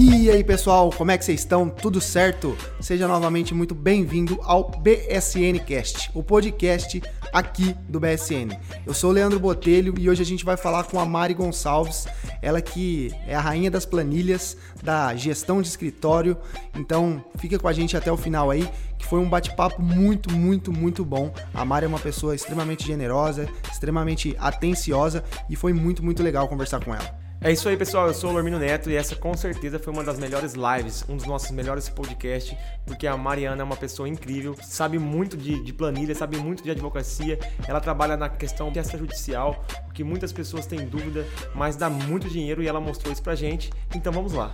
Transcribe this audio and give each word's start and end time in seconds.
E 0.00 0.30
aí 0.30 0.44
pessoal, 0.44 0.90
como 0.96 1.10
é 1.10 1.18
que 1.18 1.24
vocês 1.24 1.40
estão? 1.40 1.68
Tudo 1.68 2.00
certo? 2.00 2.56
Seja 2.80 3.08
novamente 3.08 3.52
muito 3.52 3.74
bem-vindo 3.74 4.38
ao 4.44 4.70
BSN 4.70 5.58
Cast, 5.66 6.08
o 6.14 6.22
podcast 6.22 7.02
aqui 7.32 7.74
do 7.88 7.98
BSN. 7.98 8.56
Eu 8.86 8.94
sou 8.94 9.10
o 9.10 9.12
Leandro 9.12 9.40
Botelho 9.40 9.92
e 9.98 10.08
hoje 10.08 10.22
a 10.22 10.24
gente 10.24 10.44
vai 10.44 10.56
falar 10.56 10.84
com 10.84 11.00
a 11.00 11.04
Mari 11.04 11.34
Gonçalves, 11.34 12.06
ela 12.40 12.62
que 12.62 13.12
é 13.26 13.34
a 13.34 13.40
rainha 13.40 13.72
das 13.72 13.84
planilhas, 13.84 14.56
da 14.84 15.16
gestão 15.16 15.60
de 15.60 15.66
escritório. 15.66 16.36
Então, 16.76 17.24
fica 17.34 17.58
com 17.58 17.66
a 17.66 17.72
gente 17.72 17.96
até 17.96 18.12
o 18.12 18.16
final 18.16 18.52
aí, 18.52 18.70
que 18.96 19.04
foi 19.04 19.18
um 19.18 19.28
bate-papo 19.28 19.82
muito, 19.82 20.32
muito, 20.32 20.72
muito 20.72 21.04
bom. 21.04 21.34
A 21.52 21.64
Mari 21.64 21.86
é 21.86 21.88
uma 21.88 21.98
pessoa 21.98 22.36
extremamente 22.36 22.86
generosa, 22.86 23.48
extremamente 23.68 24.36
atenciosa 24.38 25.24
e 25.50 25.56
foi 25.56 25.72
muito, 25.72 26.04
muito 26.04 26.22
legal 26.22 26.46
conversar 26.46 26.84
com 26.84 26.94
ela. 26.94 27.17
É 27.40 27.52
isso 27.52 27.68
aí, 27.68 27.76
pessoal. 27.76 28.08
Eu 28.08 28.14
sou 28.14 28.30
o 28.30 28.32
Lormino 28.32 28.58
Neto 28.58 28.90
e 28.90 28.96
essa 28.96 29.14
com 29.14 29.32
certeza 29.36 29.78
foi 29.78 29.92
uma 29.92 30.02
das 30.02 30.18
melhores 30.18 30.54
lives, 30.54 31.04
um 31.08 31.16
dos 31.16 31.24
nossos 31.24 31.52
melhores 31.52 31.88
podcasts, 31.88 32.58
porque 32.84 33.06
a 33.06 33.16
Mariana 33.16 33.62
é 33.62 33.64
uma 33.64 33.76
pessoa 33.76 34.08
incrível, 34.08 34.56
sabe 34.60 34.98
muito 34.98 35.36
de, 35.36 35.62
de 35.62 35.72
planilha, 35.72 36.16
sabe 36.16 36.36
muito 36.36 36.64
de 36.64 36.70
advocacia. 36.72 37.38
Ela 37.68 37.80
trabalha 37.80 38.16
na 38.16 38.28
questão 38.28 38.72
de 38.72 38.80
extrajudicial, 38.80 39.64
o 39.88 39.92
que 39.92 40.02
muitas 40.02 40.32
pessoas 40.32 40.66
têm 40.66 40.84
dúvida, 40.84 41.24
mas 41.54 41.76
dá 41.76 41.88
muito 41.88 42.28
dinheiro 42.28 42.60
e 42.60 42.66
ela 42.66 42.80
mostrou 42.80 43.12
isso 43.12 43.22
pra 43.22 43.36
gente. 43.36 43.70
Então 43.94 44.12
vamos 44.12 44.32
lá. 44.32 44.52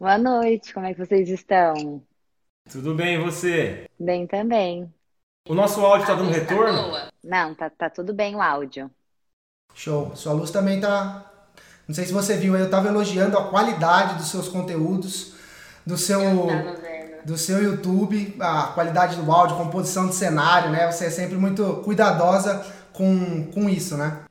Boa 0.00 0.18
noite, 0.18 0.74
como 0.74 0.84
é 0.84 0.92
que 0.92 0.98
vocês 0.98 1.28
estão? 1.28 2.02
Tudo 2.70 2.94
bem, 2.94 3.14
e 3.14 3.24
você? 3.24 3.88
Bem 3.98 4.26
também. 4.26 4.92
O 5.48 5.54
nosso 5.54 5.80
áudio 5.84 6.06
tá 6.06 6.14
dando 6.14 6.30
retorno? 6.30 6.92
Não, 7.22 7.54
tá, 7.54 7.70
tá 7.70 7.88
tudo 7.88 8.12
bem 8.12 8.34
o 8.34 8.42
áudio. 8.42 8.90
Show. 9.74 10.14
Sua 10.16 10.32
luz 10.32 10.50
também 10.50 10.80
tá. 10.80 11.30
Não 11.86 11.94
sei 11.94 12.04
se 12.04 12.12
você 12.12 12.36
viu, 12.36 12.56
eu 12.56 12.68
tava 12.68 12.88
elogiando 12.88 13.38
a 13.38 13.48
qualidade 13.48 14.16
dos 14.16 14.28
seus 14.28 14.48
conteúdos, 14.48 15.34
do 15.86 15.96
seu 15.96 16.20
do 17.24 17.36
seu 17.36 17.60
YouTube, 17.60 18.36
a 18.40 18.68
qualidade 18.68 19.16
do 19.16 19.32
áudio, 19.32 19.56
composição 19.56 20.08
de 20.08 20.14
cenário, 20.14 20.70
né? 20.70 20.90
Você 20.90 21.06
é 21.06 21.10
sempre 21.10 21.36
muito 21.36 21.82
cuidadosa 21.84 22.64
com, 22.92 23.50
com 23.50 23.68
isso, 23.68 23.96
né? 23.96 24.25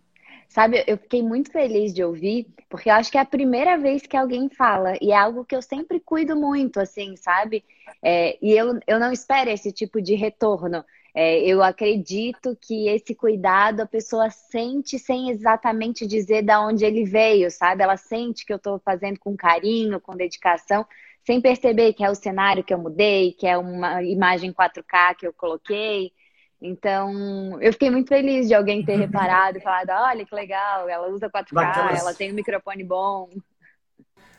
Sabe, 0.56 0.86
eu 0.88 0.98
fiquei 0.98 1.22
muito 1.22 1.52
feliz 1.52 1.94
de 1.94 2.02
ouvir, 2.02 2.48
porque 2.70 2.90
eu 2.90 2.94
acho 2.94 3.12
que 3.12 3.18
é 3.18 3.22
a 3.22 3.26
primeira 3.26 3.78
vez 3.78 4.04
que 4.04 4.16
alguém 4.16 4.48
fala, 4.48 4.94
e 5.02 5.12
é 5.12 5.16
algo 5.18 5.44
que 5.44 5.54
eu 5.54 5.62
sempre 5.62 6.00
cuido 6.00 6.34
muito, 6.34 6.80
assim, 6.80 7.18
sabe? 7.18 7.62
É, 8.02 8.38
e 8.42 8.54
eu, 8.54 8.80
eu 8.88 8.98
não 8.98 9.12
espero 9.12 9.50
esse 9.50 9.74
tipo 9.74 10.02
de 10.02 10.16
retorno. 10.16 10.82
É, 11.14 11.40
eu 11.42 11.62
acredito 11.62 12.58
que 12.62 12.88
esse 12.88 13.14
cuidado 13.14 13.82
a 13.82 13.86
pessoa 13.86 14.30
sente 14.30 14.98
sem 14.98 15.30
exatamente 15.30 16.08
dizer 16.08 16.42
de 16.42 16.56
onde 16.56 16.86
ele 16.86 17.04
veio, 17.04 17.52
sabe? 17.52 17.84
Ela 17.84 17.98
sente 17.98 18.46
que 18.46 18.54
eu 18.54 18.58
estou 18.58 18.80
fazendo 18.80 19.20
com 19.20 19.36
carinho, 19.36 20.00
com 20.00 20.16
dedicação, 20.16 20.86
sem 21.26 21.42
perceber 21.42 21.92
que 21.92 22.04
é 22.04 22.10
o 22.10 22.16
cenário 22.16 22.64
que 22.64 22.74
eu 22.74 22.80
mudei, 22.80 23.34
que 23.34 23.46
é 23.46 23.58
uma 23.58 24.02
imagem 24.04 24.54
4K 24.54 25.16
que 25.16 25.28
eu 25.28 25.34
coloquei. 25.34 26.14
Então, 26.66 27.62
eu 27.62 27.72
fiquei 27.72 27.90
muito 27.90 28.08
feliz 28.08 28.48
de 28.48 28.54
alguém 28.54 28.84
ter 28.84 28.98
reparado 29.00 29.58
e 29.58 29.62
falado: 29.62 29.90
olha 29.92 30.26
que 30.26 30.34
legal, 30.34 30.90
ela 30.90 31.08
usa 31.10 31.30
4K, 31.30 31.54
Daquelas... 31.54 32.00
ela 32.00 32.14
tem 32.14 32.32
um 32.32 32.36
microfone 32.36 32.84
bom. 32.84 33.30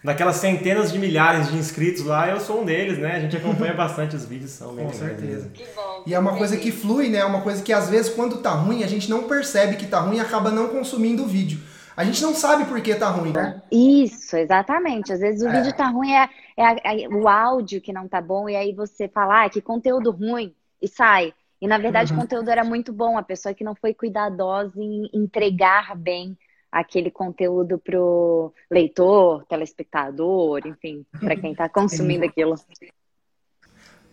Daquelas 0.02 0.36
centenas 0.36 0.92
de 0.92 0.98
milhares 0.98 1.50
de 1.50 1.56
inscritos 1.56 2.04
lá, 2.04 2.28
eu 2.28 2.38
sou 2.38 2.62
um 2.62 2.64
deles, 2.64 2.98
né? 2.98 3.16
A 3.16 3.20
gente 3.20 3.36
acompanha 3.36 3.74
bastante 3.74 4.14
os 4.14 4.24
vídeos, 4.24 4.52
são 4.52 4.76
Com 4.76 4.92
certeza. 4.92 5.48
Que 5.50 5.64
bom, 5.74 6.04
e 6.06 6.14
é 6.14 6.18
uma 6.18 6.36
coisa 6.36 6.56
que 6.56 6.70
flui, 6.70 7.08
né? 7.08 7.18
É 7.18 7.24
uma 7.24 7.40
coisa 7.40 7.62
que 7.62 7.72
às 7.72 7.90
vezes 7.90 8.14
quando 8.14 8.38
tá 8.38 8.50
ruim, 8.50 8.84
a 8.84 8.86
gente 8.86 9.10
não 9.10 9.24
percebe 9.24 9.76
que 9.76 9.86
tá 9.86 9.98
ruim 10.00 10.18
e 10.18 10.20
acaba 10.20 10.50
não 10.50 10.68
consumindo 10.68 11.24
o 11.24 11.26
vídeo. 11.26 11.58
A 11.96 12.04
gente 12.04 12.22
não 12.22 12.34
sabe 12.34 12.66
por 12.66 12.80
que 12.82 12.94
tá 12.94 13.08
ruim, 13.08 13.32
né? 13.32 13.62
Isso, 13.72 14.36
exatamente. 14.36 15.12
Às 15.12 15.20
vezes 15.20 15.40
o 15.42 15.48
é. 15.48 15.52
vídeo 15.60 15.74
tá 15.74 15.88
ruim, 15.88 16.12
é, 16.12 16.28
é, 16.56 17.04
é, 17.04 17.08
o 17.08 17.26
áudio 17.26 17.80
que 17.80 17.92
não 17.92 18.06
tá 18.06 18.20
bom, 18.20 18.48
e 18.48 18.54
aí 18.54 18.74
você 18.74 19.08
fala, 19.08 19.44
ah, 19.44 19.50
que 19.50 19.62
conteúdo 19.62 20.10
ruim, 20.10 20.54
e 20.80 20.86
sai. 20.86 21.32
E 21.60 21.66
na 21.66 21.78
verdade 21.78 22.12
uhum. 22.12 22.18
o 22.18 22.20
conteúdo 22.22 22.50
era 22.50 22.64
muito 22.64 22.92
bom, 22.92 23.16
a 23.16 23.22
pessoa 23.22 23.54
que 23.54 23.64
não 23.64 23.74
foi 23.74 23.94
cuidadosa 23.94 24.80
em 24.80 25.08
entregar 25.12 25.96
bem 25.96 26.36
aquele 26.70 27.10
conteúdo 27.10 27.78
pro 27.78 28.52
leitor, 28.70 29.44
telespectador, 29.46 30.60
enfim, 30.66 31.06
para 31.18 31.36
quem 31.36 31.52
está 31.52 31.68
consumindo 31.68 32.24
aquilo. 32.24 32.54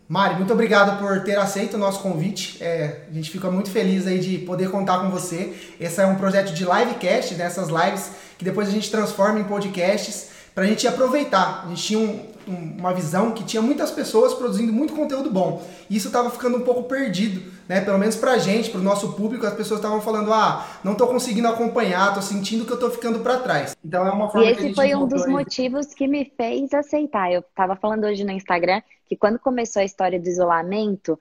Mari, 0.07 0.35
muito 0.35 0.53
obrigado 0.53 0.99
por 0.99 1.23
ter 1.23 1.37
aceito 1.37 1.75
o 1.75 1.77
nosso 1.77 2.01
convite. 2.01 2.63
É, 2.63 3.05
a 3.09 3.13
gente 3.13 3.31
fica 3.31 3.49
muito 3.49 3.71
feliz 3.71 4.05
aí 4.05 4.19
de 4.19 4.37
poder 4.39 4.69
contar 4.69 4.99
com 4.99 5.09
você. 5.09 5.53
Esse 5.79 6.01
é 6.01 6.05
um 6.05 6.15
projeto 6.15 6.53
de 6.53 6.63
livecast, 6.63 7.35
nessas 7.35 7.69
né, 7.69 7.85
lives 7.85 8.11
que 8.37 8.45
depois 8.45 8.67
a 8.67 8.71
gente 8.71 8.91
transforma 8.91 9.39
em 9.39 9.45
podcasts 9.45 10.31
para 10.53 10.63
a 10.63 10.67
gente 10.67 10.87
aproveitar. 10.87 11.63
A 11.65 11.69
gente 11.69 11.83
tinha 11.83 11.99
um, 11.99 12.33
um, 12.47 12.77
uma 12.79 12.93
visão 12.93 13.31
que 13.31 13.43
tinha 13.43 13.61
muitas 13.61 13.91
pessoas 13.91 14.33
produzindo 14.33 14.71
muito 14.71 14.93
conteúdo 14.93 15.29
bom. 15.29 15.65
E 15.89 15.95
isso 15.95 16.07
estava 16.07 16.29
ficando 16.29 16.57
um 16.57 16.61
pouco 16.61 16.83
perdido, 16.83 17.51
né? 17.67 17.81
Pelo 17.81 17.97
menos 17.97 18.15
para 18.15 18.33
a 18.33 18.37
gente, 18.37 18.69
para 18.69 18.79
o 18.79 18.83
nosso 18.83 19.13
público, 19.13 19.45
as 19.45 19.53
pessoas 19.53 19.79
estavam 19.79 20.01
falando: 20.01 20.31
ah, 20.33 20.67
não 20.83 20.93
estou 20.93 21.07
conseguindo 21.07 21.47
acompanhar, 21.47 22.09
estou 22.09 22.21
sentindo 22.23 22.65
que 22.65 22.71
eu 22.71 22.75
estou 22.75 22.91
ficando 22.91 23.19
para 23.19 23.39
trás. 23.39 23.75
Então 23.83 24.05
é 24.05 24.11
uma 24.11 24.29
forma 24.29 24.47
E 24.47 24.51
esse 24.51 24.73
foi 24.73 24.93
um 24.95 25.07
dos 25.07 25.23
aí. 25.23 25.31
motivos 25.31 25.87
que 25.93 26.07
me 26.07 26.31
fez 26.37 26.73
aceitar. 26.73 27.31
Eu 27.31 27.41
estava 27.41 27.75
falando 27.75 28.05
hoje 28.05 28.23
no 28.23 28.31
Instagram 28.31 28.81
que 29.07 29.15
quando 29.15 29.39
começou 29.39 29.81
a 29.81 29.85
história 29.85 30.19
do 30.19 30.27
isolamento, 30.27 31.19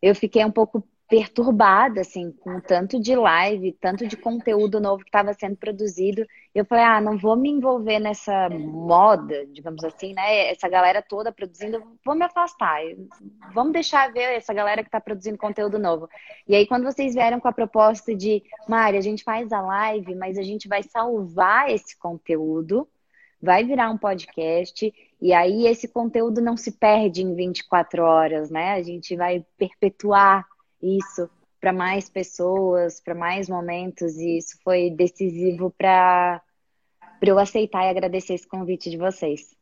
eu 0.00 0.14
fiquei 0.14 0.44
um 0.44 0.50
pouco 0.50 0.82
perturbada, 1.10 2.02
assim, 2.02 2.30
com 2.30 2.60
tanto 2.60 3.00
de 3.00 3.16
live, 3.16 3.76
tanto 3.80 4.06
de 4.06 4.16
conteúdo 4.16 4.78
novo 4.78 5.02
que 5.02 5.08
estava 5.08 5.34
sendo 5.34 5.56
produzido. 5.56 6.24
Eu 6.54 6.64
falei, 6.64 6.84
ah, 6.84 7.00
não 7.00 7.18
vou 7.18 7.36
me 7.36 7.50
envolver 7.50 7.98
nessa 7.98 8.48
moda, 8.48 9.44
digamos 9.46 9.82
assim, 9.82 10.14
né? 10.14 10.52
Essa 10.52 10.68
galera 10.68 11.02
toda 11.02 11.32
produzindo, 11.32 11.82
vou 12.06 12.14
me 12.14 12.24
afastar. 12.24 12.78
Vamos 13.52 13.72
deixar 13.72 14.12
ver 14.12 14.36
essa 14.36 14.54
galera 14.54 14.82
que 14.84 14.88
está 14.88 15.00
produzindo 15.00 15.36
conteúdo 15.36 15.80
novo. 15.80 16.08
E 16.46 16.54
aí, 16.54 16.64
quando 16.64 16.84
vocês 16.84 17.12
vieram 17.12 17.40
com 17.40 17.48
a 17.48 17.52
proposta 17.52 18.14
de, 18.14 18.40
Mari, 18.68 18.96
a 18.96 19.02
gente 19.02 19.24
faz 19.24 19.50
a 19.52 19.60
live, 19.60 20.14
mas 20.14 20.38
a 20.38 20.42
gente 20.42 20.68
vai 20.68 20.84
salvar 20.84 21.70
esse 21.70 21.98
conteúdo, 21.98 22.88
vai 23.42 23.64
virar 23.64 23.90
um 23.90 23.98
podcast, 23.98 24.94
e 25.20 25.32
aí 25.32 25.66
esse 25.66 25.88
conteúdo 25.88 26.40
não 26.40 26.56
se 26.56 26.70
perde 26.70 27.22
em 27.22 27.34
24 27.34 28.04
horas, 28.04 28.48
né? 28.48 28.74
A 28.74 28.82
gente 28.82 29.16
vai 29.16 29.44
perpetuar 29.58 30.46
isso 30.82 31.28
para 31.60 31.72
mais 31.72 32.08
pessoas, 32.08 33.00
para 33.00 33.14
mais 33.14 33.48
momentos, 33.48 34.16
e 34.16 34.38
isso 34.38 34.56
foi 34.64 34.90
decisivo 34.90 35.72
para 35.76 36.40
eu 37.20 37.38
aceitar 37.38 37.84
e 37.84 37.90
agradecer 37.90 38.34
esse 38.34 38.48
convite 38.48 38.90
de 38.90 38.96
vocês. 38.96 39.54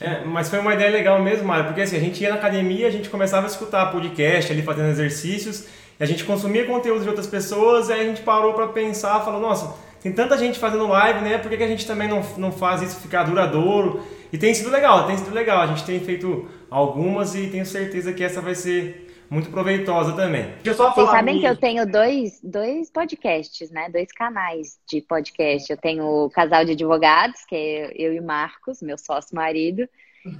É, 0.00 0.24
mas 0.24 0.50
foi 0.50 0.58
uma 0.58 0.74
ideia 0.74 0.90
legal 0.90 1.22
mesmo, 1.22 1.46
Mário, 1.46 1.66
porque 1.66 1.80
assim, 1.80 1.96
a 1.96 2.00
gente 2.00 2.22
ia 2.22 2.30
na 2.30 2.34
academia, 2.34 2.86
a 2.86 2.90
gente 2.90 3.08
começava 3.08 3.46
a 3.46 3.50
escutar 3.50 3.90
podcast 3.92 4.52
ali 4.52 4.60
fazendo 4.60 4.90
exercícios, 4.90 5.66
a 5.98 6.04
gente 6.04 6.24
consumia 6.24 6.66
conteúdo 6.66 7.02
de 7.02 7.08
outras 7.08 7.26
pessoas, 7.26 7.88
e 7.88 7.92
aí 7.92 8.00
a 8.00 8.04
gente 8.04 8.22
parou 8.22 8.52
para 8.52 8.68
pensar, 8.68 9.24
falou, 9.24 9.40
nossa, 9.40 9.74
tem 10.02 10.12
tanta 10.12 10.36
gente 10.36 10.58
fazendo 10.58 10.86
live, 10.86 11.20
né? 11.20 11.38
Por 11.38 11.48
que, 11.48 11.56
que 11.56 11.62
a 11.62 11.68
gente 11.68 11.86
também 11.86 12.08
não, 12.08 12.22
não 12.36 12.52
faz 12.52 12.82
isso 12.82 13.00
ficar 13.00 13.24
duradouro? 13.24 14.02
E 14.32 14.36
tem 14.36 14.52
sido 14.52 14.70
legal, 14.70 15.06
tem 15.06 15.16
sido 15.16 15.32
legal. 15.32 15.62
A 15.62 15.66
gente 15.66 15.84
tem 15.84 15.98
feito 15.98 16.46
algumas 16.70 17.34
e 17.34 17.48
tenho 17.48 17.64
certeza 17.64 18.12
que 18.12 18.22
essa 18.22 18.40
vai 18.40 18.54
ser 18.54 19.05
muito 19.30 19.50
proveitosa 19.50 20.12
também. 20.14 20.52
Vocês 20.62 20.76
sabem 20.76 21.40
que 21.40 21.46
eu 21.46 21.56
tenho 21.56 21.86
dois, 21.86 22.40
dois 22.42 22.90
podcasts, 22.90 23.70
né? 23.70 23.88
Dois 23.88 24.12
canais 24.12 24.78
de 24.88 25.00
podcast. 25.00 25.70
Eu 25.70 25.76
tenho 25.76 26.04
o 26.04 26.30
Casal 26.30 26.64
de 26.64 26.72
Advogados, 26.72 27.44
que 27.44 27.54
é 27.54 27.92
eu 27.94 28.14
e 28.14 28.20
Marcos, 28.20 28.80
meu 28.80 28.96
sócio 28.96 29.34
marido. 29.34 29.88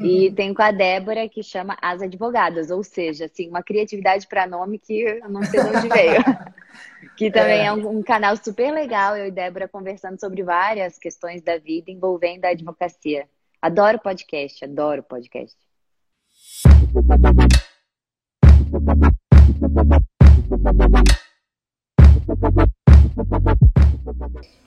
E 0.00 0.30
tenho 0.36 0.54
com 0.54 0.62
a 0.62 0.70
Débora, 0.70 1.28
que 1.28 1.42
chama 1.42 1.76
As 1.82 2.00
Advogadas, 2.00 2.70
ou 2.70 2.82
seja, 2.82 3.26
assim, 3.26 3.48
uma 3.48 3.62
criatividade 3.62 4.26
para 4.26 4.46
nome 4.46 4.78
que 4.78 5.00
eu 5.00 5.28
não 5.28 5.42
sei 5.42 5.60
de 5.62 5.68
onde 5.68 5.88
veio. 5.88 6.24
que 7.16 7.30
também 7.30 7.60
é, 7.60 7.66
é 7.66 7.72
um, 7.72 7.98
um, 7.98 8.02
canal 8.02 8.36
super 8.36 8.72
legal, 8.72 9.16
eu 9.16 9.26
e 9.26 9.30
Débora 9.30 9.66
conversando 9.66 10.20
sobre 10.20 10.42
várias 10.42 10.98
questões 10.98 11.42
da 11.42 11.58
vida 11.58 11.90
envolvendo 11.90 12.44
a 12.44 12.50
advocacia. 12.50 13.26
Adoro 13.60 13.98
podcast, 13.98 14.64
adoro 14.64 15.02
podcast. 15.02 15.56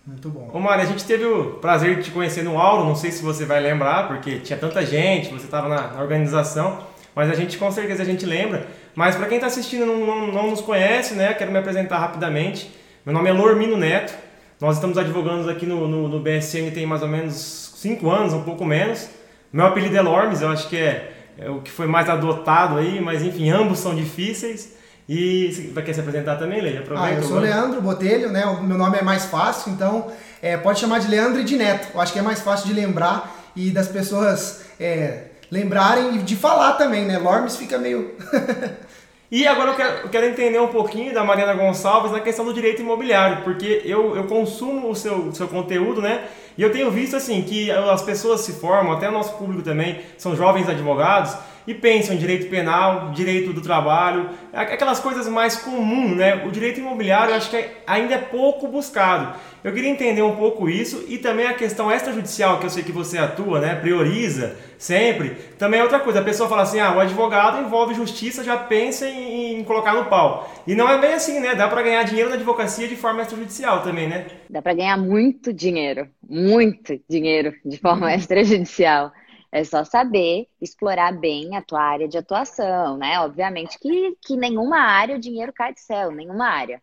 Muito 0.05 0.29
bom. 0.29 0.49
Ô 0.51 0.69
a 0.69 0.85
gente 0.85 1.05
teve 1.05 1.25
o 1.25 1.55
prazer 1.55 1.97
de 1.97 2.03
te 2.03 2.11
conhecer 2.11 2.43
no 2.43 2.59
Auro, 2.59 2.85
não 2.85 2.95
sei 2.95 3.11
se 3.11 3.21
você 3.21 3.45
vai 3.45 3.59
lembrar, 3.59 4.07
porque 4.07 4.39
tinha 4.39 4.57
tanta 4.57 4.83
gente, 4.85 5.29
você 5.29 5.45
estava 5.45 5.67
na, 5.67 5.93
na, 5.93 6.01
organização, 6.01 6.79
mas 7.15 7.29
a 7.29 7.35
gente 7.35 7.57
com 7.57 7.71
certeza 7.71 8.01
a 8.01 8.05
gente 8.05 8.25
lembra. 8.25 8.65
Mas 8.95 9.15
para 9.15 9.27
quem 9.27 9.35
está 9.37 9.47
assistindo 9.47 9.85
não, 9.85 10.05
não, 10.05 10.27
não, 10.27 10.49
nos 10.49 10.61
conhece, 10.61 11.13
né, 11.13 11.33
quero 11.33 11.51
me 11.51 11.59
apresentar 11.59 11.99
rapidamente. 11.99 12.73
Meu 13.05 13.13
nome 13.13 13.29
é 13.29 13.33
Lormino 13.33 13.77
Neto, 13.77 14.13
nós 14.59 14.75
estamos 14.75 14.97
advogando 14.97 15.49
aqui 15.49 15.65
no, 15.65 15.87
no, 15.87 16.07
no 16.07 16.19
BSN 16.19 16.71
tem 16.73 16.85
mais 16.85 17.01
ou 17.01 17.07
menos 17.07 17.73
5 17.77 18.09
anos, 18.09 18.33
um 18.33 18.43
pouco 18.43 18.65
menos. 18.65 19.09
Meu 19.53 19.65
apelido 19.65 19.95
é 19.95 20.01
Lormes, 20.01 20.41
eu 20.41 20.49
acho 20.49 20.67
que 20.67 20.77
é, 20.77 21.18
é 21.39 21.49
o 21.49 21.61
que 21.61 21.71
foi 21.71 21.87
mais 21.87 22.09
adotado 22.09 22.77
aí, 22.77 22.99
mas 22.99 23.23
enfim, 23.23 23.49
ambos 23.49 23.79
são 23.79 23.95
difíceis. 23.95 24.77
E 25.07 25.71
você 25.73 25.81
quer 25.81 25.93
se 25.93 25.99
apresentar 26.01 26.35
também, 26.35 26.61
Leia? 26.61 26.83
Ah, 26.95 27.11
eu 27.11 27.23
sou 27.23 27.37
o 27.37 27.39
Leandro 27.39 27.81
Botelho, 27.81 28.29
né? 28.29 28.45
O 28.45 28.61
meu 28.61 28.77
nome 28.77 28.97
é 28.97 29.01
mais 29.01 29.25
fácil, 29.25 29.71
então 29.71 30.11
é, 30.39 30.55
pode 30.55 30.79
chamar 30.79 30.99
de 30.99 31.07
Leandro 31.07 31.39
e 31.39 31.43
de 31.43 31.55
Neto. 31.55 31.87
Eu 31.95 32.01
acho 32.01 32.13
que 32.13 32.19
é 32.19 32.21
mais 32.21 32.41
fácil 32.41 32.67
de 32.67 32.73
lembrar 32.73 33.35
e 33.55 33.71
das 33.71 33.87
pessoas 33.87 34.61
é, 34.79 35.23
lembrarem 35.49 36.15
e 36.15 36.17
de 36.19 36.35
falar 36.35 36.73
também, 36.73 37.05
né? 37.05 37.17
Lormes 37.17 37.55
fica 37.55 37.77
meio. 37.77 38.11
E 39.31 39.45
agora 39.45 39.69
eu 39.69 39.75
quero, 39.75 39.97
eu 39.99 40.09
quero, 40.09 40.25
entender 40.25 40.59
um 40.59 40.69
pouquinho 40.69 41.13
da 41.13 41.23
Mariana 41.23 41.53
Gonçalves 41.53 42.11
na 42.11 42.19
questão 42.19 42.43
do 42.43 42.51
direito 42.51 42.81
imobiliário, 42.81 43.43
porque 43.43 43.83
eu, 43.85 44.15
eu 44.15 44.23
consumo 44.23 44.89
o 44.89 44.95
seu, 44.95 45.31
seu 45.35 45.47
conteúdo, 45.47 46.01
né? 46.01 46.27
E 46.59 46.61
eu 46.61 46.73
tenho 46.73 46.91
visto 46.91 47.15
assim 47.15 47.41
que 47.41 47.71
as 47.71 48.01
pessoas 48.01 48.41
se 48.41 48.51
formam, 48.51 48.91
até 48.91 49.07
o 49.07 49.13
nosso 49.13 49.35
público 49.35 49.63
também, 49.63 50.01
são 50.17 50.35
jovens 50.35 50.67
advogados, 50.67 51.33
e 51.69 51.73
pensam 51.75 52.15
em 52.15 52.17
direito 52.17 52.49
penal, 52.49 53.11
direito 53.11 53.53
do 53.53 53.61
trabalho, 53.61 54.31
aquelas 54.51 54.99
coisas 54.99 55.27
mais 55.27 55.55
comuns, 55.55 56.17
né? 56.17 56.43
O 56.43 56.49
direito 56.49 56.79
imobiliário 56.79 57.31
eu 57.31 57.37
acho 57.37 57.51
que 57.51 57.57
é, 57.57 57.83
ainda 57.85 58.15
é 58.15 58.17
pouco 58.17 58.67
buscado. 58.67 59.37
Eu 59.63 59.71
queria 59.71 59.91
entender 59.91 60.23
um 60.23 60.35
pouco 60.35 60.67
isso 60.67 61.05
e 61.07 61.19
também 61.19 61.45
a 61.45 61.53
questão 61.53 61.91
extrajudicial, 61.91 62.59
que 62.59 62.65
eu 62.65 62.71
sei 62.71 62.81
que 62.81 62.91
você 62.91 63.19
atua, 63.19 63.59
né? 63.59 63.75
Prioriza 63.75 64.55
sempre. 64.79 65.35
Também 65.59 65.79
é 65.79 65.83
outra 65.83 65.99
coisa, 65.99 66.21
a 66.21 66.23
pessoa 66.23 66.49
fala 66.49 66.63
assim, 66.63 66.79
ah, 66.79 66.95
o 66.95 66.99
advogado 66.99 67.61
envolve 67.61 67.93
justiça, 67.93 68.43
já 68.43 68.57
pensa 68.57 69.07
em, 69.07 69.59
em 69.59 69.63
colocar 69.63 69.93
no 69.93 70.05
pau. 70.05 70.51
E 70.65 70.73
não 70.73 70.89
é 70.89 70.97
bem 70.99 71.13
assim, 71.13 71.39
né? 71.39 71.53
Dá 71.53 71.67
para 71.67 71.83
ganhar 71.83 72.01
dinheiro 72.01 72.31
na 72.31 72.35
advocacia 72.35 72.87
de 72.87 72.95
forma 72.95 73.21
extrajudicial 73.21 73.83
também, 73.83 74.07
né? 74.07 74.25
Dá 74.49 74.59
para 74.59 74.73
ganhar 74.73 74.97
muito 74.97 75.53
dinheiro, 75.53 76.07
muito 76.27 76.99
dinheiro 77.07 77.53
de 77.63 77.77
forma 77.77 78.11
extrajudicial. 78.15 79.11
É 79.51 79.63
só 79.63 79.83
saber 79.83 80.47
explorar 80.61 81.11
bem 81.11 81.55
a 81.55 81.61
tua 81.61 81.81
área 81.81 82.07
de 82.07 82.17
atuação, 82.17 82.97
né? 82.97 83.19
Obviamente 83.19 83.79
que, 83.79 84.15
que 84.21 84.37
nenhuma 84.37 84.79
área 84.79 85.15
o 85.15 85.19
dinheiro 85.19 85.51
cai 85.51 85.73
do 85.73 85.79
céu, 85.79 86.11
nenhuma 86.11 86.47
área. 86.47 86.81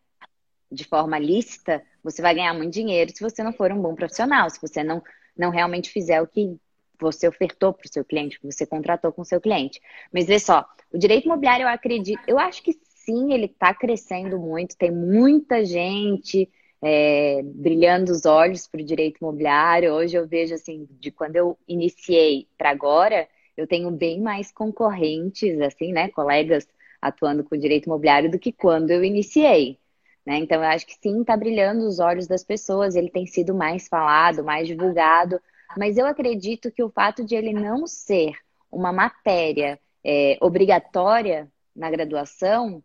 De 0.70 0.84
forma 0.84 1.16
lícita, 1.18 1.82
você 2.02 2.20
vai 2.20 2.34
ganhar 2.34 2.52
muito 2.52 2.72
dinheiro 2.72 3.12
se 3.14 3.22
você 3.22 3.42
não 3.42 3.52
for 3.52 3.70
um 3.70 3.80
bom 3.80 3.94
profissional, 3.94 4.50
se 4.50 4.60
você 4.60 4.82
não, 4.82 5.00
não 5.36 5.50
realmente 5.50 5.90
fizer 5.90 6.20
o 6.20 6.26
que 6.26 6.58
você 7.00 7.28
ofertou 7.28 7.72
para 7.72 7.86
o 7.86 7.92
seu 7.92 8.04
cliente, 8.04 8.40
que 8.40 8.50
você 8.50 8.66
contratou 8.66 9.12
com 9.12 9.22
o 9.22 9.24
seu 9.24 9.40
cliente. 9.40 9.80
Mas 10.12 10.26
vê 10.26 10.38
só, 10.40 10.64
o 10.92 10.98
direito 10.98 11.26
imobiliário, 11.26 11.64
eu 11.64 11.68
acredito, 11.68 12.20
eu 12.26 12.38
acho 12.38 12.62
que 12.62 12.76
sim, 12.84 13.32
ele 13.32 13.46
está 13.46 13.72
crescendo 13.72 14.38
muito, 14.38 14.76
tem 14.76 14.90
muita 14.90 15.64
gente 15.64 16.50
é, 16.88 17.42
brilhando 17.42 18.12
os 18.12 18.24
olhos 18.24 18.68
para 18.68 18.80
o 18.80 18.84
direito 18.84 19.18
imobiliário. 19.20 19.92
Hoje 19.92 20.16
eu 20.16 20.24
vejo 20.24 20.54
assim, 20.54 20.86
de 21.00 21.10
quando 21.10 21.34
eu 21.34 21.58
iniciei 21.66 22.46
para 22.56 22.70
agora, 22.70 23.28
eu 23.56 23.66
tenho 23.66 23.90
bem 23.90 24.20
mais 24.20 24.52
concorrentes, 24.52 25.60
assim, 25.60 25.92
né, 25.92 26.08
colegas 26.10 26.64
atuando 27.02 27.42
com 27.42 27.56
direito 27.56 27.86
imobiliário 27.86 28.30
do 28.30 28.38
que 28.38 28.52
quando 28.52 28.92
eu 28.92 29.02
iniciei. 29.02 29.80
Né? 30.24 30.38
Então 30.38 30.62
eu 30.62 30.68
acho 30.68 30.86
que 30.86 30.94
sim, 31.02 31.22
está 31.22 31.36
brilhando 31.36 31.88
os 31.88 31.98
olhos 31.98 32.28
das 32.28 32.44
pessoas. 32.44 32.94
Ele 32.94 33.10
tem 33.10 33.26
sido 33.26 33.52
mais 33.52 33.88
falado, 33.88 34.44
mais 34.44 34.68
divulgado. 34.68 35.40
Mas 35.76 35.98
eu 35.98 36.06
acredito 36.06 36.70
que 36.70 36.84
o 36.84 36.90
fato 36.90 37.24
de 37.24 37.34
ele 37.34 37.52
não 37.52 37.84
ser 37.84 38.32
uma 38.70 38.92
matéria 38.92 39.80
é, 40.04 40.38
obrigatória 40.40 41.50
na 41.74 41.90
graduação 41.90 42.80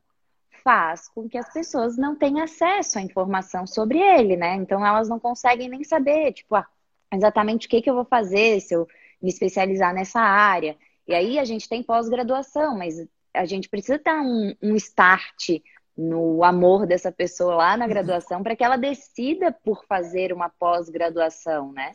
faz 0.63 1.07
com 1.09 1.27
que 1.27 1.37
as 1.37 1.51
pessoas 1.51 1.97
não 1.97 2.15
tenham 2.15 2.43
acesso 2.43 2.99
à 2.99 3.01
informação 3.01 3.65
sobre 3.67 3.99
ele, 3.99 4.35
né? 4.35 4.55
Então 4.55 4.85
elas 4.85 5.09
não 5.09 5.19
conseguem 5.19 5.69
nem 5.69 5.83
saber, 5.83 6.33
tipo, 6.33 6.55
ah, 6.55 6.67
exatamente 7.13 7.67
o 7.67 7.69
que, 7.69 7.81
que 7.81 7.89
eu 7.89 7.95
vou 7.95 8.05
fazer 8.05 8.59
se 8.61 8.73
eu 8.73 8.87
me 9.21 9.29
especializar 9.29 9.93
nessa 9.93 10.19
área. 10.19 10.77
E 11.07 11.13
aí 11.13 11.39
a 11.39 11.45
gente 11.45 11.67
tem 11.67 11.83
pós-graduação, 11.83 12.77
mas 12.77 12.95
a 13.33 13.45
gente 13.45 13.69
precisa 13.69 13.99
ter 13.99 14.13
um, 14.13 14.55
um 14.61 14.75
start 14.75 15.61
no 15.97 16.43
amor 16.43 16.87
dessa 16.87 17.11
pessoa 17.11 17.55
lá 17.55 17.77
na 17.77 17.87
graduação 17.87 18.41
para 18.41 18.55
que 18.55 18.63
ela 18.63 18.77
decida 18.77 19.51
por 19.51 19.85
fazer 19.85 20.33
uma 20.33 20.49
pós-graduação, 20.49 21.71
né? 21.71 21.91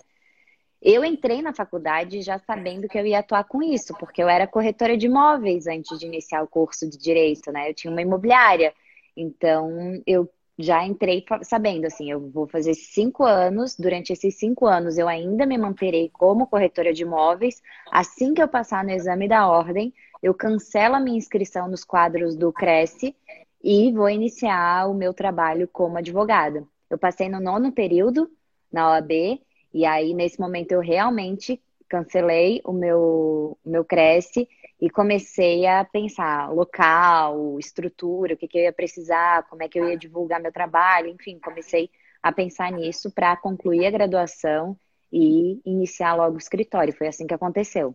Eu 0.89 1.05
entrei 1.05 1.43
na 1.43 1.53
faculdade 1.53 2.23
já 2.23 2.39
sabendo 2.39 2.87
que 2.87 2.97
eu 2.97 3.05
ia 3.05 3.19
atuar 3.19 3.43
com 3.43 3.61
isso, 3.61 3.93
porque 3.99 4.23
eu 4.23 4.29
era 4.29 4.47
corretora 4.47 4.97
de 4.97 5.07
imóveis 5.07 5.67
antes 5.67 5.99
de 5.99 6.07
iniciar 6.07 6.45
o 6.45 6.47
curso 6.47 6.89
de 6.89 6.97
direito, 6.97 7.51
né? 7.51 7.69
Eu 7.69 7.75
tinha 7.75 7.91
uma 7.91 8.03
imobiliária. 8.03 8.73
Então, 9.17 10.01
eu 10.07 10.31
já 10.57 10.87
entrei 10.87 11.25
sabendo, 11.43 11.87
assim, 11.87 12.09
eu 12.09 12.31
vou 12.31 12.47
fazer 12.47 12.75
cinco 12.75 13.25
anos. 13.25 13.75
Durante 13.77 14.13
esses 14.13 14.39
cinco 14.39 14.65
anos, 14.65 14.97
eu 14.97 15.09
ainda 15.09 15.45
me 15.45 15.59
manterei 15.59 16.09
como 16.09 16.47
corretora 16.47 16.95
de 16.95 17.03
imóveis. 17.03 17.61
Assim 17.91 18.33
que 18.33 18.41
eu 18.41 18.47
passar 18.47 18.85
no 18.85 18.93
exame 18.93 19.27
da 19.27 19.49
ordem, 19.49 19.93
eu 20.23 20.33
cancelo 20.33 20.95
a 20.95 21.01
minha 21.01 21.19
inscrição 21.19 21.67
nos 21.67 21.83
quadros 21.83 22.37
do 22.37 22.53
Cresce 22.53 23.13
e 23.61 23.91
vou 23.91 24.09
iniciar 24.09 24.89
o 24.89 24.95
meu 24.95 25.13
trabalho 25.13 25.67
como 25.67 25.99
advogada. 25.99 26.63
Eu 26.89 26.97
passei 26.97 27.29
no 27.29 27.41
nono 27.41 27.73
período 27.73 28.31
na 28.73 28.91
OAB 28.91 29.41
e 29.77 29.85
aí, 29.85 30.15
nesse 30.15 30.41
momento, 30.41 30.73
eu 30.73 30.81
realmente 30.81 31.61
cancelei 31.87 32.63
o 32.65 32.73
meu, 32.73 33.59
meu 33.63 33.85
Cresce 33.85 34.49
e 34.81 34.89
comecei 34.89 35.67
a 35.67 35.85
pensar 35.85 36.51
local, 36.51 37.59
estrutura, 37.61 38.33
o 38.33 38.37
que, 38.39 38.49
que 38.49 38.57
eu 38.57 38.63
ia 38.63 38.73
precisar, 38.73 39.43
como 39.51 39.63
é 39.63 39.69
que 39.69 39.79
eu 39.79 39.87
ia 39.87 39.99
divulgar 39.99 40.41
meu 40.41 40.51
trabalho, 40.51 41.09
enfim, 41.09 41.39
comecei 41.39 41.91
a 42.23 42.33
pensar 42.33 42.73
nisso 42.73 43.11
para 43.11 43.37
concluir 43.37 43.85
a 43.85 43.91
graduação 43.91 44.75
e 45.13 45.61
iniciar 45.63 46.15
logo 46.15 46.37
o 46.37 46.39
escritório. 46.39 46.97
Foi 46.97 47.09
assim 47.09 47.27
que 47.27 47.35
aconteceu. 47.35 47.95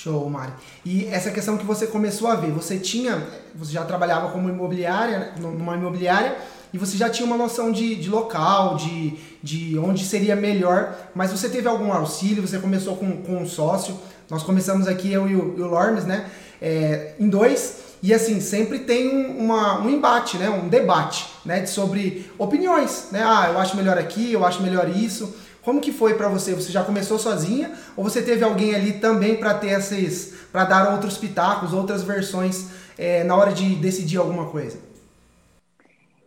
Show, 0.00 0.26
Mari. 0.30 0.54
E 0.86 1.04
essa 1.04 1.30
questão 1.30 1.58
que 1.58 1.66
você 1.66 1.86
começou 1.86 2.28
a 2.28 2.34
ver, 2.34 2.50
você 2.50 2.78
tinha, 2.78 3.18
você 3.54 3.72
já 3.74 3.84
trabalhava 3.84 4.32
como 4.32 4.48
imobiliária, 4.48 5.34
numa 5.38 5.76
imobiliária, 5.76 6.34
e 6.72 6.78
você 6.78 6.96
já 6.96 7.10
tinha 7.10 7.26
uma 7.26 7.36
noção 7.36 7.70
de, 7.70 7.94
de 7.94 8.08
local, 8.08 8.76
de, 8.76 9.14
de 9.42 9.78
onde 9.78 10.04
seria 10.04 10.34
melhor, 10.34 10.96
mas 11.14 11.30
você 11.30 11.48
teve 11.48 11.68
algum 11.68 11.92
auxílio, 11.92 12.46
você 12.46 12.58
começou 12.58 12.96
com, 12.96 13.18
com 13.22 13.36
um 13.36 13.46
sócio, 13.46 13.98
nós 14.30 14.42
começamos 14.42 14.88
aqui, 14.88 15.12
eu 15.12 15.28
e 15.28 15.36
o, 15.36 15.54
e 15.58 15.60
o 15.60 15.66
Lormes, 15.66 16.04
né, 16.04 16.26
é, 16.60 17.14
em 17.20 17.28
dois, 17.28 17.82
e 18.02 18.12
assim, 18.12 18.40
sempre 18.40 18.80
tem 18.80 19.26
uma, 19.36 19.80
um 19.80 19.90
embate, 19.90 20.38
né, 20.38 20.48
um 20.48 20.68
debate, 20.68 21.26
né, 21.44 21.66
sobre 21.66 22.30
opiniões, 22.38 23.08
né, 23.12 23.22
ah, 23.24 23.50
eu 23.52 23.58
acho 23.58 23.76
melhor 23.76 23.98
aqui, 23.98 24.32
eu 24.32 24.44
acho 24.44 24.62
melhor 24.62 24.88
isso, 24.88 25.34
como 25.62 25.80
que 25.80 25.92
foi 25.92 26.14
para 26.14 26.26
você? 26.28 26.54
Você 26.54 26.72
já 26.72 26.82
começou 26.82 27.20
sozinha? 27.20 27.70
Ou 27.96 28.02
você 28.02 28.20
teve 28.20 28.42
alguém 28.42 28.74
ali 28.74 28.94
também 28.94 29.36
para 29.36 29.54
ter 29.54 29.68
esses, 29.78 30.34
para 30.50 30.64
dar 30.64 30.92
outros 30.92 31.16
pitacos, 31.16 31.72
outras 31.72 32.02
versões 32.02 32.66
é, 32.98 33.22
na 33.22 33.36
hora 33.36 33.52
de 33.52 33.76
decidir 33.76 34.16
alguma 34.16 34.46
coisa? 34.46 34.76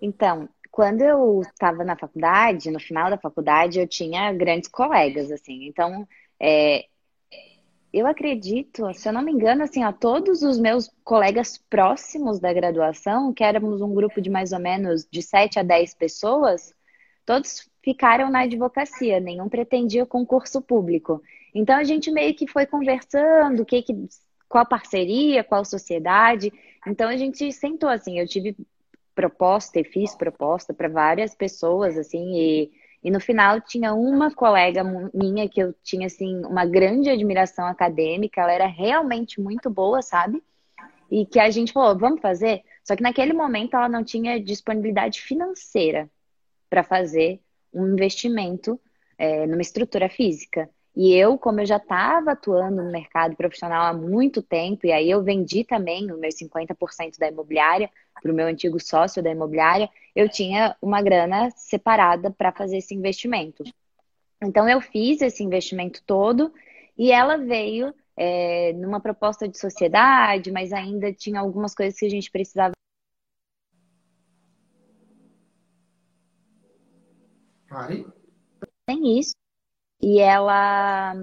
Então, 0.01 0.49
quando 0.71 1.01
eu 1.01 1.41
estava 1.41 1.83
na 1.83 1.95
faculdade, 1.95 2.69
no 2.69 2.79
final 2.79 3.09
da 3.09 3.17
faculdade, 3.17 3.79
eu 3.79 3.87
tinha 3.87 4.33
grandes 4.33 4.69
colegas, 4.69 5.31
assim. 5.31 5.65
Então, 5.67 6.07
é, 6.39 6.85
eu 7.93 8.05
acredito, 8.05 8.93
se 8.93 9.07
eu 9.07 9.13
não 9.13 9.21
me 9.21 9.31
engano, 9.31 9.63
assim, 9.63 9.81
a 9.81 9.93
todos 9.93 10.41
os 10.41 10.59
meus 10.59 10.91
colegas 11.01 11.57
próximos 11.69 12.41
da 12.41 12.51
graduação, 12.51 13.33
que 13.33 13.41
éramos 13.41 13.81
um 13.81 13.93
grupo 13.93 14.19
de 14.19 14.29
mais 14.29 14.51
ou 14.51 14.59
menos 14.59 15.07
de 15.09 15.21
7 15.21 15.59
a 15.59 15.63
10 15.63 15.93
pessoas, 15.93 16.73
todos 17.25 17.69
ficaram 17.81 18.29
na 18.29 18.41
advocacia, 18.41 19.21
nenhum 19.21 19.47
pretendia 19.47 20.05
concurso 20.05 20.61
público. 20.61 21.21
Então 21.53 21.77
a 21.77 21.85
gente 21.85 22.11
meio 22.11 22.35
que 22.35 22.47
foi 22.47 22.65
conversando, 22.65 23.63
que, 23.63 23.81
que 23.81 23.95
qual 24.49 24.65
parceria, 24.65 25.41
qual 25.41 25.63
sociedade. 25.63 26.51
Então 26.85 27.07
a 27.07 27.15
gente 27.15 27.49
sentou 27.53 27.87
assim, 27.87 28.19
eu 28.19 28.27
tive 28.27 28.57
proposta 29.15 29.79
e 29.79 29.83
fiz 29.83 30.13
proposta 30.13 30.73
para 30.73 30.89
várias 30.89 31.33
pessoas, 31.33 31.97
assim, 31.97 32.35
e, 32.35 32.71
e 33.01 33.09
no 33.09 33.19
final 33.19 33.61
tinha 33.61 33.93
uma 33.93 34.29
colega 34.33 34.83
minha 35.13 35.47
que 35.49 35.59
eu 35.61 35.73
tinha, 35.81 36.07
assim, 36.07 36.43
uma 36.45 36.65
grande 36.65 37.09
admiração 37.09 37.65
acadêmica, 37.65 38.41
ela 38.41 38.51
era 38.51 38.67
realmente 38.67 39.39
muito 39.39 39.69
boa, 39.69 40.01
sabe? 40.01 40.43
E 41.09 41.25
que 41.25 41.39
a 41.39 41.49
gente 41.49 41.71
falou, 41.71 41.97
vamos 41.97 42.21
fazer? 42.21 42.63
Só 42.83 42.95
que 42.95 43.03
naquele 43.03 43.33
momento 43.33 43.75
ela 43.75 43.87
não 43.87 44.03
tinha 44.03 44.39
disponibilidade 44.39 45.21
financeira 45.21 46.09
para 46.69 46.83
fazer 46.83 47.39
um 47.73 47.87
investimento 47.93 48.79
é, 49.17 49.47
numa 49.47 49.61
estrutura 49.61 50.09
física. 50.09 50.69
E 50.95 51.13
eu, 51.13 51.37
como 51.37 51.59
eu 51.59 51.65
já 51.65 51.75
estava 51.75 52.31
atuando 52.31 52.81
no 52.81 52.89
mercado 52.89 53.35
profissional 53.35 53.83
há 53.85 53.93
muito 53.93 54.41
tempo, 54.41 54.87
e 54.87 54.93
aí 54.93 55.11
eu 55.11 55.21
vendi 55.21 55.65
também 55.65 56.09
os 56.09 56.17
meus 56.17 56.35
50% 56.35 57.17
da 57.19 57.27
imobiliária 57.27 57.89
para 58.21 58.31
o 58.31 58.35
meu 58.35 58.47
antigo 58.47 58.79
sócio 58.79 59.21
da 59.21 59.29
imobiliária, 59.29 59.89
eu 60.15 60.29
tinha 60.29 60.75
uma 60.81 61.01
grana 61.01 61.51
separada 61.51 62.31
para 62.31 62.53
fazer 62.53 62.77
esse 62.77 62.95
investimento. 62.95 63.61
Então 64.41 64.69
eu 64.69 64.79
fiz 64.79 65.21
esse 65.21 65.43
investimento 65.43 66.01
todo 66.05 66.53
e 66.97 67.11
ela 67.11 67.35
veio 67.37 67.93
é, 68.15 68.71
numa 68.73 69.01
proposta 69.01 69.49
de 69.49 69.59
sociedade, 69.59 70.49
mas 70.49 70.71
ainda 70.71 71.11
tinha 71.11 71.41
algumas 71.41 71.75
coisas 71.75 71.99
que 71.99 72.05
a 72.05 72.09
gente 72.09 72.31
precisava. 72.31 72.71
Mari? 77.69 78.07
Tem 78.87 79.19
isso 79.19 79.35
e 80.01 80.19
ela 80.19 81.15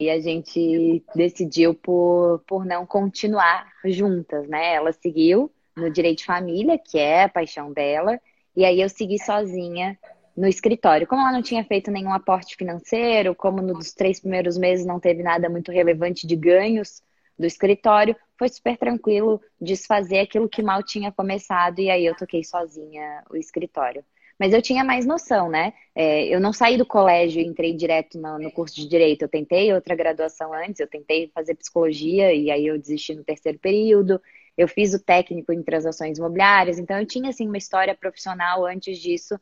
e 0.00 0.08
a 0.08 0.20
gente 0.20 1.02
decidiu 1.14 1.74
por, 1.74 2.42
por 2.46 2.64
não 2.64 2.86
continuar 2.86 3.68
juntas, 3.84 4.48
né? 4.48 4.74
Ela 4.74 4.92
seguiu 4.92 5.52
no 5.76 5.90
direito 5.90 6.18
de 6.18 6.26
família, 6.26 6.78
que 6.78 6.98
é 6.98 7.24
a 7.24 7.28
paixão 7.28 7.72
dela, 7.72 8.20
e 8.54 8.64
aí 8.64 8.80
eu 8.80 8.88
segui 8.88 9.18
sozinha 9.18 9.98
no 10.36 10.46
escritório. 10.46 11.06
Como 11.06 11.20
ela 11.20 11.32
não 11.32 11.42
tinha 11.42 11.64
feito 11.64 11.90
nenhum 11.90 12.12
aporte 12.12 12.56
financeiro, 12.56 13.34
como 13.34 13.60
nos 13.60 13.92
três 13.92 14.20
primeiros 14.20 14.56
meses 14.56 14.86
não 14.86 15.00
teve 15.00 15.22
nada 15.22 15.48
muito 15.48 15.72
relevante 15.72 16.26
de 16.26 16.36
ganhos 16.36 17.02
do 17.36 17.46
escritório, 17.46 18.16
foi 18.36 18.48
super 18.48 18.76
tranquilo 18.76 19.40
desfazer 19.60 20.20
aquilo 20.20 20.48
que 20.48 20.62
mal 20.62 20.82
tinha 20.82 21.10
começado, 21.10 21.80
e 21.80 21.90
aí 21.90 22.06
eu 22.06 22.16
toquei 22.16 22.44
sozinha 22.44 23.22
o 23.30 23.36
escritório. 23.36 24.04
Mas 24.38 24.52
eu 24.52 24.62
tinha 24.62 24.84
mais 24.84 25.04
noção, 25.04 25.48
né? 25.48 25.72
É, 25.94 26.26
eu 26.26 26.40
não 26.40 26.52
saí 26.52 26.76
do 26.76 26.86
colégio 26.86 27.42
e 27.42 27.46
entrei 27.46 27.74
direto 27.74 28.18
no, 28.18 28.38
no, 28.38 28.52
curso 28.52 28.76
de 28.76 28.86
direito. 28.86 29.22
Eu 29.22 29.28
tentei 29.28 29.72
outra 29.72 29.96
graduação 29.96 30.52
antes, 30.52 30.80
eu 30.80 30.86
tentei 30.86 31.30
fazer 31.34 31.56
psicologia 31.56 32.32
e 32.32 32.50
aí 32.50 32.66
eu 32.66 32.78
desisti 32.78 33.14
no 33.14 33.24
terceiro 33.24 33.58
período. 33.58 34.20
Eu 34.56 34.68
fiz 34.68 34.94
o 34.94 35.02
técnico 35.02 35.52
em 35.52 35.62
transações 35.62 36.18
imobiliárias, 36.18 36.78
então 36.78 36.98
eu 36.98 37.06
tinha 37.06 37.30
assim 37.30 37.46
uma 37.46 37.58
história 37.58 37.94
profissional 37.94 38.64
antes 38.64 38.98
disso 38.98 39.38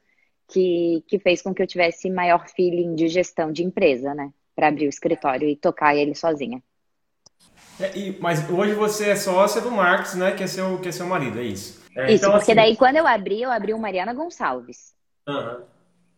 que, 0.49 1.03
que 1.07 1.19
fez 1.19 1.43
com 1.43 1.55
que 1.55 1.63
eu 1.63 1.67
tivesse 1.67 2.09
maior 2.11 2.49
feeling 2.49 2.95
de 2.95 3.09
gestão 3.09 3.53
de 3.53 3.63
empresa, 3.63 4.15
né? 4.15 4.33
Para 4.55 4.69
abrir 4.69 4.87
o 4.87 4.89
escritório 4.89 5.49
e 5.49 5.57
tocar 5.57 5.95
ele 5.95 6.15
sozinha. 6.15 6.63
É, 7.79 7.97
e, 7.97 8.19
mas 8.21 8.49
hoje 8.49 8.73
você 8.73 9.11
é 9.11 9.17
sócia 9.17 9.61
do 9.61 9.71
Marcos, 9.71 10.15
né? 10.15 10.33
Que 10.33 10.45
é 10.45 10.47
seu, 10.47 10.79
que 10.81 10.89
é 10.89 10.93
seu 10.93 11.07
marido, 11.07 11.39
é 11.39 11.45
isso? 11.45 11.86
É, 11.97 12.13
Isso, 12.13 12.27
então, 12.27 12.33
porque 12.33 12.53
assim... 12.53 12.55
daí 12.55 12.77
quando 12.77 12.97
eu 12.97 13.07
abri, 13.07 13.41
eu 13.41 13.51
abri 13.51 13.73
o 13.73 13.79
Mariana 13.79 14.13
Gonçalves. 14.13 14.95
Uhum. 15.27 15.65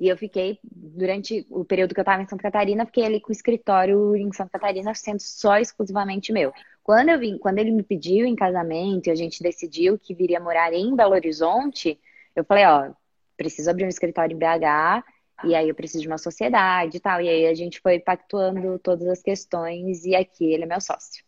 E 0.00 0.08
eu 0.08 0.16
fiquei, 0.16 0.58
durante 0.62 1.46
o 1.50 1.64
período 1.64 1.94
que 1.94 2.00
eu 2.00 2.02
estava 2.02 2.22
em 2.22 2.28
Santa 2.28 2.42
Catarina, 2.42 2.86
fiquei 2.86 3.04
ali 3.04 3.20
com 3.20 3.30
o 3.30 3.32
escritório 3.32 4.14
em 4.14 4.32
Santa 4.32 4.50
Catarina 4.50 4.94
sendo 4.94 5.20
só 5.20 5.58
exclusivamente 5.58 6.32
meu. 6.32 6.52
Quando 6.82 7.08
eu 7.08 7.18
vim, 7.18 7.36
quando 7.38 7.58
ele 7.58 7.72
me 7.72 7.82
pediu 7.82 8.24
em 8.24 8.36
casamento 8.36 9.08
e 9.08 9.10
a 9.10 9.14
gente 9.14 9.42
decidiu 9.42 9.98
que 9.98 10.14
viria 10.14 10.38
morar 10.38 10.72
em 10.72 10.94
Belo 10.94 11.14
Horizonte, 11.14 11.98
eu 12.34 12.44
falei, 12.44 12.64
ó, 12.64 12.90
preciso 13.36 13.70
abrir 13.70 13.84
um 13.84 13.88
escritório 13.88 14.34
em 14.34 14.38
BH, 14.38 15.04
e 15.44 15.54
aí 15.54 15.68
eu 15.68 15.74
preciso 15.74 16.02
de 16.02 16.08
uma 16.08 16.18
sociedade 16.18 16.96
e 16.96 17.00
tal. 17.00 17.20
E 17.20 17.28
aí 17.28 17.46
a 17.46 17.54
gente 17.54 17.80
foi 17.80 17.98
pactuando 17.98 18.78
todas 18.78 19.06
as 19.08 19.20
questões, 19.20 20.04
e 20.04 20.14
aqui 20.14 20.52
ele 20.52 20.62
é 20.62 20.66
meu 20.66 20.80
sócio. 20.80 21.24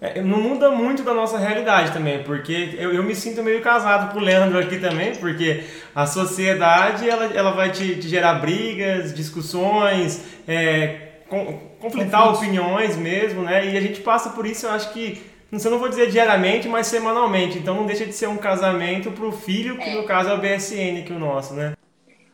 É, 0.00 0.22
não 0.22 0.40
muda 0.40 0.70
muito 0.70 1.02
da 1.02 1.12
nossa 1.12 1.38
realidade 1.38 1.92
também, 1.92 2.22
porque 2.22 2.76
eu, 2.78 2.92
eu 2.92 3.02
me 3.02 3.16
sinto 3.16 3.42
meio 3.42 3.60
casado 3.60 4.12
com 4.12 4.20
o 4.20 4.22
Leandro 4.22 4.58
aqui 4.58 4.78
também, 4.78 5.14
porque 5.16 5.64
a 5.92 6.06
sociedade 6.06 7.08
ela, 7.08 7.26
ela 7.26 7.50
vai 7.50 7.72
te, 7.72 7.96
te 7.96 8.08
gerar 8.08 8.34
brigas, 8.34 9.12
discussões, 9.12 10.24
é, 10.46 11.08
com, 11.28 11.58
conflitar 11.80 12.32
opiniões 12.32 12.96
mesmo, 12.96 13.42
né? 13.42 13.72
E 13.72 13.76
a 13.76 13.80
gente 13.80 14.00
passa 14.00 14.30
por 14.30 14.46
isso, 14.46 14.66
eu 14.66 14.70
acho 14.70 14.92
que, 14.92 15.20
não 15.50 15.58
sei, 15.58 15.68
não 15.68 15.80
vou 15.80 15.88
dizer 15.88 16.08
diariamente, 16.10 16.68
mas 16.68 16.86
semanalmente. 16.86 17.58
Então 17.58 17.74
não 17.74 17.84
deixa 17.84 18.06
de 18.06 18.12
ser 18.12 18.28
um 18.28 18.36
casamento 18.36 19.10
para 19.10 19.26
o 19.26 19.32
filho, 19.32 19.78
que 19.78 19.94
no 19.94 20.04
caso 20.04 20.30
é 20.30 20.34
o 20.34 20.40
BSN, 20.40 21.02
que 21.04 21.12
é 21.12 21.16
o 21.16 21.18
nosso, 21.18 21.54
né? 21.54 21.74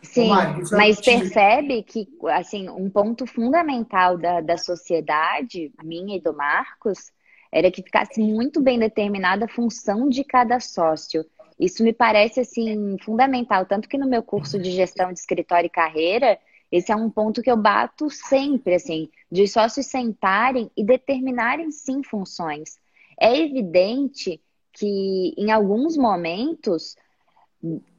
Sim, 0.03 0.29
mas 0.71 1.01
percebe 1.01 1.83
que 1.83 2.07
assim 2.29 2.69
um 2.69 2.91
ponto 2.91 3.27
fundamental 3.27 4.19
da, 4.19 4.43
da 4.43 4.59
sociedade, 4.59 5.73
minha 5.83 6.19
e 6.19 6.21
do 6.21 6.35
Marcos, 6.35 7.11
era 7.55 7.71
que 7.71 7.85
ficasse 7.85 8.21
muito 8.21 8.61
bem 8.61 8.81
determinada 8.81 9.45
a 9.45 9.49
função 9.49 10.09
de 10.09 10.25
cada 10.25 10.59
sócio. 10.59 11.25
Isso 11.59 11.85
me 11.85 11.93
parece 11.93 12.41
assim 12.41 12.97
fundamental, 12.99 13.65
tanto 13.65 13.89
que 13.89 13.97
no 13.97 14.09
meu 14.09 14.25
curso 14.25 14.59
de 14.59 14.73
gestão 14.73 15.13
de 15.13 15.21
escritório 15.21 15.69
e 15.69 15.71
carreira, 15.71 16.37
esse 16.73 16.91
é 16.91 16.97
um 16.97 17.09
ponto 17.09 17.41
que 17.41 17.49
eu 17.49 17.57
bato 17.57 18.11
sempre, 18.11 18.75
assim, 18.75 19.09
de 19.31 19.47
sócios 19.47 19.87
sentarem 19.87 20.69
e 20.77 20.85
determinarem 20.85 21.71
sim 21.71 22.03
funções. 22.03 22.77
É 23.21 23.39
evidente 23.39 24.43
que 24.73 25.33
em 25.39 25.53
alguns 25.53 25.97
momentos 25.97 26.97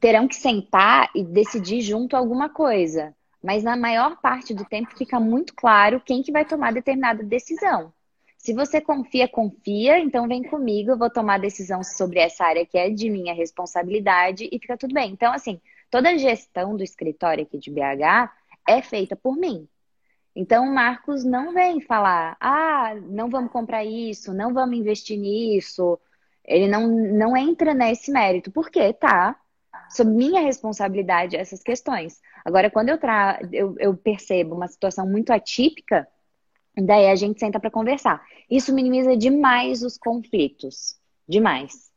terão 0.02 0.28
que 0.28 0.36
sentar 0.36 1.10
e 1.16 1.24
decidir 1.24 1.80
junto 1.80 2.18
alguma 2.18 2.50
coisa, 2.50 3.16
mas 3.42 3.64
na 3.64 3.78
maior 3.78 4.20
parte 4.20 4.54
do 4.54 4.66
tempo 4.66 4.98
fica 4.98 5.18
muito 5.18 5.54
claro 5.56 6.02
quem 6.06 6.22
que 6.22 6.34
vai 6.34 6.44
tomar 6.44 6.74
determinada 6.74 7.24
decisão. 7.24 7.94
Se 8.46 8.54
você 8.54 8.80
confia, 8.80 9.28
confia, 9.28 9.98
então 9.98 10.28
vem 10.28 10.44
comigo, 10.44 10.92
eu 10.92 10.98
vou 11.00 11.10
tomar 11.10 11.40
decisão 11.40 11.84
sobre 11.84 12.20
essa 12.20 12.46
área 12.46 12.64
que 12.64 12.78
é 12.78 12.92
de 12.92 13.10
minha 13.10 13.34
responsabilidade 13.34 14.48
e 14.52 14.60
fica 14.60 14.78
tudo 14.78 14.94
bem. 14.94 15.12
Então, 15.12 15.34
assim, 15.34 15.60
toda 15.90 16.10
a 16.10 16.18
gestão 16.18 16.78
do 16.78 16.84
escritório 16.84 17.44
aqui 17.44 17.58
de 17.58 17.72
BH 17.72 18.32
é 18.68 18.84
feita 18.84 19.16
por 19.16 19.36
mim. 19.36 19.68
Então, 20.36 20.64
o 20.66 20.72
Marcos 20.72 21.25
não 21.25 21.56
vem 21.56 21.82
falar, 21.82 22.38
ah, 22.40 22.94
não 23.10 23.32
vamos 23.32 23.52
comprar 23.52 23.84
isso, 23.84 24.32
não 24.32 24.54
vamos 24.54 24.78
investir 24.78 25.18
nisso. 25.18 26.00
Ele 26.44 26.68
não, 26.68 26.88
não 26.88 27.36
entra 27.36 27.74
nesse 27.74 28.12
mérito, 28.12 28.52
porque 28.52 28.94
tá 28.94 29.36
sob 29.90 30.12
minha 30.12 30.42
responsabilidade 30.42 31.36
essas 31.36 31.64
questões. 31.64 32.22
Agora, 32.46 32.70
quando 32.70 32.90
eu, 32.90 33.00
tra 33.00 33.40
eu, 33.52 33.75
eu 33.80 33.98
percebo 33.98 34.54
uma 34.54 34.68
situação 34.68 35.10
muito 35.10 35.34
atípica, 35.34 36.08
Daí 36.77 37.08
a 37.08 37.15
gente 37.15 37.39
senta 37.39 37.60
para 37.60 37.72
conversar. 37.72 38.24
Isso 38.50 38.74
minimiza 38.74 39.15
demais 39.15 39.82
os 39.82 39.98
conflitos. 39.98 40.96
Demais. 41.27 41.91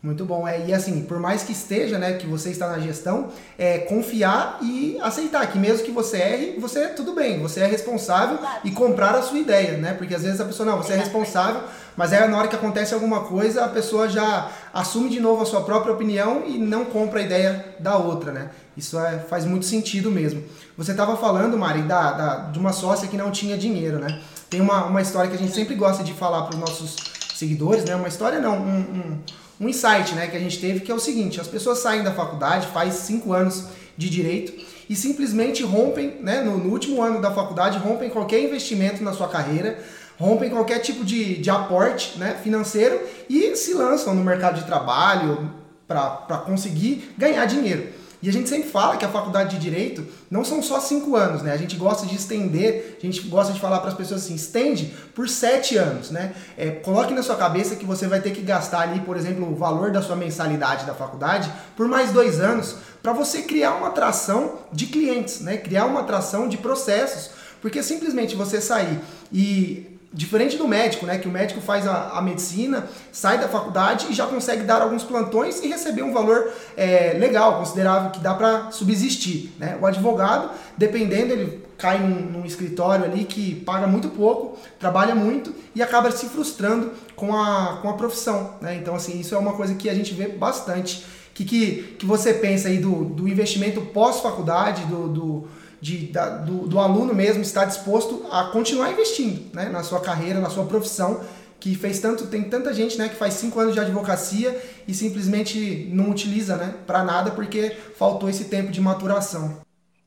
Muito 0.00 0.24
bom. 0.24 0.46
É, 0.46 0.64
e 0.64 0.72
assim, 0.72 1.02
por 1.02 1.18
mais 1.18 1.42
que 1.42 1.50
esteja, 1.50 1.98
né, 1.98 2.12
que 2.12 2.26
você 2.26 2.50
está 2.50 2.68
na 2.68 2.78
gestão, 2.78 3.30
é 3.58 3.78
confiar 3.78 4.58
e 4.62 4.96
aceitar 5.02 5.44
que 5.50 5.58
mesmo 5.58 5.84
que 5.84 5.90
você 5.90 6.18
erre, 6.18 6.56
você 6.60 6.86
tudo 6.88 7.14
bem, 7.14 7.40
você 7.40 7.60
é 7.60 7.66
responsável 7.66 8.38
e 8.62 8.70
comprar 8.70 9.16
a 9.16 9.22
sua 9.22 9.40
ideia, 9.40 9.76
né? 9.76 9.94
Porque 9.94 10.14
às 10.14 10.22
vezes 10.22 10.40
a 10.40 10.44
pessoa, 10.44 10.70
não, 10.70 10.76
você 10.76 10.92
é 10.92 10.96
responsável, 10.96 11.62
mas 11.96 12.12
aí 12.12 12.28
na 12.28 12.38
hora 12.38 12.46
que 12.46 12.54
acontece 12.54 12.94
alguma 12.94 13.24
coisa, 13.24 13.64
a 13.64 13.68
pessoa 13.68 14.08
já 14.08 14.48
assume 14.72 15.10
de 15.10 15.18
novo 15.18 15.42
a 15.42 15.46
sua 15.46 15.62
própria 15.62 15.92
opinião 15.92 16.44
e 16.46 16.58
não 16.58 16.84
compra 16.84 17.18
a 17.18 17.22
ideia 17.24 17.74
da 17.80 17.96
outra, 17.96 18.30
né? 18.30 18.50
Isso 18.76 18.96
é, 19.00 19.18
faz 19.18 19.44
muito 19.44 19.66
sentido 19.66 20.12
mesmo. 20.12 20.44
Você 20.76 20.92
estava 20.92 21.16
falando, 21.16 21.58
Mari, 21.58 21.82
da, 21.82 22.12
da, 22.12 22.36
de 22.50 22.58
uma 22.60 22.72
sócia 22.72 23.08
que 23.08 23.16
não 23.16 23.32
tinha 23.32 23.58
dinheiro, 23.58 23.98
né? 23.98 24.20
Tem 24.48 24.60
uma, 24.60 24.84
uma 24.84 25.02
história 25.02 25.28
que 25.28 25.34
a 25.34 25.38
gente 25.38 25.52
sempre 25.52 25.74
gosta 25.74 26.04
de 26.04 26.12
falar 26.12 26.42
para 26.42 26.54
os 26.54 26.60
nossos 26.60 26.94
seguidores, 27.34 27.84
né? 27.84 27.96
Uma 27.96 28.06
história 28.06 28.38
não, 28.38 28.56
um, 28.56 28.78
um, 28.78 29.18
um 29.60 29.68
insight 29.68 30.14
né, 30.14 30.26
que 30.28 30.36
a 30.36 30.40
gente 30.40 30.58
teve, 30.58 30.80
que 30.80 30.90
é 30.90 30.94
o 30.94 31.00
seguinte, 31.00 31.40
as 31.40 31.48
pessoas 31.48 31.78
saem 31.78 32.02
da 32.02 32.12
faculdade, 32.12 32.68
faz 32.68 32.94
cinco 32.94 33.32
anos 33.32 33.64
de 33.96 34.08
direito, 34.08 34.52
e 34.88 34.94
simplesmente 34.94 35.62
rompem, 35.62 36.16
né, 36.20 36.40
no, 36.40 36.56
no 36.56 36.70
último 36.70 37.02
ano 37.02 37.20
da 37.20 37.30
faculdade, 37.30 37.78
rompem 37.78 38.08
qualquer 38.08 38.40
investimento 38.40 39.02
na 39.02 39.12
sua 39.12 39.28
carreira, 39.28 39.78
rompem 40.18 40.50
qualquer 40.50 40.78
tipo 40.80 41.04
de, 41.04 41.36
de 41.36 41.50
aporte 41.50 42.18
né, 42.18 42.38
financeiro 42.42 43.00
e 43.28 43.54
se 43.56 43.74
lançam 43.74 44.14
no 44.14 44.24
mercado 44.24 44.58
de 44.58 44.66
trabalho 44.66 45.50
para 45.86 46.42
conseguir 46.44 47.14
ganhar 47.16 47.44
dinheiro. 47.46 47.97
E 48.20 48.28
a 48.28 48.32
gente 48.32 48.48
sempre 48.48 48.68
fala 48.68 48.96
que 48.96 49.04
a 49.04 49.08
faculdade 49.08 49.56
de 49.56 49.62
Direito 49.62 50.04
não 50.28 50.44
são 50.44 50.60
só 50.60 50.80
cinco 50.80 51.14
anos, 51.14 51.42
né? 51.42 51.52
A 51.52 51.56
gente 51.56 51.76
gosta 51.76 52.06
de 52.06 52.16
estender, 52.16 52.98
a 53.00 53.06
gente 53.06 53.20
gosta 53.28 53.52
de 53.52 53.60
falar 53.60 53.78
para 53.78 53.90
as 53.90 53.96
pessoas 53.96 54.24
assim, 54.24 54.34
estende 54.34 54.92
por 55.14 55.28
sete 55.28 55.76
anos, 55.76 56.10
né? 56.10 56.34
É, 56.56 56.70
coloque 56.70 57.14
na 57.14 57.22
sua 57.22 57.36
cabeça 57.36 57.76
que 57.76 57.84
você 57.84 58.08
vai 58.08 58.20
ter 58.20 58.32
que 58.32 58.42
gastar 58.42 58.80
ali, 58.80 59.00
por 59.00 59.16
exemplo, 59.16 59.48
o 59.48 59.54
valor 59.54 59.92
da 59.92 60.02
sua 60.02 60.16
mensalidade 60.16 60.84
da 60.84 60.94
faculdade 60.94 61.50
por 61.76 61.86
mais 61.86 62.10
dois 62.10 62.40
anos 62.40 62.76
para 63.02 63.12
você 63.12 63.42
criar 63.42 63.74
uma 63.74 63.88
atração 63.88 64.58
de 64.72 64.86
clientes, 64.86 65.40
né? 65.40 65.56
Criar 65.56 65.86
uma 65.86 66.00
atração 66.00 66.48
de 66.48 66.56
processos. 66.56 67.30
Porque 67.60 67.82
simplesmente 67.82 68.36
você 68.36 68.60
sair 68.60 69.00
e 69.32 69.97
Diferente 70.10 70.56
do 70.56 70.66
médico, 70.66 71.04
né? 71.04 71.18
Que 71.18 71.28
o 71.28 71.30
médico 71.30 71.60
faz 71.60 71.86
a, 71.86 72.12
a, 72.16 72.22
medicina, 72.22 72.88
sai 73.12 73.38
da 73.38 73.46
faculdade 73.46 74.06
e 74.08 74.14
já 74.14 74.26
consegue 74.26 74.62
dar 74.62 74.80
alguns 74.80 75.04
plantões 75.04 75.62
e 75.62 75.68
receber 75.68 76.02
um 76.02 76.14
valor 76.14 76.50
é, 76.78 77.12
legal, 77.18 77.58
considerável, 77.58 78.10
que 78.10 78.18
dá 78.18 78.32
para 78.32 78.70
subsistir. 78.70 79.52
Né? 79.58 79.76
O 79.78 79.84
advogado, 79.84 80.50
dependendo, 80.78 81.34
ele 81.34 81.62
cai 81.76 81.98
num, 81.98 82.38
num, 82.38 82.46
escritório 82.46 83.04
ali 83.04 83.24
que 83.24 83.56
paga 83.56 83.86
muito 83.86 84.08
pouco, 84.08 84.58
trabalha 84.80 85.14
muito 85.14 85.54
e 85.74 85.82
acaba 85.82 86.10
se 86.10 86.26
frustrando 86.26 86.92
com 87.14 87.36
a, 87.36 87.78
com 87.82 87.90
a 87.90 87.92
profissão. 87.92 88.54
Né? 88.62 88.76
Então, 88.76 88.94
assim, 88.94 89.20
isso 89.20 89.34
é 89.34 89.38
uma 89.38 89.52
coisa 89.52 89.74
que 89.74 89.90
a 89.90 89.94
gente 89.94 90.14
vê 90.14 90.26
bastante. 90.26 91.04
O 91.30 91.34
que, 91.34 91.44
que, 91.44 91.96
que 91.98 92.06
você 92.06 92.32
pensa 92.32 92.68
aí 92.68 92.78
do, 92.78 93.04
do 93.04 93.28
investimento 93.28 93.82
pós-faculdade, 93.82 94.86
do, 94.86 95.08
do 95.08 95.48
de, 95.80 96.06
da, 96.08 96.38
do, 96.38 96.66
do, 96.66 96.78
aluno 96.78 97.14
mesmo 97.14 97.42
estar 97.42 97.64
disposto 97.64 98.26
a 98.30 98.44
continuar 98.44 98.90
investindo 98.90 99.54
né, 99.54 99.68
na 99.68 99.82
sua 99.82 100.00
carreira, 100.00 100.40
na 100.40 100.50
sua 100.50 100.66
profissão, 100.66 101.20
que 101.60 101.74
fez 101.74 102.00
tanto, 102.00 102.26
tem 102.28 102.44
tanta 102.44 102.72
gente 102.72 102.98
né, 102.98 103.08
que 103.08 103.16
faz 103.16 103.34
cinco 103.34 103.58
anos 103.58 103.74
de 103.74 103.80
advocacia 103.80 104.60
e 104.86 104.94
simplesmente 104.94 105.88
não 105.92 106.10
utiliza 106.10 106.56
né, 106.56 106.74
para 106.86 107.02
nada 107.02 107.30
porque 107.32 107.70
faltou 107.96 108.28
esse 108.28 108.44
tempo 108.44 108.70
de 108.70 108.80
maturação. 108.80 109.60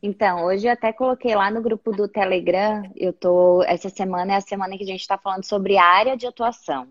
Então, 0.03 0.45
hoje 0.45 0.65
eu 0.65 0.71
até 0.71 0.91
coloquei 0.91 1.35
lá 1.35 1.51
no 1.51 1.61
grupo 1.61 1.91
do 1.91 2.07
Telegram, 2.07 2.81
eu 2.95 3.13
tô. 3.13 3.61
Essa 3.63 3.87
semana 3.87 4.33
é 4.33 4.35
a 4.37 4.41
semana 4.41 4.75
que 4.75 4.83
a 4.83 4.87
gente 4.87 5.01
está 5.01 5.15
falando 5.15 5.43
sobre 5.45 5.77
área 5.77 6.17
de 6.17 6.25
atuação. 6.25 6.87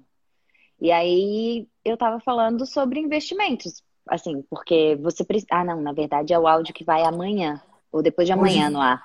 E 0.80 0.92
aí 0.92 1.66
eu 1.84 1.94
estava 1.94 2.20
falando 2.20 2.64
sobre 2.64 3.00
investimentos, 3.00 3.82
assim, 4.08 4.42
porque 4.48 4.96
você 5.02 5.24
precisa. 5.24 5.48
Ah, 5.50 5.64
não, 5.64 5.80
na 5.80 5.92
verdade 5.92 6.32
é 6.32 6.38
o 6.38 6.46
áudio 6.46 6.72
que 6.72 6.84
vai 6.84 7.02
amanhã. 7.02 7.60
Ou 7.92 8.02
depois 8.02 8.26
de 8.26 8.32
amanhã 8.32 8.64
hoje, 8.64 8.72
no 8.72 8.80
ar. 8.80 9.04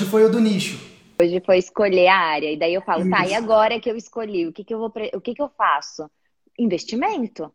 Hoje 0.00 0.10
foi 0.10 0.24
o 0.24 0.28
do 0.28 0.40
nicho. 0.40 0.78
Hoje 1.20 1.40
foi 1.44 1.58
escolher 1.58 2.08
a 2.08 2.16
área. 2.16 2.50
E 2.50 2.56
daí 2.56 2.74
eu 2.74 2.82
falo, 2.82 3.08
tá, 3.08 3.26
e 3.26 3.34
agora 3.34 3.78
que 3.78 3.90
eu 3.90 3.96
escolhi, 3.96 4.46
o 4.46 4.52
que, 4.52 4.64
que 4.64 4.74
eu 4.74 4.78
vou 4.78 4.92
o 5.14 5.20
que, 5.20 5.34
que 5.34 5.42
eu 5.42 5.48
faço? 5.48 6.10
Investimento. 6.58 7.52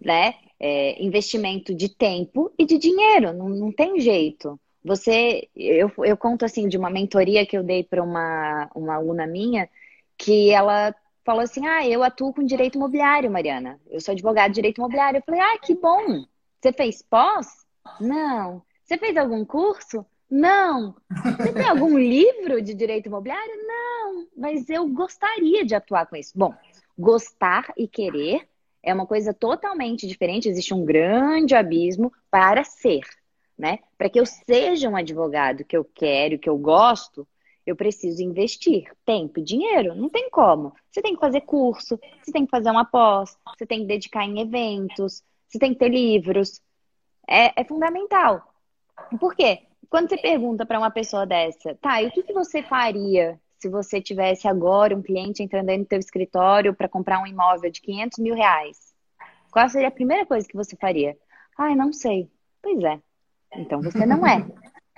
Né? 0.00 0.34
É, 0.58 1.02
investimento 1.02 1.74
de 1.74 1.88
tempo 1.88 2.52
e 2.58 2.64
de 2.64 2.78
dinheiro, 2.78 3.32
não, 3.32 3.48
não 3.48 3.72
tem 3.72 4.00
jeito. 4.00 4.58
Você, 4.84 5.48
eu, 5.54 5.92
eu 5.98 6.16
conto 6.16 6.44
assim 6.44 6.68
de 6.68 6.76
uma 6.76 6.90
mentoria 6.90 7.46
que 7.46 7.56
eu 7.56 7.62
dei 7.62 7.84
para 7.84 8.02
uma, 8.02 8.68
uma 8.74 8.96
aluna 8.96 9.26
minha, 9.26 9.68
que 10.18 10.50
ela 10.50 10.94
falou 11.24 11.42
assim: 11.42 11.66
Ah, 11.66 11.86
eu 11.86 12.02
atuo 12.02 12.34
com 12.34 12.44
direito 12.44 12.76
imobiliário, 12.76 13.30
Mariana. 13.30 13.80
Eu 13.88 14.00
sou 14.00 14.12
advogada 14.12 14.48
de 14.48 14.56
direito 14.56 14.78
imobiliário. 14.78 15.18
Eu 15.18 15.22
falei: 15.24 15.40
Ah, 15.40 15.58
que 15.58 15.74
bom! 15.74 16.24
Você 16.60 16.72
fez 16.72 17.02
pós? 17.02 17.46
Não. 18.00 18.62
Você 18.92 18.98
fez 18.98 19.16
algum 19.16 19.42
curso? 19.42 20.04
Não. 20.30 20.94
Você 21.24 21.50
tem 21.50 21.66
algum 21.66 21.96
livro 21.96 22.60
de 22.60 22.74
direito 22.74 23.06
imobiliário? 23.06 23.66
Não. 23.66 24.26
Mas 24.36 24.68
eu 24.68 24.86
gostaria 24.86 25.64
de 25.64 25.74
atuar 25.74 26.04
com 26.04 26.14
isso. 26.14 26.32
Bom, 26.36 26.54
gostar 26.98 27.72
e 27.74 27.88
querer 27.88 28.46
é 28.82 28.92
uma 28.92 29.06
coisa 29.06 29.32
totalmente 29.32 30.06
diferente. 30.06 30.46
Existe 30.46 30.74
um 30.74 30.84
grande 30.84 31.54
abismo 31.54 32.12
para 32.30 32.64
ser, 32.64 33.00
né? 33.56 33.78
Para 33.96 34.10
que 34.10 34.20
eu 34.20 34.26
seja 34.26 34.90
um 34.90 34.96
advogado 34.96 35.64
que 35.64 35.74
eu 35.74 35.86
quero, 35.86 36.38
que 36.38 36.50
eu 36.50 36.58
gosto, 36.58 37.26
eu 37.64 37.74
preciso 37.74 38.22
investir 38.22 38.92
tempo 39.06 39.40
e 39.40 39.42
dinheiro. 39.42 39.94
Não 39.94 40.10
tem 40.10 40.28
como. 40.28 40.74
Você 40.90 41.00
tem 41.00 41.14
que 41.14 41.20
fazer 41.20 41.40
curso, 41.40 41.98
você 42.22 42.30
tem 42.30 42.44
que 42.44 42.50
fazer 42.50 42.70
uma 42.70 42.84
pós, 42.84 43.38
você 43.56 43.64
tem 43.64 43.80
que 43.80 43.86
dedicar 43.86 44.26
em 44.26 44.38
eventos, 44.38 45.22
você 45.48 45.58
tem 45.58 45.72
que 45.72 45.78
ter 45.78 45.88
livros. 45.88 46.60
É, 47.26 47.58
é 47.58 47.64
fundamental. 47.64 48.51
Por 49.18 49.34
quê? 49.34 49.62
Quando 49.88 50.08
você 50.08 50.16
pergunta 50.16 50.64
para 50.64 50.78
uma 50.78 50.90
pessoa 50.90 51.26
dessa, 51.26 51.74
tá, 51.74 52.00
e 52.02 52.08
o 52.08 52.10
que, 52.10 52.22
que 52.22 52.32
você 52.32 52.62
faria 52.62 53.38
se 53.58 53.68
você 53.68 54.00
tivesse 54.00 54.48
agora 54.48 54.96
um 54.96 55.02
cliente 55.02 55.42
entrando 55.42 55.68
aí 55.68 55.78
no 55.78 55.84
teu 55.84 55.98
escritório 55.98 56.74
para 56.74 56.88
comprar 56.88 57.20
um 57.20 57.26
imóvel 57.26 57.70
de 57.70 57.80
500 57.80 58.18
mil 58.18 58.34
reais? 58.34 58.92
Qual 59.50 59.68
seria 59.68 59.88
a 59.88 59.92
primeira 59.92 60.24
coisa 60.24 60.48
que 60.48 60.56
você 60.56 60.74
faria? 60.76 61.16
Ai, 61.58 61.74
não 61.74 61.92
sei. 61.92 62.30
Pois 62.62 62.82
é. 62.82 62.98
Então 63.54 63.82
você 63.82 64.06
não 64.06 64.26
é. 64.26 64.46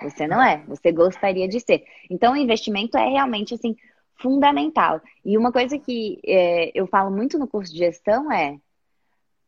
Você 0.01 0.27
não 0.27 0.41
é. 0.41 0.63
Você 0.67 0.91
gostaria 0.91 1.47
de 1.47 1.59
ser. 1.59 1.83
Então 2.09 2.33
o 2.33 2.37
investimento 2.37 2.97
é 2.97 3.09
realmente 3.09 3.53
assim 3.53 3.75
fundamental. 4.21 5.01
E 5.23 5.37
uma 5.37 5.51
coisa 5.51 5.77
que 5.77 6.19
é, 6.25 6.71
eu 6.73 6.87
falo 6.87 7.11
muito 7.11 7.37
no 7.37 7.47
curso 7.47 7.71
de 7.71 7.79
gestão 7.79 8.31
é 8.31 8.57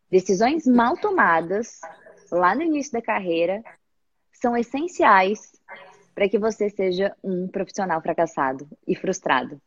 decisões 0.09 0.65
mal 0.67 0.97
tomadas 0.97 1.79
lá 2.31 2.53
no 2.53 2.63
início 2.63 2.91
da 2.91 3.01
carreira 3.01 3.63
são 4.39 4.55
essenciais 4.55 5.51
para 6.13 6.29
que 6.29 6.39
você 6.39 6.69
seja 6.69 7.15
um 7.23 7.47
profissional 7.47 8.01
fracassado 8.01 8.67
e 8.87 8.95
frustrado. 8.95 9.61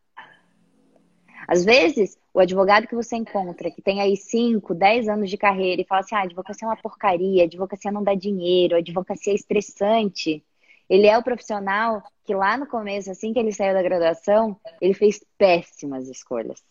Às 1.46 1.64
vezes, 1.64 2.18
o 2.32 2.40
advogado 2.40 2.86
que 2.86 2.94
você 2.94 3.16
encontra, 3.16 3.70
que 3.70 3.82
tem 3.82 4.00
aí 4.00 4.16
5, 4.16 4.74
10 4.74 5.08
anos 5.08 5.30
de 5.30 5.36
carreira 5.36 5.82
e 5.82 5.84
fala 5.84 6.00
assim: 6.00 6.14
ah, 6.14 6.22
advocacia 6.22 6.66
é 6.66 6.68
uma 6.68 6.76
porcaria, 6.76 7.44
advocacia 7.44 7.90
não 7.90 8.02
dá 8.02 8.14
dinheiro, 8.14 8.76
advocacia 8.76 9.32
é 9.32 9.36
estressante. 9.36 10.44
Ele 10.88 11.06
é 11.06 11.16
o 11.16 11.22
profissional 11.22 12.02
que 12.24 12.34
lá 12.34 12.56
no 12.56 12.66
começo, 12.66 13.10
assim 13.10 13.32
que 13.32 13.38
ele 13.38 13.52
saiu 13.52 13.74
da 13.74 13.82
graduação, 13.82 14.56
ele 14.80 14.94
fez 14.94 15.24
péssimas 15.38 16.08
escolhas. 16.08 16.62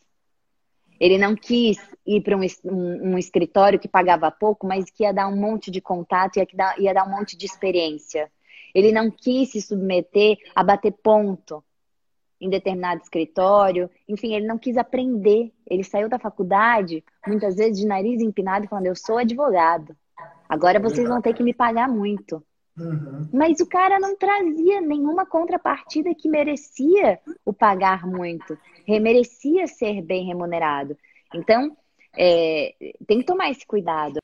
Ele 1.00 1.18
não 1.18 1.36
quis 1.36 1.78
ir 2.06 2.22
para 2.22 2.36
um, 2.36 2.42
um, 2.66 3.14
um, 3.14 3.18
escritório 3.18 3.80
que 3.80 3.88
pagava 3.88 4.30
pouco, 4.30 4.68
mas 4.68 4.90
que 4.90 5.04
ia 5.04 5.14
dar 5.14 5.28
um 5.28 5.36
monte 5.36 5.72
de 5.72 5.80
contato, 5.80 6.38
ia 6.38 6.48
dar, 6.54 6.80
ia 6.80 6.94
dar 6.94 7.08
um 7.08 7.12
monte 7.12 7.38
de 7.38 7.46
experiência. 7.46 8.30
Ele 8.74 8.92
não 8.92 9.10
quis 9.10 9.52
se 9.52 9.62
submeter 9.62 10.38
a 10.54 10.64
bater 10.64 10.92
ponto 10.92 11.64
em 12.40 12.50
determinado 12.50 13.02
escritório. 13.02 13.90
Enfim, 14.08 14.34
ele 14.34 14.46
não 14.46 14.58
quis 14.58 14.78
aprender. 14.78 15.52
Ele 15.68 15.84
saiu 15.84 16.10
da 16.10 16.20
faculdade, 16.20 17.04
muitas 17.26 17.56
vezes 17.56 17.80
de 17.80 17.88
nariz 17.88 18.22
empinado, 18.22 18.68
falando: 18.68 18.88
Eu 18.88 18.96
sou 18.96 19.18
advogado. 19.18 19.96
Agora 20.48 20.80
vocês 20.80 21.08
vão 21.08 21.22
ter 21.22 21.34
que 21.34 21.44
me 21.44 21.54
pagar 21.54 21.88
muito. 21.88 22.44
Uhum. 22.80 23.30
Mas 23.34 23.60
o 23.60 23.68
cara 23.68 24.00
não 24.00 24.16
trazia 24.16 24.80
nenhuma 24.80 25.26
contrapartida 25.26 26.16
que 26.16 26.30
merecia 26.30 27.20
o 27.46 27.52
pagar 27.52 28.08
muito, 28.08 28.58
merecia 28.88 29.68
ser 29.68 30.02
bem 30.02 30.26
remunerado. 30.26 30.98
Então, 31.36 31.76
é, 32.18 32.74
tem 33.06 33.20
que 33.20 33.26
tomar 33.26 33.52
esse 33.52 33.66
cuidado. 33.68 34.20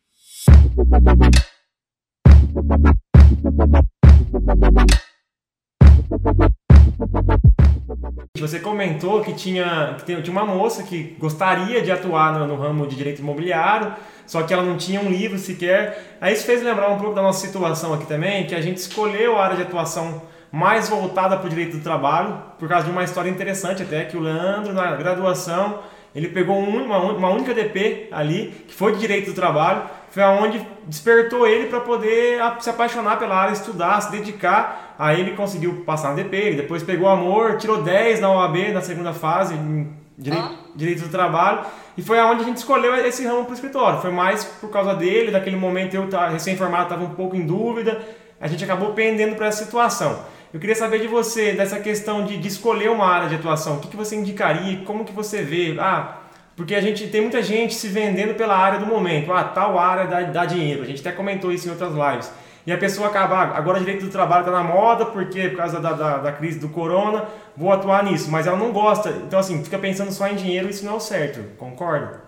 Você 8.38 8.60
comentou 8.60 9.22
que 9.22 9.34
tinha, 9.34 9.96
que 9.98 10.22
tinha 10.22 10.32
uma 10.32 10.46
moça 10.46 10.84
que 10.84 11.16
gostaria 11.20 11.82
de 11.82 11.92
atuar 11.92 12.38
no, 12.38 12.48
no 12.48 12.56
ramo 12.56 12.86
de 12.88 12.96
direito 12.96 13.22
imobiliário, 13.22 13.94
só 14.26 14.44
que 14.44 14.54
ela 14.54 14.64
não 14.64 14.78
tinha 14.78 15.00
um 15.00 15.10
livro 15.10 15.38
sequer. 15.38 16.18
Aí 16.20 16.34
isso 16.34 16.46
fez 16.46 16.64
lembrar 16.64 16.90
um 16.90 16.98
pouco 16.98 17.16
da 17.16 17.22
nossa 17.22 17.46
situação 17.46 17.94
aqui 17.94 18.06
também, 18.06 18.46
que 18.46 18.56
a 18.56 18.62
gente 18.62 18.78
escolheu 18.78 19.38
a 19.38 19.44
área 19.44 19.56
de 19.56 19.62
atuação 19.64 20.22
mais 20.52 20.88
voltada 20.90 21.38
para 21.38 21.48
o 21.48 21.50
direito 21.50 21.78
do 21.78 21.84
trabalho, 21.84 22.42
por 22.58 22.70
causa 22.70 22.86
de 22.86 22.92
uma 22.92 23.04
história 23.04 23.30
interessante 23.30 23.84
até, 23.84 24.06
que 24.06 24.16
o 24.16 24.22
Leandro, 24.22 24.74
na 24.74 24.96
graduação, 24.96 25.80
ele 26.16 26.30
pegou 26.30 26.58
uma, 26.58 26.98
uma 26.98 27.30
única 27.30 27.54
DP 27.54 28.08
ali, 28.10 28.54
que 28.68 28.74
foi 28.74 28.94
de 28.94 29.00
direito 29.00 29.32
do 29.32 29.34
trabalho, 29.34 29.84
foi 30.10 30.24
aonde 30.24 30.66
despertou 30.88 31.46
ele 31.46 31.68
para 31.68 31.82
poder 31.82 32.40
se 32.62 32.70
apaixonar 32.70 33.20
pela 33.20 33.36
área, 33.36 33.52
estudar, 33.52 34.00
se 34.00 34.12
dedicar. 34.12 34.96
Aí 34.98 35.20
ele 35.20 35.32
conseguiu 35.32 35.84
passar 35.86 36.10
na 36.10 36.16
DP, 36.16 36.38
ele 36.38 36.56
depois 36.56 36.84
pegou 36.84 37.10
amor, 37.10 37.58
tirou 37.58 37.84
10 37.84 38.22
na 38.22 38.32
OAB 38.32 38.72
na 38.74 38.80
segunda 38.80 39.12
fase, 39.12 39.56
em 39.56 39.94
direito, 40.18 40.46
ah. 40.46 40.56
direito 40.74 41.04
do 41.04 41.10
trabalho. 41.10 41.66
E 41.98 42.02
foi 42.02 42.18
aonde 42.18 42.44
a 42.44 42.46
gente 42.46 42.58
escolheu 42.58 42.96
esse 42.96 43.26
ramo 43.26 43.44
para 43.44 43.52
o 43.52 43.56
escritório. 43.56 44.00
Foi 44.00 44.12
mais 44.12 44.46
por 44.46 44.70
causa 44.70 44.96
dele, 44.96 45.32
daquele 45.32 45.58
momento 45.58 45.96
eu 45.96 46.08
recém-formado 46.32 46.84
estava 46.84 47.04
um 47.04 47.14
pouco 47.14 47.36
em 47.36 47.46
dúvida, 47.46 48.02
a 48.40 48.48
gente 48.48 48.64
acabou 48.64 48.94
pendendo 48.94 49.36
para 49.36 49.48
essa 49.48 49.66
situação. 49.66 50.18
Eu 50.56 50.60
queria 50.62 50.74
saber 50.74 51.02
de 51.02 51.08
você, 51.10 51.52
dessa 51.52 51.82
questão 51.82 52.24
de, 52.24 52.38
de 52.38 52.48
escolher 52.48 52.90
uma 52.90 53.06
área 53.06 53.28
de 53.28 53.36
atuação, 53.36 53.76
o 53.76 53.80
que, 53.82 53.90
que 53.90 53.98
você 53.98 54.16
indicaria, 54.16 54.86
como 54.86 55.04
que 55.04 55.12
você 55.12 55.42
vê? 55.42 55.76
Ah, 55.78 56.20
porque 56.56 56.74
a 56.74 56.80
gente 56.80 57.10
tem 57.10 57.20
muita 57.20 57.44
gente 57.44 57.76
se 57.76 57.90
vendendo 57.90 58.36
pela 58.36 58.56
área 58.56 58.80
do 58.80 58.86
momento. 58.86 59.34
Ah, 59.34 59.44
tal 59.44 59.78
área 59.78 60.08
dá, 60.08 60.22
dá 60.22 60.46
dinheiro. 60.46 60.82
A 60.82 60.86
gente 60.86 61.02
até 61.02 61.12
comentou 61.12 61.52
isso 61.52 61.68
em 61.68 61.72
outras 61.72 61.92
lives. 61.92 62.32
E 62.66 62.72
a 62.72 62.78
pessoa 62.78 63.10
acaba, 63.10 63.36
ah, 63.36 63.58
agora 63.58 63.80
direito 63.80 64.06
do 64.06 64.10
trabalho 64.10 64.46
está 64.46 64.52
na 64.54 64.64
moda, 64.64 65.08
porque 65.08 65.50
por 65.50 65.58
causa 65.58 65.78
da, 65.82 65.92
da, 65.92 66.18
da, 66.20 66.32
crise 66.32 66.58
do 66.58 66.70
corona, 66.70 67.28
vou 67.58 67.74
atuar 67.74 68.06
nisso. 68.06 68.32
Mas 68.32 68.48
ela 68.48 68.58
não 68.58 68.72
gosta. 68.72 69.10
Então, 69.10 69.38
assim, 69.38 69.62
fica 69.62 69.78
pensando 69.78 70.14
só 70.14 70.26
em 70.26 70.36
dinheiro, 70.36 70.70
isso 70.70 70.86
não 70.86 70.94
é 70.94 70.96
o 70.96 71.02
certo. 71.02 71.58
Concorda? 71.58 72.24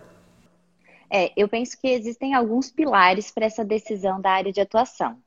É, 1.10 1.32
eu 1.38 1.48
penso 1.48 1.78
que 1.80 1.88
existem 1.88 2.34
alguns 2.34 2.70
pilares 2.70 3.32
para 3.32 3.46
essa 3.46 3.64
decisão 3.64 4.20
da 4.20 4.32
área 4.32 4.52
de 4.52 4.60
atuação. 4.60 5.18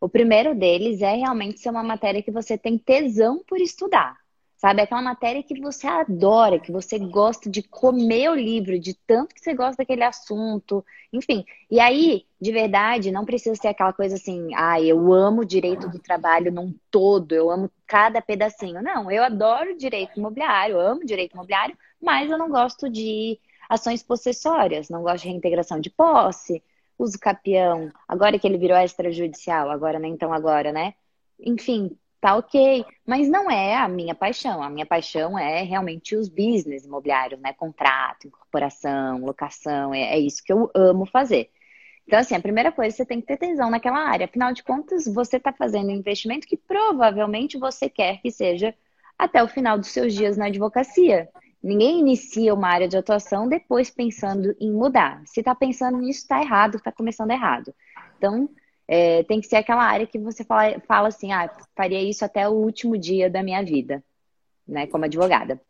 O 0.00 0.08
primeiro 0.08 0.54
deles 0.54 1.02
é 1.02 1.14
realmente 1.14 1.60
ser 1.60 1.70
uma 1.70 1.82
matéria 1.82 2.22
que 2.22 2.30
você 2.30 2.56
tem 2.56 2.78
tesão 2.78 3.42
por 3.46 3.60
estudar. 3.60 4.16
Sabe, 4.56 4.82
aquela 4.82 5.00
matéria 5.00 5.42
que 5.42 5.58
você 5.58 5.86
adora, 5.86 6.60
que 6.60 6.70
você 6.70 6.98
gosta 6.98 7.48
de 7.48 7.62
comer 7.62 8.28
o 8.30 8.34
livro, 8.34 8.78
de 8.78 8.92
tanto 8.92 9.34
que 9.34 9.40
você 9.40 9.54
gosta 9.54 9.76
daquele 9.78 10.04
assunto, 10.04 10.84
enfim. 11.10 11.46
E 11.70 11.80
aí, 11.80 12.26
de 12.38 12.52
verdade, 12.52 13.10
não 13.10 13.24
precisa 13.24 13.54
ser 13.54 13.68
aquela 13.68 13.94
coisa 13.94 14.16
assim, 14.16 14.50
ah, 14.54 14.78
eu 14.78 15.14
amo 15.14 15.46
direito 15.46 15.88
do 15.88 15.98
trabalho 15.98 16.52
num 16.52 16.74
todo, 16.90 17.32
eu 17.32 17.50
amo 17.50 17.70
cada 17.86 18.20
pedacinho. 18.20 18.82
Não, 18.82 19.10
eu 19.10 19.24
adoro 19.24 19.78
direito 19.78 20.18
imobiliário, 20.18 20.78
amo 20.78 21.06
direito 21.06 21.32
imobiliário, 21.32 21.76
mas 21.98 22.30
eu 22.30 22.36
não 22.36 22.50
gosto 22.50 22.90
de 22.90 23.38
ações 23.66 24.02
possessórias, 24.02 24.90
não 24.90 25.02
gosto 25.02 25.22
de 25.22 25.30
reintegração 25.30 25.80
de 25.80 25.88
posse, 25.88 26.62
uso 27.02 27.18
capião, 27.18 27.90
agora 28.06 28.38
que 28.38 28.46
ele 28.46 28.58
virou 28.58 28.76
extrajudicial, 28.78 29.70
agora 29.70 29.98
nem 29.98 30.16
tão 30.16 30.32
agora, 30.32 30.72
né? 30.72 30.94
Enfim, 31.38 31.96
tá 32.20 32.36
ok. 32.36 32.84
Mas 33.06 33.28
não 33.28 33.50
é 33.50 33.76
a 33.76 33.88
minha 33.88 34.14
paixão. 34.14 34.62
A 34.62 34.68
minha 34.68 34.86
paixão 34.86 35.38
é 35.38 35.62
realmente 35.62 36.14
os 36.14 36.28
business 36.28 36.84
imobiliários, 36.84 37.40
né? 37.40 37.52
Contrato, 37.54 38.28
incorporação, 38.28 39.24
locação. 39.24 39.94
É, 39.94 40.14
é 40.14 40.18
isso 40.18 40.42
que 40.44 40.52
eu 40.52 40.70
amo 40.74 41.06
fazer. 41.06 41.50
Então, 42.06 42.18
assim, 42.18 42.34
a 42.34 42.40
primeira 42.40 42.72
coisa, 42.72 42.96
você 42.96 43.06
tem 43.06 43.20
que 43.20 43.26
ter 43.26 43.36
tesão 43.36 43.70
naquela 43.70 44.00
área. 44.00 44.26
Afinal 44.26 44.52
de 44.52 44.62
contas, 44.62 45.06
você 45.06 45.36
está 45.36 45.52
fazendo 45.52 45.88
um 45.88 45.92
investimento 45.92 46.46
que 46.46 46.56
provavelmente 46.56 47.58
você 47.58 47.88
quer 47.88 48.20
que 48.20 48.30
seja 48.30 48.74
até 49.18 49.42
o 49.42 49.48
final 49.48 49.78
dos 49.78 49.88
seus 49.88 50.12
dias 50.14 50.36
na 50.36 50.46
advocacia. 50.46 51.28
Ninguém 51.62 52.00
inicia 52.00 52.54
uma 52.54 52.68
área 52.68 52.88
de 52.88 52.96
atuação 52.96 53.48
depois 53.48 53.90
pensando 53.90 54.56
em 54.58 54.72
mudar. 54.72 55.22
Se 55.26 55.40
está 55.40 55.54
pensando 55.54 55.98
nisso, 55.98 56.20
está 56.20 56.40
errado, 56.40 56.76
está 56.76 56.90
começando 56.90 57.30
errado. 57.30 57.74
Então, 58.16 58.48
é, 58.88 59.22
tem 59.24 59.40
que 59.40 59.46
ser 59.46 59.56
aquela 59.56 59.84
área 59.84 60.06
que 60.06 60.18
você 60.18 60.42
fala, 60.42 60.80
fala 60.80 61.08
assim, 61.08 61.32
ah, 61.32 61.48
faria 61.76 62.02
isso 62.02 62.24
até 62.24 62.48
o 62.48 62.52
último 62.52 62.96
dia 62.98 63.28
da 63.28 63.42
minha 63.42 63.62
vida, 63.62 64.02
né, 64.66 64.86
como 64.86 65.04
advogada. 65.04 65.60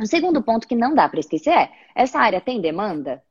O 0.00 0.06
segundo 0.06 0.42
ponto 0.42 0.66
que 0.66 0.74
não 0.74 0.94
dá 0.94 1.08
para 1.08 1.20
esquecer 1.20 1.50
é, 1.50 1.72
essa 1.94 2.18
área 2.18 2.40
tem 2.40 2.60
demanda? 2.60 3.22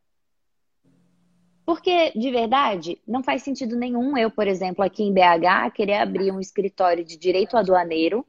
Porque, 1.66 2.12
de 2.12 2.30
verdade, 2.30 3.02
não 3.08 3.24
faz 3.24 3.42
sentido 3.42 3.78
nenhum 3.78 4.18
eu, 4.18 4.30
por 4.30 4.48
exemplo, 4.48 4.84
aqui 4.84 5.04
em 5.04 5.14
BH, 5.14 5.72
querer 5.74 5.98
abrir 5.98 6.32
um 6.32 6.40
escritório 6.40 7.04
de 7.04 7.18
direito 7.18 7.56
aduaneiro 7.56 8.26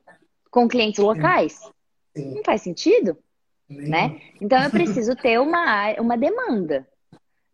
com 0.50 0.68
clientes 0.68 1.02
locais? 1.02 1.60
Não 2.16 2.44
faz 2.44 2.62
sentido, 2.62 3.18
né? 3.68 4.20
Então 4.40 4.62
eu 4.62 4.70
preciso 4.70 5.14
ter 5.16 5.40
uma, 5.40 5.92
uma 6.00 6.16
demanda. 6.16 6.86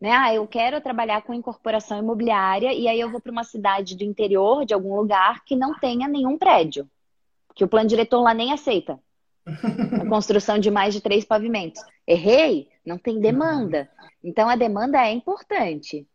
Né? 0.01 0.13
Ah, 0.13 0.35
eu 0.35 0.47
quero 0.47 0.81
trabalhar 0.81 1.23
com 1.23 1.35
incorporação 1.35 1.99
imobiliária 1.99 2.73
e 2.73 2.89
aí 2.89 2.99
eu 2.99 3.11
vou 3.11 3.21
para 3.21 3.33
uma 3.33 3.45
cidade 3.45 3.95
do 3.97 4.03
interior, 4.03 4.65
de 4.65 4.73
algum 4.73 4.97
lugar, 4.97 5.45
que 5.45 5.55
não 5.55 5.79
tenha 5.79 6.09
nenhum 6.09 6.39
prédio. 6.39 6.89
Que 7.55 7.65
o 7.65 7.69
plano 7.69 7.89
diretor 7.89 8.23
lá 8.23 8.33
nem 8.33 8.53
aceita. 8.53 8.99
A 9.47 10.07
construção 10.09 10.59
de 10.59 10.71
mais 10.71 10.95
de 10.95 11.01
três 11.01 11.25
pavimentos. 11.25 11.83
Errei? 12.07 12.69
Não 12.85 12.97
tem 12.97 13.21
demanda. 13.21 13.91
Então 14.25 14.49
a 14.49 14.57
demanda 14.57 14.99
é 14.99 15.13
importante. 15.13 16.07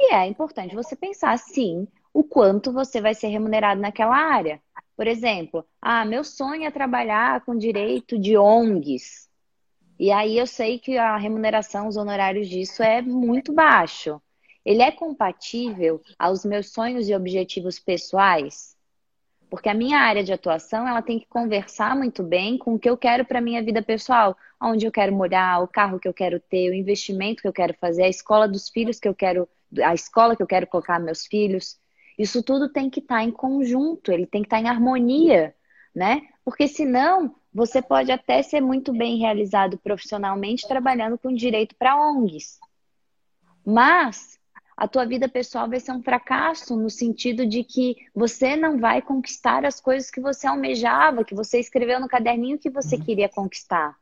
E 0.00 0.14
é 0.14 0.26
importante 0.26 0.74
você 0.74 0.96
pensar, 0.96 1.38
sim, 1.38 1.86
o 2.12 2.24
quanto 2.24 2.72
você 2.72 3.00
vai 3.00 3.14
ser 3.14 3.28
remunerado 3.28 3.80
naquela 3.80 4.16
área. 4.16 4.60
Por 4.96 5.06
exemplo, 5.06 5.66
ah, 5.82 6.04
meu 6.04 6.24
sonho 6.24 6.64
é 6.64 6.70
trabalhar 6.70 7.44
com 7.44 7.56
direito 7.56 8.18
de 8.18 8.36
ONGs. 8.36 9.23
E 9.98 10.10
aí 10.10 10.36
eu 10.38 10.46
sei 10.46 10.78
que 10.78 10.98
a 10.98 11.16
remuneração, 11.16 11.86
os 11.86 11.96
honorários 11.96 12.48
disso 12.48 12.82
é 12.82 13.00
muito 13.00 13.52
baixo. 13.52 14.20
Ele 14.64 14.82
é 14.82 14.90
compatível 14.90 16.00
aos 16.18 16.44
meus 16.44 16.72
sonhos 16.72 17.08
e 17.08 17.14
objetivos 17.14 17.78
pessoais? 17.78 18.74
Porque 19.50 19.68
a 19.68 19.74
minha 19.74 20.00
área 20.00 20.24
de 20.24 20.32
atuação, 20.32 20.88
ela 20.88 21.02
tem 21.02 21.18
que 21.20 21.26
conversar 21.26 21.94
muito 21.94 22.22
bem 22.24 22.58
com 22.58 22.74
o 22.74 22.78
que 22.78 22.90
eu 22.90 22.96
quero 22.96 23.24
para 23.24 23.40
minha 23.40 23.62
vida 23.62 23.82
pessoal, 23.82 24.36
onde 24.60 24.86
eu 24.86 24.90
quero 24.90 25.14
morar, 25.14 25.62
o 25.62 25.68
carro 25.68 26.00
que 26.00 26.08
eu 26.08 26.14
quero 26.14 26.40
ter, 26.40 26.70
o 26.70 26.74
investimento 26.74 27.42
que 27.42 27.46
eu 27.46 27.52
quero 27.52 27.74
fazer, 27.74 28.02
a 28.02 28.08
escola 28.08 28.48
dos 28.48 28.68
filhos 28.68 28.98
que 28.98 29.06
eu 29.06 29.14
quero, 29.14 29.48
a 29.84 29.94
escola 29.94 30.34
que 30.34 30.42
eu 30.42 30.46
quero 30.46 30.66
colocar 30.66 30.98
meus 30.98 31.26
filhos. 31.26 31.78
Isso 32.18 32.42
tudo 32.42 32.68
tem 32.68 32.90
que 32.90 33.00
estar 33.00 33.16
tá 33.16 33.22
em 33.22 33.30
conjunto, 33.30 34.10
ele 34.10 34.26
tem 34.26 34.42
que 34.42 34.46
estar 34.46 34.56
tá 34.56 34.62
em 34.62 34.68
harmonia, 34.68 35.54
né? 35.94 36.22
Porque 36.44 36.66
senão 36.66 37.36
você 37.54 37.80
pode 37.80 38.10
até 38.10 38.42
ser 38.42 38.60
muito 38.60 38.92
bem 38.92 39.16
realizado 39.18 39.78
profissionalmente 39.78 40.66
trabalhando 40.66 41.16
com 41.16 41.32
direito 41.32 41.76
para 41.76 41.96
ONGs. 41.96 42.58
Mas 43.64 44.38
a 44.76 44.88
tua 44.88 45.06
vida 45.06 45.28
pessoal 45.28 45.68
vai 45.68 45.78
ser 45.78 45.92
um 45.92 46.02
fracasso 46.02 46.76
no 46.76 46.90
sentido 46.90 47.46
de 47.46 47.62
que 47.62 47.96
você 48.12 48.56
não 48.56 48.80
vai 48.80 49.00
conquistar 49.00 49.64
as 49.64 49.80
coisas 49.80 50.10
que 50.10 50.20
você 50.20 50.48
almejava, 50.48 51.24
que 51.24 51.34
você 51.34 51.60
escreveu 51.60 52.00
no 52.00 52.08
caderninho 52.08 52.58
que 52.58 52.68
você 52.68 52.96
uhum. 52.96 53.02
queria 53.02 53.28
conquistar. 53.28 53.96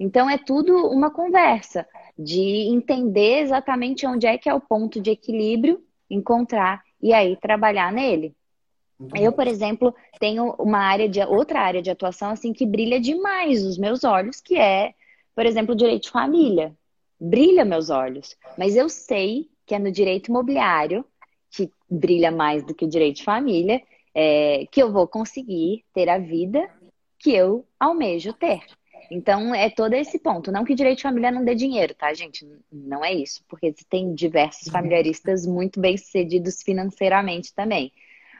Então 0.00 0.30
é 0.30 0.38
tudo 0.38 0.88
uma 0.88 1.10
conversa 1.10 1.86
de 2.18 2.40
entender 2.72 3.40
exatamente 3.40 4.06
onde 4.06 4.26
é 4.26 4.38
que 4.38 4.48
é 4.48 4.54
o 4.54 4.60
ponto 4.60 5.00
de 5.02 5.10
equilíbrio, 5.10 5.84
encontrar 6.08 6.82
e 7.02 7.12
aí 7.12 7.36
trabalhar 7.36 7.92
nele. 7.92 8.34
Eu, 9.14 9.32
por 9.32 9.46
exemplo, 9.46 9.94
tenho 10.18 10.54
uma 10.58 10.78
área 10.78 11.08
de 11.08 11.20
outra 11.20 11.60
área 11.60 11.80
de 11.80 11.90
atuação 11.90 12.30
assim 12.30 12.52
que 12.52 12.66
brilha 12.66 13.00
demais 13.00 13.64
os 13.64 13.78
meus 13.78 14.02
olhos, 14.02 14.40
que 14.40 14.56
é, 14.56 14.92
por 15.34 15.46
exemplo, 15.46 15.76
direito 15.76 16.04
de 16.04 16.10
família. 16.10 16.74
Brilha 17.20 17.64
meus 17.64 17.90
olhos, 17.90 18.36
mas 18.56 18.76
eu 18.76 18.88
sei 18.88 19.48
que 19.66 19.74
é 19.74 19.78
no 19.78 19.90
direito 19.90 20.28
imobiliário 20.28 21.04
que 21.50 21.70
brilha 21.90 22.30
mais 22.30 22.64
do 22.64 22.74
que 22.74 22.84
o 22.84 22.88
direito 22.88 23.16
de 23.16 23.24
família, 23.24 23.82
é, 24.14 24.66
que 24.70 24.82
eu 24.82 24.92
vou 24.92 25.06
conseguir 25.06 25.84
ter 25.92 26.08
a 26.08 26.18
vida 26.18 26.68
que 27.18 27.32
eu 27.32 27.64
almejo 27.78 28.32
ter. 28.32 28.62
Então, 29.10 29.54
é 29.54 29.70
todo 29.70 29.94
esse 29.94 30.18
ponto. 30.18 30.52
Não 30.52 30.64
que 30.64 30.74
direito 30.74 30.98
de 30.98 31.02
família 31.04 31.30
não 31.30 31.44
dê 31.44 31.54
dinheiro, 31.54 31.94
tá, 31.94 32.12
gente? 32.12 32.46
Não 32.70 33.04
é 33.04 33.12
isso, 33.12 33.42
porque 33.48 33.72
tem 33.88 34.14
diversos 34.14 34.68
familiaristas 34.68 35.46
muito 35.46 35.80
bem-sucedidos 35.80 36.62
financeiramente 36.62 37.54
também. 37.54 37.92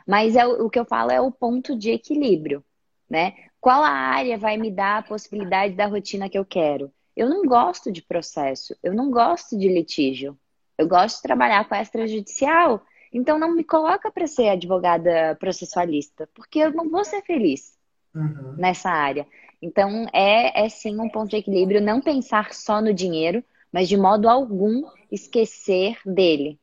Mas 0.09 0.37
é, 0.37 0.47
o 0.47 0.71
que 0.71 0.79
eu 0.79 0.87
falo 0.87 1.11
é 1.11 1.21
o 1.21 1.31
ponto 1.31 1.77
de 1.77 1.91
equilíbrio, 1.91 2.65
né? 3.11 3.35
Qual 3.61 3.83
a 3.83 3.91
área 3.91 4.39
vai 4.39 4.57
me 4.57 4.71
dar 4.71 4.97
a 4.97 5.03
possibilidade 5.03 5.75
da 5.75 5.85
rotina 5.85 6.31
que 6.31 6.39
eu 6.39 6.47
quero? 6.47 6.91
Eu 7.15 7.29
não 7.29 7.45
gosto 7.45 7.93
de 7.93 8.01
processo, 8.01 8.75
eu 8.83 8.95
não 8.95 9.11
gosto 9.11 9.59
de 9.59 9.69
litígio. 9.69 10.39
Eu 10.79 10.89
gosto 10.89 11.17
de 11.17 11.23
trabalhar 11.23 11.69
com 11.69 11.75
extrajudicial, 11.75 12.81
então 13.13 13.39
não 13.39 13.55
me 13.55 13.63
coloca 13.63 14.11
para 14.11 14.27
ser 14.27 14.49
advogada 14.49 15.37
processualista, 15.39 16.27
porque 16.33 16.61
eu 16.61 16.73
não 16.73 16.89
vou 16.89 17.05
ser 17.05 17.21
feliz 17.23 17.77
uhum. 18.15 18.55
nessa 18.57 18.89
área. 18.89 19.27
Então 19.61 20.07
é, 20.11 20.65
é 20.65 20.69
sim 20.71 20.99
um 20.99 21.11
ponto 21.11 21.29
de 21.29 21.37
equilíbrio 21.37 21.83
não 21.83 22.01
pensar 22.01 22.55
só 22.55 22.81
no 22.81 22.95
dinheiro, 22.95 23.45
mas 23.71 23.89
de 23.89 23.97
modo 23.97 24.27
algum 24.27 24.85
esquecer 25.13 25.99
dele. 26.07 26.59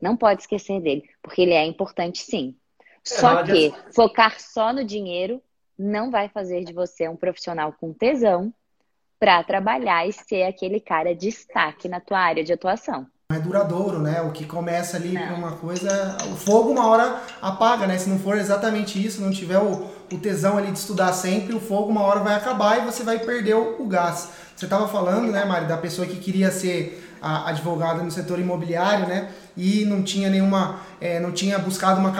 Não 0.00 0.16
pode 0.16 0.42
esquecer 0.42 0.80
dele, 0.80 1.08
porque 1.20 1.42
ele 1.42 1.54
é 1.54 1.64
importante 1.64 2.18
sim. 2.18 2.54
Só 3.04 3.42
que 3.42 3.72
focar 3.94 4.40
só 4.40 4.72
no 4.72 4.84
dinheiro 4.84 5.42
não 5.78 6.10
vai 6.10 6.28
fazer 6.28 6.64
de 6.64 6.72
você 6.72 7.08
um 7.08 7.16
profissional 7.16 7.74
com 7.78 7.92
tesão 7.92 8.52
para 9.18 9.42
trabalhar 9.44 10.08
e 10.08 10.12
ser 10.12 10.44
aquele 10.44 10.80
cara 10.80 11.14
destaque 11.14 11.88
na 11.88 12.00
tua 12.00 12.18
área 12.18 12.42
de 12.42 12.52
atuação. 12.52 13.06
É 13.32 13.38
duradouro, 13.38 13.98
né? 13.98 14.20
O 14.20 14.32
que 14.32 14.44
começa 14.44 14.96
ali 14.96 15.16
com 15.16 15.34
uma 15.34 15.52
coisa, 15.52 16.16
o 16.30 16.36
fogo 16.36 16.70
uma 16.70 16.86
hora 16.86 17.22
apaga, 17.40 17.86
né? 17.86 17.96
Se 17.98 18.08
não 18.08 18.18
for 18.18 18.36
exatamente 18.36 19.04
isso, 19.04 19.22
não 19.22 19.30
tiver 19.30 19.58
o, 19.58 19.90
o 20.12 20.18
tesão 20.18 20.58
ali 20.58 20.70
de 20.70 20.78
estudar 20.78 21.12
sempre, 21.12 21.54
o 21.54 21.60
fogo 21.60 21.90
uma 21.90 22.02
hora 22.02 22.20
vai 22.20 22.34
acabar 22.34 22.78
e 22.78 22.84
você 22.84 23.02
vai 23.02 23.18
perder 23.18 23.54
o, 23.54 23.82
o 23.82 23.86
gás. 23.86 24.30
Você 24.54 24.66
estava 24.66 24.86
falando, 24.86 25.32
né, 25.32 25.44
Mari, 25.44 25.66
da 25.66 25.76
pessoa 25.76 26.06
que 26.06 26.16
queria 26.16 26.50
ser 26.50 27.13
a 27.24 27.48
advogada 27.48 28.02
no 28.02 28.10
setor 28.10 28.38
imobiliário, 28.38 29.06
né? 29.06 29.30
E 29.56 29.86
não 29.86 30.02
tinha 30.02 30.28
nenhuma, 30.28 30.80
é, 31.00 31.18
não 31.18 31.32
tinha 31.32 31.58
buscado 31.58 31.98
uma, 31.98 32.10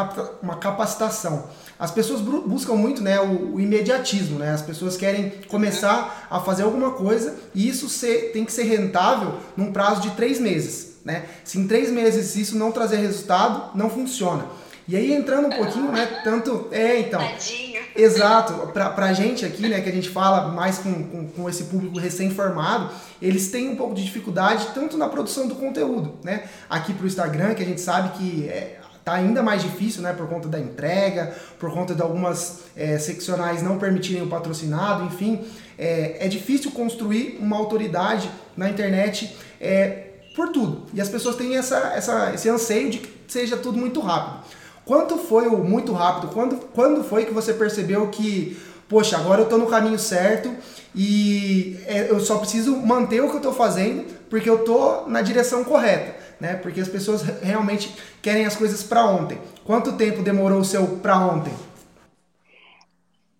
uma 0.42 0.56
capacitação. 0.56 1.50
As 1.78 1.90
pessoas 1.90 2.22
buscam 2.22 2.74
muito, 2.74 3.02
né, 3.02 3.20
o, 3.20 3.56
o, 3.56 3.60
imediatismo, 3.60 4.38
né? 4.38 4.52
As 4.52 4.62
pessoas 4.62 4.96
querem 4.96 5.30
começar 5.48 6.26
a 6.30 6.40
fazer 6.40 6.62
alguma 6.62 6.92
coisa 6.92 7.36
e 7.54 7.68
isso 7.68 7.86
ser, 7.88 8.30
tem 8.32 8.46
que 8.46 8.52
ser 8.52 8.62
rentável 8.62 9.34
num 9.54 9.72
prazo 9.72 10.00
de 10.00 10.10
três 10.12 10.40
meses, 10.40 10.96
né? 11.04 11.26
Se 11.44 11.58
em 11.58 11.68
três 11.68 11.90
meses 11.90 12.34
isso 12.36 12.56
não 12.56 12.72
trazer 12.72 12.96
resultado, 12.96 13.76
não 13.76 13.90
funciona. 13.90 14.46
E 14.88 14.96
aí 14.96 15.12
entrando 15.12 15.48
um 15.48 15.50
pouquinho, 15.50 15.92
né, 15.92 16.22
tanto 16.24 16.68
é 16.70 17.00
então. 17.00 17.20
Tadinho. 17.20 17.73
Exato, 17.96 18.72
pra, 18.72 18.90
pra 18.90 19.12
gente 19.12 19.44
aqui, 19.44 19.68
né, 19.68 19.80
que 19.80 19.88
a 19.88 19.92
gente 19.92 20.08
fala 20.08 20.48
mais 20.48 20.78
com, 20.78 21.04
com, 21.04 21.28
com 21.28 21.48
esse 21.48 21.64
público 21.64 21.98
recém-formado, 21.98 22.90
eles 23.22 23.48
têm 23.50 23.68
um 23.68 23.76
pouco 23.76 23.94
de 23.94 24.04
dificuldade 24.04 24.68
tanto 24.74 24.96
na 24.96 25.08
produção 25.08 25.46
do 25.46 25.54
conteúdo, 25.54 26.14
né? 26.24 26.44
Aqui 26.68 26.92
pro 26.92 27.06
Instagram, 27.06 27.54
que 27.54 27.62
a 27.62 27.66
gente 27.66 27.80
sabe 27.80 28.18
que 28.18 28.48
é, 28.48 28.80
tá 29.04 29.12
ainda 29.12 29.42
mais 29.42 29.62
difícil, 29.62 30.02
né, 30.02 30.12
por 30.12 30.26
conta 30.26 30.48
da 30.48 30.58
entrega, 30.58 31.34
por 31.58 31.72
conta 31.72 31.94
de 31.94 32.02
algumas 32.02 32.62
é, 32.74 32.98
seccionais 32.98 33.62
não 33.62 33.78
permitirem 33.78 34.22
o 34.22 34.26
patrocinado, 34.26 35.04
enfim, 35.04 35.44
é, 35.78 36.24
é 36.24 36.28
difícil 36.28 36.72
construir 36.72 37.38
uma 37.40 37.56
autoridade 37.56 38.28
na 38.56 38.68
internet 38.68 39.36
é, 39.60 40.06
por 40.34 40.48
tudo. 40.48 40.86
E 40.92 41.00
as 41.00 41.08
pessoas 41.08 41.36
têm 41.36 41.56
essa, 41.56 41.76
essa, 41.94 42.32
esse 42.34 42.48
anseio 42.48 42.90
de 42.90 42.98
que 42.98 43.12
seja 43.28 43.56
tudo 43.56 43.78
muito 43.78 44.00
rápido. 44.00 44.44
Quanto 44.84 45.16
foi 45.16 45.46
o 45.46 45.58
muito 45.58 45.92
rápido? 45.92 46.32
Quando, 46.32 46.56
quando 46.68 47.02
foi 47.02 47.24
que 47.24 47.32
você 47.32 47.54
percebeu 47.54 48.08
que, 48.08 48.56
poxa, 48.88 49.16
agora 49.16 49.40
eu 49.40 49.44
estou 49.44 49.58
no 49.58 49.66
caminho 49.66 49.98
certo 49.98 50.54
e 50.94 51.78
é, 51.86 52.10
eu 52.10 52.20
só 52.20 52.38
preciso 52.38 52.76
manter 52.76 53.20
o 53.20 53.28
que 53.28 53.34
eu 53.34 53.38
estou 53.38 53.52
fazendo 53.52 54.04
porque 54.28 54.48
eu 54.48 54.60
estou 54.60 55.08
na 55.08 55.22
direção 55.22 55.64
correta, 55.64 56.16
né? 56.40 56.54
Porque 56.56 56.80
as 56.80 56.88
pessoas 56.88 57.22
realmente 57.22 57.94
querem 58.20 58.44
as 58.44 58.56
coisas 58.56 58.82
para 58.82 59.06
ontem. 59.06 59.38
Quanto 59.64 59.96
tempo 59.96 60.22
demorou 60.22 60.60
o 60.60 60.64
seu 60.64 60.98
para 60.98 61.18
ontem? 61.18 61.52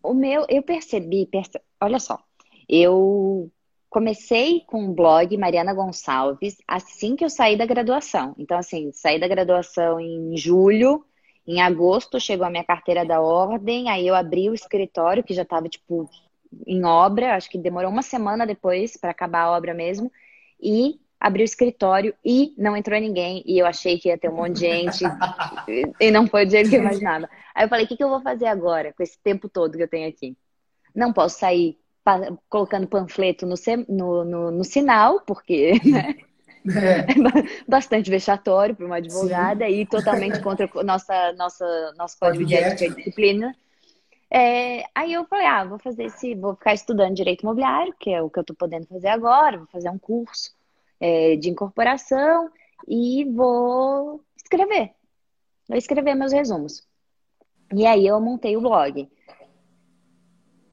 O 0.02 0.14
meu, 0.14 0.46
eu 0.48 0.62
percebi, 0.62 1.26
perce... 1.26 1.61
olha 1.80 1.98
só, 1.98 2.18
eu 2.68 3.50
comecei 3.90 4.62
com 4.66 4.88
o 4.88 4.92
blog 4.92 5.37
Mariana 5.37 5.72
Gonçalves 5.72 6.57
assim 6.66 7.16
que 7.16 7.24
eu 7.24 7.30
saí 7.30 7.57
da 7.57 7.64
graduação. 7.64 8.35
Então, 8.38 8.59
assim, 8.59 8.90
saí 8.92 9.20
da 9.20 9.28
graduação 9.28 10.00
em 10.00 10.37
julho, 10.37 11.04
em 11.46 11.61
agosto 11.61 12.18
chegou 12.18 12.46
a 12.46 12.50
minha 12.50 12.64
carteira 12.64 13.04
da 13.04 13.20
ordem, 13.20 13.90
aí 13.90 14.07
eu 14.07 14.14
abri 14.14 14.48
o 14.48 14.54
escritório, 14.54 15.22
que 15.22 15.35
já 15.35 15.42
estava, 15.42 15.68
tipo, 15.68 16.09
em 16.66 16.85
obra, 16.85 17.35
acho 17.35 17.50
que 17.50 17.59
demorou 17.59 17.90
uma 17.90 18.02
semana 18.02 18.46
depois 18.46 18.96
para 18.96 19.11
acabar 19.11 19.42
a 19.42 19.52
obra 19.52 19.74
mesmo, 19.74 20.11
e 20.61 20.98
abri 21.20 21.42
o 21.42 21.44
escritório 21.44 22.14
e 22.24 22.54
não 22.57 22.76
entrou 22.76 22.98
ninguém, 22.98 23.42
e 23.46 23.59
eu 23.59 23.66
achei 23.66 23.98
que 23.98 24.09
ia 24.09 24.18
ter 24.18 24.30
um 24.30 24.37
monte 24.37 24.54
de 24.54 24.61
gente, 24.61 25.04
e 26.00 26.11
não 26.11 26.26
foi 26.26 26.46
do 26.46 26.52
jeito 26.52 26.70
que 26.70 26.76
eu 26.76 26.80
imaginava. 26.80 27.28
Aí 27.54 27.64
eu 27.64 27.68
falei, 27.68 27.85
o 27.85 27.88
que, 27.88 27.96
que 27.96 28.04
eu 28.04 28.09
vou 28.09 28.20
fazer 28.20 28.46
agora, 28.46 28.92
com 28.92 29.02
esse 29.02 29.18
tempo 29.22 29.48
todo 29.48 29.76
que 29.76 29.83
eu 29.83 29.88
tenho 29.88 30.09
aqui? 30.09 30.37
Não 30.94 31.12
posso 31.12 31.38
sair 31.38 31.78
colocando 32.48 32.87
panfleto 32.87 33.46
no, 33.46 33.54
no, 33.88 34.24
no, 34.24 34.50
no 34.50 34.64
sinal, 34.64 35.20
porque, 35.20 35.72
né? 35.85 36.14
É. 36.66 37.05
Bastante 37.68 38.11
vexatório 38.11 38.74
para 38.74 38.87
uma 38.87 38.96
advogada 38.96 39.66
Sim. 39.66 39.72
e 39.72 39.87
totalmente 39.87 40.40
contra 40.40 40.68
nossa, 40.83 41.33
nossa, 41.35 41.94
nosso 41.96 42.18
código 42.18 42.44
de 42.44 42.55
ética 42.55 42.87
e 42.87 42.94
disciplina. 42.94 43.55
É, 44.31 44.85
aí 44.94 45.12
eu 45.12 45.24
falei, 45.27 45.46
ah, 45.46 45.64
vou 45.64 45.79
fazer 45.79 46.05
esse, 46.05 46.35
vou 46.35 46.57
ficar 46.57 46.74
estudando 46.74 47.14
direito 47.14 47.42
imobiliário, 47.42 47.94
que 48.00 48.11
é 48.11 48.20
o 48.20 48.31
que 48.31 48.38
eu 48.38 48.40
estou 48.40 48.57
podendo 48.57 48.87
fazer 48.87 49.09
agora, 49.09 49.59
vou 49.59 49.66
fazer 49.68 49.88
um 49.90 49.98
curso 49.98 50.53
é, 50.98 51.37
de 51.37 51.50
incorporação 51.50 52.50
e 52.88 53.24
vou 53.24 54.24
escrever. 54.37 54.90
Vou 55.68 55.79
escrever 55.79 56.14
meus 56.14 56.33
resumos. 56.33 56.83
E 57.72 57.87
aí 57.87 58.07
eu 58.07 58.20
montei 58.20 58.57
o 58.57 58.61
blog. 58.61 59.09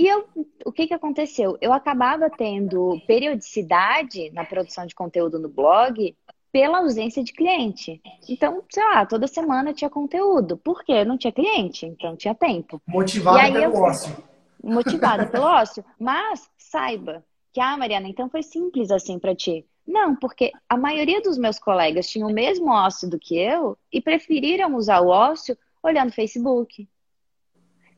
E 0.02 0.08
eu, 0.08 0.28
o 0.66 0.72
que, 0.72 0.88
que 0.88 0.96
aconteceu? 0.96 1.60
Eu 1.62 1.72
acabava 1.72 2.28
tendo 2.28 3.00
periodicidade 3.06 4.32
na 4.32 4.44
produção 4.44 4.84
de 4.88 4.96
conteúdo 4.96 5.38
no 5.38 5.48
blog 5.48 6.18
pela 6.52 6.80
ausência 6.80 7.24
de 7.24 7.32
cliente. 7.32 8.02
Então, 8.28 8.64
sei 8.68 8.84
lá, 8.84 9.06
toda 9.06 9.28
semana 9.28 9.76
tinha 9.76 9.92
conteúdo. 9.92 10.58
Por 10.58 10.84
quê? 10.84 11.06
Não 11.06 11.20
tinha 11.20 11.32
cliente, 11.32 11.86
então 11.86 12.18
tinha 12.18 12.34
tempo. 12.34 12.82
Motivada 12.88 13.52
pelo 13.52 13.64
eu, 13.64 13.74
ócio. 13.76 14.18
Motivada 14.64 15.28
pelo 15.28 15.46
ócio. 15.62 15.86
Mas 16.00 16.50
saiba 16.58 17.24
que, 17.54 17.62
ah, 17.62 17.78
Mariana, 17.78 18.08
então 18.08 18.28
foi 18.28 18.42
simples 18.42 18.90
assim 18.90 19.20
para 19.20 19.36
ti. 19.36 19.68
Não, 19.86 20.16
porque 20.16 20.52
a 20.68 20.78
maioria 20.78 21.22
dos 21.22 21.38
meus 21.38 21.60
colegas 21.60 22.10
tinham 22.10 22.28
o 22.28 22.34
mesmo 22.34 22.72
ócio 22.72 23.08
do 23.08 23.20
que 23.20 23.38
eu 23.38 23.78
e 23.94 24.02
preferiram 24.02 24.74
usar 24.74 25.02
o 25.02 25.10
ócio 25.10 25.56
olhando 25.84 26.12
Facebook, 26.12 26.88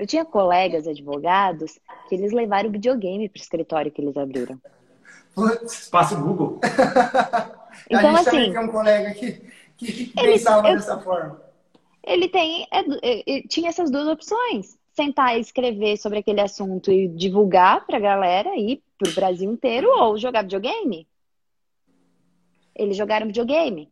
eu 0.04 0.08
tinha 0.08 0.26
colegas 0.26 0.86
advogados 0.86 1.80
que 2.10 2.16
eles 2.16 2.34
levaram 2.34 2.68
o 2.68 2.72
videogame 2.74 3.30
para 3.30 3.40
o 3.40 3.42
escritório 3.42 3.90
que 3.90 4.02
eles 4.02 4.18
abriram. 4.18 4.62
Passa 5.90 6.20
o 6.20 6.22
Google. 6.22 6.60
então, 7.90 8.10
a 8.10 8.18
gente 8.18 8.28
assim, 8.28 8.52
tem 8.52 8.60
um 8.60 8.68
colega 8.68 9.14
que, 9.14 9.42
que 9.78 10.08
pensava 10.08 10.68
ele, 10.68 10.76
dessa 10.76 11.00
forma. 11.00 11.42
Ele 12.06 12.28
tem, 12.28 12.68
é, 12.70 13.38
é, 13.38 13.42
tinha 13.48 13.70
essas 13.70 13.90
duas 13.90 14.10
opções. 14.10 14.78
Sentar 14.94 15.38
e 15.38 15.40
escrever 15.40 15.96
sobre 15.98 16.20
aquele 16.20 16.42
assunto 16.42 16.92
e 16.92 17.08
divulgar 17.08 17.86
para 17.86 17.96
a 17.96 18.02
galera 18.02 18.50
e 18.58 18.84
para 19.00 19.10
o 19.10 19.16
Brasil 19.16 19.50
inteiro, 19.50 19.88
ou 19.90 20.18
jogar 20.18 20.42
videogame. 20.42 21.08
Eles 22.76 22.98
jogaram 22.98 23.28
videogame. 23.28 23.90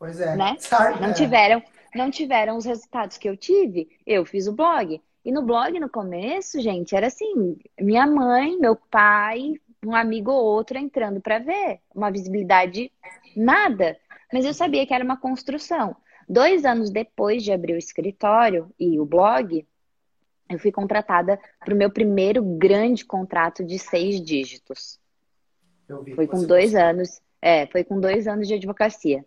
Pois 0.00 0.20
é. 0.20 0.34
Né? 0.34 0.56
Não 1.00 1.10
é. 1.10 1.12
tiveram 1.12 1.62
não 1.94 2.10
tiveram 2.10 2.56
os 2.56 2.64
resultados 2.64 3.18
que 3.18 3.28
eu 3.28 3.36
tive, 3.36 3.88
eu 4.06 4.24
fiz 4.24 4.46
o 4.46 4.52
blog. 4.52 5.00
E 5.24 5.30
no 5.30 5.42
blog, 5.42 5.78
no 5.78 5.88
começo, 5.88 6.60
gente, 6.60 6.96
era 6.96 7.06
assim: 7.06 7.56
minha 7.80 8.06
mãe, 8.06 8.58
meu 8.58 8.74
pai, 8.74 9.54
um 9.84 9.94
amigo 9.94 10.30
ou 10.30 10.44
outro 10.44 10.78
entrando 10.78 11.20
para 11.20 11.38
ver. 11.38 11.80
Uma 11.94 12.10
visibilidade 12.10 12.90
nada. 13.36 13.96
Mas 14.32 14.44
eu 14.44 14.54
sabia 14.54 14.86
que 14.86 14.94
era 14.94 15.04
uma 15.04 15.16
construção. 15.16 15.94
Dois 16.28 16.64
anos 16.64 16.90
depois 16.90 17.42
de 17.42 17.52
abrir 17.52 17.74
o 17.74 17.78
escritório 17.78 18.72
e 18.78 18.98
o 18.98 19.04
blog, 19.04 19.66
eu 20.48 20.58
fui 20.58 20.72
contratada 20.72 21.38
para 21.60 21.74
o 21.74 21.76
meu 21.76 21.90
primeiro 21.90 22.42
grande 22.42 23.04
contrato 23.04 23.64
de 23.64 23.78
seis 23.78 24.20
dígitos. 24.20 24.98
foi 26.14 26.26
com 26.26 26.44
dois 26.46 26.74
anos. 26.74 27.20
É, 27.40 27.66
foi 27.66 27.82
com 27.84 27.98
dois 27.98 28.28
anos 28.28 28.46
de 28.46 28.54
advocacia. 28.54 29.24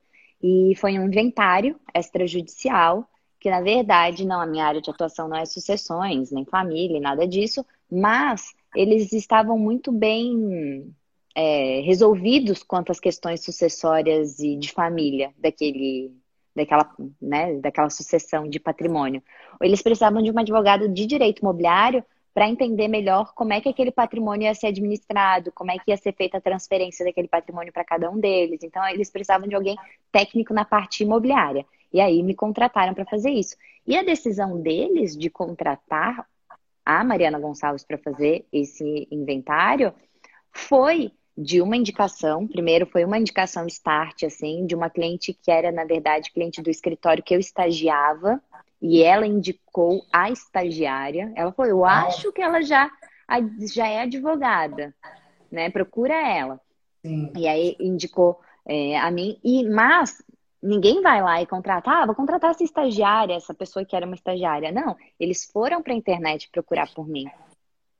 E 0.47 0.75
foi 0.75 0.99
um 0.99 1.07
inventário 1.07 1.75
extrajudicial, 1.91 3.09
que 3.39 3.49
na 3.49 3.61
verdade, 3.61 4.27
não, 4.27 4.39
a 4.39 4.45
minha 4.45 4.63
área 4.63 4.79
de 4.79 4.91
atuação 4.91 5.27
não 5.27 5.35
é 5.35 5.43
sucessões, 5.43 6.29
nem 6.29 6.45
família, 6.45 6.99
nada 6.99 7.27
disso, 7.27 7.65
mas 7.91 8.53
eles 8.75 9.11
estavam 9.11 9.57
muito 9.57 9.91
bem 9.91 10.93
é, 11.33 11.81
resolvidos 11.81 12.61
quanto 12.61 12.91
às 12.91 12.99
questões 12.99 13.43
sucessórias 13.43 14.37
e 14.37 14.55
de 14.55 14.71
família 14.71 15.33
daquele, 15.35 16.11
daquela, 16.55 16.93
né, 17.19 17.55
daquela 17.55 17.89
sucessão 17.89 18.47
de 18.47 18.59
patrimônio. 18.59 19.23
Eles 19.59 19.81
precisavam 19.81 20.21
de 20.21 20.29
um 20.29 20.37
advogado 20.37 20.87
de 20.87 21.07
direito 21.07 21.39
imobiliário 21.39 22.05
para 22.35 22.49
entender 22.49 22.89
melhor 22.89 23.33
como 23.33 23.53
é 23.53 23.61
que 23.61 23.69
aquele 23.69 23.91
patrimônio 23.91 24.43
ia 24.43 24.53
ser 24.53 24.67
administrado, 24.67 25.53
como 25.53 25.71
é 25.71 25.79
que 25.79 25.89
ia 25.89 25.95
ser 25.95 26.13
feita 26.13 26.37
a 26.37 26.41
transferência 26.41 27.05
daquele 27.05 27.29
patrimônio 27.29 27.71
para 27.71 27.85
cada 27.85 28.11
um 28.11 28.19
deles. 28.19 28.61
Então, 28.61 28.85
eles 28.89 29.09
precisavam 29.09 29.47
de 29.47 29.55
alguém 29.55 29.77
técnico 30.11 30.53
na 30.53 30.65
parte 30.65 31.03
imobiliária. 31.03 31.65
E 31.93 32.01
aí 32.01 32.21
me 32.21 32.35
contrataram 32.35 32.93
para 32.93 33.05
fazer 33.05 33.29
isso. 33.29 33.55
E 33.87 33.97
a 33.97 34.03
decisão 34.03 34.61
deles 34.61 35.15
de 35.15 35.29
contratar 35.29 36.27
a 36.85 37.05
Mariana 37.05 37.39
Gonçalves 37.39 37.85
para 37.85 37.97
fazer 37.97 38.45
esse 38.51 39.07
inventário 39.09 39.93
foi 40.51 41.13
de 41.37 41.61
uma 41.61 41.75
indicação. 41.75 42.47
Primeiro 42.47 42.85
foi 42.85 43.03
uma 43.03 43.17
indicação 43.17 43.67
start, 43.67 44.23
assim, 44.23 44.65
de 44.65 44.75
uma 44.75 44.89
cliente 44.89 45.33
que 45.33 45.51
era, 45.51 45.71
na 45.71 45.83
verdade, 45.83 46.31
cliente 46.31 46.61
do 46.61 46.69
escritório 46.69 47.23
que 47.23 47.35
eu 47.35 47.39
estagiava 47.39 48.41
e 48.81 49.03
ela 49.03 49.25
indicou 49.25 50.05
a 50.11 50.29
estagiária. 50.29 51.31
Ela 51.35 51.51
falou: 51.51 51.71
Eu 51.71 51.85
acho 51.85 52.31
que 52.31 52.41
ela 52.41 52.61
já, 52.61 52.89
já 53.73 53.87
é 53.87 54.01
advogada, 54.01 54.93
né? 55.51 55.69
Procura 55.69 56.13
ela. 56.15 56.59
Sim. 57.03 57.31
E 57.35 57.47
aí 57.47 57.75
indicou 57.79 58.39
é, 58.65 58.97
a 58.97 59.11
mim. 59.11 59.37
E, 59.43 59.67
mas 59.67 60.23
ninguém 60.61 61.01
vai 61.01 61.21
lá 61.21 61.41
e 61.41 61.45
contratar, 61.45 62.03
ah, 62.03 62.05
vou 62.05 62.15
contratar 62.15 62.51
essa 62.51 62.63
estagiária, 62.63 63.35
essa 63.35 63.53
pessoa 63.53 63.85
que 63.85 63.95
era 63.95 64.05
uma 64.05 64.15
estagiária. 64.15 64.71
Não, 64.71 64.95
eles 65.19 65.45
foram 65.45 65.81
para 65.83 65.93
a 65.93 65.97
internet 65.97 66.49
procurar 66.51 66.91
por 66.93 67.07
mim. 67.07 67.25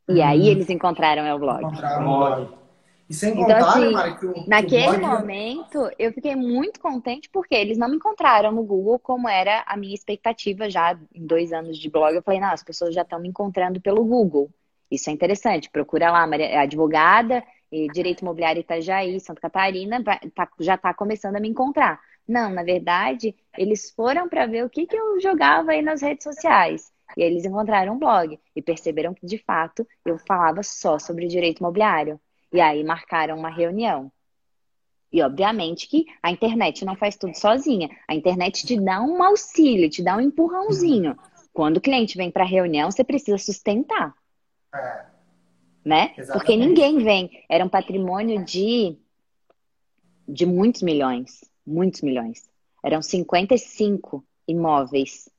E 0.07 0.19
hum. 0.19 0.23
aí 0.23 0.47
eles 0.47 0.69
encontraram 0.69 1.23
meu 1.23 1.37
blog. 1.37 1.63
Encontraram 1.63 2.05
o 2.05 2.17
blog. 2.17 2.64
E 3.07 3.13
sem 3.13 3.31
então, 3.33 3.43
contar, 3.43 3.69
assim, 3.69 3.81
né, 3.81 3.91
Mari, 3.91 4.17
que 4.17 4.25
o, 4.25 4.47
naquele 4.47 4.97
que 4.97 5.03
o 5.03 5.07
momento, 5.07 5.91
eu 5.99 6.11
fiquei 6.11 6.35
muito 6.35 6.79
contente 6.79 7.29
porque 7.29 7.53
eles 7.53 7.77
não 7.77 7.87
me 7.87 7.97
encontraram 7.97 8.51
no 8.51 8.63
Google 8.63 8.97
como 8.97 9.29
era 9.29 9.63
a 9.67 9.77
minha 9.77 9.93
expectativa 9.93 10.69
já 10.69 10.97
em 11.13 11.25
dois 11.25 11.53
anos 11.53 11.77
de 11.77 11.89
blog. 11.89 12.15
Eu 12.15 12.23
falei, 12.23 12.39
não, 12.39 12.51
as 12.51 12.63
pessoas 12.63 12.95
já 12.95 13.03
estão 13.03 13.19
me 13.19 13.29
encontrando 13.29 13.79
pelo 13.79 14.03
Google. 14.03 14.49
Isso 14.89 15.09
é 15.09 15.13
interessante. 15.13 15.69
Procura 15.69 16.11
lá, 16.11 16.25
Maria, 16.25 16.61
advogada, 16.61 17.43
direito 17.93 18.21
imobiliário 18.21 18.59
Itajaí, 18.59 19.19
Santa 19.19 19.41
Catarina, 19.41 20.03
tá, 20.33 20.49
já 20.59 20.75
está 20.75 20.93
começando 20.93 21.35
a 21.35 21.39
me 21.39 21.49
encontrar. 21.49 21.99
Não, 22.27 22.49
na 22.49 22.63
verdade, 22.63 23.35
eles 23.55 23.91
foram 23.91 24.27
para 24.27 24.47
ver 24.47 24.65
o 24.65 24.69
que, 24.69 24.87
que 24.87 24.95
eu 24.95 25.19
jogava 25.21 25.71
aí 25.71 25.81
nas 25.81 26.01
redes 26.01 26.23
sociais. 26.23 26.91
E 27.15 27.21
eles 27.21 27.45
encontraram 27.45 27.93
um 27.93 27.99
blog 27.99 28.39
e 28.55 28.61
perceberam 28.61 29.13
que, 29.13 29.25
de 29.25 29.37
fato, 29.37 29.87
eu 30.03 30.17
falava 30.17 30.63
só 30.63 30.97
sobre 30.97 31.27
direito 31.27 31.59
imobiliário. 31.59 32.19
E 32.51 32.61
aí 32.61 32.83
marcaram 32.83 33.37
uma 33.37 33.49
reunião. 33.49 34.11
E 35.11 35.21
obviamente 35.21 35.87
que 35.87 36.05
a 36.21 36.31
internet 36.31 36.83
não 36.83 36.95
faz 36.95 37.15
tudo 37.15 37.33
sozinha. 37.35 37.89
A 38.07 38.13
internet 38.13 38.65
te 38.65 38.79
dá 38.79 39.01
um 39.01 39.23
auxílio, 39.23 39.89
te 39.89 40.03
dá 40.03 40.17
um 40.17 40.21
empurrãozinho. 40.21 41.17
Quando 41.53 41.77
o 41.77 41.81
cliente 41.81 42.17
vem 42.17 42.29
para 42.29 42.43
a 42.43 42.47
reunião, 42.47 42.91
você 42.91 43.03
precisa 43.03 43.37
sustentar. 43.37 44.13
É. 44.73 45.05
Né? 45.85 46.13
Exatamente. 46.17 46.31
Porque 46.33 46.57
ninguém 46.57 46.97
vem. 46.97 47.45
Era 47.47 47.63
um 47.63 47.69
patrimônio 47.69 48.43
de, 48.43 48.97
de 50.27 50.45
muitos 50.45 50.81
milhões. 50.81 51.49
Muitos 51.65 52.01
milhões. 52.01 52.49
Eram 52.83 53.01
55 53.01 54.21
imóveis 54.47 55.29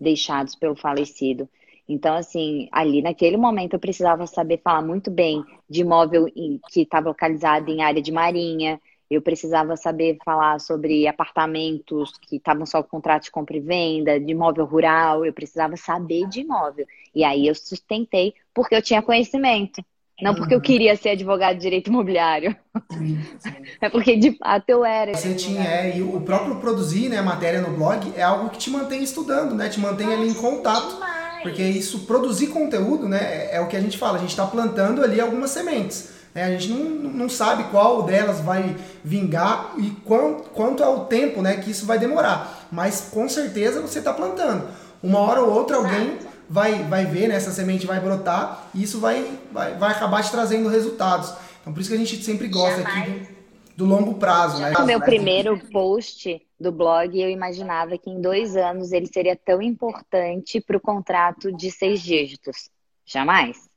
deixados 0.00 0.54
pelo 0.54 0.74
falecido. 0.74 1.48
Então, 1.88 2.14
assim, 2.14 2.68
ali 2.72 3.00
naquele 3.00 3.36
momento 3.36 3.74
eu 3.74 3.78
precisava 3.80 4.26
saber 4.26 4.60
falar 4.62 4.82
muito 4.82 5.10
bem 5.10 5.44
de 5.68 5.82
imóvel 5.82 6.26
que 6.70 6.82
estava 6.82 7.08
localizado 7.08 7.70
em 7.70 7.82
área 7.82 8.02
de 8.02 8.10
marinha, 8.10 8.80
eu 9.08 9.22
precisava 9.22 9.76
saber 9.76 10.18
falar 10.24 10.58
sobre 10.58 11.06
apartamentos 11.06 12.18
que 12.18 12.36
estavam 12.36 12.66
só 12.66 12.82
com 12.82 12.90
contrato 12.90 13.24
de 13.24 13.30
compra 13.30 13.56
e 13.56 13.60
venda, 13.60 14.18
de 14.18 14.32
imóvel 14.32 14.64
rural, 14.64 15.24
eu 15.24 15.32
precisava 15.32 15.76
saber 15.76 16.28
de 16.28 16.40
imóvel. 16.40 16.86
E 17.14 17.22
aí 17.22 17.46
eu 17.46 17.54
sustentei 17.54 18.34
porque 18.52 18.74
eu 18.74 18.82
tinha 18.82 19.00
conhecimento. 19.02 19.84
Não 20.20 20.34
porque 20.34 20.54
eu 20.54 20.60
queria 20.60 20.96
ser 20.96 21.10
advogado 21.10 21.56
de 21.56 21.62
direito 21.62 21.88
imobiliário. 21.88 22.56
Sim, 22.92 23.20
sim. 23.38 23.52
É 23.80 23.90
porque 23.90 24.16
de 24.16 24.32
fato 24.38 24.64
eu 24.68 24.84
era. 24.84 25.14
Você 25.14 25.34
tinha, 25.34 25.62
é, 25.62 25.98
e 25.98 26.02
o 26.02 26.20
próprio 26.22 26.56
produzir 26.56 27.10
né, 27.10 27.20
matéria 27.20 27.60
no 27.60 27.76
blog 27.76 28.12
é 28.16 28.22
algo 28.22 28.48
que 28.48 28.58
te 28.58 28.70
mantém 28.70 29.02
estudando, 29.02 29.54
né? 29.54 29.68
Te 29.68 29.78
mantém 29.78 30.06
Nossa, 30.06 30.18
ali 30.18 30.30
em 30.30 30.34
contato. 30.34 30.94
Demais. 30.94 31.42
Porque 31.42 31.62
isso, 31.62 32.00
produzir 32.00 32.48
conteúdo, 32.48 33.08
né, 33.08 33.54
é 33.54 33.60
o 33.60 33.68
que 33.68 33.76
a 33.76 33.80
gente 33.80 33.96
fala, 33.98 34.16
a 34.16 34.20
gente 34.20 34.30
está 34.30 34.46
plantando 34.46 35.04
ali 35.04 35.20
algumas 35.20 35.50
sementes. 35.50 36.10
Né? 36.34 36.44
A 36.44 36.50
gente 36.50 36.68
não, 36.70 37.10
não 37.10 37.28
sabe 37.28 37.64
qual 37.64 38.02
delas 38.02 38.40
vai 38.40 38.76
vingar 39.04 39.74
e 39.78 39.90
quanto, 40.04 40.50
quanto 40.50 40.82
é 40.82 40.88
o 40.88 41.00
tempo 41.00 41.40
né, 41.42 41.56
que 41.56 41.70
isso 41.70 41.86
vai 41.86 41.98
demorar. 41.98 42.66
Mas 42.72 43.08
com 43.12 43.28
certeza 43.28 43.80
você 43.80 44.00
está 44.00 44.12
plantando. 44.12 44.66
Uma 45.02 45.20
hora 45.20 45.40
ou 45.40 45.52
outra 45.52 45.76
alguém 45.76 46.18
vai, 46.48 46.84
vai 46.84 47.04
ver, 47.04 47.28
né, 47.28 47.36
essa 47.36 47.50
semente 47.50 47.86
vai 47.86 48.00
brotar 48.00 48.68
e 48.74 48.82
isso 48.82 49.00
vai, 49.00 49.38
vai, 49.52 49.74
vai 49.74 49.90
acabar 49.92 50.22
te 50.22 50.30
trazendo 50.30 50.68
resultados. 50.68 51.32
Então 51.60 51.72
por 51.72 51.80
isso 51.80 51.90
que 51.90 51.96
a 51.96 51.98
gente 51.98 52.22
sempre 52.22 52.48
gosta 52.48 52.80
aqui 52.82 53.10
do, 53.10 53.84
do 53.84 53.84
longo 53.84 54.14
prazo. 54.14 54.60
Né? 54.60 54.72
O 54.78 54.84
meu 54.84 55.00
primeiro 55.00 55.58
post 55.70 56.40
do 56.58 56.72
blog, 56.72 57.20
eu 57.20 57.28
imaginava 57.28 57.98
que 57.98 58.10
em 58.10 58.20
dois 58.20 58.56
anos 58.56 58.92
ele 58.92 59.06
seria 59.06 59.36
tão 59.36 59.60
importante 59.60 60.60
para 60.60 60.76
o 60.76 60.80
contrato 60.80 61.52
de 61.52 61.70
seis 61.70 62.00
dígitos. 62.00 62.70
Jamais. 63.04 63.68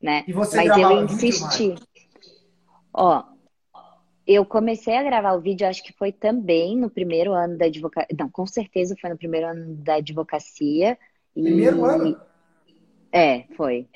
Né? 0.00 0.24
E 0.26 0.32
você 0.32 0.56
Mas 0.56 0.76
eu 0.76 1.04
insisti. 1.04 1.74
Ó, 2.92 3.24
eu 4.26 4.44
comecei 4.44 4.96
a 4.96 5.02
gravar 5.02 5.32
o 5.34 5.40
vídeo, 5.40 5.66
acho 5.66 5.82
que 5.82 5.92
foi 5.92 6.12
também 6.12 6.76
no 6.76 6.88
primeiro 6.88 7.32
ano 7.32 7.56
da 7.56 7.66
advocacia. 7.66 8.16
Não, 8.18 8.30
com 8.30 8.46
certeza 8.46 8.96
foi 9.00 9.10
no 9.10 9.16
primeiro 9.16 9.46
ano 9.46 9.74
da 9.76 9.94
advocacia. 9.94 10.98
Primeiro 11.34 11.78
e... 11.78 11.88
ano? 11.88 12.20
É, 13.10 13.44
foi. 13.56 13.88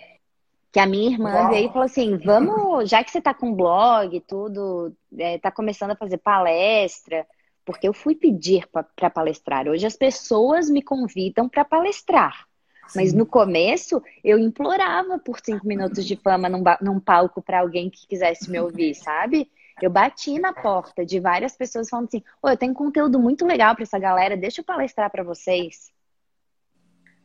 Que 0.71 0.81
a 0.81 0.87
minha 0.87 1.11
irmã 1.11 1.33
Uau. 1.33 1.49
veio 1.51 1.69
e 1.69 1.73
falou 1.73 1.85
assim: 1.85 2.17
vamos, 2.19 2.91
já 2.91 3.03
que 3.03 3.11
você 3.11 3.21
tá 3.21 3.33
com 3.33 3.55
blog 3.55 4.15
e 4.15 4.21
tudo, 4.21 4.95
é, 5.19 5.39
tá 5.39 5.51
começando 5.51 5.93
a 5.93 5.97
fazer 5.97 6.19
palestra, 6.19 7.27
porque 7.65 7.89
eu 7.89 7.95
fui 7.95 8.15
pedir 8.15 8.67
para 8.95 9.11
palestrar. 9.11 9.69
Hoje 9.69 9.87
as 9.87 9.97
pessoas 9.97 10.69
me 10.69 10.83
convidam 10.83 11.49
para 11.49 11.65
palestrar. 11.65 12.47
Mas 12.95 13.13
no 13.13 13.27
começo, 13.27 14.01
eu 14.23 14.39
implorava 14.39 15.19
por 15.19 15.41
cinco 15.41 15.67
minutos 15.67 16.05
de 16.05 16.15
fama 16.15 16.49
num, 16.49 16.63
num 16.81 17.01
palco 17.01 17.43
para 17.43 17.61
alguém 17.61 17.91
que 17.91 18.07
quisesse 18.07 18.49
me 18.49 18.61
ouvir, 18.61 18.95
sabe? 18.95 19.51
Eu 19.83 19.91
bati 19.91 20.39
na 20.39 20.53
porta 20.53 21.05
de 21.05 21.19
várias 21.19 21.57
pessoas 21.57 21.89
falando 21.89 22.07
assim: 22.07 22.23
oh, 22.43 22.49
eu 22.49 22.57
tenho 22.57 22.75
conteúdo 22.75 23.19
muito 23.19 23.45
legal 23.45 23.75
para 23.75 23.83
essa 23.83 23.99
galera, 23.99 24.37
deixa 24.37 24.61
eu 24.61 24.65
palestrar 24.65 25.11
para 25.11 25.25
vocês. 25.25 25.91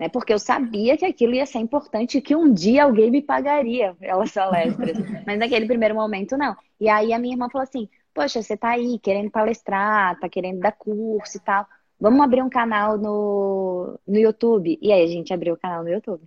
Né? 0.02 0.10
Porque 0.10 0.34
eu 0.34 0.40
sabia 0.40 0.98
que 0.98 1.06
aquilo 1.06 1.36
ia 1.36 1.46
ser 1.46 1.60
importante 1.60 2.18
e 2.18 2.22
que 2.22 2.36
um 2.36 2.52
dia 2.52 2.86
alguém 2.86 3.12
me 3.12 3.22
pagaria 3.22 3.94
pelas 4.00 4.32
palestras. 4.32 4.98
Mas 5.28 5.38
naquele 5.38 5.68
primeiro 5.68 5.94
momento, 5.94 6.36
não. 6.36 6.58
E 6.80 6.90
aí 6.90 7.14
a 7.14 7.20
minha 7.20 7.36
irmã 7.36 7.48
falou 7.52 7.62
assim: 7.62 7.88
Poxa, 8.12 8.42
você 8.42 8.58
tá 8.58 8.70
aí 8.70 8.98
querendo 8.98 9.30
palestrar, 9.30 10.20
tá 10.20 10.28
querendo 10.28 10.60
dar 10.60 10.72
curso 10.72 11.38
e 11.38 11.40
tal. 11.42 11.68
Vamos 12.00 12.20
abrir 12.20 12.42
um 12.42 12.50
canal 12.50 12.98
no, 12.98 14.00
no 14.08 14.18
YouTube. 14.18 14.80
E 14.82 14.92
aí 14.92 15.04
a 15.04 15.08
gente 15.08 15.32
abriu 15.32 15.54
o 15.54 15.58
canal 15.58 15.84
no 15.84 15.90
YouTube. 15.90 16.24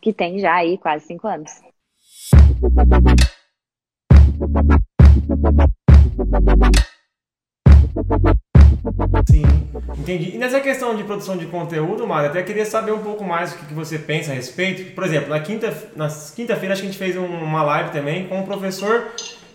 Que 0.00 0.12
tem 0.12 0.40
já 0.40 0.56
aí 0.56 0.76
quase 0.76 1.06
cinco 1.06 1.28
anos. 1.28 1.52
Sim, 9.28 9.42
entendi. 9.98 10.34
E 10.34 10.38
nessa 10.38 10.60
questão 10.60 10.94
de 10.94 11.04
produção 11.04 11.36
de 11.36 11.46
conteúdo, 11.46 12.06
Mário, 12.06 12.30
até 12.30 12.42
queria 12.42 12.64
saber 12.64 12.92
um 12.92 13.00
pouco 13.00 13.24
mais 13.24 13.52
o 13.52 13.58
que, 13.58 13.74
você 13.74 13.98
pensa 13.98 14.32
a 14.32 14.34
respeito. 14.34 14.94
Por 14.94 15.04
exemplo, 15.04 15.30
na 15.30 15.40
quinta, 15.40 15.72
na 15.96 16.08
quinta-feira 16.08 16.74
a 16.74 16.76
gente 16.76 16.96
fez 16.96 17.16
uma 17.16 17.62
live 17.62 17.90
também 17.90 18.26
com 18.26 18.40
o 18.40 18.44
professor 18.44 19.08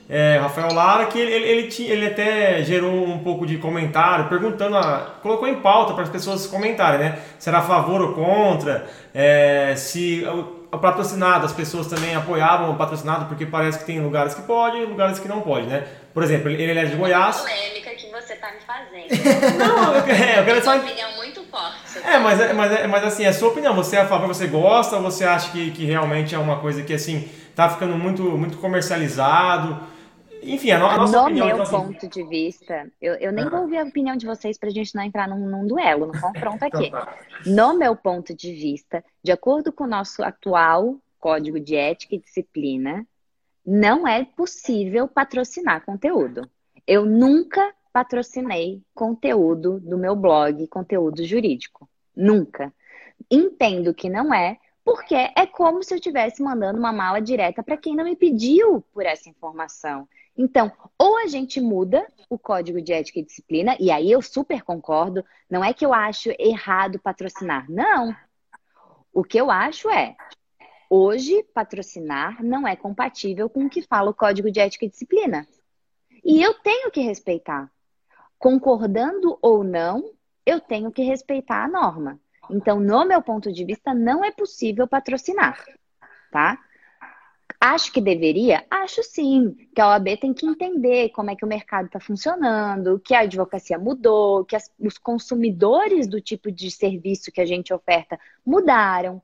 é, 0.09 0.37
Rafael 0.41 0.73
Lara, 0.73 1.05
que 1.05 1.17
ele, 1.17 1.31
ele, 1.31 1.45
ele, 1.45 1.67
tinha, 1.69 1.89
ele, 1.89 2.07
até 2.07 2.61
gerou 2.63 3.07
um 3.07 3.19
pouco 3.19 3.45
de 3.45 3.57
comentário, 3.57 4.27
perguntando, 4.27 4.75
a, 4.75 5.15
colocou 5.21 5.47
em 5.47 5.61
pauta 5.61 5.93
para 5.93 6.03
as 6.03 6.09
pessoas 6.09 6.45
comentarem, 6.47 6.99
né? 6.99 7.19
Se 7.39 7.47
era 7.47 7.59
a 7.59 7.61
favor 7.61 8.01
ou 8.01 8.13
contra, 8.13 8.85
é, 9.13 9.73
se 9.77 10.25
o 10.69 10.77
patrocinado, 10.77 11.45
as 11.45 11.53
pessoas 11.53 11.87
também 11.87 12.13
apoiavam 12.13 12.71
o 12.71 12.75
patrocinado, 12.75 13.25
porque 13.25 13.45
parece 13.45 13.79
que 13.79 13.85
tem 13.85 14.01
lugares 14.01 14.33
que 14.33 14.41
pode 14.41 14.77
e 14.77 14.85
lugares 14.85 15.17
que 15.17 15.29
não 15.29 15.39
pode, 15.39 15.67
né? 15.67 15.85
Por 16.13 16.23
exemplo, 16.23 16.49
ele, 16.49 16.77
é 16.77 16.85
de 16.85 16.95
Goiás. 16.95 17.37
polêmica 17.37 17.91
que 17.91 18.11
você 18.11 18.33
está 18.33 18.51
me 18.51 18.59
fazendo. 18.61 19.07
não, 19.57 19.95
eu, 19.95 20.05
é, 20.13 20.39
eu 20.39 20.45
quero 20.45 20.63
só. 20.63 20.75
Uma 20.75 20.83
opinião 20.83 21.15
muito 21.15 21.43
forte. 21.45 21.99
É, 22.05 22.19
mas, 22.19 22.39
é, 22.39 22.53
mas, 22.53 22.71
é, 22.71 22.87
mas 22.87 23.03
assim, 23.03 23.23
é 23.23 23.29
a 23.29 23.33
sua 23.33 23.49
opinião. 23.49 23.73
Você 23.75 23.95
é 23.95 24.01
a 24.01 24.07
favor, 24.07 24.27
você 24.27 24.47
gosta, 24.47 24.97
ou 24.97 25.01
você 25.01 25.23
acha 25.23 25.51
que, 25.51 25.71
que 25.71 25.85
realmente 25.85 26.35
é 26.35 26.37
uma 26.37 26.59
coisa 26.59 26.83
que 26.83 26.93
assim 26.93 27.29
tá 27.55 27.69
ficando 27.69 27.97
muito, 27.97 28.23
muito 28.23 28.57
comercializado? 28.57 29.79
Enfim, 30.43 30.71
a, 30.71 30.79
no, 30.79 30.85
a 30.87 30.97
nossa 30.97 31.17
no 31.17 31.23
opinião. 31.23 31.47
No 31.47 31.55
meu 31.55 31.65
então, 31.65 31.85
ponto 31.85 32.07
de 32.07 32.23
vista, 32.23 32.87
eu, 33.01 33.13
eu 33.15 33.31
nem 33.31 33.47
vou 33.47 33.61
ouvir 33.61 33.77
a 33.77 33.83
opinião 33.83 34.15
de 34.15 34.25
vocês 34.25 34.57
para 34.57 34.69
a 34.69 34.71
gente 34.71 34.95
não 34.95 35.03
entrar 35.03 35.27
num, 35.27 35.47
num 35.47 35.67
duelo, 35.67 36.07
num 36.07 36.19
confronto 36.19 36.63
aqui. 36.65 36.87
Então 36.87 36.99
tá. 36.99 37.15
No 37.45 37.77
meu 37.77 37.95
ponto 37.95 38.35
de 38.35 38.53
vista, 38.53 39.03
de 39.23 39.31
acordo 39.31 39.71
com 39.71 39.83
o 39.83 39.87
nosso 39.87 40.23
atual 40.23 40.95
Código 41.19 41.59
de 41.59 41.75
Ética 41.75 42.15
e 42.15 42.19
Disciplina, 42.19 43.05
não 43.65 44.07
é 44.07 44.25
possível 44.25 45.07
patrocinar 45.07 45.85
conteúdo. 45.85 46.49
Eu 46.85 47.05
nunca 47.05 47.73
patrocinei 47.93 48.81
conteúdo 48.93 49.79
do 49.79 49.97
meu 49.97 50.15
blog, 50.15 50.67
conteúdo 50.67 51.23
jurídico. 51.23 51.87
Nunca. 52.15 52.73
Entendo 53.29 53.93
que 53.93 54.09
não 54.09 54.33
é, 54.33 54.57
porque 54.83 55.15
é 55.15 55.45
como 55.45 55.83
se 55.83 55.93
eu 55.93 55.97
estivesse 55.97 56.41
mandando 56.41 56.79
uma 56.79 56.91
mala 56.91 57.21
direta 57.21 57.61
para 57.61 57.77
quem 57.77 57.95
não 57.95 58.03
me 58.03 58.15
pediu 58.15 58.81
por 58.93 59.05
essa 59.05 59.29
informação. 59.29 60.07
Então, 60.35 60.71
ou 60.97 61.17
a 61.17 61.27
gente 61.27 61.59
muda 61.59 62.05
o 62.29 62.39
código 62.39 62.81
de 62.81 62.93
ética 62.93 63.19
e 63.19 63.23
disciplina, 63.23 63.75
e 63.79 63.91
aí 63.91 64.09
eu 64.11 64.21
super 64.21 64.63
concordo, 64.63 65.23
não 65.49 65.63
é 65.63 65.73
que 65.73 65.85
eu 65.85 65.93
acho 65.93 66.31
errado 66.39 66.99
patrocinar, 66.99 67.69
não. 67.69 68.15
O 69.13 69.23
que 69.23 69.39
eu 69.39 69.51
acho 69.51 69.89
é, 69.89 70.15
hoje, 70.91 71.41
patrocinar 71.53 72.43
não 72.43 72.67
é 72.67 72.75
compatível 72.75 73.49
com 73.49 73.65
o 73.65 73.69
que 73.69 73.81
fala 73.81 74.09
o 74.09 74.13
código 74.13 74.51
de 74.51 74.59
ética 74.59 74.83
e 74.83 74.89
disciplina. 74.89 75.47
E 76.21 76.41
eu 76.41 76.53
tenho 76.55 76.91
que 76.91 76.99
respeitar. 76.99 77.71
Concordando 78.37 79.39
ou 79.41 79.63
não, 79.63 80.11
eu 80.45 80.59
tenho 80.59 80.91
que 80.91 81.01
respeitar 81.01 81.63
a 81.63 81.67
norma. 81.69 82.19
Então, 82.49 82.81
no 82.81 83.05
meu 83.05 83.21
ponto 83.21 83.53
de 83.53 83.63
vista, 83.63 83.93
não 83.93 84.25
é 84.25 84.31
possível 84.31 84.85
patrocinar, 84.85 85.63
tá? 86.29 86.59
Acho 87.59 87.93
que 87.93 88.01
deveria? 88.01 88.65
Acho 88.69 89.01
sim. 89.03 89.55
Que 89.73 89.79
a 89.79 89.89
OAB 89.89 90.17
tem 90.19 90.33
que 90.33 90.45
entender 90.45 91.09
como 91.09 91.29
é 91.29 91.35
que 91.35 91.45
o 91.45 91.47
mercado 91.47 91.85
está 91.85 91.99
funcionando, 91.99 92.99
que 92.99 93.13
a 93.13 93.19
advocacia 93.19 93.77
mudou, 93.77 94.43
que 94.43 94.55
as, 94.55 94.69
os 94.79 94.97
consumidores 94.97 96.07
do 96.07 96.19
tipo 96.19 96.51
de 96.51 96.69
serviço 96.69 97.31
que 97.31 97.39
a 97.39 97.45
gente 97.45 97.73
oferta 97.73 98.19
mudaram, 98.45 99.21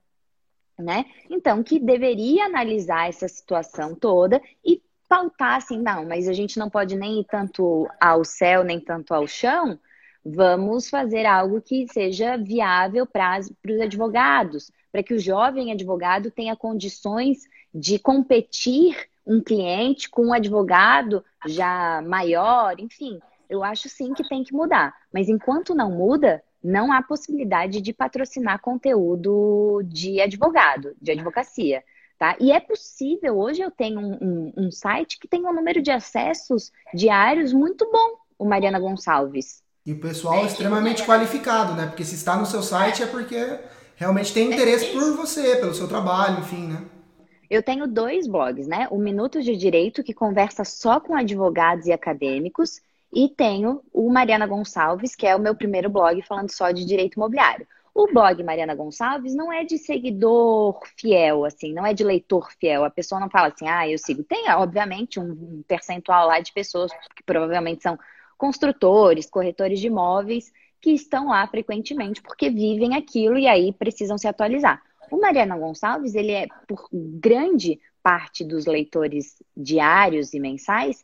né? 0.77 1.05
Então, 1.29 1.63
que 1.63 1.79
deveria 1.79 2.45
analisar 2.45 3.09
essa 3.09 3.27
situação 3.27 3.95
toda 3.95 4.41
e 4.63 4.81
pautar 5.09 5.55
assim, 5.55 5.81
não, 5.81 6.05
mas 6.05 6.27
a 6.27 6.33
gente 6.33 6.59
não 6.59 6.69
pode 6.69 6.95
nem 6.95 7.21
ir 7.21 7.25
tanto 7.25 7.87
ao 7.99 8.23
céu, 8.23 8.63
nem 8.63 8.79
tanto 8.79 9.13
ao 9.13 9.25
chão, 9.25 9.79
vamos 10.23 10.89
fazer 10.89 11.25
algo 11.25 11.61
que 11.61 11.87
seja 11.87 12.37
viável 12.37 13.05
para 13.05 13.39
os 13.39 13.81
advogados, 13.81 14.71
para 14.91 15.01
que 15.01 15.13
o 15.13 15.19
jovem 15.19 15.71
advogado 15.71 16.29
tenha 16.29 16.55
condições 16.55 17.39
de 17.73 17.97
competir 17.97 19.07
um 19.25 19.41
cliente 19.41 20.09
com 20.09 20.27
um 20.27 20.33
advogado 20.33 21.23
já 21.45 22.01
maior, 22.01 22.79
enfim, 22.79 23.19
eu 23.49 23.63
acho 23.63 23.87
sim 23.89 24.13
que 24.13 24.27
tem 24.27 24.43
que 24.43 24.53
mudar. 24.53 24.93
Mas 25.13 25.29
enquanto 25.29 25.75
não 25.75 25.91
muda, 25.91 26.43
não 26.67 26.91
há 26.91 27.01
possibilidade 27.01 27.79
de 27.79 27.93
patrocinar 27.93 28.59
conteúdo 28.59 29.81
de 29.85 30.19
advogado, 30.19 30.93
de 31.01 31.11
advocacia. 31.11 31.81
Tá? 32.19 32.35
E 32.39 32.51
é 32.51 32.59
possível, 32.59 33.37
hoje 33.37 33.61
eu 33.61 33.71
tenho 33.71 33.99
um, 33.99 34.17
um, 34.21 34.53
um 34.57 34.71
site 34.71 35.19
que 35.19 35.27
tem 35.27 35.45
um 35.45 35.53
número 35.53 35.81
de 35.81 35.91
acessos 35.91 36.71
diários 36.93 37.53
muito 37.53 37.89
bom, 37.89 38.17
o 38.37 38.45
Mariana 38.45 38.79
Gonçalves. 38.79 39.63
E 39.85 39.93
o 39.93 39.99
pessoal 39.99 40.39
é, 40.39 40.47
extremamente 40.47 41.05
qualificado, 41.05 41.73
né? 41.73 41.85
Porque 41.85 42.03
se 42.03 42.15
está 42.15 42.35
no 42.35 42.45
seu 42.45 42.61
site 42.61 43.03
é 43.03 43.05
porque 43.05 43.59
realmente 43.95 44.33
tem 44.33 44.51
interesse 44.51 44.91
por 44.91 45.15
você, 45.15 45.55
pelo 45.57 45.73
seu 45.73 45.87
trabalho, 45.87 46.39
enfim, 46.39 46.67
né? 46.67 46.83
Eu 47.49 47.63
tenho 47.63 47.87
dois 47.87 48.27
blogs, 48.27 48.67
né? 48.67 48.87
O 48.91 48.97
Minutos 48.97 49.45
de 49.45 49.55
Direito, 49.55 50.03
que 50.03 50.13
conversa 50.13 50.65
só 50.65 50.99
com 50.99 51.15
advogados 51.15 51.85
e 51.85 51.93
acadêmicos, 51.93 52.81
e 53.17 53.27
tenho 53.27 53.81
o 53.91 54.11
Mariana 54.11 54.45
Gonçalves, 54.45 55.15
que 55.15 55.25
é 55.25 55.35
o 55.35 55.39
meu 55.39 55.55
primeiro 55.55 55.89
blog 55.89 56.21
falando 56.21 56.51
só 56.51 56.69
de 56.69 56.85
direito 56.85 57.15
imobiliário. 57.15 57.67
O 57.91 58.05
blog 58.13 58.43
Mariana 58.43 58.75
Gonçalves 58.75 59.33
não 59.33 59.51
é 59.51 59.63
de 59.63 59.79
seguidor 59.79 60.79
fiel, 60.95 61.43
assim, 61.43 61.73
não 61.73 61.83
é 61.83 61.95
de 61.95 62.03
leitor 62.03 62.51
fiel. 62.59 62.85
A 62.85 62.91
pessoa 62.91 63.19
não 63.19 63.27
fala 63.27 63.47
assim, 63.47 63.67
ah, 63.67 63.89
eu 63.89 63.97
sigo. 63.97 64.23
Tem, 64.23 64.47
obviamente, 64.51 65.19
um 65.19 65.63
percentual 65.67 66.27
lá 66.27 66.39
de 66.39 66.53
pessoas 66.53 66.91
que 67.15 67.23
provavelmente 67.25 67.81
são 67.81 67.97
construtores, 68.37 69.27
corretores 69.27 69.79
de 69.79 69.87
imóveis, 69.87 70.53
que 70.79 70.91
estão 70.91 71.29
lá 71.29 71.47
frequentemente 71.47 72.21
porque 72.21 72.51
vivem 72.51 72.95
aquilo 72.95 73.35
e 73.39 73.47
aí 73.47 73.73
precisam 73.73 74.19
se 74.19 74.27
atualizar. 74.27 74.79
O 75.09 75.19
Mariana 75.19 75.57
Gonçalves, 75.57 76.13
ele 76.13 76.33
é, 76.33 76.45
por 76.67 76.87
grande 76.91 77.79
parte 78.03 78.43
dos 78.43 78.67
leitores 78.67 79.41
diários 79.55 80.35
e 80.35 80.39
mensais, 80.39 81.03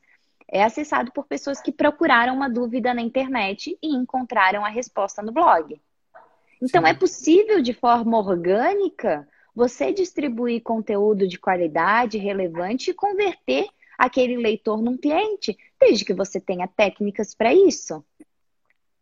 é 0.53 0.63
acessado 0.63 1.11
por 1.11 1.25
pessoas 1.25 1.59
que 1.59 1.71
procuraram 1.71 2.35
uma 2.35 2.47
dúvida 2.47 2.93
na 2.93 3.01
internet 3.01 3.75
e 3.81 3.95
encontraram 3.95 4.63
a 4.63 4.69
resposta 4.69 5.19
no 5.23 5.31
blog. 5.31 5.81
Então, 6.61 6.83
Sim. 6.83 6.89
é 6.89 6.93
possível, 6.93 7.59
de 7.59 7.73
forma 7.73 8.19
orgânica, 8.19 9.27
você 9.55 9.91
distribuir 9.91 10.61
conteúdo 10.61 11.27
de 11.27 11.39
qualidade, 11.39 12.19
relevante 12.19 12.91
e 12.91 12.93
converter 12.93 13.67
aquele 13.97 14.37
leitor 14.37 14.79
num 14.79 14.95
cliente, 14.95 15.57
desde 15.79 16.05
que 16.05 16.13
você 16.13 16.39
tenha 16.39 16.67
técnicas 16.67 17.33
para 17.33 17.51
isso. 17.51 18.05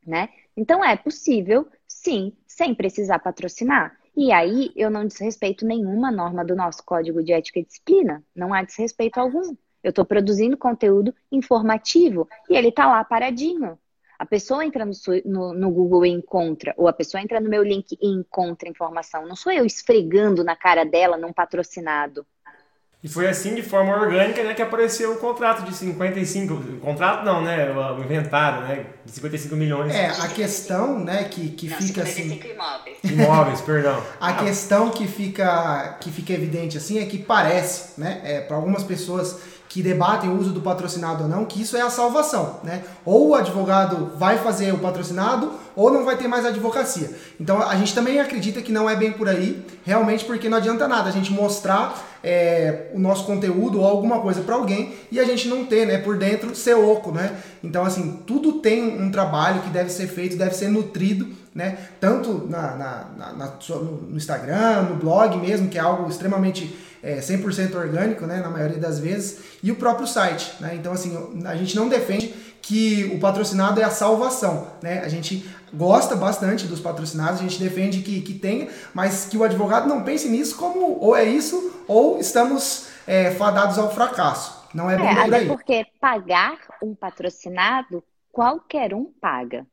Né? 0.07 0.29
Então, 0.55 0.81
é 0.81 0.95
possível, 0.95 1.67
sim, 1.85 2.31
sem 2.47 2.73
precisar 2.73 3.19
patrocinar. 3.19 3.97
E 4.15 4.31
aí 4.31 4.71
eu 4.73 4.89
não 4.89 5.06
desrespeito 5.06 5.65
nenhuma 5.65 6.10
norma 6.12 6.45
do 6.45 6.56
nosso 6.56 6.81
Código 6.85 7.21
de 7.21 7.33
Ética 7.33 7.60
e 7.60 7.65
Disciplina. 7.65 8.23
Não 8.33 8.54
há 8.54 8.63
desrespeito 8.63 9.19
algum. 9.19 9.54
Eu 9.84 9.90
estou 9.90 10.06
produzindo 10.06 10.58
conteúdo 10.58 11.13
informativo 11.32 12.27
e 12.50 12.56
ele 12.56 12.69
está 12.69 12.88
lá 12.88 13.04
paradinho. 13.04 13.77
A 14.19 14.25
pessoa 14.25 14.63
entra 14.63 14.86
no, 14.86 14.92
no, 15.25 15.54
no, 15.54 15.71
Google 15.71 16.06
e 16.06 16.10
encontra, 16.10 16.75
ou 16.77 16.88
a 16.88 16.94
pessoa 16.94 17.19
entra 17.19 17.40
no 17.40 17.50
meu 17.50 17.63
link 17.63 17.98
e 18.00 18.08
encontra 18.08 18.69
informação. 18.69 19.25
Não 19.25 19.36
sou 19.36 19.52
eu 19.52 19.65
esfregando 19.65 20.44
na 20.44 20.56
cara 20.56 20.86
dela 20.86 21.17
num 21.17 21.34
patrocinado. 21.34 22.23
E 23.04 23.10
foi 23.10 23.27
assim, 23.27 23.56
de 23.56 23.63
forma 23.63 24.00
orgânica, 24.00 24.44
né, 24.44 24.54
que 24.54 24.62
apareceu 24.62 25.13
o 25.13 25.17
contrato 25.17 25.63
de 25.63 25.73
55... 25.73 26.77
Contrato 26.82 27.25
não, 27.25 27.42
né? 27.42 27.71
O 27.71 28.04
inventário, 28.04 28.62
né? 28.67 28.86
De 29.04 29.12
55 29.12 29.56
milhões. 29.56 29.92
É, 29.92 30.06
a 30.06 30.27
questão, 30.27 31.00
né, 31.00 31.23
que, 31.23 31.50
que 31.50 31.67
não, 31.67 31.77
fica 31.77 32.06
55 32.06 32.44
assim... 32.44 32.54
imóveis. 32.54 32.98
Imóveis, 33.04 33.62
perdão. 33.62 34.04
A 34.19 34.34
questão 34.34 34.92
que 34.92 35.08
fica, 35.08 35.98
que 36.00 36.12
fica 36.12 36.32
evidente, 36.32 36.77
assim, 36.77 37.00
é 37.00 37.08
que 37.08 37.17
parece, 37.17 38.00
né? 38.00 38.21
É, 38.23 38.42
para 38.42 38.56
algumas 38.56 38.84
pessoas 38.84 39.42
que 39.72 39.82
debatem 39.82 40.30
o 40.30 40.38
uso 40.38 40.50
do 40.50 40.60
patrocinado 40.60 41.24
ou 41.24 41.30
não, 41.30 41.46
que 41.46 41.62
isso 41.62 41.78
é 41.78 41.82
a 41.82 41.90
salvação, 41.90 42.60
né? 42.62 42.84
Ou 43.06 43.30
o 43.30 43.36
advogado 43.36 44.12
vai 44.17 44.38
fazer 44.38 44.74
o 44.74 44.80
patrocinado 44.80 45.54
ou 45.78 45.90
não 45.90 46.04
vai 46.04 46.17
ter 46.17 46.28
mais 46.28 46.46
advocacia. 46.46 47.10
Então 47.40 47.62
a 47.62 47.74
gente 47.78 47.96
também 47.96 48.19
acredita 48.19 48.62
que 48.62 48.69
não 48.69 48.90
é 48.90 48.98
bem 48.98 49.13
por 49.13 49.30
aí, 49.30 49.65
realmente 49.86 50.26
porque 50.26 50.50
não 50.50 50.58
adianta 50.58 50.90
nada 50.90 51.08
a 51.08 51.12
gente 51.12 51.32
mostrar 51.32 51.98
é, 52.22 52.92
o 52.94 53.00
nosso 53.00 53.26
conteúdo 53.26 53.80
ou 53.80 53.88
alguma 53.88 54.19
coisa 54.19 54.42
para 54.42 54.56
alguém 54.56 54.94
e 55.10 55.22
a 55.22 55.24
gente 55.24 55.48
não 55.48 55.63
ter, 55.63 55.88
né, 55.88 56.00
por 56.00 56.17
dentro 56.17 56.54
ser 56.54 56.74
oco, 56.74 57.13
né? 57.13 57.38
Então 57.63 57.86
assim, 57.86 58.19
tudo 58.28 58.60
tem 58.60 59.02
um 59.02 59.10
trabalho 59.10 59.62
que 59.62 59.69
deve 59.69 59.90
ser 59.90 60.08
feito, 60.08 60.36
deve 60.36 60.54
ser 60.54 60.67
nutrido, 60.67 61.30
né? 61.56 61.78
Tanto 61.98 62.46
na, 62.50 62.76
na, 62.76 63.32
na, 63.34 63.54
no 63.72 64.17
Instagram, 64.17 64.82
no 64.90 64.96
blog 64.96 65.38
mesmo, 65.38 65.69
que 65.69 65.78
é 65.78 65.82
algo 65.82 66.10
extremamente 66.10 66.90
é, 67.04 67.19
100% 67.19 67.75
orgânico, 67.75 68.25
né, 68.25 68.37
na 68.37 68.49
maioria 68.49 68.77
das 68.77 68.99
vezes, 68.99 69.39
e 69.63 69.71
o 69.71 69.75
próprio 69.75 70.08
site. 70.08 70.54
Né? 70.60 70.75
Então, 70.75 70.93
assim, 70.93 71.43
a 71.45 71.56
gente 71.56 71.75
não 71.75 71.89
defende 71.89 72.33
que 72.62 73.12
o 73.15 73.19
patrocinado 73.19 73.81
é 73.81 73.83
a 73.83 73.89
salvação. 73.89 74.67
Né? 74.81 74.99
A 74.99 75.10
gente 75.10 75.49
gosta 75.73 76.15
bastante 76.15 76.67
dos 76.67 76.79
patrocinados, 76.79 77.39
a 77.39 77.43
gente 77.43 77.60
defende 77.60 78.02
que, 78.02 78.21
que 78.21 78.33
tenha, 78.33 78.69
mas 78.93 79.25
que 79.25 79.37
o 79.37 79.43
advogado 79.43 79.87
não 79.87 80.04
pense 80.04 80.29
nisso 80.29 80.56
como 80.58 80.97
ou 80.99 81.15
é 81.15 81.23
isso 81.23 81.83
ou 81.87 82.19
estamos 82.19 82.87
é, 83.08 83.31
fadados 83.31 83.77
ao 83.77 83.91
fracasso. 83.91 84.62
Não 84.73 84.89
é 84.89 84.97
bem 84.97 85.08
é, 85.08 85.23
por 85.25 85.33
aí. 85.33 85.47
porque 85.47 85.85
pagar 85.99 86.58
um 86.81 86.95
patrocinado, 86.95 88.04
qualquer 88.31 88.93
um 88.93 89.06
paga. 89.06 89.65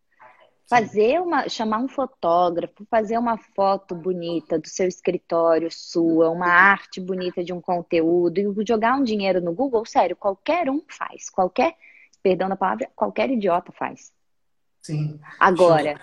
Fazer 0.68 1.20
uma, 1.20 1.48
chamar 1.48 1.78
um 1.78 1.88
fotógrafo, 1.88 2.84
fazer 2.90 3.16
uma 3.16 3.38
foto 3.38 3.94
bonita 3.94 4.58
do 4.58 4.68
seu 4.68 4.86
escritório 4.86 5.70
sua, 5.70 6.28
uma 6.28 6.48
arte 6.48 7.00
bonita 7.00 7.42
de 7.42 7.54
um 7.54 7.60
conteúdo 7.60 8.38
e 8.38 8.66
jogar 8.66 8.96
um 8.96 9.02
dinheiro 9.02 9.40
no 9.40 9.54
Google, 9.54 9.86
sério, 9.86 10.14
qualquer 10.14 10.68
um 10.68 10.82
faz. 10.86 11.30
Qualquer, 11.30 11.74
perdão 12.22 12.50
da 12.50 12.56
palavra, 12.56 12.90
qualquer 12.94 13.30
idiota 13.30 13.72
faz. 13.72 14.12
Sim. 14.82 15.18
Agora, 15.40 15.98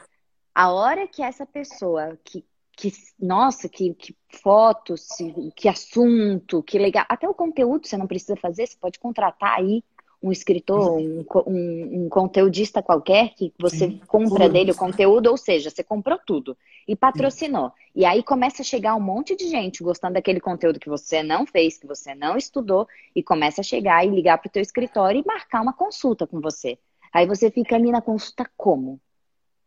a 0.54 0.72
hora 0.72 1.08
que 1.08 1.22
essa 1.22 1.46
pessoa 1.46 2.18
que, 2.24 2.44
que 2.76 2.92
nossa, 3.20 3.70
que, 3.70 3.94
que 3.94 4.16
fotos, 4.42 5.08
que 5.56 5.70
assunto, 5.70 6.64
que 6.64 6.80
legal, 6.80 7.06
até 7.08 7.30
o 7.30 7.34
conteúdo 7.34 7.88
você 7.88 7.98
não 7.98 8.08
precisa 8.08 8.36
fazer, 8.36 8.66
você 8.66 8.78
pode 8.78 8.98
contratar 8.98 9.60
aí 9.60 9.84
um 10.26 10.32
escritor, 10.32 10.98
um, 10.98 11.24
um, 11.46 12.06
um, 12.06 12.10
conteudista 12.10 12.82
qualquer 12.82 13.36
que 13.36 13.54
você 13.60 13.90
Sim. 13.90 14.02
compra 14.08 14.50
dele 14.50 14.72
o 14.72 14.76
conteúdo, 14.76 15.30
ou 15.30 15.38
seja, 15.38 15.70
você 15.70 15.84
comprou 15.84 16.18
tudo 16.18 16.58
e 16.88 16.96
patrocinou. 16.96 17.70
Sim. 17.70 17.76
E 17.98 18.06
aí 18.06 18.24
começa 18.24 18.64
a 18.64 18.66
chegar 18.66 18.96
um 18.96 19.00
monte 19.00 19.36
de 19.36 19.48
gente 19.48 19.84
gostando 19.84 20.16
daquele 20.16 20.40
conteúdo 20.40 20.80
que 20.80 20.90
você 20.90 21.22
não 21.22 21.46
fez, 21.46 21.78
que 21.78 21.86
você 21.86 22.16
não 22.16 22.36
estudou, 22.36 22.88
e 23.16 23.22
começa 23.22 23.62
a 23.62 23.64
chegar 23.64 24.04
e 24.04 24.10
ligar 24.10 24.40
para 24.40 24.50
o 24.50 24.52
teu 24.52 24.64
escritório 24.64 25.22
e 25.22 25.28
marcar 25.28 25.62
uma 25.62 25.74
consulta 25.74 26.26
com 26.26 26.42
você. 26.42 26.80
Aí 27.14 27.28
você 27.28 27.52
fica 27.52 27.76
ali 27.76 27.92
na 27.92 28.02
consulta 28.02 28.50
como? 28.58 29.00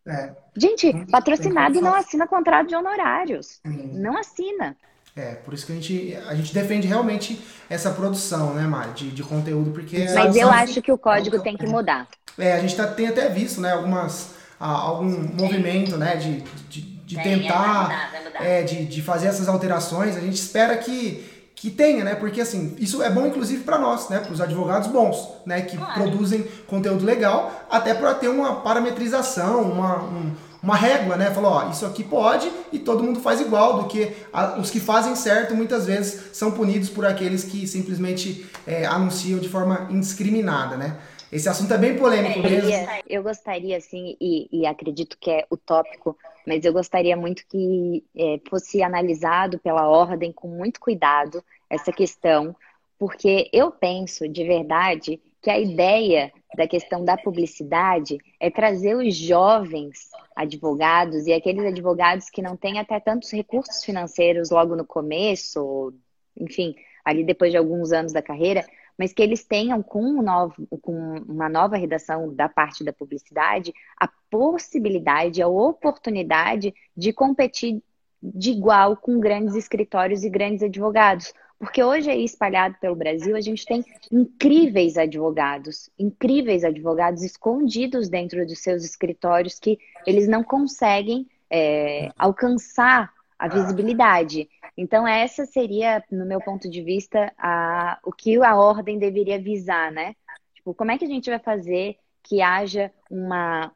É. 0.05 0.35
Gente, 0.57 0.93
patrocinado 1.07 1.79
e 1.79 1.81
não 1.81 1.95
assina 1.95 2.27
contrato 2.27 2.67
de 2.67 2.75
honorários. 2.75 3.61
Não 3.65 4.19
assina. 4.19 4.77
É, 5.19 5.35
por 5.35 5.53
isso 5.53 5.67
que 5.67 5.73
a 5.73 5.75
gente, 5.75 6.17
a 6.29 6.35
gente 6.37 6.55
defende 6.55 6.87
realmente 6.87 7.45
essa 7.69 7.91
produção, 7.91 8.55
né, 8.55 8.63
Mari, 8.63 8.93
de, 8.93 9.11
de 9.11 9.25
conteúdo, 9.25 9.73
porque... 9.73 10.07
Mas 10.15 10.37
eu 10.37 10.49
acho 10.49 10.81
que 10.81 10.93
o 10.93 10.97
código 10.97 11.41
tem 11.41 11.57
que 11.57 11.67
mudar. 11.67 12.07
É, 12.39 12.53
a 12.53 12.61
gente 12.61 12.77
tá, 12.77 12.87
tem 12.87 13.09
até 13.09 13.29
visto, 13.29 13.61
né, 13.61 13.73
algumas, 13.73 14.35
algum 14.61 15.09
movimento, 15.35 15.97
né, 15.97 16.15
de, 16.15 16.43
de, 16.69 16.83
de 16.83 17.17
tem, 17.17 17.41
tentar, 17.41 18.13
é, 18.15 18.19
mudar, 18.21 18.25
mudar. 18.25 18.45
É, 18.47 18.63
de, 18.63 18.85
de 18.85 19.03
fazer 19.03 19.27
essas 19.27 19.49
alterações, 19.49 20.17
a 20.17 20.21
gente 20.21 20.37
espera 20.37 20.77
que, 20.77 21.51
que 21.57 21.69
tenha, 21.69 22.05
né, 22.05 22.15
porque 22.15 22.41
assim, 22.41 22.77
isso 22.79 23.03
é 23.03 23.11
bom 23.11 23.27
inclusive 23.27 23.65
para 23.65 23.77
nós, 23.77 24.09
né, 24.09 24.21
para 24.21 24.33
os 24.33 24.41
advogados 24.41 24.87
bons, 24.89 25.31
né, 25.45 25.63
que 25.63 25.77
claro. 25.77 25.95
produzem 25.95 26.47
conteúdo 26.69 27.05
legal, 27.05 27.67
até 27.69 27.93
para 27.93 28.15
ter 28.15 28.29
uma 28.29 28.61
parametrização, 28.61 29.63
uma... 29.63 30.01
Um, 30.01 30.48
uma 30.63 30.77
régua, 30.77 31.17
né? 31.17 31.31
Falou, 31.31 31.53
ó, 31.53 31.71
isso 31.71 31.87
aqui 31.87 32.03
pode 32.03 32.51
e 32.73 32.79
todo 32.79 33.03
mundo 33.03 33.21
faz 33.21 33.41
igual, 33.41 33.83
do 33.83 33.89
que 33.89 34.13
a, 34.33 34.59
os 34.59 34.71
que 34.71 34.81
fazem 34.81 35.15
certo 35.15 35.55
muitas 35.55 35.87
vezes 35.87 36.37
são 36.37 36.51
punidos 36.51 36.89
por 36.89 37.07
aqueles 37.07 37.45
que 37.45 37.67
simplesmente 37.67 38.47
é, 38.67 38.85
anunciam 38.85 39.39
de 39.39 39.49
forma 39.49 39.87
indiscriminada, 39.91 40.77
né? 40.77 40.99
Esse 41.31 41.49
assunto 41.49 41.73
é 41.75 41.79
bem 41.79 41.97
polêmico 41.97 42.39
é, 42.39 42.43
mesmo. 42.43 42.71
Eu 43.07 43.23
gostaria, 43.23 43.77
assim, 43.77 44.17
e, 44.21 44.49
e, 44.51 44.67
acredito 44.67 45.17
que 45.21 45.31
é 45.31 45.47
utópico, 45.51 46.17
mas 46.47 46.65
eu 46.65 46.73
gostaria 46.73 47.17
muito 47.17 47.45
que 47.47 48.03
é, 48.17 48.41
fosse 48.49 48.83
analisado 48.83 49.59
pela 49.59 49.87
ordem 49.87 50.33
com 50.33 50.49
muito 50.49 50.81
cuidado 50.81 51.45
essa 51.69 51.93
questão, 51.93 52.57
porque 52.99 53.51
eu 53.53 53.71
penso 53.71 54.27
de 54.27 54.43
verdade 54.45 55.21
que 55.43 55.51
a 55.51 55.59
ideia 55.59 56.33
da 56.57 56.67
questão 56.67 57.05
da 57.05 57.17
publicidade 57.17 58.19
é 58.41 58.51
trazer 58.51 58.97
os 58.97 59.15
jovens 59.15 60.11
advogados 60.35 61.27
e 61.27 61.33
aqueles 61.33 61.65
advogados 61.65 62.31
que 62.31 62.43
não 62.43 62.57
têm 62.57 62.79
até 62.79 62.99
tantos 62.99 63.31
recursos 63.31 63.85
financeiros 63.85 64.51
logo 64.51 64.75
no 64.75 64.85
começo, 64.85 65.93
enfim, 66.37 66.75
ali 67.05 67.25
depois 67.25 67.51
de 67.51 67.57
alguns 67.57 67.93
anos 67.93 68.13
da 68.13 68.23
carreira, 68.23 68.65
mas 68.99 69.13
que 69.13 69.23
eles 69.23 69.45
tenham 69.45 69.83
com, 69.83 70.03
um 70.03 70.23
novo, 70.23 70.67
com 70.83 70.93
uma 71.29 71.49
nova 71.49 71.77
redação 71.77 72.35
da 72.35 72.49
parte 72.49 72.83
da 72.83 72.93
publicidade 72.93 73.73
a 73.97 74.09
possibilidade, 74.31 75.41
a 75.41 75.49
oportunidade 75.49 76.75
de 76.97 77.13
competir 77.13 77.83
de 78.21 78.51
igual 78.51 78.97
com 78.97 79.21
grandes 79.21 79.55
escritórios 79.55 80.25
e 80.25 80.29
grandes 80.29 80.63
advogados. 80.63 81.33
Porque 81.59 81.83
hoje 81.83 82.09
aí 82.09 82.25
espalhado 82.25 82.77
pelo 82.81 82.95
Brasil, 82.95 83.35
a 83.35 83.41
gente 83.41 83.67
tem 83.67 83.85
incríveis 84.13 84.97
advogados, 84.97 85.91
incríveis 85.99 86.63
advogados 86.63 87.23
escondidos 87.23 88.09
dentro 88.09 88.47
dos 88.47 88.61
seus 88.61 88.85
escritórios 88.85 89.59
que 89.59 89.79
eles 90.07 90.29
não 90.29 90.45
conseguem 90.45 91.27
é, 91.51 92.11
alcançar 92.17 93.13
a 93.37 93.49
visibilidade. 93.49 94.49
Então, 94.77 95.07
essa 95.07 95.47
seria, 95.47 96.03
no 96.11 96.25
meu 96.25 96.41
ponto 96.41 96.71
de 96.71 96.81
vista, 96.81 97.33
a, 97.37 97.99
o 98.05 98.13
que 98.13 98.37
a 98.37 98.57
ordem 98.57 98.99
deveria 98.99 99.41
visar, 99.41 99.91
né? 99.91 100.15
Tipo, 100.55 100.73
como 100.75 100.93
é 100.93 100.99
que 100.99 101.05
a 101.05 101.09
gente 101.09 101.29
vai 101.29 101.39
fazer 101.41 101.97
que 102.23 102.41
haja 102.41 102.93
uma, 103.11 103.73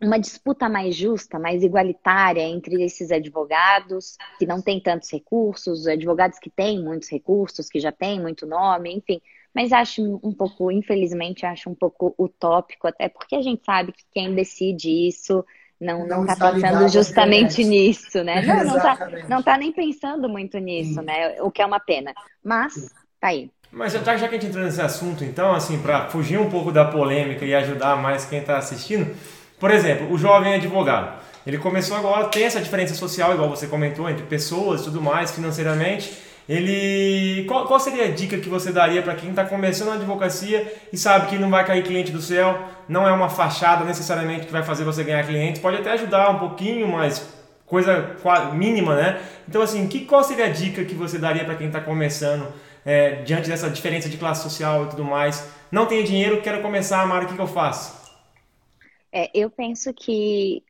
uma 0.00 0.18
disputa 0.18 0.68
mais 0.68 0.94
justa, 0.94 1.38
mais 1.38 1.62
igualitária 1.62 2.42
entre 2.42 2.82
esses 2.82 3.10
advogados 3.10 4.16
que 4.38 4.46
não 4.46 4.62
têm 4.62 4.80
tantos 4.80 5.10
recursos, 5.10 5.86
advogados 5.86 6.38
que 6.38 6.50
têm 6.50 6.82
muitos 6.82 7.08
recursos, 7.10 7.68
que 7.68 7.80
já 7.80 7.90
têm 7.90 8.20
muito 8.20 8.46
nome, 8.46 8.94
enfim. 8.94 9.20
Mas 9.54 9.72
acho 9.72 10.20
um 10.22 10.32
pouco, 10.32 10.70
infelizmente, 10.70 11.44
acho 11.44 11.68
um 11.68 11.74
pouco 11.74 12.14
utópico, 12.16 12.86
até 12.86 13.08
porque 13.08 13.34
a 13.34 13.42
gente 13.42 13.64
sabe 13.64 13.92
que 13.92 14.04
quem 14.12 14.34
decide 14.34 15.08
isso 15.08 15.44
não 15.80 16.06
não 16.06 16.24
está 16.24 16.52
pensando 16.52 16.88
justamente 16.88 17.64
nisso, 17.64 18.22
né? 18.22 18.42
Não, 18.42 18.64
não 18.64 18.76
está 18.76 19.10
não 19.28 19.42
tá 19.42 19.58
nem 19.58 19.72
pensando 19.72 20.28
muito 20.28 20.58
nisso, 20.58 21.00
Sim. 21.00 21.06
né? 21.06 21.40
O 21.42 21.50
que 21.50 21.62
é 21.62 21.66
uma 21.66 21.80
pena. 21.80 22.12
Mas 22.42 22.92
tá 23.20 23.28
aí. 23.28 23.50
Mas 23.70 23.92
já, 23.92 24.16
já 24.16 24.28
que 24.28 24.36
a 24.36 24.38
gente 24.38 24.46
entrou 24.46 24.64
nesse 24.64 24.80
assunto, 24.80 25.24
então, 25.24 25.52
assim, 25.52 25.80
para 25.80 26.08
fugir 26.08 26.38
um 26.38 26.48
pouco 26.48 26.72
da 26.72 26.86
polêmica 26.86 27.44
e 27.44 27.54
ajudar 27.54 27.96
mais 27.96 28.24
quem 28.24 28.38
está 28.38 28.56
assistindo, 28.56 29.14
por 29.58 29.70
exemplo, 29.70 30.12
o 30.12 30.18
jovem 30.18 30.54
advogado. 30.54 31.18
Ele 31.46 31.58
começou 31.58 31.96
agora, 31.96 32.26
tem 32.28 32.44
essa 32.44 32.60
diferença 32.60 32.94
social, 32.94 33.32
igual 33.32 33.48
você 33.48 33.66
comentou, 33.66 34.08
entre 34.08 34.24
pessoas 34.26 34.82
e 34.82 34.84
tudo 34.84 35.00
mais, 35.00 35.30
financeiramente. 35.30 36.12
Ele. 36.48 37.44
Qual, 37.46 37.66
qual 37.66 37.78
seria 37.78 38.04
a 38.04 38.10
dica 38.10 38.38
que 38.38 38.48
você 38.48 38.72
daria 38.72 39.02
para 39.02 39.14
quem 39.14 39.30
está 39.30 39.44
começando 39.44 39.90
a 39.90 39.94
advocacia 39.94 40.72
e 40.92 40.96
sabe 40.96 41.26
que 41.26 41.38
não 41.38 41.50
vai 41.50 41.64
cair 41.64 41.82
cliente 41.82 42.10
do 42.10 42.22
céu? 42.22 42.58
Não 42.88 43.06
é 43.06 43.12
uma 43.12 43.28
fachada 43.28 43.84
necessariamente 43.84 44.46
que 44.46 44.52
vai 44.52 44.62
fazer 44.62 44.84
você 44.84 45.04
ganhar 45.04 45.26
clientes, 45.26 45.60
pode 45.60 45.76
até 45.76 45.92
ajudar 45.92 46.30
um 46.30 46.38
pouquinho, 46.38 46.88
mas 46.88 47.26
coisa 47.66 48.16
mínima, 48.54 48.94
né? 48.94 49.20
Então, 49.46 49.60
assim, 49.60 49.86
que, 49.86 50.06
qual 50.06 50.24
seria 50.24 50.46
a 50.46 50.48
dica 50.48 50.84
que 50.84 50.94
você 50.94 51.18
daria 51.18 51.44
para 51.44 51.54
quem 51.54 51.66
está 51.66 51.80
começando 51.80 52.46
é, 52.84 53.16
diante 53.22 53.48
dessa 53.48 53.68
diferença 53.68 54.08
de 54.08 54.16
classe 54.16 54.42
social 54.42 54.84
e 54.84 54.88
tudo 54.88 55.04
mais? 55.04 55.46
Não 55.70 55.84
tenho 55.84 56.02
dinheiro, 56.02 56.40
quero 56.40 56.62
começar, 56.62 57.06
Mara, 57.06 57.24
o 57.24 57.28
que, 57.28 57.34
que 57.34 57.40
eu 57.40 57.46
faço? 57.46 57.97
É, 59.12 59.30
eu 59.34 59.50
penso 59.50 59.92
que 59.94 60.62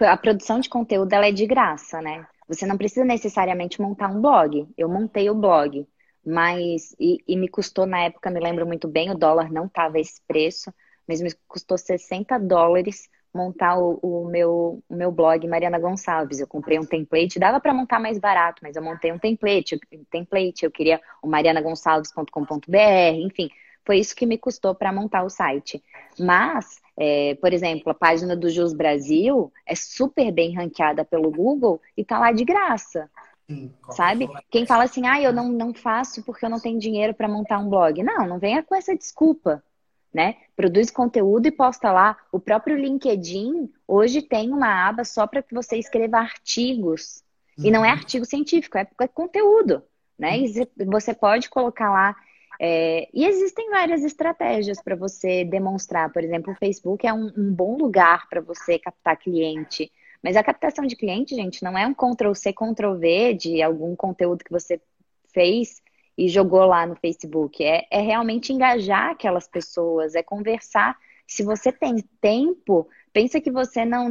a 0.00 0.16
produção 0.16 0.60
de 0.60 0.68
conteúdo 0.68 1.12
ela 1.12 1.26
é 1.26 1.32
de 1.32 1.46
graça, 1.46 2.00
né? 2.00 2.26
Você 2.48 2.66
não 2.66 2.76
precisa 2.76 3.04
necessariamente 3.04 3.80
montar 3.80 4.08
um 4.08 4.20
blog. 4.20 4.68
Eu 4.76 4.88
montei 4.88 5.30
o 5.30 5.34
blog, 5.34 5.86
mas 6.24 6.94
e, 6.98 7.18
e 7.26 7.36
me 7.36 7.48
custou 7.48 7.86
na 7.86 8.04
época, 8.04 8.30
me 8.30 8.40
lembro 8.40 8.66
muito 8.66 8.88
bem, 8.88 9.10
o 9.10 9.16
dólar 9.16 9.50
não 9.50 9.66
estava 9.66 9.98
esse 9.98 10.20
preço, 10.26 10.72
mas 11.06 11.20
me 11.20 11.32
custou 11.48 11.78
60 11.78 12.38
dólares 12.38 13.08
montar 13.34 13.78
o, 13.78 13.98
o, 14.02 14.28
meu, 14.28 14.82
o 14.88 14.94
meu 14.94 15.10
blog 15.10 15.46
Mariana 15.48 15.78
Gonçalves. 15.78 16.40
Eu 16.40 16.46
comprei 16.46 16.78
um 16.78 16.84
template, 16.84 17.38
dava 17.38 17.60
para 17.60 17.72
montar 17.72 17.98
mais 17.98 18.18
barato, 18.18 18.60
mas 18.62 18.76
eu 18.76 18.82
montei 18.82 19.10
um 19.10 19.18
template, 19.18 19.80
um 19.92 20.04
template, 20.04 20.64
eu 20.64 20.70
queria 20.70 21.00
o 21.22 21.26
marianagonçalves.com.br, 21.26 22.76
enfim, 23.14 23.48
foi 23.84 23.98
isso 23.98 24.14
que 24.14 24.26
me 24.26 24.36
custou 24.36 24.74
para 24.74 24.92
montar 24.92 25.24
o 25.24 25.30
site. 25.30 25.82
Mas, 26.18 26.81
é, 26.98 27.34
por 27.36 27.52
exemplo, 27.52 27.90
a 27.90 27.94
página 27.94 28.36
do 28.36 28.50
Jus 28.50 28.72
Brasil 28.72 29.52
é 29.66 29.74
super 29.74 30.30
bem 30.30 30.54
ranqueada 30.54 31.04
pelo 31.04 31.30
Google 31.30 31.80
e 31.96 32.04
tá 32.04 32.18
lá 32.18 32.32
de 32.32 32.44
graça. 32.44 33.10
sabe? 33.90 34.28
Quem 34.50 34.66
fala 34.66 34.84
assim, 34.84 35.06
ah, 35.06 35.20
eu 35.20 35.32
não, 35.32 35.48
não 35.48 35.74
faço 35.74 36.22
porque 36.22 36.44
eu 36.44 36.50
não 36.50 36.60
tenho 36.60 36.78
dinheiro 36.78 37.14
para 37.14 37.28
montar 37.28 37.58
um 37.58 37.68
blog. 37.68 38.02
Não, 38.02 38.26
não 38.26 38.38
venha 38.38 38.62
com 38.62 38.74
essa 38.74 38.96
desculpa, 38.96 39.62
né? 40.12 40.36
Produz 40.56 40.90
conteúdo 40.90 41.46
e 41.46 41.52
posta 41.52 41.90
lá. 41.92 42.16
O 42.30 42.38
próprio 42.38 42.76
LinkedIn 42.76 43.70
hoje 43.86 44.22
tem 44.22 44.50
uma 44.50 44.88
aba 44.88 45.04
só 45.04 45.26
para 45.26 45.42
que 45.42 45.54
você 45.54 45.76
escreva 45.76 46.18
artigos. 46.18 47.22
E 47.58 47.70
não 47.70 47.84
é 47.84 47.88
uhum. 47.88 47.94
artigo 47.94 48.24
científico, 48.24 48.78
é, 48.78 48.86
é 49.00 49.08
conteúdo, 49.08 49.82
né? 50.18 50.38
E 50.38 50.68
você 50.86 51.12
pode 51.12 51.50
colocar 51.50 51.90
lá. 51.90 52.16
É... 52.60 53.08
e 53.12 53.24
existem 53.24 53.70
várias 53.70 54.04
estratégias 54.04 54.80
para 54.82 54.94
você 54.94 55.44
demonstrar. 55.44 56.12
Por 56.12 56.22
exemplo, 56.22 56.52
o 56.52 56.56
Facebook 56.56 57.06
é 57.06 57.12
um, 57.12 57.32
um 57.36 57.52
bom 57.52 57.76
lugar 57.76 58.28
para 58.28 58.40
você 58.40 58.78
captar 58.78 59.16
cliente. 59.16 59.90
Mas 60.22 60.36
a 60.36 60.42
captação 60.42 60.86
de 60.86 60.94
cliente, 60.94 61.34
gente, 61.34 61.64
não 61.64 61.76
é 61.76 61.86
um 61.86 61.94
Ctrl-C, 61.94 62.52
Ctrl-V 62.52 63.34
de 63.34 63.62
algum 63.62 63.96
conteúdo 63.96 64.44
que 64.44 64.52
você 64.52 64.80
fez 65.32 65.82
e 66.16 66.28
jogou 66.28 66.64
lá 66.66 66.86
no 66.86 66.94
Facebook. 66.94 67.64
É, 67.64 67.86
é 67.90 68.00
realmente 68.00 68.52
engajar 68.52 69.10
aquelas 69.10 69.48
pessoas, 69.48 70.14
é 70.14 70.22
conversar. 70.22 70.96
Se 71.26 71.42
você 71.42 71.72
tem 71.72 71.96
tempo, 72.20 72.88
pensa 73.12 73.40
que 73.40 73.50
você 73.50 73.84
não. 73.84 74.08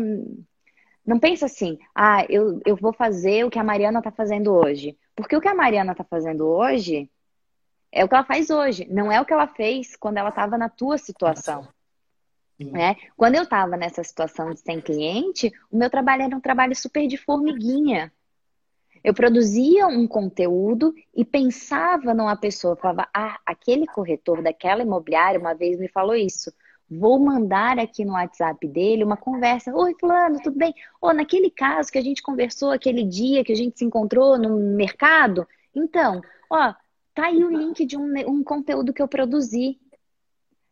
Não 1.03 1.19
pensa 1.19 1.47
assim, 1.47 1.79
ah, 1.95 2.23
eu, 2.29 2.61
eu 2.63 2.75
vou 2.75 2.93
fazer 2.93 3.43
o 3.43 3.49
que 3.49 3.57
a 3.57 3.63
Mariana 3.63 3.99
está 3.99 4.11
fazendo 4.11 4.53
hoje. 4.53 4.95
Porque 5.15 5.35
o 5.35 5.41
que 5.41 5.47
a 5.47 5.55
Mariana 5.55 5.93
está 5.93 6.03
fazendo 6.03 6.47
hoje 6.47 7.09
é 7.91 8.03
o 8.03 8.07
que 8.07 8.15
ela 8.15 8.23
faz 8.23 8.49
hoje, 8.49 8.87
não 8.89 9.11
é 9.11 9.19
o 9.19 9.25
que 9.25 9.33
ela 9.33 9.47
fez 9.47 9.95
quando 9.95 10.17
ela 10.17 10.29
estava 10.29 10.57
na 10.57 10.69
tua 10.69 10.97
situação. 10.97 11.67
Né? 12.59 12.95
Quando 13.17 13.35
eu 13.35 13.43
estava 13.43 13.75
nessa 13.75 14.03
situação 14.03 14.53
de 14.53 14.59
sem 14.59 14.79
cliente, 14.79 15.51
o 15.71 15.77
meu 15.77 15.89
trabalho 15.89 16.23
era 16.23 16.35
um 16.35 16.39
trabalho 16.39 16.75
super 16.75 17.07
de 17.07 17.17
formiguinha. 17.17 18.13
Eu 19.03 19.15
produzia 19.15 19.87
um 19.87 20.07
conteúdo 20.07 20.93
e 21.15 21.25
pensava 21.25 22.13
numa 22.13 22.35
pessoa, 22.35 22.75
falava, 22.75 23.07
ah, 23.11 23.39
aquele 23.45 23.87
corretor 23.87 24.43
daquela 24.43 24.83
imobiliária 24.83 25.39
uma 25.39 25.55
vez 25.55 25.79
me 25.79 25.87
falou 25.87 26.15
isso. 26.15 26.53
Vou 26.87 27.17
mandar 27.17 27.79
aqui 27.79 28.05
no 28.05 28.13
WhatsApp 28.13 28.67
dele 28.67 29.03
uma 29.03 29.17
conversa. 29.17 29.73
Oi, 29.73 29.95
fulano, 29.99 30.39
tudo 30.43 30.57
bem? 30.57 30.75
Ou 31.01 31.13
naquele 31.13 31.49
caso 31.49 31.91
que 31.91 31.97
a 31.97 32.03
gente 32.03 32.21
conversou 32.21 32.69
aquele 32.69 33.03
dia 33.03 33.43
que 33.43 33.53
a 33.53 33.55
gente 33.55 33.79
se 33.79 33.85
encontrou 33.85 34.37
no 34.37 34.55
mercado. 34.75 35.47
Então, 35.73 36.21
ó, 36.49 36.73
tá 37.13 37.25
aí 37.25 37.43
o 37.43 37.49
link 37.49 37.85
de 37.85 37.97
um, 37.97 38.13
um 38.27 38.43
conteúdo 38.43 38.93
que 38.93 39.01
eu 39.01 39.07
produzi. 39.07 39.79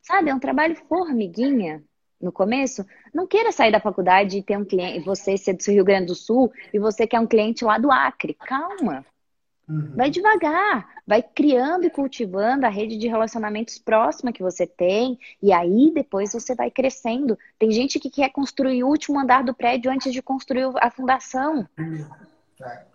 Sabe, 0.02 0.30
é 0.30 0.36
um 0.36 0.40
trabalho 0.40 0.76
formiguinha 0.88 1.84
no 2.22 2.32
começo. 2.32 2.86
Não 3.14 3.28
queira 3.28 3.52
sair 3.52 3.72
da 3.72 3.80
faculdade 3.80 4.38
e 4.38 4.44
ter 4.44 4.58
um 4.58 4.66
cliente, 4.66 5.06
você 5.06 5.38
ser 5.38 5.54
do 5.54 5.72
Rio 5.72 5.86
Grande 5.86 6.08
do 6.08 6.16
Sul 6.16 6.52
e 6.74 6.80
você 6.80 7.06
quer 7.08 7.20
um 7.20 7.28
cliente 7.28 7.64
lá 7.64 7.78
do 7.78 7.92
Acre. 7.92 8.34
Calma. 8.34 9.06
Uhum. 9.70 9.94
Vai 9.96 10.10
devagar, 10.10 10.90
vai 11.06 11.22
criando 11.22 11.86
e 11.86 11.92
cultivando 11.92 12.66
a 12.66 12.70
rede 12.70 12.98
de 12.98 13.08
relacionamentos 13.08 13.78
próxima 13.78 14.34
que 14.34 14.42
você 14.42 14.66
tem, 14.66 15.20
e 15.44 15.54
aí 15.54 15.92
depois 15.94 16.34
você 16.34 16.56
vai 16.56 16.72
crescendo. 16.72 17.38
Tem 17.60 17.70
gente 17.72 18.00
que 18.00 18.10
quer 18.10 18.32
construir 18.32 18.84
o 18.84 18.88
último 18.88 19.20
andar 19.20 19.44
do 19.44 19.54
prédio 19.54 19.92
antes 19.92 20.12
de 20.12 20.24
construir 20.24 20.72
a 20.78 20.90
fundação. 20.90 21.68
Uhum. 21.78 22.10
É. 22.64 22.89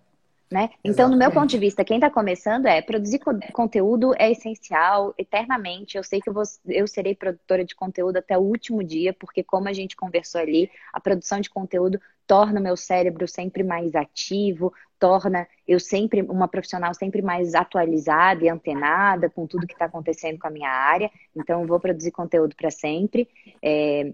Né? 0.54 0.70
Então, 0.84 1.08
no 1.08 1.16
meu 1.16 1.32
ponto 1.32 1.48
de 1.48 1.58
vista, 1.58 1.84
quem 1.84 1.96
está 1.96 2.08
começando 2.08 2.66
é 2.66 2.80
produzir 2.80 3.18
co 3.18 3.32
conteúdo 3.52 4.14
é 4.16 4.30
essencial, 4.30 5.12
eternamente. 5.18 5.96
Eu 5.96 6.04
sei 6.04 6.20
que 6.20 6.28
eu, 6.28 6.32
vou, 6.32 6.44
eu 6.66 6.86
serei 6.86 7.12
produtora 7.12 7.64
de 7.64 7.74
conteúdo 7.74 8.18
até 8.18 8.38
o 8.38 8.40
último 8.40 8.84
dia, 8.84 9.12
porque, 9.12 9.42
como 9.42 9.68
a 9.68 9.72
gente 9.72 9.96
conversou 9.96 10.40
ali, 10.40 10.70
a 10.92 11.00
produção 11.00 11.40
de 11.40 11.50
conteúdo 11.50 12.00
torna 12.24 12.60
o 12.60 12.62
meu 12.62 12.76
cérebro 12.76 13.26
sempre 13.26 13.64
mais 13.64 13.96
ativo, 13.96 14.72
torna 14.96 15.44
eu 15.66 15.80
sempre 15.80 16.22
uma 16.22 16.46
profissional 16.46 16.94
sempre 16.94 17.20
mais 17.20 17.56
atualizada 17.56 18.44
e 18.44 18.48
antenada 18.48 19.28
com 19.28 19.48
tudo 19.48 19.66
que 19.66 19.72
está 19.72 19.86
acontecendo 19.86 20.38
com 20.38 20.46
a 20.46 20.52
minha 20.52 20.70
área. 20.70 21.10
Então, 21.34 21.66
vou 21.66 21.80
produzir 21.80 22.12
conteúdo 22.12 22.54
para 22.54 22.70
sempre. 22.70 23.28
É, 23.60 24.12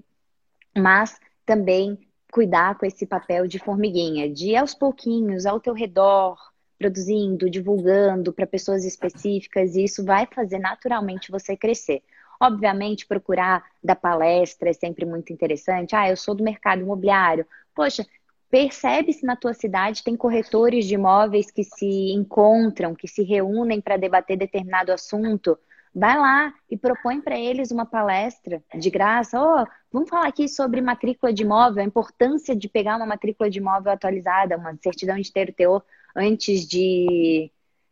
mas 0.75 1.21
também 1.45 1.99
cuidar 2.31 2.79
com 2.79 2.87
esse 2.87 3.07
papel 3.07 3.47
de 3.47 3.59
formiguinha, 3.59 4.29
de 4.33 4.57
aos 4.57 4.75
pouquinhos, 4.75 5.47
ao 5.47 5.61
teu 5.61 5.75
redor, 5.75 6.39
produzindo, 6.79 7.51
divulgando 7.51 8.33
para 8.33 8.47
pessoas 8.47 8.85
específicas, 8.85 9.77
e 9.77 9.85
isso 9.85 10.05
vai 10.05 10.27
fazer 10.27 10.59
naturalmente 10.59 11.31
você 11.31 11.57
crescer. 11.57 12.03
Obviamente, 12.41 13.07
procurar 13.07 13.63
da 13.85 13.95
palestra 13.95 14.71
é 14.71 14.73
sempre 14.73 15.05
muito 15.05 15.31
interessante. 15.31 15.95
Ah, 15.95 16.09
eu 16.09 16.17
sou 16.17 16.35
do 16.35 16.43
mercado 16.43 16.81
imobiliário. 16.81 17.47
Poxa, 17.75 18.07
percebe 18.51 19.13
se 19.13 19.27
na 19.27 19.37
tua 19.37 19.53
cidade 19.53 20.03
tem 20.03 20.17
corretores 20.17 20.87
de 20.87 20.95
imóveis 20.95 21.51
que 21.51 21.63
se 21.63 22.13
encontram, 22.13 22.95
que 22.95 23.07
se 23.07 23.23
reúnem 23.23 23.79
para 23.79 23.99
debater 23.99 24.39
determinado 24.39 24.91
assunto. 24.91 25.59
Vai 25.95 26.17
lá 26.17 26.55
e 26.71 26.77
propõe 26.77 27.21
para 27.21 27.39
eles 27.39 27.73
uma 27.73 27.85
palestra 27.85 28.63
de 28.79 28.91
graça. 28.91 29.41
Oh, 29.41 29.67
vamos 29.93 30.09
falar 30.09 30.29
aqui 30.29 30.49
sobre 30.49 30.81
matrícula 30.81 31.33
de 31.33 31.43
imóvel, 31.43 31.83
a 31.83 31.87
importância 31.87 32.55
de 32.55 32.69
pegar 32.69 32.97
uma 32.97 33.07
matrícula 33.07 33.51
de 33.51 33.59
imóvel 33.59 33.93
atualizada, 33.93 34.57
uma 34.57 34.77
certidão 34.81 35.17
de 35.17 35.33
ter 35.33 35.53
teor 35.53 35.83
antes 36.15 36.67
de, 36.67 37.51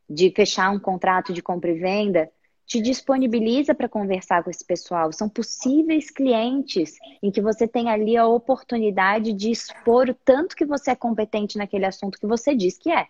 de 0.08 0.30
fechar 0.30 0.70
um 0.70 0.78
contrato 0.78 1.32
de 1.32 1.42
compra 1.42 1.70
e 1.72 1.78
venda. 1.78 2.30
Te 2.64 2.80
disponibiliza 2.80 3.74
para 3.74 3.88
conversar 3.88 4.44
com 4.44 4.50
esse 4.50 4.64
pessoal. 4.64 5.10
São 5.10 5.28
possíveis 5.28 6.10
clientes 6.10 6.96
em 7.22 7.32
que 7.32 7.40
você 7.40 7.66
tem 7.66 7.88
ali 7.88 8.16
a 8.16 8.26
oportunidade 8.26 9.32
de 9.32 9.50
expor 9.50 10.10
o 10.10 10.14
tanto 10.14 10.54
que 10.54 10.66
você 10.66 10.92
é 10.92 10.94
competente 10.94 11.58
naquele 11.58 11.86
assunto 11.86 12.18
que 12.18 12.26
você 12.26 12.54
diz 12.54 12.78
que 12.78 12.90
é. 12.90 13.08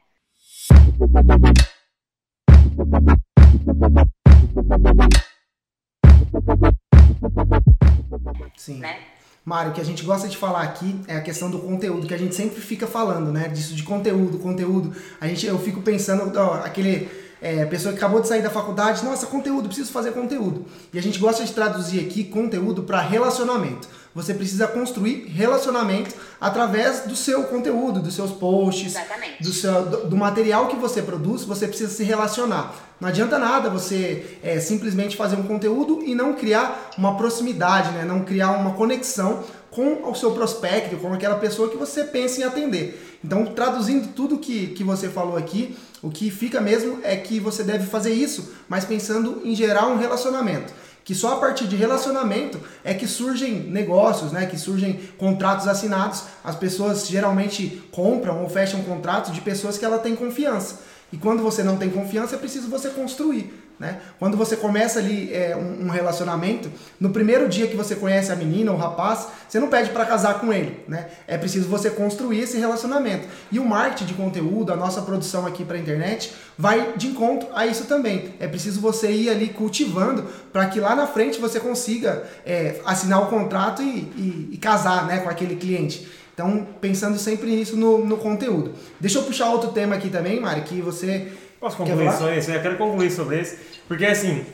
Sim. 8.56 8.80
Né? 8.80 8.98
Mário, 9.44 9.70
o 9.70 9.74
que 9.74 9.80
a 9.80 9.84
gente 9.84 10.04
gosta 10.04 10.28
de 10.28 10.36
falar 10.36 10.62
aqui 10.62 11.00
é 11.08 11.16
a 11.16 11.22
questão 11.22 11.50
do 11.50 11.58
conteúdo, 11.58 12.06
que 12.06 12.12
a 12.12 12.18
gente 12.18 12.34
sempre 12.34 12.60
fica 12.60 12.86
falando, 12.86 13.32
né? 13.32 13.48
Disso 13.48 13.74
de 13.74 13.82
conteúdo, 13.82 14.38
conteúdo. 14.38 14.94
A 15.18 15.26
gente, 15.26 15.46
eu 15.46 15.58
fico 15.58 15.80
pensando, 15.80 16.38
ó, 16.38 16.54
aquele 16.56 17.08
é, 17.40 17.64
pessoa 17.66 17.92
que 17.92 17.98
acabou 17.98 18.20
de 18.20 18.28
sair 18.28 18.42
da 18.42 18.50
faculdade, 18.50 19.04
nossa, 19.04 19.26
conteúdo, 19.26 19.68
preciso 19.68 19.92
fazer 19.92 20.12
conteúdo. 20.12 20.66
E 20.92 20.98
a 20.98 21.02
gente 21.02 21.18
gosta 21.18 21.44
de 21.44 21.52
traduzir 21.52 22.00
aqui 22.00 22.24
conteúdo 22.24 22.82
para 22.82 23.00
relacionamento. 23.00 23.88
Você 24.14 24.34
precisa 24.34 24.66
construir 24.66 25.26
relacionamento 25.26 26.14
através 26.40 27.00
do 27.00 27.14
seu 27.14 27.44
conteúdo, 27.44 28.00
dos 28.00 28.14
seus 28.14 28.32
posts, 28.32 28.94
do, 29.40 29.52
seu, 29.52 29.86
do, 29.86 30.08
do, 30.08 30.16
material 30.16 30.66
que 30.66 30.76
você 30.76 31.02
produz, 31.02 31.44
você 31.44 31.68
precisa 31.68 31.92
se 31.92 32.02
relacionar. 32.02 32.74
Não 33.00 33.08
adianta 33.08 33.38
nada 33.38 33.70
você 33.70 34.38
é, 34.42 34.58
simplesmente 34.58 35.16
fazer 35.16 35.36
um 35.36 35.44
conteúdo 35.44 36.02
e 36.04 36.16
não 36.16 36.32
criar 36.32 36.90
uma 36.98 37.16
proximidade, 37.16 37.92
né? 37.92 38.04
não 38.04 38.24
criar 38.24 38.52
uma 38.52 38.72
conexão 38.72 39.44
com 39.70 40.10
o 40.10 40.14
seu 40.14 40.32
prospecto, 40.32 40.96
com 40.96 41.12
aquela 41.12 41.36
pessoa 41.36 41.68
que 41.68 41.76
você 41.76 42.04
pensa 42.04 42.40
em 42.40 42.44
atender. 42.44 43.18
Então, 43.24 43.44
traduzindo 43.46 44.08
tudo 44.14 44.38
que, 44.38 44.68
que 44.68 44.84
você 44.84 45.08
falou 45.08 45.36
aqui, 45.36 45.76
o 46.02 46.10
que 46.10 46.30
fica 46.30 46.60
mesmo 46.60 47.00
é 47.02 47.16
que 47.16 47.40
você 47.40 47.62
deve 47.62 47.86
fazer 47.86 48.12
isso, 48.12 48.54
mas 48.68 48.84
pensando 48.84 49.42
em 49.44 49.54
gerar 49.54 49.86
um 49.88 49.98
relacionamento 49.98 50.72
que 51.08 51.14
só 51.14 51.32
a 51.32 51.36
partir 51.36 51.66
de 51.66 51.74
relacionamento 51.74 52.60
é 52.84 52.92
que 52.92 53.06
surgem 53.06 53.60
negócios, 53.60 54.30
né? 54.30 54.44
Que 54.44 54.58
surgem 54.58 55.00
contratos 55.16 55.66
assinados. 55.66 56.24
As 56.44 56.54
pessoas 56.54 57.08
geralmente 57.08 57.82
compram 57.90 58.42
ou 58.42 58.50
fecham 58.50 58.82
contratos 58.82 59.32
de 59.32 59.40
pessoas 59.40 59.78
que 59.78 59.86
ela 59.86 59.98
tem 59.98 60.14
confiança. 60.14 60.80
E 61.10 61.16
quando 61.16 61.42
você 61.42 61.62
não 61.62 61.78
tem 61.78 61.88
confiança, 61.88 62.34
é 62.34 62.38
preciso 62.38 62.68
você 62.68 62.90
construir. 62.90 63.67
Né? 63.78 64.00
Quando 64.18 64.36
você 64.36 64.56
começa 64.56 64.98
ali 64.98 65.32
é, 65.32 65.56
um, 65.56 65.86
um, 65.86 65.88
relacionamento, 65.88 66.70
no 66.98 67.10
primeiro 67.10 67.48
dia 67.48 67.68
que 67.68 67.76
você 67.76 67.94
conhece 67.94 68.32
a 68.32 68.36
menina 68.36 68.72
ou 68.72 68.76
o 68.76 68.80
rapaz, 68.80 69.28
você 69.48 69.60
não 69.60 69.68
pede 69.68 69.90
para 69.90 70.04
casar 70.04 70.40
com 70.40 70.52
ele. 70.52 70.80
Né? 70.88 71.06
É 71.28 71.38
preciso 71.38 71.68
você 71.68 71.88
construir 71.88 72.40
esse 72.40 72.58
relacionamento. 72.58 73.28
E 73.52 73.58
o 73.60 73.64
marketing 73.64 74.06
de 74.06 74.14
conteúdo, 74.14 74.72
a 74.72 74.76
nossa 74.76 75.02
produção 75.02 75.46
aqui 75.46 75.64
para 75.64 75.76
a 75.76 75.80
internet, 75.80 76.34
vai 76.56 76.94
de 76.96 77.06
encontro 77.06 77.48
a 77.54 77.66
isso 77.66 77.84
também. 77.84 78.34
É 78.40 78.48
preciso 78.48 78.80
você 78.80 79.12
ir 79.12 79.30
ali 79.30 79.48
cultivando 79.48 80.26
para 80.52 80.66
que 80.66 80.80
lá 80.80 80.96
na 80.96 81.06
frente 81.06 81.40
você 81.40 81.60
consiga 81.60 82.24
é, 82.44 82.80
assinar 82.84 83.22
o 83.22 83.26
contrato 83.26 83.80
e, 83.80 84.10
e, 84.16 84.48
e 84.52 84.56
casar 84.56 85.06
né, 85.06 85.18
com 85.18 85.28
aquele 85.28 85.54
cliente. 85.54 86.08
Então, 86.34 86.66
pensando 86.80 87.18
sempre 87.18 87.50
nisso 87.50 87.76
no, 87.76 88.04
no 88.04 88.16
conteúdo. 88.16 88.72
Deixa 89.00 89.18
eu 89.18 89.24
puxar 89.24 89.50
outro 89.50 89.70
tema 89.70 89.96
aqui 89.96 90.08
também, 90.08 90.40
Mari, 90.40 90.60
que 90.62 90.80
você 90.80 91.32
Posso 91.60 91.76
concluir 91.76 92.12
sobre 92.12 92.38
isso? 92.38 92.50
Eu 92.50 92.62
quero 92.62 92.76
concluir 92.76 93.10
sobre 93.10 93.40
isso, 93.40 93.56
porque 93.86 94.06
assim, 94.06 94.44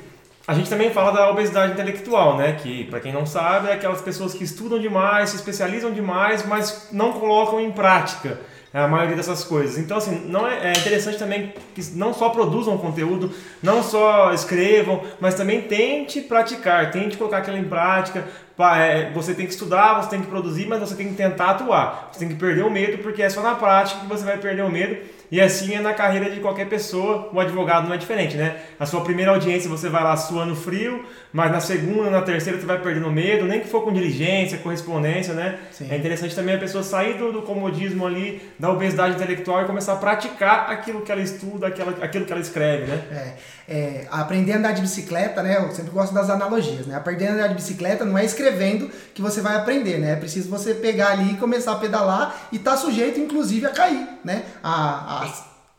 a 0.46 0.54
gente 0.54 0.68
também 0.68 0.90
fala 0.90 1.10
da 1.10 1.30
obesidade 1.30 1.72
intelectual, 1.72 2.36
né? 2.36 2.52
Que, 2.60 2.84
para 2.84 3.00
quem 3.00 3.12
não 3.12 3.24
sabe, 3.24 3.68
é 3.68 3.72
aquelas 3.72 4.02
pessoas 4.02 4.34
que 4.34 4.44
estudam 4.44 4.78
demais, 4.78 5.30
se 5.30 5.36
especializam 5.36 5.90
demais, 5.90 6.46
mas 6.46 6.88
não 6.92 7.12
colocam 7.12 7.60
em 7.60 7.70
prática 7.70 8.38
a 8.74 8.88
maioria 8.88 9.16
dessas 9.16 9.44
coisas. 9.44 9.78
Então, 9.78 9.96
assim, 9.96 10.26
não 10.26 10.46
é, 10.46 10.68
é 10.68 10.72
interessante 10.72 11.16
também 11.16 11.54
que 11.74 11.82
não 11.92 12.12
só 12.12 12.28
produzam 12.28 12.76
conteúdo, 12.76 13.32
não 13.62 13.82
só 13.82 14.34
escrevam, 14.34 15.00
mas 15.20 15.34
também 15.34 15.62
tente 15.62 16.20
praticar, 16.20 16.90
tente 16.90 17.16
colocar 17.16 17.38
aquilo 17.38 17.56
em 17.56 17.64
prática. 17.64 18.26
É, 18.58 19.10
você 19.12 19.32
tem 19.32 19.46
que 19.46 19.52
estudar, 19.52 20.02
você 20.02 20.10
tem 20.10 20.20
que 20.20 20.26
produzir, 20.26 20.66
mas 20.66 20.80
você 20.80 20.94
tem 20.94 21.08
que 21.08 21.14
tentar 21.14 21.50
atuar. 21.52 22.10
Você 22.12 22.18
tem 22.18 22.28
que 22.28 22.34
perder 22.34 22.64
o 22.64 22.70
medo, 22.70 22.98
porque 22.98 23.22
é 23.22 23.30
só 23.30 23.40
na 23.42 23.54
prática 23.54 24.00
que 24.00 24.06
você 24.06 24.24
vai 24.24 24.38
perder 24.38 24.62
o 24.62 24.70
medo 24.70 24.96
E 25.34 25.40
assim 25.40 25.74
é 25.74 25.80
na 25.80 25.92
carreira 25.92 26.30
de 26.30 26.38
qualquer 26.38 26.68
pessoa, 26.68 27.28
o 27.32 27.40
advogado 27.40 27.88
não 27.88 27.94
é 27.96 27.98
diferente, 27.98 28.36
né? 28.36 28.54
A 28.78 28.86
sua 28.86 29.00
primeira 29.00 29.32
audiência 29.32 29.68
você 29.68 29.88
vai 29.88 30.00
lá 30.00 30.16
suando 30.16 30.54
frio, 30.54 31.04
mas 31.32 31.50
na 31.50 31.58
segunda, 31.58 32.08
na 32.08 32.22
terceira 32.22 32.56
você 32.56 32.64
vai 32.64 32.80
perdendo 32.80 33.10
medo, 33.10 33.44
nem 33.44 33.58
que 33.58 33.66
for 33.66 33.82
com 33.82 33.92
diligência, 33.92 34.58
correspondência, 34.58 35.34
né? 35.34 35.58
Sim. 35.72 35.88
É 35.90 35.96
interessante 35.96 36.36
também 36.36 36.54
a 36.54 36.58
pessoa 36.58 36.84
sair 36.84 37.14
do, 37.14 37.32
do, 37.32 37.42
comodismo 37.42 38.06
ali, 38.06 38.48
da 38.56 38.70
obesidade 38.70 39.16
intelectual 39.16 39.62
e 39.62 39.64
começar 39.64 39.94
a 39.94 39.96
praticar 39.96 40.70
aquilo 40.70 41.00
que 41.00 41.10
ela 41.10 41.20
estuda, 41.20 41.66
aquilo, 41.66 41.96
aquilo 42.00 42.24
que 42.24 42.32
ela 42.32 42.40
escreve, 42.40 42.84
né? 42.84 43.02
É, 43.10 43.63
é, 43.68 44.06
aprender 44.10 44.52
a 44.52 44.58
andar 44.58 44.72
de 44.72 44.82
bicicleta, 44.82 45.42
né? 45.42 45.56
Eu 45.56 45.74
sempre 45.74 45.90
gosto 45.90 46.12
das 46.12 46.28
analogias, 46.28 46.86
né? 46.86 46.94
Aprender 46.94 47.28
a 47.28 47.32
andar 47.32 47.46
de 47.48 47.54
bicicleta 47.54 48.04
não 48.04 48.16
é 48.16 48.24
escrevendo 48.24 48.90
que 49.14 49.22
você 49.22 49.40
vai 49.40 49.56
aprender, 49.56 49.98
né? 49.98 50.12
É 50.12 50.16
preciso 50.16 50.50
você 50.50 50.74
pegar 50.74 51.12
ali 51.12 51.32
e 51.32 51.36
começar 51.36 51.72
a 51.72 51.76
pedalar 51.76 52.48
e 52.52 52.58
tá 52.58 52.76
sujeito, 52.76 53.18
inclusive, 53.18 53.66
a 53.66 53.70
cair, 53.70 54.06
né? 54.22 54.44
A, 54.62 55.24
a 55.24 55.32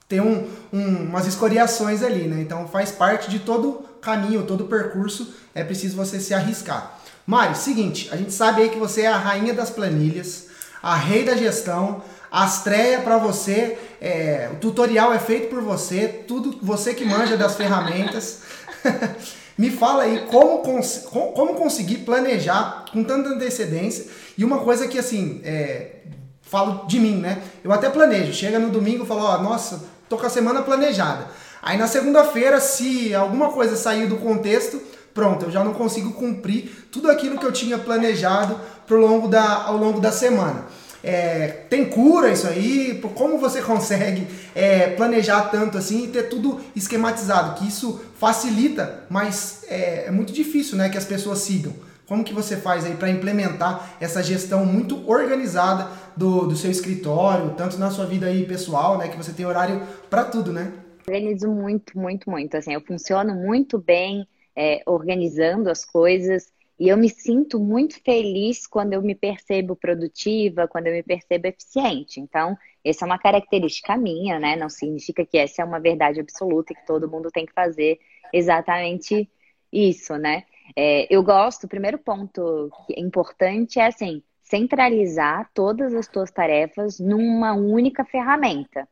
ter 0.08 0.22
um, 0.22 0.48
um, 0.72 1.04
umas 1.04 1.28
escoriações 1.28 2.02
ali, 2.04 2.28
né? 2.28 2.42
Então 2.42 2.68
faz 2.68 2.92
parte 2.92 3.30
de 3.30 3.40
todo 3.40 3.86
caminho, 4.02 4.44
todo 4.44 4.66
percurso, 4.66 5.34
é 5.54 5.64
preciso 5.64 5.96
você 5.96 6.20
se 6.20 6.34
arriscar. 6.34 7.00
Mari, 7.26 7.58
seguinte, 7.58 8.10
a 8.12 8.16
gente 8.16 8.32
sabe 8.32 8.62
aí 8.62 8.70
que 8.70 8.78
você 8.78 9.02
é 9.02 9.08
a 9.08 9.18
rainha 9.18 9.54
das 9.54 9.72
planilhas, 9.72 10.48
a 10.82 10.96
rei 10.96 11.24
da 11.24 11.36
gestão, 11.36 12.04
a 12.36 12.46
estreia 12.46 13.00
para 13.00 13.18
você, 13.18 13.78
é, 14.02 14.50
o 14.52 14.58
tutorial 14.58 15.14
é 15.14 15.20
feito 15.20 15.48
por 15.48 15.62
você, 15.62 16.06
tudo 16.28 16.60
você 16.62 16.94
que 16.94 17.06
manja 17.06 17.38
das 17.38 17.56
ferramentas. 17.56 18.42
Me 19.58 19.72
fala 19.72 20.04
aí 20.04 20.26
como, 20.30 20.58
cons 20.58 21.08
como 21.10 21.54
conseguir 21.56 22.00
planejar 22.00 22.84
com 22.92 23.06
tanta 23.06 23.30
antecedência 23.30 24.08
e 24.38 24.44
uma 24.44 24.58
coisa 24.58 24.86
que 24.86 25.00
assim, 25.00 25.40
é, 25.46 26.02
falo 26.42 26.86
de 26.88 27.00
mim, 27.00 27.16
né? 27.16 27.42
Eu 27.64 27.72
até 27.72 27.90
planejo, 27.90 28.34
chega 28.34 28.60
no 28.60 28.70
domingo 28.70 29.06
e 29.06 29.08
falo, 29.08 29.22
ó, 29.22 29.38
nossa, 29.38 29.86
tô 30.10 30.18
com 30.18 30.26
a 30.26 30.30
semana 30.30 30.62
planejada. 30.62 31.28
Aí 31.62 31.78
na 31.78 31.88
segunda-feira, 31.88 32.60
se 32.60 33.16
alguma 33.16 33.50
coisa 33.54 33.78
sair 33.78 34.08
do 34.08 34.18
contexto, 34.18 34.82
pronto, 35.14 35.46
eu 35.46 35.52
já 35.52 35.64
não 35.64 35.74
consigo 35.74 36.12
cumprir 36.12 36.90
tudo 36.92 37.10
aquilo 37.10 37.40
que 37.40 37.46
eu 37.46 37.54
tinha 37.54 37.78
planejado 37.78 38.60
pro 38.86 39.00
longo 39.00 39.30
da, 39.30 39.64
ao 39.64 39.78
longo 39.78 40.02
da 40.02 40.12
semana. 40.12 40.66
É, 41.08 41.48
tem 41.70 41.86
cura 41.86 42.32
isso 42.32 42.48
aí? 42.48 43.00
Como 43.14 43.38
você 43.38 43.62
consegue 43.62 44.26
é, 44.56 44.88
planejar 44.88 45.52
tanto 45.52 45.78
assim 45.78 46.06
e 46.06 46.08
ter 46.08 46.24
tudo 46.24 46.60
esquematizado? 46.76 47.60
Que 47.60 47.68
isso 47.68 48.04
facilita, 48.18 49.04
mas 49.08 49.64
é, 49.68 50.06
é 50.08 50.12
muito 50.12 50.34
difícil 50.34 50.76
né, 50.76 50.90
que 50.90 50.98
as 50.98 51.06
pessoas 51.06 51.40
sigam. 51.40 51.74
Como 52.08 52.24
que 52.24 52.34
você 52.34 52.58
faz 52.58 52.86
aí 52.86 52.96
para 52.96 53.08
implementar 53.10 53.96
essa 54.00 54.24
gestão 54.24 54.66
muito 54.66 55.08
organizada 55.08 55.88
do, 56.18 56.48
do 56.48 56.56
seu 56.56 56.72
escritório, 56.72 57.52
tanto 57.52 57.78
na 57.78 57.92
sua 57.92 58.08
vida 58.08 58.26
aí 58.26 58.44
pessoal, 58.44 58.98
né, 58.98 59.08
que 59.08 59.18
você 59.18 59.32
tem 59.32 59.46
horário 59.46 59.84
para 60.10 60.24
tudo, 60.24 60.52
né? 60.52 60.72
Organizo 61.08 61.48
muito, 61.50 62.00
muito, 62.00 62.32
muito. 62.32 62.58
Assim, 62.58 62.74
eu 62.74 62.82
funciono 62.82 63.36
muito 63.36 63.78
bem 63.78 64.28
é, 64.56 64.82
organizando 64.88 65.70
as 65.70 65.86
coisas 65.86 66.52
e 66.80 66.90
eu 66.90 66.98
me 66.98 67.10
sinto 67.10 67.60
muito 67.60 68.02
feliz 68.04 68.68
quando 68.68 68.94
eu 68.94 69.02
me 69.02 69.16
percebo 69.16 69.76
produtiva, 69.76 70.68
quando 70.68 70.88
eu 70.88 70.94
me 70.94 71.04
percebo 71.04 71.48
eficiente. 71.48 72.20
Então, 72.20 72.58
essa 72.84 73.06
é 73.06 73.08
uma 73.08 73.18
característica 73.18 73.96
minha, 73.96 74.38
né? 74.40 74.56
Não 74.58 74.70
significa 74.70 75.26
que 75.26 75.38
essa 75.38 75.62
é 75.62 75.66
uma 75.66 75.80
verdade 75.80 76.20
absoluta 76.20 76.74
e 76.74 76.76
que 76.76 76.86
todo 76.86 77.10
mundo 77.10 77.32
tem 77.32 77.46
que 77.46 77.54
fazer 77.54 78.00
exatamente 78.34 79.30
isso, 79.72 80.18
né? 80.18 80.44
É, 80.76 81.08
eu 81.14 81.24
gosto, 81.24 81.64
o 81.64 81.70
primeiro 81.70 81.98
ponto 81.98 82.70
é 82.92 83.00
importante 83.00 83.80
é 83.80 83.88
assim, 83.88 84.22
centralizar 84.42 85.50
todas 85.54 85.94
as 85.94 86.08
tuas 86.08 86.32
tarefas 86.32 87.00
numa 87.00 87.54
única 87.54 88.04
ferramenta, 88.04 88.88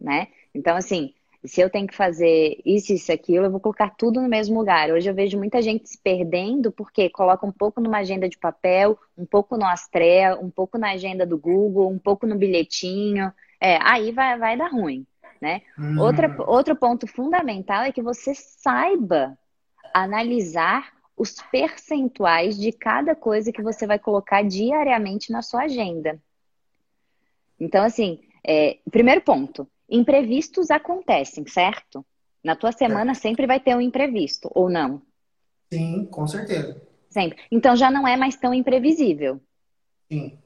né? 0.00 0.28
Então, 0.54 0.76
assim, 0.76 1.12
se 1.44 1.60
eu 1.60 1.68
tenho 1.68 1.86
que 1.86 1.94
fazer 1.94 2.60
isso, 2.64 2.92
isso, 2.92 3.12
aquilo, 3.12 3.46
eu 3.46 3.50
vou 3.50 3.60
colocar 3.60 3.90
tudo 3.90 4.20
no 4.20 4.28
mesmo 4.28 4.58
lugar. 4.58 4.90
Hoje 4.90 5.10
eu 5.10 5.14
vejo 5.14 5.38
muita 5.38 5.60
gente 5.60 5.88
se 5.88 5.98
perdendo 5.98 6.72
porque 6.72 7.10
coloca 7.10 7.46
um 7.46 7.52
pouco 7.52 7.80
numa 7.80 7.98
agenda 7.98 8.28
de 8.28 8.38
papel, 8.38 8.98
um 9.16 9.26
pouco 9.26 9.56
no 9.56 9.66
Astrea, 9.66 10.38
um 10.40 10.50
pouco 10.50 10.78
na 10.78 10.92
agenda 10.92 11.26
do 11.26 11.38
Google, 11.38 11.90
um 11.90 11.98
pouco 11.98 12.26
no 12.26 12.36
bilhetinho. 12.36 13.30
É, 13.60 13.78
aí 13.82 14.10
vai, 14.10 14.38
vai 14.38 14.56
dar 14.56 14.68
ruim, 14.68 15.06
né? 15.40 15.60
Hum. 15.78 16.00
Outra, 16.00 16.34
outro 16.46 16.74
ponto 16.74 17.06
fundamental 17.06 17.82
é 17.82 17.92
que 17.92 18.02
você 18.02 18.34
saiba 18.34 19.36
analisar 19.92 20.94
os 21.16 21.34
percentuais 21.52 22.58
de 22.58 22.72
cada 22.72 23.14
coisa 23.14 23.52
que 23.52 23.62
você 23.62 23.86
vai 23.86 23.98
colocar 23.98 24.42
diariamente 24.42 25.30
na 25.30 25.42
sua 25.42 25.64
agenda. 25.64 26.18
Então, 27.60 27.84
assim, 27.84 28.20
é, 28.44 28.78
primeiro 28.90 29.20
ponto, 29.20 29.68
imprevistos 29.88 30.70
acontecem, 30.70 31.46
certo? 31.46 32.04
Na 32.42 32.54
tua 32.54 32.72
semana 32.72 33.12
é. 33.12 33.14
sempre 33.14 33.46
vai 33.46 33.58
ter 33.58 33.74
um 33.74 33.80
imprevisto, 33.80 34.50
ou 34.54 34.68
não? 34.68 35.02
Sim, 35.72 36.06
com 36.06 36.26
certeza. 36.26 36.80
Sempre. 37.08 37.42
Então 37.50 37.76
já 37.76 37.90
não 37.90 38.06
é 38.06 38.16
mais 38.16 38.36
tão 38.36 38.52
imprevisível. 38.52 39.40
Sim. 40.10 40.38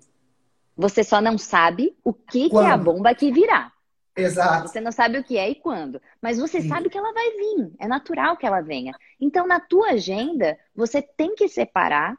Você 0.77 1.03
só 1.03 1.21
não 1.21 1.37
sabe 1.37 1.97
o 2.05 2.13
que, 2.13 2.49
que 2.51 2.57
é 2.57 2.71
a 2.71 2.77
bomba 2.77 3.15
que 3.15 3.33
virá. 3.33 3.73
Exato. 4.17 4.69
Você 4.69 4.81
não 4.81 4.93
sabe 4.93 5.19
o 5.19 5.25
que 5.25 5.37
é 5.37 5.49
e 5.49 5.55
quando. 5.55 6.01
Mas 6.21 6.39
você 6.39 6.61
Sim. 6.61 6.69
sabe 6.69 6.89
que 6.91 6.99
ela 6.99 7.13
vai 7.13 7.31
vir. 7.31 7.73
É 7.79 7.87
natural 7.89 8.37
que 8.37 8.47
ela 8.47 8.61
venha. 8.61 8.95
Então, 9.21 9.47
na 9.47 9.61
tua 9.61 9.91
agenda, 9.91 10.59
você 10.75 11.01
tem 11.01 11.35
que 11.35 11.49
separar 11.49 12.17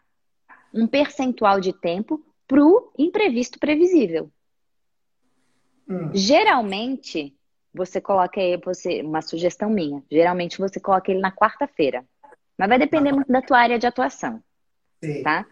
um 0.73 0.87
percentual 0.87 1.59
de 1.59 1.73
tempo 1.73 2.23
para 2.47 2.63
o 2.63 2.91
imprevisto 2.97 3.59
previsível. 3.59 4.31
Hum. 5.89 6.11
Geralmente, 6.13 7.35
você 7.73 7.99
coloca 7.99 8.39
aí, 8.39 8.57
você, 8.57 9.01
uma 9.01 9.21
sugestão 9.21 9.69
minha, 9.69 10.03
geralmente 10.11 10.59
você 10.59 10.79
coloca 10.79 11.11
ele 11.11 11.19
na 11.19 11.31
quarta-feira. 11.31 12.05
Mas 12.57 12.69
vai 12.69 12.77
depender 12.77 13.09
ah. 13.09 13.15
muito 13.15 13.31
da 13.31 13.41
tua 13.41 13.59
área 13.59 13.79
de 13.79 13.87
atuação. 13.87 14.43
Sim. 15.03 15.23
Tá? 15.23 15.45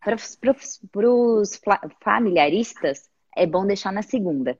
Para 0.00 0.16
os 0.16 1.60
familiaristas, 2.02 3.08
é 3.36 3.46
bom 3.46 3.66
deixar 3.66 3.92
na 3.92 4.02
segunda. 4.02 4.58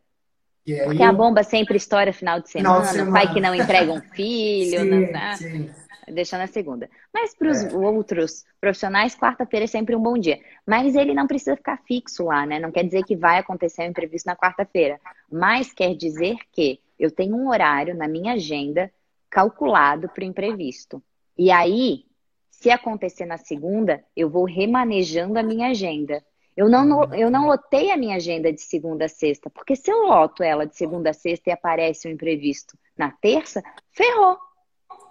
Aí, 0.66 0.85
Porque 0.85 1.03
a 1.03 1.12
bomba 1.12 1.43
sempre 1.43 1.76
estoura 1.76 2.12
final 2.12 2.41
de 2.41 2.49
semana, 2.49 2.80
final 2.80 2.93
de 2.93 2.99
semana. 2.99 3.12
pai 3.12 3.35
que 3.35 3.41
não 3.41 3.55
entrega 3.55 3.93
um 3.93 4.01
filho, 4.01 4.80
sim, 4.80 4.89
não, 4.89 5.01
né? 5.01 5.37
sim. 5.37 5.70
Deixa 6.13 6.39
na 6.39 6.47
segunda. 6.47 6.89
Mas 7.13 7.35
para 7.35 7.51
os 7.51 7.65
é. 7.65 7.75
outros 7.75 8.45
profissionais, 8.61 9.17
quarta-feira 9.17 9.65
é 9.65 9.69
sempre 9.69 9.95
um 9.95 10.03
bom 10.03 10.19
dia. 10.19 10.41
Mas 10.67 10.95
ele 10.95 11.15
não 11.15 11.27
precisa 11.27 11.57
ficar 11.57 11.83
fixo 11.87 12.25
lá, 12.25 12.45
né? 12.47 12.59
Não 12.59 12.73
quer 12.73 12.85
dizer 12.85 13.05
que 13.05 13.17
vai 13.17 13.39
acontecer 13.39 13.83
o 13.83 13.85
um 13.87 13.89
imprevisto 13.89 14.27
na 14.27 14.37
quarta-feira. 14.37 15.01
Mas 15.31 15.73
quer 15.73 15.95
dizer 15.95 16.37
que 16.53 16.81
eu 16.99 17.11
tenho 17.11 17.37
um 17.37 17.49
horário 17.49 17.95
na 17.95 18.09
minha 18.09 18.35
agenda 18.35 18.91
calculado 19.31 20.09
para 20.09 20.23
o 20.23 20.27
imprevisto. 20.27 21.03
E 21.37 21.51
aí, 21.51 22.05
se 22.51 22.71
acontecer 22.71 23.27
na 23.27 23.37
segunda, 23.37 24.03
eu 24.17 24.31
vou 24.31 24.45
remanejando 24.45 25.39
a 25.39 25.43
minha 25.43 25.69
agenda. 25.69 26.25
Eu 26.57 26.69
não, 26.69 27.13
eu 27.13 27.31
não 27.31 27.47
lotei 27.47 27.91
a 27.91 27.97
minha 27.97 28.17
agenda 28.17 28.53
de 28.53 28.61
segunda 28.61 29.07
a 29.07 29.09
sexta, 29.09 29.51
porque 29.51 29.75
se 29.75 29.91
eu 29.91 30.07
loto 30.07 30.43
ela 30.43 30.65
de 30.65 30.77
segunda 30.77 31.11
a 31.11 31.13
sexta 31.13 31.51
e 31.51 31.53
aparece 31.53 32.07
um 32.07 32.13
imprevisto 32.13 32.79
na 32.97 33.11
terça, 33.11 33.63
ferrou. 33.91 34.39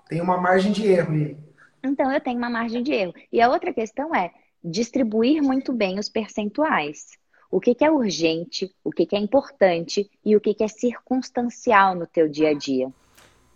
Tem 0.08 0.22
uma 0.22 0.38
margem 0.38 0.72
de 0.72 0.86
erro 0.86 1.14
aí. 1.14 1.38
Então 1.84 2.12
eu 2.12 2.22
tenho 2.22 2.38
uma 2.38 2.50
margem 2.50 2.82
de 2.82 2.94
erro. 2.94 3.14
E 3.32 3.42
a 3.42 3.50
outra 3.50 3.74
questão 3.74 4.16
é 4.16 4.32
distribuir 4.64 5.42
muito 5.42 5.74
bem 5.74 6.00
os 6.00 6.10
percentuais. 6.10 7.18
O 7.52 7.60
que, 7.60 7.76
que 7.76 7.86
é 7.86 7.92
urgente, 7.92 8.74
o 8.84 8.92
que, 8.92 9.06
que 9.06 9.16
é 9.16 9.20
importante 9.20 10.10
e 10.26 10.36
o 10.36 10.42
que, 10.42 10.54
que 10.54 10.64
é 10.64 10.68
circunstancial 10.68 11.94
no 11.94 12.08
teu 12.08 12.28
dia 12.28 12.50
a 12.50 12.54
dia. 12.54 12.90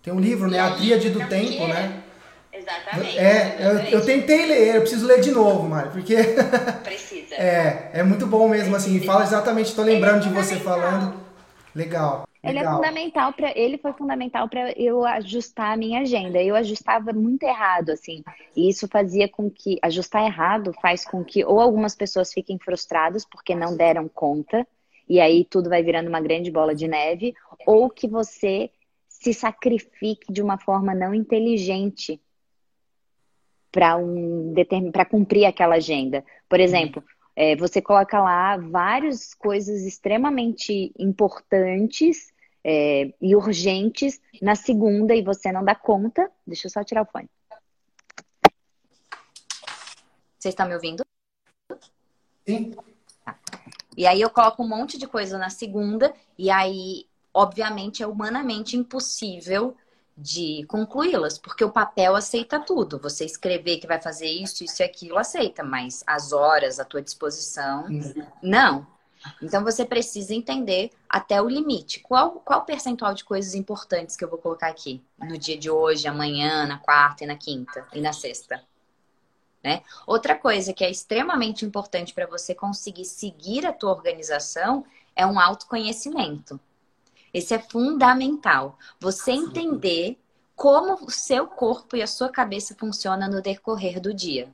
Tem 0.04 0.14
um 0.14 0.20
livro, 0.20 0.50
né? 0.50 0.60
A 0.60 0.76
Tríade 0.76 1.10
do 1.10 1.28
Tempo, 1.28 1.68
né? 1.68 2.04
Exatamente. 2.54 3.18
É, 3.18 3.58
eu, 3.60 4.00
eu, 4.00 4.06
tentei 4.06 4.46
ler, 4.46 4.76
eu 4.76 4.82
preciso 4.82 5.06
ler 5.06 5.22
de 5.22 5.32
novo, 5.32 5.68
Mário, 5.68 5.92
porque. 5.92 6.16
Precisa. 6.84 7.36
é, 7.36 7.92
é 7.94 8.04
muito 8.04 8.26
bom 8.26 8.48
mesmo, 8.50 8.76
assim. 8.76 9.00
Fala 9.02 9.24
exatamente, 9.24 9.68
estou 9.68 9.86
lembrando 9.86 10.18
é 10.18 10.28
de 10.28 10.30
você 10.30 10.56
falando. 10.58 11.14
Legal. 11.76 12.27
Ele 12.50 12.60
é 12.60 12.64
fundamental 12.64 13.34
para 13.34 13.58
ele 13.58 13.78
foi 13.78 13.94
fundamental 13.94 14.48
para 14.50 14.72
eu 14.80 15.06
ajustar 15.06 15.74
a 15.74 15.78
minha 15.78 16.02
agenda. 16.02 16.42
Eu 16.42 16.56
ajustava 16.56 17.14
muito 17.14 17.44
errado 17.44 17.92
assim, 17.92 18.24
e 18.56 18.70
isso 18.70 18.88
fazia 18.88 19.28
com 19.28 19.50
que 19.50 19.78
ajustar 19.82 20.26
errado 20.26 20.74
faz 20.82 21.06
com 21.06 21.24
que 21.24 21.44
ou 21.44 21.60
algumas 21.60 21.96
pessoas 21.96 22.34
fiquem 22.34 22.58
frustradas 22.58 23.26
porque 23.26 23.56
não 23.56 23.76
deram 23.76 24.08
conta, 24.08 24.66
e 25.08 25.20
aí 25.20 25.46
tudo 25.46 25.70
vai 25.70 25.84
virando 25.84 26.10
uma 26.10 26.22
grande 26.22 26.52
bola 26.52 26.76
de 26.76 26.88
neve, 26.88 27.34
ou 27.66 27.90
que 27.90 28.08
você 28.08 28.70
se 29.08 29.34
sacrifique 29.34 30.32
de 30.32 30.42
uma 30.42 30.58
forma 30.58 30.94
não 30.94 31.14
inteligente 31.14 32.22
para 33.72 33.98
um, 33.98 34.54
para 34.92 35.06
cumprir 35.06 35.46
aquela 35.46 35.76
agenda. 35.76 36.24
Por 36.48 36.60
uhum. 36.60 36.66
exemplo, 36.66 37.04
é, 37.36 37.56
você 37.56 37.82
coloca 37.82 38.20
lá 38.20 38.58
várias 38.58 39.34
coisas 39.34 39.84
extremamente 39.84 40.92
importantes 40.98 42.34
é, 42.70 43.14
e 43.22 43.34
urgentes 43.34 44.20
na 44.42 44.54
segunda 44.54 45.16
e 45.16 45.22
você 45.22 45.54
não 45.54 45.64
dá 45.64 45.74
conta. 45.74 46.30
Deixa 46.46 46.68
eu 46.68 46.72
só 46.72 46.84
tirar 46.84 47.04
o 47.04 47.06
fone. 47.06 47.30
Vocês 50.38 50.52
estão 50.52 50.68
me 50.68 50.76
ouvindo? 50.76 51.02
Sim. 52.46 52.76
Tá. 53.24 53.40
E 53.96 54.06
aí 54.06 54.20
eu 54.20 54.30
coloco 54.30 54.62
um 54.62 54.68
monte 54.68 54.98
de 54.98 55.08
coisa 55.08 55.38
na 55.38 55.50
segunda 55.50 56.14
e 56.38 56.52
aí 56.52 57.08
obviamente 57.34 58.04
é 58.04 58.08
humanamente 58.08 58.76
impossível 58.76 59.74
de 60.18 60.66
concluí-las, 60.68 61.38
porque 61.38 61.64
o 61.64 61.72
papel 61.72 62.16
aceita 62.16 62.60
tudo. 62.60 63.00
Você 63.00 63.24
escrever 63.24 63.78
que 63.78 63.88
vai 63.88 64.02
fazer 64.02 64.28
isso, 64.28 64.64
isso 64.64 64.82
e 64.82 64.86
aquilo, 64.86 65.18
aceita, 65.18 65.64
mas 65.64 66.04
as 66.06 66.34
horas 66.34 66.80
à 66.80 66.86
tua 66.86 67.02
disposição, 67.02 67.86
não. 68.42 68.86
Então 69.42 69.64
você 69.64 69.86
precisa 69.86 70.34
entender 70.34 70.92
até 71.10 71.42
o 71.42 71.48
limite. 71.48 72.00
Qual, 72.00 72.34
qual 72.40 72.64
percentual 72.64 73.14
de 73.14 73.24
coisas 73.24 73.56
importantes 73.56 74.16
que 74.16 74.24
eu 74.24 74.30
vou 74.30 74.40
colocar 74.40 74.68
aqui 74.68 75.02
no 75.20 75.38
dia 75.38 75.58
de 75.58 75.70
hoje, 75.70 76.08
amanhã, 76.08 76.66
na 76.66 76.78
quarta 76.78 77.24
e 77.24 77.28
na 77.28 77.36
quinta 77.36 77.88
e 77.94 78.02
na 78.02 78.14
sexta? 78.14 78.62
Né? 79.64 79.82
Outra 80.06 80.36
coisa 80.36 80.74
que 80.74 80.84
é 80.84 80.90
extremamente 80.90 81.66
importante 81.66 82.14
para 82.14 82.28
você 82.28 82.54
conseguir 82.54 83.06
seguir 83.06 83.66
a 83.66 83.74
tua 83.74 83.92
organização 83.92 84.86
é 85.16 85.26
um 85.26 85.40
autoconhecimento. 85.40 86.60
Esse 87.34 87.54
é 87.54 87.60
fundamental. 87.60 88.78
Você 89.00 89.32
entender 89.32 90.18
como 90.56 91.06
o 91.06 91.12
seu 91.12 91.48
corpo 91.48 91.96
e 91.96 92.02
a 92.02 92.08
sua 92.08 92.30
cabeça 92.30 92.76
funcionam 92.76 93.30
no 93.30 93.42
decorrer 93.42 94.00
do 94.00 94.14
dia. 94.14 94.54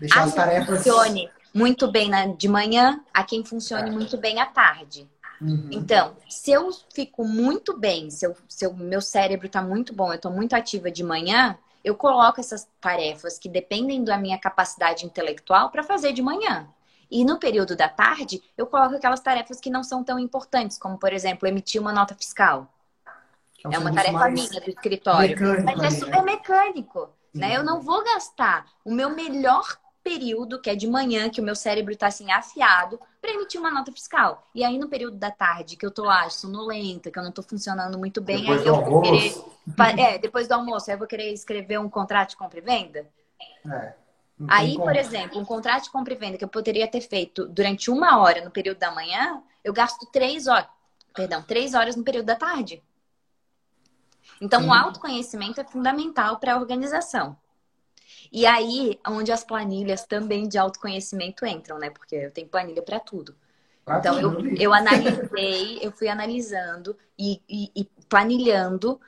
Deixar 0.00 0.24
as 0.24 0.34
tarefas... 0.34 0.78
funcione 0.78 1.30
muito 1.56 1.90
bem 1.90 2.10
na, 2.10 2.26
de 2.26 2.48
manhã, 2.48 3.00
a 3.14 3.24
quem 3.24 3.42
funcione 3.42 3.90
muito 3.90 4.18
bem 4.18 4.38
à 4.40 4.46
tarde. 4.46 5.08
Uhum. 5.40 5.68
Então, 5.70 6.14
se 6.28 6.50
eu 6.50 6.70
fico 6.94 7.24
muito 7.24 7.76
bem, 7.78 8.10
se, 8.10 8.26
eu, 8.26 8.36
se 8.46 8.66
o 8.66 8.74
meu 8.74 9.00
cérebro 9.00 9.46
está 9.46 9.62
muito 9.62 9.94
bom, 9.94 10.10
eu 10.10 10.16
estou 10.16 10.30
muito 10.30 10.54
ativa 10.54 10.90
de 10.90 11.02
manhã, 11.02 11.56
eu 11.82 11.94
coloco 11.94 12.40
essas 12.40 12.68
tarefas 12.78 13.38
que 13.38 13.48
dependem 13.48 14.04
da 14.04 14.18
minha 14.18 14.38
capacidade 14.38 15.06
intelectual 15.06 15.70
para 15.70 15.82
fazer 15.82 16.12
de 16.12 16.20
manhã. 16.20 16.68
E 17.10 17.24
no 17.24 17.38
período 17.38 17.74
da 17.74 17.88
tarde, 17.88 18.42
eu 18.56 18.66
coloco 18.66 18.96
aquelas 18.96 19.20
tarefas 19.20 19.58
que 19.58 19.70
não 19.70 19.82
são 19.82 20.04
tão 20.04 20.18
importantes, 20.18 20.76
como, 20.76 20.98
por 20.98 21.12
exemplo, 21.12 21.48
emitir 21.48 21.80
uma 21.80 21.92
nota 21.92 22.14
fiscal. 22.14 22.70
É, 23.64 23.76
é 23.76 23.78
uma 23.78 23.94
tarefa 23.94 24.28
minha 24.28 24.60
do 24.60 24.68
escritório. 24.68 25.36
Mas 25.64 25.82
é 25.82 25.90
super 25.90 26.22
mecânico. 26.22 27.08
Né? 27.32 27.56
Eu 27.56 27.62
não 27.62 27.80
vou 27.80 28.02
gastar 28.02 28.66
o 28.84 28.92
meu 28.92 29.10
melhor 29.10 29.78
período, 30.06 30.60
que 30.60 30.70
é 30.70 30.76
de 30.76 30.86
manhã, 30.86 31.28
que 31.28 31.40
o 31.40 31.44
meu 31.44 31.56
cérebro 31.56 31.92
está 31.92 32.06
assim 32.06 32.30
afiado, 32.30 33.00
para 33.20 33.32
emitir 33.32 33.60
uma 33.60 33.72
nota 33.72 33.90
fiscal. 33.90 34.46
E 34.54 34.62
aí 34.62 34.78
no 34.78 34.88
período 34.88 35.16
da 35.16 35.32
tarde, 35.32 35.76
que 35.76 35.84
eu 35.84 35.90
tô 35.90 36.04
lá 36.04 36.30
sonolenta, 36.30 37.10
que 37.10 37.18
eu 37.18 37.22
não 37.24 37.30
estou 37.30 37.42
funcionando 37.42 37.98
muito 37.98 38.20
bem, 38.20 38.42
depois 38.42 38.60
aí 38.60 38.68
eu 38.68 38.84
vou 38.84 39.02
querer. 39.02 39.34
É, 39.98 40.16
depois 40.16 40.46
do 40.46 40.52
almoço, 40.52 40.88
aí 40.88 40.94
eu 40.94 40.98
vou 40.98 41.08
querer 41.08 41.32
escrever 41.32 41.80
um 41.80 41.90
contrato 41.90 42.30
de 42.30 42.36
compra 42.36 42.60
e 42.60 42.62
venda. 42.62 43.04
É. 43.68 43.94
Aí, 44.46 44.76
por 44.76 44.94
exemplo, 44.94 45.40
um 45.40 45.44
contrato 45.44 45.84
de 45.84 45.90
compra 45.90 46.14
e 46.14 46.16
venda 46.16 46.38
que 46.38 46.44
eu 46.44 46.48
poderia 46.48 46.86
ter 46.86 47.00
feito 47.00 47.48
durante 47.48 47.90
uma 47.90 48.20
hora 48.20 48.44
no 48.44 48.50
período 48.52 48.78
da 48.78 48.92
manhã, 48.92 49.42
eu 49.64 49.72
gasto 49.72 50.06
três 50.12 50.46
horas, 50.46 50.68
perdão, 51.12 51.42
três 51.42 51.74
horas 51.74 51.96
no 51.96 52.04
período 52.04 52.26
da 52.26 52.36
tarde. 52.36 52.80
Então, 54.40 54.60
Sim. 54.60 54.68
o 54.68 54.72
autoconhecimento 54.72 55.60
é 55.60 55.64
fundamental 55.64 56.38
para 56.38 56.54
a 56.54 56.58
organização. 56.58 57.36
E 58.32 58.46
aí, 58.46 58.98
onde 59.06 59.32
as 59.32 59.44
planilhas 59.44 60.04
também 60.04 60.48
de 60.48 60.58
autoconhecimento 60.58 61.44
entram, 61.46 61.78
né? 61.78 61.90
Porque 61.90 62.16
eu 62.16 62.30
tenho 62.30 62.48
planilha 62.48 62.82
para 62.82 63.00
tudo. 63.00 63.34
então, 63.88 64.20
eu, 64.20 64.56
eu 64.56 64.74
analisei, 64.74 65.78
eu 65.80 65.92
fui 65.92 66.08
analisando 66.08 66.96
e, 67.18 67.40
e, 67.48 67.70
e, 67.74 67.84
planilhando 68.08 69.00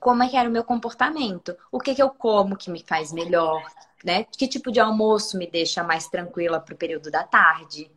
como 0.00 0.22
é 0.22 0.28
que 0.28 0.36
era 0.36 0.48
o 0.48 0.52
meu 0.52 0.64
comportamento. 0.64 1.56
O 1.70 1.78
que, 1.78 1.94
que 1.94 2.02
eu 2.02 2.10
como 2.10 2.56
que 2.56 2.70
me 2.70 2.82
faz 2.86 3.12
melhor, 3.12 3.62
né? 4.04 4.24
Que 4.24 4.48
tipo 4.48 4.72
de 4.72 4.80
almoço 4.80 5.38
me 5.38 5.46
deixa 5.46 5.82
mais 5.82 6.08
tranquila 6.08 6.60
para 6.60 6.74
o 6.74 6.78
período 6.78 7.10
da 7.10 7.22
tarde. 7.22 7.90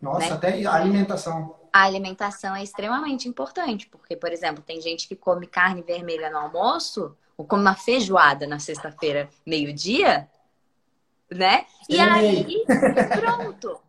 Nossa, 0.00 0.30
né? 0.30 0.32
até 0.32 0.64
a 0.64 0.74
alimentação. 0.74 1.56
A 1.72 1.84
alimentação 1.84 2.54
é 2.54 2.62
extremamente 2.62 3.28
importante, 3.28 3.86
porque, 3.86 4.14
por 4.14 4.30
exemplo, 4.30 4.62
tem 4.62 4.80
gente 4.80 5.08
que 5.08 5.16
come 5.16 5.46
carne 5.46 5.82
vermelha 5.82 6.30
no 6.30 6.38
almoço 6.38 7.16
ou 7.36 7.44
como 7.44 7.62
uma 7.62 7.74
feijoada 7.74 8.46
na 8.46 8.58
sexta-feira, 8.58 9.28
meio-dia, 9.46 10.28
né? 11.30 11.66
E 11.88 11.98
aí, 11.98 12.64
pronto. 13.20 13.80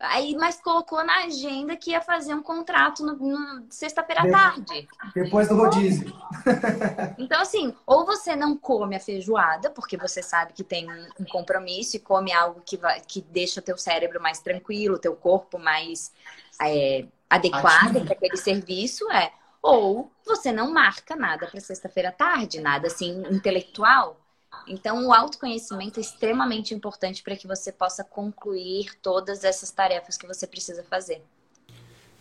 Aí, 0.00 0.36
mas 0.36 0.60
colocou 0.60 1.04
na 1.04 1.24
agenda 1.24 1.76
que 1.76 1.90
ia 1.90 2.00
fazer 2.00 2.32
um 2.32 2.42
contrato 2.42 3.04
no, 3.04 3.16
no 3.16 3.66
sexta-feira 3.68 4.22
à 4.22 4.30
tarde. 4.30 4.88
Depois 5.12 5.48
do 5.48 5.56
rodízio. 5.56 6.12
Então, 7.18 7.40
assim, 7.40 7.74
ou 7.84 8.06
você 8.06 8.36
não 8.36 8.56
come 8.56 8.94
a 8.94 9.00
feijoada, 9.00 9.70
porque 9.70 9.96
você 9.96 10.22
sabe 10.22 10.52
que 10.52 10.62
tem 10.62 10.90
um, 10.90 11.08
um 11.20 11.24
compromisso 11.24 11.96
e 11.96 12.00
come 12.00 12.32
algo 12.32 12.62
que, 12.64 12.76
vai, 12.76 13.00
que 13.00 13.20
deixa 13.20 13.60
o 13.60 13.62
teu 13.62 13.76
cérebro 13.76 14.22
mais 14.22 14.38
tranquilo, 14.40 14.98
teu 14.98 15.16
corpo 15.16 15.58
mais 15.58 16.12
é, 16.62 17.04
adequado 17.28 18.04
para 18.04 18.14
aquele 18.14 18.36
serviço, 18.36 19.10
é. 19.10 19.32
Ou 19.62 20.10
você 20.24 20.52
não 20.52 20.72
marca 20.72 21.16
nada 21.16 21.46
para 21.46 21.60
sexta-feira 21.60 22.10
à 22.10 22.12
tarde, 22.12 22.60
nada 22.60 22.86
assim 22.86 23.22
intelectual. 23.30 24.20
Então, 24.66 25.06
o 25.06 25.12
autoconhecimento 25.12 25.98
é 25.98 26.02
extremamente 26.02 26.74
importante 26.74 27.22
para 27.22 27.36
que 27.36 27.46
você 27.46 27.72
possa 27.72 28.04
concluir 28.04 28.94
todas 29.02 29.44
essas 29.44 29.70
tarefas 29.70 30.16
que 30.16 30.26
você 30.26 30.46
precisa 30.46 30.82
fazer. 30.84 31.22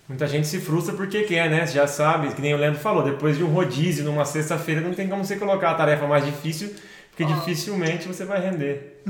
Muita 0.08 0.26
gente 0.26 0.48
se 0.48 0.62
frustra 0.62 0.96
porque 0.96 1.24
quer, 1.24 1.50
né? 1.50 1.66
Você 1.66 1.74
já 1.74 1.86
sabe, 1.86 2.34
que 2.34 2.42
nem 2.42 2.54
o 2.54 2.58
Leandro 2.58 2.80
falou, 2.80 3.04
depois 3.04 3.38
de 3.38 3.44
um 3.44 3.52
rodízio 3.52 4.06
numa 4.06 4.24
sexta-feira, 4.24 4.80
não 4.80 4.94
tem 4.94 5.10
como 5.10 5.24
você 5.26 5.36
colocar 5.36 5.72
a 5.72 5.76
tarefa 5.76 6.08
mais 6.08 6.26
difícil 6.26 6.74
porque 7.18 7.34
dificilmente 7.34 8.08
você 8.08 8.24
vai 8.24 8.40
render. 8.40 9.02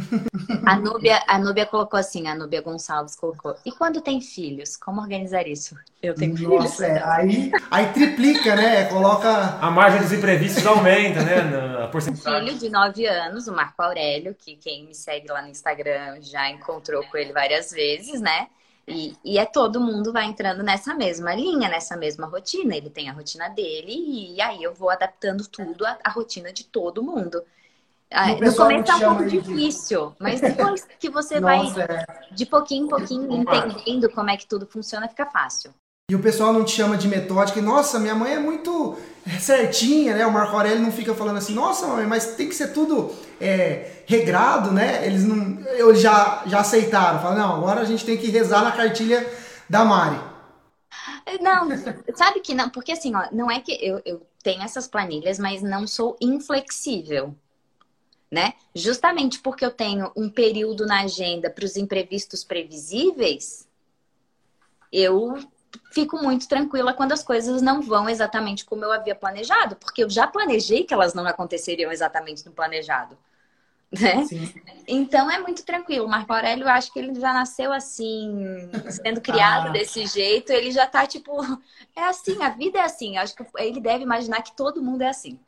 A 0.66 0.78
Núbia, 0.78 1.22
a 1.28 1.38
Núbia 1.38 1.66
colocou 1.66 1.99
assim, 1.99 2.26
a 2.26 2.34
Núbia 2.34 2.62
Gonçalves 2.62 3.18
colocou. 3.18 3.58
E 3.66 3.72
quando 3.72 3.99
tem 3.99 4.22
filhos, 4.22 4.78
como 4.78 5.01
organizar 5.01 5.45
isso? 5.45 5.76
Eu 6.01 6.16
tenho 6.16 6.32
Nossa, 6.32 6.41
filhos. 6.41 6.64
Nossa, 6.64 6.86
é, 6.86 7.03
aí, 7.03 7.51
aí 7.70 7.91
triplica, 7.91 8.55
né? 8.55 8.86
Coloca. 8.86 9.58
A 9.60 9.70
margem 9.70 9.99
dos 9.99 10.14
imprevistos 10.14 10.66
aumenta, 10.66 11.22
né? 11.22 11.84
A 11.84 11.88
porcentagem. 11.89 12.47
Filho 12.47 12.58
de 12.58 12.70
9 12.70 13.05
anos, 13.08 13.47
o 13.49 13.53
Marco 13.53 13.82
Aurélio, 13.82 14.34
que 14.34 14.55
quem 14.55 14.86
me 14.86 14.95
segue 14.95 15.28
lá 15.28 15.41
no 15.41 15.49
Instagram 15.49 16.22
já 16.22 16.49
encontrou 16.49 17.03
com 17.08 17.18
ele 17.18 17.34
várias 17.34 17.72
vezes, 17.72 18.22
né? 18.22 18.47
E, 18.88 19.18
e, 19.22 19.38
é 19.38 19.45
todo 19.45 19.82
mundo 19.82 20.14
vai 20.14 20.24
entrando 20.24 20.64
nessa 20.64 20.93
mesma 20.93 21.36
linha, 21.36 21.68
nessa 21.68 21.97
mesma 21.97 22.26
rotina. 22.26 22.74
Ele 22.74 22.89
tem 22.89 23.10
a 23.10 23.14
rotina 23.14 23.49
dele 23.49 24.34
e 24.34 24.41
aí 24.41 24.64
eu 24.64 24.74
vou 24.74 24.89
adaptando 24.89 25.45
tudo 25.45 25.86
à, 25.86 25.97
à 26.05 26.10
rotina 26.10 26.53
de 26.53 26.64
todo 26.64 27.03
mundo. 27.03 27.43
Ah, 28.10 28.28
no 28.30 28.55
começo 28.55 28.91
é 28.91 29.10
um 29.10 29.16
pouco 29.16 29.30
difícil, 29.30 30.16
mas 30.20 30.39
depois 30.41 30.88
que 30.97 31.10
você 31.10 31.39
Nossa, 31.39 31.74
vai 31.74 31.84
é. 31.84 32.05
de 32.34 32.45
pouquinho 32.45 32.86
em 32.86 32.89
pouquinho 32.89 33.32
entendendo 33.32 34.10
como 34.10 34.30
é 34.30 34.38
que 34.38 34.47
tudo 34.47 34.66
funciona, 34.66 35.08
fica 35.08 35.26
fácil. 35.26 35.74
E 36.10 36.16
o 36.16 36.22
pessoal 36.22 36.53
não 36.53 36.64
te 36.64 36.72
chama 36.72 36.95
de 36.95 37.05
metódica. 37.05 37.60
E, 37.60 37.62
nossa, 37.62 37.99
minha 37.99 38.16
mãe 38.16 38.36
é 38.36 38.39
muito 38.39 38.97
certinha, 39.41 40.16
né? 40.16 40.26
O 40.26 40.32
Marco 40.32 40.55
Aurélio 40.55 40.82
não 40.82 40.91
fica 40.91 41.14
falando 41.14 41.36
assim, 41.36 41.53
nossa, 41.53 41.86
mãe, 41.86 42.08
mas 42.08 42.36
tem 42.36 42.47
que 42.47 42.55
ser 42.55 42.72
tudo 42.72 43.14
é, 43.41 44.03
regrado, 44.05 44.72
né? 44.72 45.05
Eles 45.05 45.26
não, 45.26 45.60
eu 45.72 45.93
já, 45.93 46.43
já 46.45 46.62
aceitaram. 46.62 47.20
Falaram, 47.20 47.41
não, 47.41 47.55
agora 47.58 47.82
a 47.82 47.86
gente 47.86 48.05
tem 48.05 48.16
que 48.16 48.30
rezar 48.30 48.64
na 48.64 48.72
cartilha 48.72 49.30
da 49.70 49.84
Mari. 49.84 50.18
Não, 51.41 51.68
sabe 52.16 52.39
que 52.39 52.53
não, 52.53 52.70
porque 52.70 52.93
assim, 52.93 53.14
ó, 53.14 53.28
não 53.34 53.51
é 53.51 53.60
que 53.60 53.74
eu, 53.74 54.01
eu 54.05 54.26
tenho 54.41 54.64
essas 54.64 54.88
planilhas, 54.88 55.38
mas 55.38 55.62
não 55.62 55.86
sou 55.86 56.16
inflexível 56.22 57.36
né? 58.32 58.54
Justamente 58.76 59.40
porque 59.40 59.66
eu 59.66 59.72
tenho 59.72 60.12
um 60.16 60.30
período 60.30 60.86
na 60.86 61.02
agenda 61.02 61.50
para 61.50 61.66
os 61.66 61.78
imprevistos 61.78 62.44
previsíveis, 62.44 63.68
eu 64.92 65.38
fico 65.92 66.18
muito 66.18 66.48
tranquila 66.48 66.94
quando 66.94 67.12
as 67.12 67.24
coisas 67.24 67.62
não 67.62 67.82
vão 67.82 68.10
exatamente 68.10 68.66
como 68.66 68.84
eu 68.84 68.92
havia 68.92 69.16
planejado, 69.16 69.76
porque 69.76 70.04
eu 70.04 70.10
já 70.10 70.28
planejei 70.28 70.84
que 70.84 70.94
elas 70.94 71.14
não 71.14 71.26
aconteceriam 71.26 71.92
exatamente 71.92 72.46
no 72.46 72.52
planejado. 72.52 73.18
Né? 73.90 74.26
Então 74.86 75.32
é 75.32 75.40
muito 75.40 75.64
tranquilo. 75.64 76.08
Marco 76.10 76.34
Aurélio, 76.34 76.66
eu 76.66 76.70
acho 76.70 76.92
que 76.92 77.00
ele 77.00 77.18
já 77.18 77.32
nasceu 77.32 77.72
assim, 77.72 78.70
sendo 78.90 79.22
criado 79.22 79.70
ah. 79.70 79.72
desse 79.72 80.06
jeito, 80.06 80.52
ele 80.52 80.72
já 80.72 80.86
tá 80.86 81.08
tipo, 81.08 81.32
é 81.96 82.04
assim, 82.04 82.42
a 82.44 82.50
vida 82.50 82.80
é 82.80 82.82
assim. 82.82 83.16
Eu 83.16 83.22
acho 83.24 83.36
que 83.36 83.46
ele 83.58 83.80
deve 83.80 84.04
imaginar 84.04 84.42
que 84.42 84.56
todo 84.56 84.84
mundo 84.84 85.04
é 85.04 85.10
assim. 85.10 85.40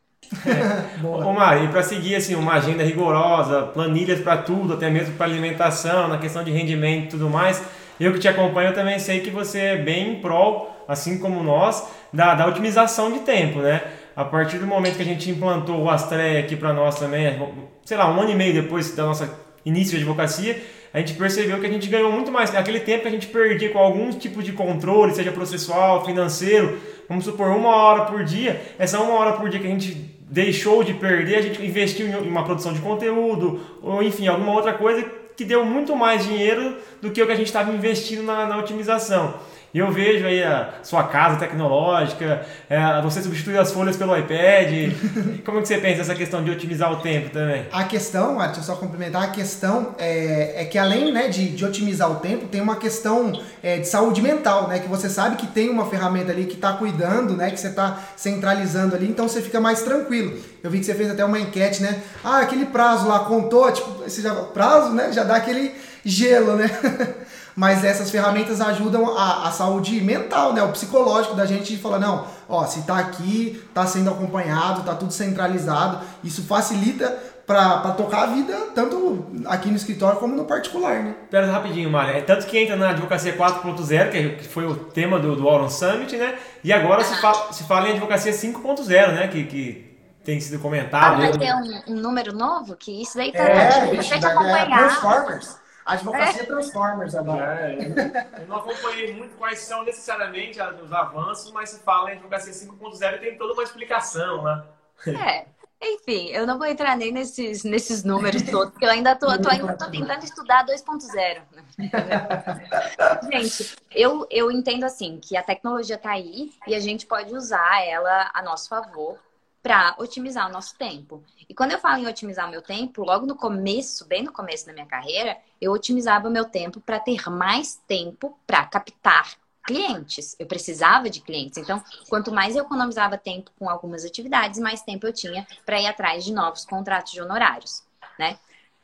É. 0.45 1.05
Ô 1.05 1.63
e 1.63 1.67
para 1.69 1.81
seguir 1.81 2.15
assim, 2.15 2.35
uma 2.35 2.53
agenda 2.53 2.83
rigorosa, 2.83 3.63
planilhas 3.63 4.19
para 4.19 4.37
tudo, 4.37 4.73
até 4.73 4.89
mesmo 4.89 5.15
para 5.15 5.25
alimentação, 5.25 6.07
na 6.07 6.17
questão 6.17 6.43
de 6.43 6.51
rendimento 6.51 7.05
e 7.05 7.09
tudo 7.09 7.29
mais, 7.29 7.63
eu 7.99 8.13
que 8.13 8.19
te 8.19 8.27
acompanho 8.27 8.73
também 8.73 8.99
sei 8.99 9.21
que 9.21 9.29
você 9.29 9.59
é 9.59 9.77
bem 9.77 10.13
em 10.13 10.15
prol, 10.21 10.85
assim 10.87 11.17
como 11.19 11.43
nós, 11.43 11.87
da, 12.13 12.35
da 12.35 12.47
otimização 12.47 13.11
de 13.11 13.19
tempo, 13.19 13.59
né? 13.59 13.81
A 14.15 14.23
partir 14.23 14.57
do 14.57 14.67
momento 14.67 14.97
que 14.97 15.01
a 15.01 15.05
gente 15.05 15.29
implantou 15.29 15.83
o 15.83 15.89
Astrea 15.89 16.39
aqui 16.39 16.55
para 16.55 16.73
nós 16.73 16.99
também, 16.99 17.39
sei 17.83 17.97
lá, 17.97 18.09
um 18.11 18.19
ano 18.19 18.31
e 18.31 18.35
meio 18.35 18.53
depois 18.53 18.95
da 18.95 19.05
nossa 19.05 19.29
início 19.65 19.97
de 19.97 20.03
advocacia, 20.03 20.61
a 20.93 20.99
gente 20.99 21.13
percebeu 21.13 21.59
que 21.59 21.65
a 21.65 21.71
gente 21.71 21.87
ganhou 21.87 22.11
muito 22.11 22.31
mais. 22.31 22.53
Aquele 22.55 22.79
tempo 22.79 23.03
que 23.03 23.07
a 23.07 23.11
gente 23.11 23.27
perdia 23.27 23.69
com 23.69 23.79
algum 23.79 24.11
tipo 24.11 24.41
de 24.41 24.51
controle, 24.51 25.13
seja 25.13 25.31
processual, 25.31 26.05
financeiro, 26.05 26.77
vamos 27.07 27.25
supor, 27.25 27.49
uma 27.49 27.75
hora 27.75 28.05
por 28.05 28.23
dia, 28.23 28.61
essa 28.77 28.99
uma 28.99 29.13
hora 29.13 29.33
por 29.33 29.49
dia 29.49 29.59
que 29.59 29.67
a 29.67 29.69
gente 29.69 29.93
deixou 30.29 30.83
de 30.83 30.93
perder, 30.93 31.37
a 31.37 31.41
gente 31.41 31.63
investiu 31.63 32.07
em 32.07 32.15
uma 32.27 32.43
produção 32.43 32.71
de 32.71 32.79
conteúdo, 32.79 33.59
ou 33.81 34.01
enfim, 34.03 34.27
alguma 34.27 34.53
outra 34.53 34.73
coisa 34.73 35.03
que 35.35 35.45
deu 35.45 35.65
muito 35.65 35.95
mais 35.95 36.25
dinheiro 36.25 36.77
do 37.01 37.11
que 37.11 37.21
o 37.21 37.25
que 37.25 37.31
a 37.31 37.35
gente 37.35 37.47
estava 37.47 37.71
investindo 37.71 38.23
na, 38.23 38.45
na 38.45 38.57
otimização. 38.57 39.35
E 39.73 39.77
eu 39.77 39.91
vejo 39.91 40.25
aí 40.25 40.43
a 40.43 40.73
sua 40.81 41.03
casa 41.03 41.37
tecnológica, 41.37 42.45
é, 42.69 43.01
você 43.01 43.21
substitui 43.21 43.57
as 43.57 43.71
folhas 43.71 43.95
pelo 43.95 44.17
iPad. 44.17 44.93
Como 45.45 45.59
é 45.59 45.61
que 45.61 45.67
você 45.67 45.77
pensa 45.77 46.01
essa 46.01 46.15
questão 46.15 46.43
de 46.43 46.49
otimizar 46.49 46.91
o 46.91 46.97
tempo 46.97 47.29
também? 47.29 47.65
A 47.71 47.83
questão, 47.83 48.37
deixa 48.37 48.59
eu 48.59 48.63
só 48.63 48.75
complementar, 48.75 49.23
a 49.23 49.27
questão 49.27 49.95
é, 49.99 50.63
é 50.63 50.65
que 50.65 50.77
além 50.77 51.11
né, 51.11 51.27
de, 51.27 51.49
de 51.49 51.63
otimizar 51.63 52.11
o 52.11 52.15
tempo, 52.15 52.47
tem 52.47 52.61
uma 52.61 52.77
questão 52.77 53.39
é, 53.61 53.77
de 53.77 53.87
saúde 53.87 54.21
mental, 54.21 54.67
né? 54.67 54.79
Que 54.79 54.87
você 54.87 55.09
sabe 55.09 55.35
que 55.35 55.45
tem 55.45 55.69
uma 55.69 55.85
ferramenta 55.85 56.31
ali 56.31 56.45
que 56.45 56.55
está 56.55 56.73
cuidando, 56.73 57.35
né? 57.35 57.51
Que 57.51 57.59
você 57.59 57.67
está 57.67 57.99
centralizando 58.15 58.95
ali, 58.95 59.07
então 59.07 59.27
você 59.27 59.41
fica 59.41 59.59
mais 59.59 59.83
tranquilo. 59.83 60.37
Eu 60.63 60.71
vi 60.71 60.79
que 60.79 60.85
você 60.85 60.95
fez 60.95 61.11
até 61.11 61.23
uma 61.23 61.39
enquete, 61.39 61.81
né? 61.81 62.01
Ah, 62.23 62.39
aquele 62.39 62.65
prazo 62.65 63.07
lá 63.07 63.19
contou, 63.19 63.71
tipo, 63.71 64.03
esse 64.05 64.21
já, 64.21 64.33
prazo, 64.33 64.93
né? 64.93 65.11
Já 65.11 65.23
dá 65.23 65.35
aquele 65.35 65.73
gelo, 66.03 66.55
né? 66.55 66.69
Mas 67.59 67.83
essas 67.83 68.09
ferramentas 68.09 68.61
ajudam 68.61 69.17
a, 69.17 69.49
a 69.49 69.51
saúde 69.51 69.99
mental, 69.99 70.53
né? 70.53 70.63
O 70.63 70.71
psicológico 70.71 71.35
da 71.35 71.45
gente 71.45 71.75
de 71.75 71.77
falar, 71.77 71.99
não, 71.99 72.25
ó, 72.47 72.63
se 72.65 72.83
tá 72.83 72.97
aqui, 72.97 73.61
tá 73.73 73.85
sendo 73.85 74.09
acompanhado, 74.09 74.83
tá 74.83 74.95
tudo 74.95 75.11
centralizado, 75.11 75.99
isso 76.23 76.41
facilita 76.43 77.21
para 77.45 77.91
tocar 77.97 78.23
a 78.23 78.25
vida, 78.27 78.55
tanto 78.73 79.25
aqui 79.45 79.69
no 79.69 79.75
escritório 79.75 80.17
como 80.19 80.37
no 80.37 80.45
particular, 80.45 81.03
né? 81.03 81.15
Pera 81.29 81.51
rapidinho, 81.51 81.89
Mário. 81.89 82.15
É 82.15 82.21
tanto 82.21 82.45
que 82.45 82.57
entra 82.57 82.77
na 82.77 82.91
advocacia 82.91 83.35
4.0, 83.35 83.93
é, 83.93 84.29
que 84.35 84.47
foi 84.47 84.65
o 84.65 84.75
tema 84.75 85.19
do, 85.19 85.35
do 85.35 85.45
Auron 85.45 85.69
Summit, 85.69 86.15
né? 86.15 86.39
E 86.63 86.71
agora 86.71 87.03
se, 87.03 87.19
fala, 87.19 87.51
se 87.51 87.65
fala 87.65 87.89
em 87.89 87.91
advocacia 87.91 88.31
5.0, 88.31 88.87
né? 89.11 89.27
Que, 89.27 89.43
que 89.43 89.97
tem 90.23 90.39
sido 90.39 90.61
comentado. 90.61 91.15
Ah, 91.15 91.29
vai 91.29 91.37
ter 91.37 91.53
um, 91.53 91.93
um, 91.93 91.95
número 91.99 92.31
novo? 92.31 92.77
Que 92.77 93.01
isso 93.01 93.17
daí 93.17 93.33
tá 93.33 93.43
é, 93.43 94.01
gente, 94.01 94.25
acompanhar. 94.25 94.87
Transformers. 94.87 95.68
Advocacia 95.85 96.43
é. 96.43 96.45
Transformers 96.45 97.15
agora. 97.15 97.71
É, 97.71 98.41
eu 98.41 98.47
não 98.47 98.57
acompanhei 98.57 99.13
muito 99.13 99.35
quais 99.37 99.59
são 99.59 99.83
necessariamente 99.83 100.59
os 100.61 100.93
avanços, 100.93 101.51
mas 101.51 101.69
se 101.69 101.79
fala 101.79 102.11
em 102.11 102.13
advocacia 102.13 102.53
5.0 102.53 103.19
tem 103.19 103.37
toda 103.37 103.53
uma 103.53 103.63
explicação, 103.63 104.43
né? 104.43 104.63
É. 105.07 105.45
Enfim, 105.81 106.27
eu 106.31 106.45
não 106.45 106.57
vou 106.57 106.67
entrar 106.67 106.97
nem 106.97 107.09
nesses, 107.09 107.63
nesses 107.63 108.03
números 108.03 108.41
todos, 108.43 108.71
porque 108.71 108.83
eu 108.85 108.89
ainda 108.89 109.15
tô, 109.15 109.27
tô, 109.39 109.49
ainda 109.49 109.77
tô 109.77 109.89
tentando 109.89 110.25
estudar 110.25 110.65
2.0. 110.65 111.41
gente, 113.31 113.77
eu, 113.89 114.27
eu 114.29 114.51
entendo 114.51 114.83
assim 114.83 115.21
que 115.21 115.37
a 115.37 115.43
tecnologia 115.43 115.95
está 115.95 116.11
aí 116.11 116.51
e 116.67 116.75
a 116.75 116.81
gente 116.81 117.05
pode 117.05 117.33
usar 117.33 117.81
ela 117.85 118.29
a 118.33 118.41
nosso 118.41 118.67
favor 118.67 119.17
para 119.61 119.95
otimizar 119.97 120.47
o 120.47 120.51
nosso 120.51 120.75
tempo. 120.77 121.23
E 121.47 121.53
quando 121.53 121.71
eu 121.71 121.79
falo 121.79 122.01
em 122.01 122.07
otimizar 122.07 122.47
o 122.47 122.51
meu 122.51 122.61
tempo, 122.61 123.03
logo 123.03 123.25
no 123.25 123.35
começo, 123.35 124.05
bem 124.05 124.23
no 124.23 124.31
começo 124.31 124.65
da 124.65 124.73
minha 124.73 124.85
carreira, 124.85 125.37
eu 125.59 125.71
otimizava 125.71 126.27
o 126.27 126.31
meu 126.31 126.45
tempo 126.45 126.79
para 126.79 126.99
ter 126.99 127.29
mais 127.29 127.75
tempo 127.87 128.37
para 128.47 128.65
captar 128.65 129.35
clientes. 129.63 130.35
Eu 130.39 130.47
precisava 130.47 131.09
de 131.09 131.21
clientes. 131.21 131.57
Então, 131.57 131.83
quanto 132.07 132.31
mais 132.31 132.55
eu 132.55 132.63
economizava 132.63 133.17
tempo 133.17 133.51
com 133.59 133.69
algumas 133.69 134.05
atividades, 134.05 134.59
mais 134.59 134.81
tempo 134.81 135.05
eu 135.05 135.13
tinha 135.13 135.45
para 135.65 135.79
ir 135.79 135.87
atrás 135.87 136.23
de 136.23 136.33
novos 136.33 136.65
contratos 136.65 137.11
de 137.11 137.21
honorários, 137.21 137.83
né? 138.17 138.39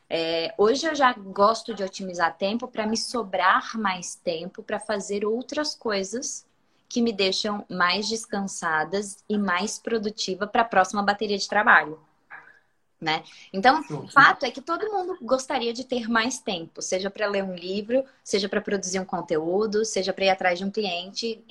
É, 0.08 0.54
hoje 0.56 0.86
eu 0.86 0.94
já 0.94 1.12
gosto 1.12 1.74
de 1.74 1.82
otimizar 1.82 2.36
tempo 2.36 2.68
para 2.68 2.86
me 2.86 2.96
sobrar 2.96 3.76
mais 3.76 4.14
tempo 4.14 4.62
para 4.62 4.78
fazer 4.78 5.24
outras 5.24 5.74
coisas 5.74 6.45
que 6.88 7.02
me 7.02 7.12
deixam 7.12 7.64
mais 7.68 8.08
descansadas 8.08 9.24
e 9.28 9.36
mais 9.36 9.78
produtiva 9.78 10.46
para 10.46 10.62
a 10.62 10.66
próxima 10.66 11.02
bateria 11.02 11.38
de 11.38 11.48
trabalho. 11.48 11.98
Né? 12.98 13.22
Então, 13.52 13.84
o 13.90 14.08
fato 14.08 14.46
é 14.46 14.50
que 14.50 14.62
todo 14.62 14.90
mundo 14.90 15.18
gostaria 15.20 15.72
de 15.72 15.84
ter 15.84 16.08
mais 16.08 16.38
tempo, 16.38 16.80
seja 16.80 17.10
para 17.10 17.26
ler 17.26 17.44
um 17.44 17.54
livro, 17.54 18.02
seja 18.24 18.48
para 18.48 18.60
produzir 18.60 18.98
um 18.98 19.04
conteúdo, 19.04 19.84
seja 19.84 20.14
para 20.14 20.24
ir 20.24 20.30
atrás 20.30 20.58
de 20.58 20.64
um 20.64 20.70
cliente. 20.70 21.44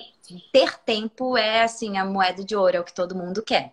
Ter 0.52 0.76
tempo 0.80 1.36
é 1.36 1.62
assim 1.62 1.98
a 1.98 2.04
moeda 2.04 2.42
de 2.42 2.56
ouro, 2.56 2.76
é 2.76 2.80
o 2.80 2.84
que 2.84 2.92
todo 2.92 3.14
mundo 3.14 3.44
quer, 3.44 3.72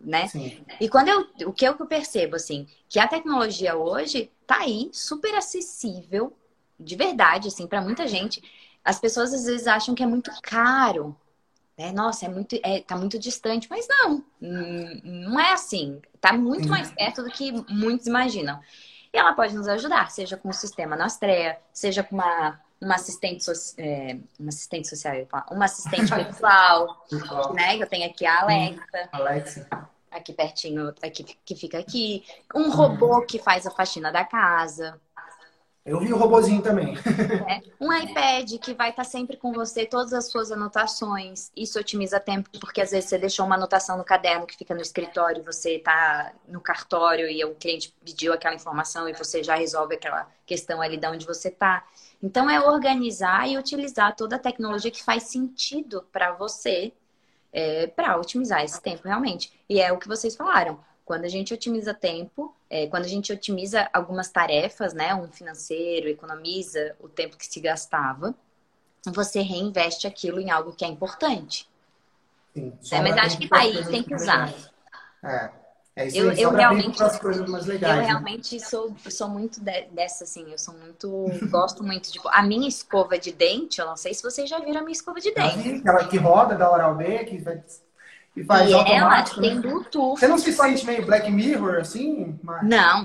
né? 0.00 0.28
Sim. 0.28 0.64
E 0.80 0.88
quando 0.88 1.08
eu, 1.08 1.48
o 1.48 1.52
que 1.52 1.66
eu 1.66 1.74
percebo 1.74 2.36
assim, 2.36 2.68
que 2.88 3.00
a 3.00 3.08
tecnologia 3.08 3.76
hoje 3.76 4.30
tá 4.46 4.58
aí 4.58 4.88
super 4.92 5.34
acessível, 5.34 6.32
de 6.78 6.94
verdade, 6.94 7.48
assim, 7.48 7.66
para 7.66 7.80
muita 7.80 8.06
gente. 8.06 8.40
As 8.84 8.98
pessoas 8.98 9.32
às 9.32 9.44
vezes 9.44 9.66
acham 9.66 9.94
que 9.94 10.02
é 10.02 10.06
muito 10.06 10.30
caro, 10.42 11.16
né? 11.78 11.92
Nossa, 11.92 12.26
é 12.26 12.28
muito, 12.28 12.58
é, 12.62 12.80
tá 12.80 12.96
muito 12.96 13.18
distante, 13.18 13.68
mas 13.70 13.86
não, 13.88 14.24
não 14.40 15.40
é 15.40 15.52
assim. 15.52 16.00
Tá 16.20 16.32
muito 16.32 16.68
mais 16.68 16.90
perto 16.92 17.22
do 17.22 17.30
que 17.30 17.52
muitos 17.68 18.06
imaginam. 18.06 18.60
E 19.12 19.18
ela 19.18 19.32
pode 19.34 19.54
nos 19.54 19.68
ajudar, 19.68 20.10
seja 20.10 20.36
com 20.36 20.48
o 20.48 20.52
sistema 20.52 20.96
Nastrea, 20.96 21.58
seja 21.72 22.02
com 22.02 22.14
uma, 22.14 22.58
uma 22.80 22.94
assistente, 22.94 23.44
so, 23.44 23.52
é, 23.78 24.18
uma 24.38 24.48
assistente 24.48 24.88
social, 24.88 25.14
uma 25.50 25.64
assistente 25.66 26.12
virtual, 26.14 27.06
né? 27.54 27.76
Eu 27.76 27.86
tenho 27.86 28.08
aqui 28.08 28.24
a 28.24 28.42
Alexa. 28.42 29.08
Alexa. 29.12 29.68
Aqui 30.10 30.32
pertinho, 30.32 30.94
aqui, 31.02 31.24
que 31.44 31.56
fica 31.56 31.78
aqui. 31.78 32.24
Um 32.54 32.70
robô 32.70 33.22
que 33.22 33.38
faz 33.38 33.66
a 33.66 33.70
faxina 33.70 34.12
da 34.12 34.24
casa. 34.24 35.00
Eu 35.84 35.98
vi 35.98 36.12
o 36.12 36.16
robozinho 36.16 36.62
também. 36.62 36.94
É, 37.48 37.60
um 37.80 37.92
iPad 37.92 38.52
que 38.60 38.72
vai 38.72 38.90
estar 38.90 39.02
sempre 39.02 39.36
com 39.36 39.52
você, 39.52 39.84
todas 39.84 40.12
as 40.12 40.30
suas 40.30 40.52
anotações. 40.52 41.50
Isso 41.56 41.78
otimiza 41.78 42.20
tempo, 42.20 42.48
porque 42.60 42.80
às 42.80 42.92
vezes 42.92 43.10
você 43.10 43.18
deixou 43.18 43.44
uma 43.44 43.56
anotação 43.56 43.98
no 43.98 44.04
caderno 44.04 44.46
que 44.46 44.56
fica 44.56 44.74
no 44.74 44.80
escritório, 44.80 45.42
você 45.42 45.76
está 45.76 46.32
no 46.46 46.60
cartório 46.60 47.28
e 47.28 47.44
o 47.44 47.56
cliente 47.56 47.92
pediu 48.04 48.32
aquela 48.32 48.54
informação 48.54 49.08
e 49.08 49.12
você 49.12 49.42
já 49.42 49.56
resolve 49.56 49.96
aquela 49.96 50.28
questão 50.46 50.80
ali 50.80 50.96
de 50.96 51.06
onde 51.06 51.26
você 51.26 51.48
está. 51.48 51.84
Então 52.22 52.48
é 52.48 52.60
organizar 52.60 53.48
e 53.48 53.58
utilizar 53.58 54.14
toda 54.14 54.36
a 54.36 54.38
tecnologia 54.38 54.90
que 54.90 55.02
faz 55.02 55.24
sentido 55.24 56.06
para 56.12 56.32
você 56.32 56.92
é, 57.52 57.88
para 57.88 58.16
otimizar 58.16 58.62
esse 58.62 58.80
tempo 58.80 59.02
realmente. 59.04 59.52
E 59.68 59.80
é 59.80 59.92
o 59.92 59.98
que 59.98 60.06
vocês 60.06 60.36
falaram 60.36 60.78
quando 61.04 61.24
a 61.24 61.28
gente 61.28 61.52
otimiza 61.52 61.92
tempo, 61.92 62.54
é, 62.70 62.86
quando 62.86 63.04
a 63.04 63.08
gente 63.08 63.32
otimiza 63.32 63.88
algumas 63.92 64.28
tarefas, 64.30 64.94
né, 64.94 65.14
um 65.14 65.28
financeiro, 65.28 66.08
economiza 66.08 66.96
o 67.00 67.08
tempo 67.08 67.36
que 67.36 67.46
se 67.46 67.60
gastava, 67.60 68.34
você 69.06 69.40
reinveste 69.40 70.06
aquilo 70.06 70.40
em 70.40 70.50
algo 70.50 70.72
que 70.72 70.84
é 70.84 70.88
importante. 70.88 71.68
Sim, 72.54 72.72
é, 72.92 73.00
mas 73.00 73.16
acho 73.16 73.38
que 73.38 73.48
aí, 73.52 73.84
tem 73.86 74.02
que 74.02 74.14
usar. 74.14 74.52
É. 75.24 75.62
É 75.94 76.06
isso 76.06 76.16
eu, 76.16 76.30
aí, 76.30 76.40
eu 76.40 76.50
realmente, 76.50 76.98
mais 77.48 77.66
legais, 77.66 77.96
eu 77.96 78.00
né? 78.00 78.06
realmente 78.06 78.58
sou, 78.60 78.96
sou 79.10 79.28
muito 79.28 79.60
de, 79.60 79.82
dessa, 79.88 80.24
assim, 80.24 80.50
eu 80.50 80.56
sou 80.56 80.72
muito, 80.72 81.26
gosto 81.50 81.84
muito, 81.84 82.10
tipo, 82.10 82.28
a 82.30 82.42
minha 82.42 82.66
escova 82.66 83.18
de 83.18 83.30
dente, 83.30 83.78
eu 83.78 83.86
não 83.86 83.96
sei 83.96 84.14
se 84.14 84.22
vocês 84.22 84.48
já 84.48 84.58
viram 84.58 84.80
a 84.80 84.82
minha 84.82 84.92
escova 84.92 85.20
de 85.20 85.30
dente. 85.34 85.80
Aquela 85.80 86.08
que 86.08 86.16
roda 86.16 86.54
da 86.54 86.72
Oral-B, 86.72 87.24
que 87.24 87.36
vai 87.38 87.62
e 88.36 88.44
faz 88.44 88.70
e 88.70 88.74
automático. 88.74 89.40
Ela 89.40 89.48
tem 89.48 89.54
né? 89.54 89.60
Bluetooth. 89.60 90.18
Você 90.18 90.28
não 90.28 90.38
se 90.38 90.52
sente 90.52 90.86
meio 90.86 91.04
Black 91.04 91.30
Mirror, 91.30 91.80
assim? 91.80 92.38
Mas... 92.42 92.66
Não, 92.66 93.04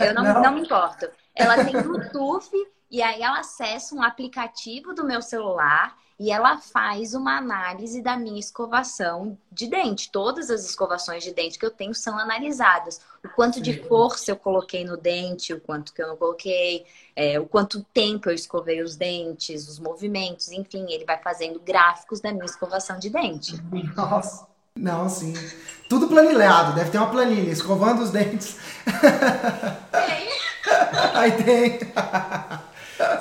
eu 0.00 0.14
não, 0.14 0.22
não? 0.24 0.42
não 0.42 0.54
me 0.54 0.62
importo. 0.62 1.08
Ela 1.34 1.64
tem 1.64 1.80
Bluetooth 1.82 2.50
e 2.90 3.02
aí 3.02 3.22
ela 3.22 3.40
acessa 3.40 3.94
um 3.94 4.02
aplicativo 4.02 4.94
do 4.94 5.04
meu 5.04 5.20
celular 5.20 5.96
e 6.18 6.30
ela 6.30 6.58
faz 6.58 7.12
uma 7.12 7.36
análise 7.36 8.00
da 8.00 8.16
minha 8.16 8.38
escovação 8.38 9.36
de 9.50 9.66
dente. 9.66 10.10
Todas 10.12 10.48
as 10.48 10.64
escovações 10.64 11.24
de 11.24 11.32
dente 11.32 11.58
que 11.58 11.66
eu 11.66 11.72
tenho 11.72 11.92
são 11.92 12.16
analisadas. 12.16 13.00
O 13.24 13.28
quanto 13.30 13.60
de 13.60 13.82
força 13.82 14.30
eu 14.30 14.36
coloquei 14.36 14.84
no 14.84 14.96
dente, 14.96 15.52
o 15.52 15.60
quanto 15.60 15.92
que 15.92 16.00
eu 16.00 16.06
não 16.06 16.16
coloquei, 16.16 16.86
é, 17.16 17.38
o 17.40 17.46
quanto 17.46 17.82
tempo 17.92 18.30
eu 18.30 18.34
escovei 18.34 18.80
os 18.80 18.94
dentes, 18.94 19.68
os 19.68 19.80
movimentos, 19.80 20.52
enfim, 20.52 20.86
ele 20.88 21.04
vai 21.04 21.20
fazendo 21.20 21.58
gráficos 21.58 22.20
da 22.20 22.32
minha 22.32 22.44
escovação 22.44 22.98
de 22.98 23.10
dente. 23.10 23.60
Nossa. 23.96 24.53
Não, 24.76 25.08
sim. 25.08 25.32
Tudo 25.88 26.08
planilhado, 26.08 26.74
deve 26.74 26.90
ter 26.90 26.98
uma 26.98 27.10
planilha, 27.10 27.50
escovando 27.50 28.02
os 28.02 28.10
dentes. 28.10 28.56
Tem. 30.06 30.28
Aí 31.14 31.32
tem. 31.32 31.78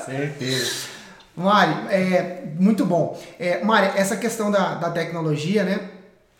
Certeza. 0.04 0.88
Mari, 1.36 1.94
é 1.94 2.44
muito 2.60 2.86
bom. 2.86 3.20
É, 3.40 3.64
Mari, 3.64 3.98
essa 3.98 4.18
questão 4.18 4.50
da, 4.50 4.76
da 4.76 4.92
tecnologia, 4.92 5.64
né? 5.64 5.90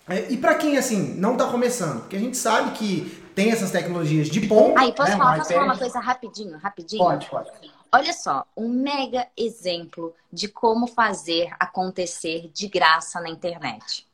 É, 0.08 0.32
e 0.32 0.38
para 0.38 0.56
quem 0.56 0.78
assim 0.78 1.14
não 1.16 1.34
está 1.34 1.48
começando, 1.48 2.02
porque 2.02 2.16
a 2.16 2.20
gente 2.20 2.36
sabe 2.36 2.72
que 2.72 3.24
tem 3.36 3.52
essas 3.52 3.72
tecnologias 3.72 4.28
de 4.28 4.42
ponta. 4.48 4.80
Aí 4.80 4.94
posso, 4.94 5.12
né, 5.12 5.18
falar, 5.18 5.38
posso 5.38 5.54
falar 5.54 5.66
uma 5.66 5.78
coisa 5.78 6.00
rapidinho, 6.00 6.58
rapidinho? 6.58 7.04
Pode, 7.04 7.30
pode. 7.30 7.50
Olha 7.92 8.14
só, 8.14 8.46
um 8.58 8.68
mega 8.68 9.28
exemplo 9.38 10.14
de 10.32 10.48
como 10.48 10.88
fazer 10.88 11.52
acontecer 11.60 12.50
de 12.54 12.68
graça 12.68 13.22
na 13.22 13.30
internet. 13.30 14.08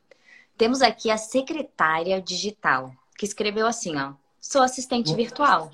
Temos 0.60 0.82
aqui 0.82 1.10
a 1.10 1.18
secretária 1.18 2.22
digital, 2.22 2.92
que 3.18 3.26
escreveu 3.26 3.66
assim, 3.66 3.98
ó. 3.98 4.12
Sou 4.42 4.62
assistente 4.62 5.16
virtual. 5.16 5.72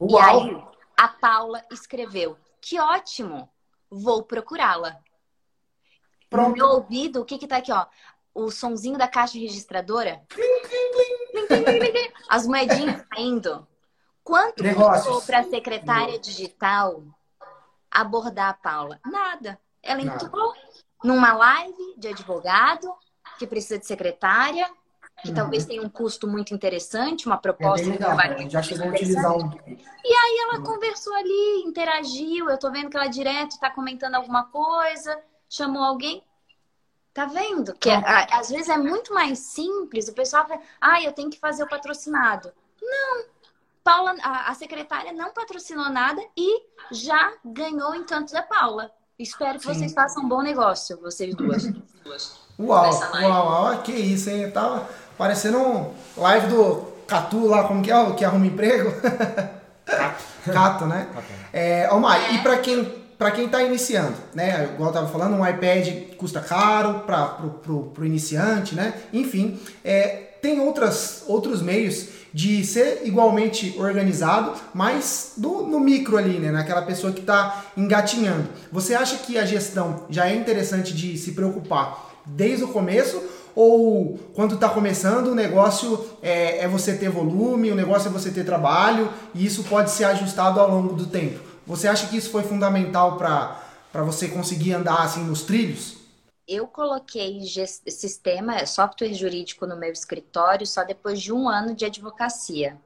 Uau. 0.00 0.10
E 0.10 0.18
aí, 0.20 0.64
a 0.96 1.06
Paula 1.06 1.64
escreveu, 1.70 2.36
que 2.60 2.80
ótimo, 2.80 3.48
vou 3.88 4.24
procurá-la. 4.24 4.98
No 6.32 6.48
meu 6.48 6.66
ouvido, 6.70 7.20
o 7.20 7.24
que 7.24 7.38
que 7.38 7.46
tá 7.46 7.58
aqui, 7.58 7.70
ó? 7.70 7.86
O 8.34 8.50
sonzinho 8.50 8.98
da 8.98 9.06
caixa 9.06 9.38
registradora. 9.38 10.26
As 12.28 12.48
moedinhas 12.48 13.00
caindo. 13.02 13.64
Quanto 14.24 14.64
custou 14.74 15.22
para 15.22 15.38
a 15.38 15.44
secretária 15.44 16.18
digital 16.18 17.00
abordar 17.88 18.50
a 18.50 18.54
Paula? 18.54 18.98
Nada. 19.06 19.56
Ela 19.80 20.02
entrou, 20.02 20.52
numa 21.04 21.32
live 21.32 21.94
de 21.96 22.08
advogado 22.08 22.92
que 23.38 23.46
precisa 23.46 23.78
de 23.78 23.86
secretária, 23.86 24.68
que 25.22 25.28
uhum. 25.28 25.34
talvez 25.34 25.64
tenha 25.64 25.82
um 25.82 25.88
custo 25.88 26.26
muito 26.26 26.54
interessante, 26.54 27.26
uma 27.26 27.38
proposta 27.38 27.86
é 27.86 27.90
legal, 27.90 28.16
que 28.36 28.50
já 28.50 28.62
chegou 28.62 28.86
a 28.86 28.90
utilizar 28.90 29.36
um. 29.36 29.50
E 29.66 30.12
aí 30.12 30.38
ela 30.42 30.58
uhum. 30.58 30.64
conversou 30.64 31.14
ali, 31.14 31.62
interagiu, 31.64 32.50
eu 32.50 32.58
tô 32.58 32.70
vendo 32.70 32.90
que 32.90 32.96
ela 32.96 33.06
direto 33.06 33.52
está 33.52 33.70
comentando 33.70 34.16
alguma 34.16 34.44
coisa, 34.44 35.18
chamou 35.48 35.82
alguém. 35.82 36.22
Tá 37.12 37.26
vendo? 37.26 37.72
Que 37.74 37.90
é, 37.90 38.02
às 38.32 38.50
vezes 38.50 38.68
é 38.68 38.76
muito 38.76 39.14
mais 39.14 39.38
simples. 39.38 40.08
O 40.08 40.14
pessoal 40.14 40.48
fala, 40.48 40.60
ah, 40.80 41.00
eu 41.00 41.12
tenho 41.12 41.30
que 41.30 41.38
fazer 41.38 41.62
o 41.62 41.68
patrocinado. 41.68 42.52
Não. 42.82 43.26
Paula, 43.84 44.16
a, 44.20 44.50
a 44.50 44.54
secretária 44.54 45.12
não 45.12 45.32
patrocinou 45.32 45.90
nada 45.90 46.20
e 46.36 46.62
já 46.90 47.34
ganhou 47.44 47.92
o 47.92 47.94
encanto 47.94 48.32
da 48.32 48.42
Paula. 48.42 48.90
Espero 49.16 49.60
que 49.60 49.66
Sim. 49.66 49.74
vocês 49.74 49.92
façam 49.92 50.24
um 50.24 50.28
bom 50.28 50.42
negócio, 50.42 51.00
vocês 51.00 51.34
duas. 51.36 51.64
Uau, 52.58 52.90
uau, 53.14 53.64
uau, 53.64 53.78
que 53.82 53.92
isso, 53.92 54.30
hein? 54.30 54.50
Tava 54.50 54.88
parecendo 55.18 55.58
um 55.58 55.92
live 56.16 56.46
do 56.48 56.94
Catu 57.06 57.46
lá, 57.46 57.64
como 57.64 57.82
que 57.82 57.90
é? 57.90 58.12
Que 58.12 58.24
arruma 58.24 58.46
emprego. 58.46 58.92
Cato, 60.52 60.86
né? 60.86 61.08
É, 61.52 61.88
ô 61.92 61.98
Mai, 61.98 62.24
é. 62.26 62.34
e 62.34 62.38
para 62.42 62.58
quem 62.58 63.04
para 63.18 63.30
quem 63.30 63.46
está 63.46 63.62
iniciando, 63.62 64.16
né? 64.34 64.64
Igual 64.74 64.88
eu 64.88 64.88
estava 64.88 65.08
falando, 65.08 65.36
um 65.36 65.46
iPad 65.46 66.16
custa 66.18 66.40
caro 66.40 67.00
para 67.06 67.26
pro, 67.26 67.50
pro, 67.50 67.82
pro, 67.84 68.04
iniciante, 68.04 68.74
né? 68.74 68.92
Enfim, 69.12 69.58
é, 69.84 70.34
tem 70.42 70.60
outras, 70.60 71.22
outros 71.26 71.62
meios 71.62 72.08
de 72.34 72.66
ser 72.66 73.02
igualmente 73.04 73.76
organizado, 73.78 74.54
mas 74.74 75.34
do, 75.36 75.62
no 75.62 75.78
micro 75.78 76.16
ali, 76.16 76.40
né? 76.40 76.50
Naquela 76.50 76.82
pessoa 76.82 77.12
que 77.12 77.20
está 77.20 77.66
engatinhando. 77.76 78.48
Você 78.72 78.92
acha 78.92 79.18
que 79.18 79.38
a 79.38 79.46
gestão 79.46 80.04
já 80.10 80.28
é 80.28 80.34
interessante 80.34 80.92
de 80.92 81.16
se 81.16 81.30
preocupar 81.30 82.10
desde 82.26 82.64
o 82.64 82.68
começo? 82.68 83.22
Ou 83.54 84.18
quando 84.34 84.56
está 84.56 84.68
começando, 84.68 85.28
o 85.28 85.34
negócio 85.34 86.04
é, 86.20 86.64
é 86.64 86.68
você 86.68 86.94
ter 86.94 87.08
volume, 87.08 87.70
o 87.70 87.76
negócio 87.76 88.08
é 88.08 88.10
você 88.10 88.32
ter 88.32 88.44
trabalho, 88.44 89.08
e 89.32 89.46
isso 89.46 89.62
pode 89.62 89.92
ser 89.92 90.02
ajustado 90.02 90.58
ao 90.58 90.68
longo 90.68 90.92
do 90.92 91.06
tempo? 91.06 91.38
Você 91.64 91.86
acha 91.86 92.08
que 92.08 92.16
isso 92.16 92.30
foi 92.30 92.42
fundamental 92.42 93.16
para 93.16 94.02
você 94.02 94.26
conseguir 94.26 94.72
andar 94.72 95.04
assim 95.04 95.22
nos 95.22 95.42
trilhos? 95.42 96.03
Eu 96.46 96.66
coloquei 96.66 97.40
sistema, 97.42 98.66
software 98.66 99.14
jurídico 99.14 99.66
no 99.66 99.76
meu 99.76 99.90
escritório 99.90 100.66
só 100.66 100.84
depois 100.84 101.20
de 101.20 101.32
um 101.32 101.48
ano 101.48 101.74
de 101.74 101.86
advocacia, 101.86 102.78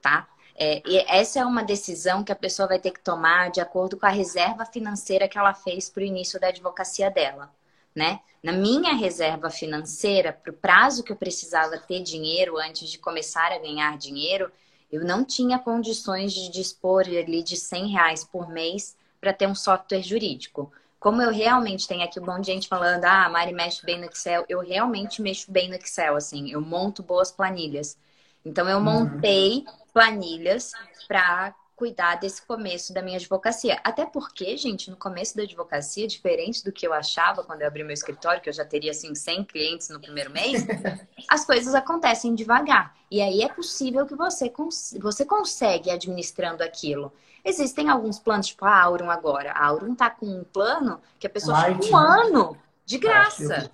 tá? 0.00 0.28
É, 0.54 0.82
essa 1.06 1.40
é 1.40 1.44
uma 1.44 1.62
decisão 1.62 2.24
que 2.24 2.32
a 2.32 2.36
pessoa 2.36 2.68
vai 2.68 2.78
ter 2.78 2.90
que 2.90 3.00
tomar 3.00 3.50
de 3.50 3.60
acordo 3.60 3.96
com 3.96 4.06
a 4.06 4.10
reserva 4.10 4.64
financeira 4.64 5.28
que 5.28 5.38
ela 5.38 5.54
fez 5.54 5.88
para 5.88 6.02
o 6.02 6.06
início 6.06 6.40
da 6.40 6.48
advocacia 6.48 7.10
dela, 7.10 7.52
né? 7.94 8.20
Na 8.42 8.52
minha 8.52 8.94
reserva 8.94 9.50
financeira, 9.50 10.32
para 10.32 10.50
o 10.52 10.56
prazo 10.56 11.02
que 11.02 11.10
eu 11.10 11.16
precisava 11.16 11.78
ter 11.78 12.00
dinheiro 12.02 12.56
antes 12.58 12.88
de 12.88 12.98
começar 12.98 13.52
a 13.52 13.58
ganhar 13.58 13.98
dinheiro, 13.98 14.50
eu 14.90 15.04
não 15.04 15.24
tinha 15.24 15.58
condições 15.58 16.32
de 16.32 16.48
dispor 16.50 17.02
ali 17.06 17.42
de 17.42 17.56
100 17.56 17.88
reais 17.88 18.24
por 18.24 18.48
mês 18.48 18.96
para 19.20 19.32
ter 19.32 19.46
um 19.46 19.54
software 19.54 20.02
jurídico. 20.02 20.72
Como 20.98 21.22
eu 21.22 21.30
realmente 21.30 21.86
tenho 21.86 22.02
aqui 22.04 22.18
um 22.18 22.26
monte 22.26 22.46
de 22.46 22.52
gente 22.52 22.68
falando, 22.68 23.04
ah, 23.04 23.26
a 23.26 23.28
Mari 23.28 23.52
mexe 23.52 23.84
bem 23.84 23.98
no 23.98 24.06
Excel, 24.06 24.44
eu 24.48 24.60
realmente 24.60 25.22
mexo 25.22 25.50
bem 25.50 25.68
no 25.68 25.76
Excel, 25.76 26.16
assim, 26.16 26.50
eu 26.50 26.60
monto 26.60 27.02
boas 27.02 27.30
planilhas. 27.30 27.96
Então, 28.44 28.68
eu 28.68 28.78
uhum. 28.78 28.84
montei 28.84 29.64
planilhas 29.92 30.72
para 31.06 31.54
cuidar 31.78 32.16
desse 32.16 32.42
começo 32.42 32.92
da 32.92 33.00
minha 33.00 33.16
advocacia. 33.16 33.78
Até 33.84 34.04
porque, 34.04 34.56
gente, 34.56 34.90
no 34.90 34.96
começo 34.96 35.36
da 35.36 35.44
advocacia, 35.44 36.08
diferente 36.08 36.64
do 36.64 36.72
que 36.72 36.84
eu 36.84 36.92
achava 36.92 37.44
quando 37.44 37.62
eu 37.62 37.68
abri 37.68 37.84
meu 37.84 37.94
escritório, 37.94 38.42
que 38.42 38.48
eu 38.48 38.52
já 38.52 38.64
teria 38.64 38.90
assim 38.90 39.14
100 39.14 39.44
clientes 39.44 39.88
no 39.88 40.00
primeiro 40.00 40.32
mês, 40.32 40.66
as 41.30 41.46
coisas 41.46 41.76
acontecem 41.76 42.34
devagar. 42.34 42.96
E 43.08 43.22
aí 43.22 43.42
é 43.42 43.48
possível 43.48 44.04
que 44.04 44.16
você, 44.16 44.50
cons 44.50 44.96
você 45.00 45.24
consegue 45.24 45.88
administrando 45.88 46.64
aquilo. 46.64 47.12
Existem 47.44 47.88
alguns 47.88 48.18
planos, 48.18 48.48
tipo 48.48 48.64
a 48.64 48.82
Aurum 48.82 49.08
agora. 49.08 49.52
A 49.52 49.66
Aurum 49.66 49.94
tá 49.94 50.10
com 50.10 50.26
um 50.26 50.42
plano 50.42 51.00
que 51.16 51.28
a 51.28 51.30
pessoa 51.30 51.56
Light, 51.58 51.80
fica 51.80 51.96
um 51.96 52.00
né? 52.00 52.08
ano 52.08 52.58
de 52.84 52.98
graça. 52.98 53.70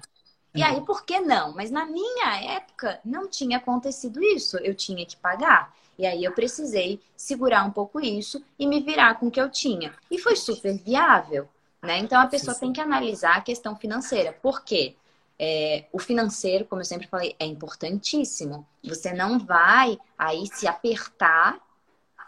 E 0.54 0.62
aí, 0.62 0.80
por 0.82 1.04
que 1.04 1.18
não? 1.20 1.52
Mas 1.52 1.70
na 1.70 1.86
minha 1.86 2.54
época, 2.54 3.00
não 3.04 3.26
tinha 3.28 3.56
acontecido 3.56 4.22
isso. 4.22 4.58
Eu 4.58 4.74
tinha 4.74 5.04
que 5.04 5.16
pagar. 5.16 5.74
E 5.98 6.06
aí 6.06 6.24
eu 6.24 6.32
precisei 6.32 7.00
segurar 7.16 7.64
um 7.64 7.70
pouco 7.70 8.00
isso 8.00 8.42
e 8.58 8.66
me 8.66 8.80
virar 8.80 9.18
com 9.18 9.26
o 9.26 9.30
que 9.30 9.40
eu 9.40 9.50
tinha. 9.50 9.94
E 10.10 10.18
foi 10.18 10.36
super 10.36 10.76
viável, 10.76 11.48
né? 11.82 11.98
Então 11.98 12.20
a 12.20 12.26
pessoa 12.26 12.54
tem 12.54 12.72
que 12.72 12.80
analisar 12.80 13.36
a 13.36 13.40
questão 13.40 13.76
financeira. 13.76 14.32
Por 14.32 14.64
quê? 14.64 14.96
É, 15.38 15.86
o 15.92 15.98
financeiro, 15.98 16.64
como 16.64 16.80
eu 16.80 16.86
sempre 16.86 17.06
falei, 17.06 17.34
é 17.38 17.44
importantíssimo. 17.44 18.66
Você 18.82 19.12
não 19.12 19.38
vai 19.38 19.98
aí 20.16 20.46
se 20.46 20.66
apertar 20.66 21.58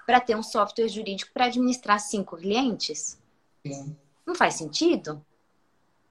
para 0.07 0.21
ter 0.21 0.37
um 0.37 0.43
software 0.43 0.89
jurídico 0.89 1.33
para 1.33 1.47
administrar 1.47 1.99
cinco 2.01 2.37
clientes. 2.37 3.19
Sim. 3.67 3.97
Não 4.25 4.35
faz 4.35 4.55
sentido, 4.55 5.25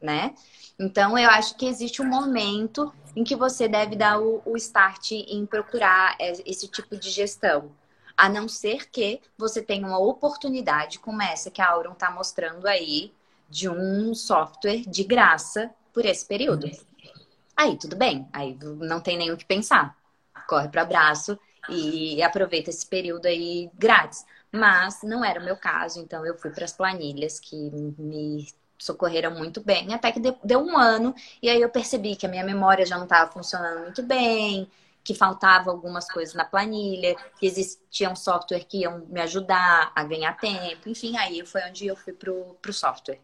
né? 0.01 0.35
Então, 0.77 1.17
eu 1.17 1.29
acho 1.29 1.55
que 1.55 1.65
existe 1.65 2.01
um 2.01 2.05
momento 2.05 2.93
em 3.15 3.23
que 3.23 3.35
você 3.35 3.67
deve 3.67 3.95
dar 3.95 4.19
o, 4.19 4.41
o 4.45 4.57
start 4.57 5.11
em 5.11 5.45
procurar 5.45 6.17
esse 6.19 6.67
tipo 6.67 6.97
de 6.97 7.09
gestão. 7.09 7.71
A 8.17 8.29
não 8.29 8.47
ser 8.47 8.89
que 8.89 9.21
você 9.37 9.61
tenha 9.61 9.85
uma 9.85 9.99
oportunidade 9.99 10.99
como 10.99 11.21
essa 11.21 11.51
que 11.51 11.61
a 11.61 11.69
Auron 11.69 11.93
está 11.93 12.09
mostrando 12.11 12.67
aí, 12.67 13.13
de 13.49 13.69
um 13.69 14.13
software 14.13 14.83
de 14.87 15.03
graça 15.03 15.71
por 15.93 16.05
esse 16.05 16.25
período. 16.25 16.69
Aí, 17.55 17.77
tudo 17.77 17.95
bem. 17.95 18.27
Aí 18.33 18.57
não 18.61 18.99
tem 18.99 19.17
nem 19.17 19.31
o 19.31 19.37
que 19.37 19.45
pensar. 19.45 19.95
Corre 20.47 20.67
para 20.67 20.81
abraço 20.81 21.39
e 21.69 22.21
aproveita 22.21 22.69
esse 22.69 22.85
período 22.85 23.27
aí 23.27 23.69
grátis. 23.75 24.25
Mas 24.51 25.01
não 25.03 25.23
era 25.23 25.39
o 25.39 25.43
meu 25.43 25.57
caso, 25.57 25.99
então 25.99 26.25
eu 26.25 26.37
fui 26.37 26.51
para 26.51 26.65
as 26.65 26.73
planilhas 26.73 27.39
que 27.39 27.55
me 27.55 28.47
socorreram 28.77 29.31
muito 29.31 29.61
bem, 29.61 29.93
até 29.93 30.11
que 30.11 30.19
deu 30.19 30.59
um 30.59 30.77
ano, 30.77 31.13
e 31.41 31.49
aí 31.49 31.61
eu 31.61 31.69
percebi 31.69 32.15
que 32.15 32.25
a 32.25 32.29
minha 32.29 32.43
memória 32.43 32.85
já 32.85 32.97
não 32.97 33.05
estava 33.05 33.31
funcionando 33.31 33.81
muito 33.81 34.03
bem, 34.03 34.69
que 35.03 35.13
faltava 35.13 35.69
algumas 35.69 36.11
coisas 36.11 36.33
na 36.33 36.43
planilha, 36.43 37.15
que 37.39 37.45
existia 37.45 38.09
um 38.09 38.15
software 38.15 38.65
que 38.65 38.79
iam 38.79 39.05
me 39.07 39.21
ajudar 39.21 39.91
a 39.95 40.03
ganhar 40.03 40.35
tempo, 40.37 40.89
enfim, 40.89 41.15
aí 41.17 41.45
foi 41.45 41.61
onde 41.69 41.85
eu 41.87 41.95
fui 41.95 42.11
pro, 42.11 42.55
pro 42.61 42.73
software. 42.73 43.19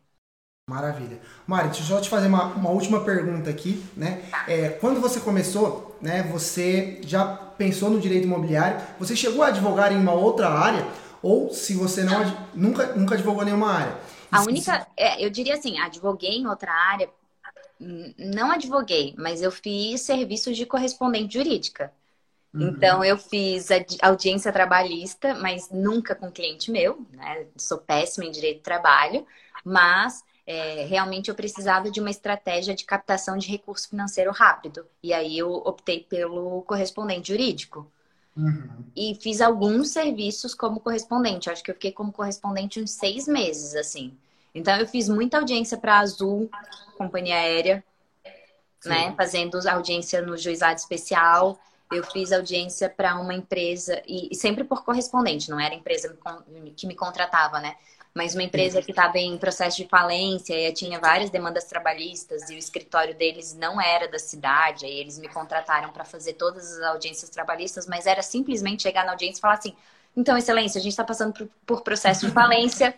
Maravilha. 0.69 1.19
Mari, 1.45 1.69
deixa 1.69 1.81
eu 1.81 1.87
só 1.87 1.99
te 1.99 2.07
fazer 2.07 2.27
uma, 2.27 2.45
uma 2.45 2.69
última 2.69 3.03
pergunta 3.03 3.49
aqui, 3.49 3.83
né? 3.97 4.23
É, 4.47 4.69
quando 4.69 5.01
você 5.01 5.19
começou, 5.19 5.97
né, 6.01 6.23
você 6.23 7.01
já 7.03 7.25
pensou 7.25 7.89
no 7.89 7.99
direito 7.99 8.25
imobiliário, 8.25 8.79
você 8.97 9.15
chegou 9.15 9.43
a 9.43 9.47
advogar 9.47 9.91
em 9.91 9.97
uma 9.97 10.13
outra 10.13 10.49
área, 10.49 10.87
ou 11.21 11.53
se 11.53 11.73
você 11.73 12.03
não, 12.03 12.23
nunca, 12.53 12.93
nunca 12.93 13.15
advogou 13.15 13.41
em 13.41 13.45
nenhuma 13.45 13.71
área, 13.71 13.97
a 14.31 14.41
única, 14.43 14.87
é, 14.95 15.23
eu 15.23 15.29
diria 15.29 15.55
assim, 15.55 15.79
advoguei 15.79 16.37
em 16.37 16.47
outra 16.47 16.71
área, 16.71 17.09
não 18.17 18.51
advoguei, 18.51 19.13
mas 19.17 19.41
eu 19.41 19.51
fiz 19.51 20.01
serviços 20.01 20.55
de 20.55 20.65
correspondente 20.65 21.33
jurídica. 21.33 21.91
Uhum. 22.53 22.69
Então, 22.69 23.03
eu 23.03 23.17
fiz 23.17 23.69
audiência 24.01 24.51
trabalhista, 24.51 25.33
mas 25.35 25.69
nunca 25.71 26.13
com 26.13 26.31
cliente 26.31 26.69
meu, 26.69 27.05
né? 27.11 27.47
Sou 27.57 27.77
péssima 27.77 28.25
em 28.25 28.31
direito 28.31 28.57
de 28.57 28.63
trabalho, 28.63 29.25
mas 29.63 30.23
é, 30.45 30.85
realmente 30.85 31.29
eu 31.29 31.35
precisava 31.35 31.89
de 31.89 31.99
uma 31.99 32.09
estratégia 32.09 32.75
de 32.75 32.83
captação 32.83 33.37
de 33.37 33.47
recurso 33.47 33.89
financeiro 33.89 34.31
rápido. 34.31 34.85
E 35.01 35.13
aí 35.13 35.37
eu 35.37 35.51
optei 35.51 36.01
pelo 36.01 36.61
correspondente 36.63 37.31
jurídico. 37.31 37.89
Uhum. 38.35 38.85
E 38.95 39.15
fiz 39.15 39.41
alguns 39.41 39.89
serviços 39.89 40.53
como 40.53 40.79
correspondente. 40.79 41.49
Acho 41.49 41.63
que 41.63 41.71
eu 41.71 41.75
fiquei 41.75 41.91
como 41.91 42.11
correspondente 42.11 42.81
uns 42.81 42.91
seis 42.91 43.27
meses, 43.27 43.75
assim. 43.75 44.17
Então, 44.53 44.75
eu 44.77 44.87
fiz 44.87 45.07
muita 45.07 45.37
audiência 45.37 45.77
para 45.77 45.95
a 45.95 45.99
Azul, 45.99 46.49
companhia 46.97 47.35
aérea, 47.35 47.83
Sim. 48.79 48.89
né? 48.89 49.13
Fazendo 49.15 49.57
audiência 49.67 50.21
no 50.21 50.37
juizado 50.37 50.79
especial. 50.79 51.59
Eu 51.91 52.03
fiz 52.05 52.31
audiência 52.31 52.89
para 52.89 53.19
uma 53.19 53.33
empresa, 53.33 54.01
e, 54.07 54.29
e, 54.31 54.35
sempre 54.35 54.63
por 54.63 54.83
correspondente, 54.83 55.49
não 55.49 55.59
era 55.59 55.73
a 55.73 55.77
empresa 55.77 56.17
que 56.75 56.87
me 56.87 56.95
contratava, 56.95 57.59
né? 57.59 57.75
Mas 58.13 58.33
uma 58.33 58.43
empresa 58.43 58.81
que 58.81 58.91
estava 58.91 59.17
em 59.17 59.37
processo 59.37 59.77
de 59.77 59.87
falência 59.87 60.53
e 60.53 60.73
tinha 60.73 60.99
várias 60.99 61.29
demandas 61.29 61.63
trabalhistas 61.63 62.49
e 62.49 62.55
o 62.55 62.57
escritório 62.57 63.15
deles 63.15 63.53
não 63.53 63.79
era 63.79 64.07
da 64.07 64.19
cidade. 64.19 64.85
Aí 64.85 64.99
eles 64.99 65.17
me 65.17 65.29
contrataram 65.29 65.93
para 65.93 66.03
fazer 66.03 66.33
todas 66.33 66.77
as 66.77 66.83
audiências 66.83 67.29
trabalhistas, 67.29 67.87
mas 67.87 68.05
era 68.05 68.21
simplesmente 68.21 68.83
chegar 68.83 69.05
na 69.05 69.11
audiência 69.11 69.39
e 69.39 69.41
falar 69.41 69.53
assim: 69.53 69.73
então, 70.15 70.37
excelência, 70.37 70.79
a 70.79 70.81
gente 70.81 70.91
está 70.91 71.03
passando 71.03 71.33
por, 71.33 71.47
por 71.65 71.81
processo 71.83 72.25
de 72.25 72.31
falência. 72.33 72.93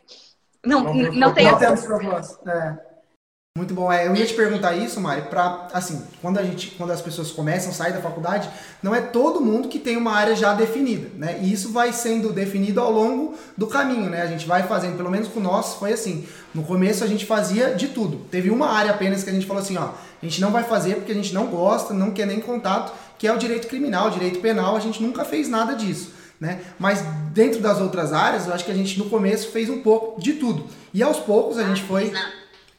Não, 0.66 0.84
não, 0.84 0.93
não, 0.93 1.14
não 1.14 1.34
tem. 1.34 1.45
Não 1.45 1.59
temos 1.59 1.86
proposta. 1.86 2.51
É. 2.51 2.93
Muito 3.56 3.76
bom. 3.76 3.91
É, 3.91 4.08
eu 4.08 4.16
ia 4.16 4.26
te 4.26 4.34
perguntar 4.34 4.76
isso, 4.76 4.99
Mari, 4.99 5.30
para 5.30 5.68
assim, 5.72 6.01
quando 6.24 6.39
a 6.39 6.43
gente, 6.43 6.72
quando 6.72 6.89
as 6.89 7.04
pessoas 7.04 7.30
começam 7.30 7.70
a 7.70 7.74
sair 7.74 7.93
da 7.93 8.01
faculdade, 8.01 8.49
não 8.82 8.95
é 8.95 8.99
todo 8.99 9.39
mundo 9.39 9.68
que 9.68 9.78
tem 9.78 9.95
uma 9.95 10.12
área 10.12 10.36
já 10.36 10.56
definida, 10.56 11.12
né? 11.16 11.38
E 11.39 11.54
isso 11.54 11.72
vai 11.72 11.93
sendo 11.93 12.34
definido 12.34 12.82
ao 12.82 12.91
longo 12.91 13.36
do 13.56 13.68
caminho, 13.68 14.10
né? 14.10 14.24
A 14.24 14.26
gente 14.26 14.47
vai 14.47 14.64
fazendo, 14.64 14.97
pelo 14.97 15.12
menos 15.12 15.28
com 15.28 15.39
nós 15.39 15.76
foi 15.76 15.93
assim. 15.93 16.28
No 16.51 16.64
começo 16.64 17.04
a 17.04 17.08
gente 17.08 17.28
fazia 17.28 17.76
de 17.76 17.89
tudo. 17.89 18.26
Teve 18.32 18.49
uma 18.49 18.72
área 18.72 18.89
apenas 18.89 19.24
que 19.24 19.30
a 19.30 19.34
gente 19.34 19.45
falou 19.45 19.62
assim, 19.62 19.78
ó, 19.78 19.89
a 19.89 20.26
gente 20.26 20.41
não 20.41 20.49
vai 20.49 20.64
fazer 20.64 20.95
porque 20.95 21.12
a 21.12 21.16
gente 21.16 21.32
não 21.32 21.45
gosta, 21.45 21.93
não 21.93 22.10
quer 22.10 22.26
nem 22.26 22.39
contato, 22.39 22.91
que 23.20 23.28
é 23.28 23.32
o 23.32 23.38
direito 23.38 23.68
criminal, 23.68 24.08
o 24.08 24.12
direito 24.12 24.39
penal, 24.39 24.76
a 24.76 24.80
gente 24.80 24.99
nunca 24.99 25.24
fez 25.24 25.47
nada 25.47 25.76
disso. 25.76 26.12
Né? 26.41 26.62
Mas 26.80 27.04
dentro 27.32 27.62
das 27.62 27.80
outras 27.80 28.14
áreas, 28.14 28.47
eu 28.47 28.54
acho 28.56 28.66
que 28.66 28.72
a 28.72 28.76
gente 28.76 28.97
no 28.97 29.12
começo 29.12 29.51
fez 29.51 29.70
um 29.70 29.84
pouco 29.84 30.20
de 30.20 30.34
tudo. 30.34 30.66
E 30.91 31.04
aos 31.04 31.20
poucos 31.20 31.60
a 31.60 31.64
gente 31.64 31.84
foi 31.84 32.12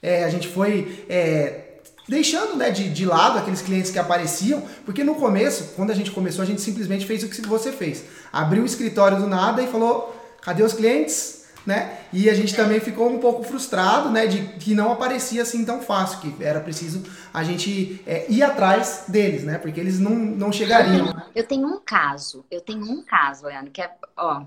é, 0.04 0.22
a 0.22 0.28
gente 0.28 0.48
foi 0.48 1.04
é, 1.08 1.78
deixando 2.06 2.56
né, 2.56 2.70
de, 2.70 2.90
de 2.90 3.06
lado 3.06 3.38
aqueles 3.38 3.62
clientes 3.62 3.90
que 3.90 3.98
apareciam, 3.98 4.62
porque 4.84 5.02
no 5.02 5.14
começo, 5.14 5.72
quando 5.74 5.90
a 5.90 5.94
gente 5.94 6.10
começou, 6.10 6.42
a 6.42 6.46
gente 6.46 6.60
simplesmente 6.60 7.06
fez 7.06 7.22
o 7.22 7.28
que 7.28 7.40
você 7.42 7.72
fez. 7.72 8.04
Abriu 8.30 8.62
o 8.62 8.66
escritório 8.66 9.18
do 9.18 9.26
nada 9.26 9.62
e 9.62 9.66
falou: 9.66 10.14
cadê 10.42 10.62
os 10.62 10.74
clientes? 10.74 11.42
Né? 11.66 12.00
E 12.12 12.28
a 12.28 12.34
gente 12.34 12.54
também 12.54 12.78
ficou 12.78 13.08
um 13.08 13.18
pouco 13.18 13.42
frustrado, 13.42 14.10
né, 14.10 14.26
de 14.26 14.42
que 14.58 14.74
não 14.74 14.92
aparecia 14.92 15.40
assim 15.40 15.64
tão 15.64 15.80
fácil, 15.80 16.20
que 16.20 16.44
era 16.44 16.60
preciso 16.60 17.02
a 17.32 17.42
gente 17.42 18.02
é, 18.06 18.30
ir 18.30 18.42
atrás 18.42 19.04
deles, 19.08 19.44
né, 19.44 19.56
porque 19.56 19.80
eles 19.80 19.98
não, 19.98 20.10
não 20.10 20.52
chegariam. 20.52 21.16
Eu 21.34 21.46
tenho 21.46 21.66
um 21.66 21.80
caso, 21.80 22.44
eu 22.50 22.60
tenho 22.60 22.84
um 22.84 23.02
caso, 23.02 23.46
Leandro, 23.46 23.70
que 23.70 23.80
é, 23.80 23.90
ó, 24.14 24.44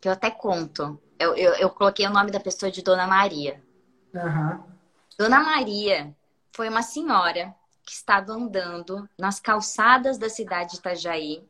que 0.00 0.08
eu 0.08 0.12
até 0.12 0.30
conto. 0.30 0.96
Eu, 1.18 1.34
eu, 1.34 1.54
eu 1.54 1.70
coloquei 1.70 2.06
o 2.06 2.10
nome 2.10 2.30
da 2.30 2.38
pessoa 2.38 2.70
de 2.70 2.82
Dona 2.82 3.06
Maria. 3.06 3.60
Uhum. 4.14 4.60
Dona 5.20 5.42
Maria 5.42 6.16
foi 6.50 6.70
uma 6.70 6.80
senhora 6.80 7.54
que 7.84 7.92
estava 7.92 8.32
andando 8.32 9.06
nas 9.18 9.38
calçadas 9.38 10.16
da 10.16 10.30
cidade 10.30 10.70
de 10.70 10.76
Itajaí, 10.78 11.46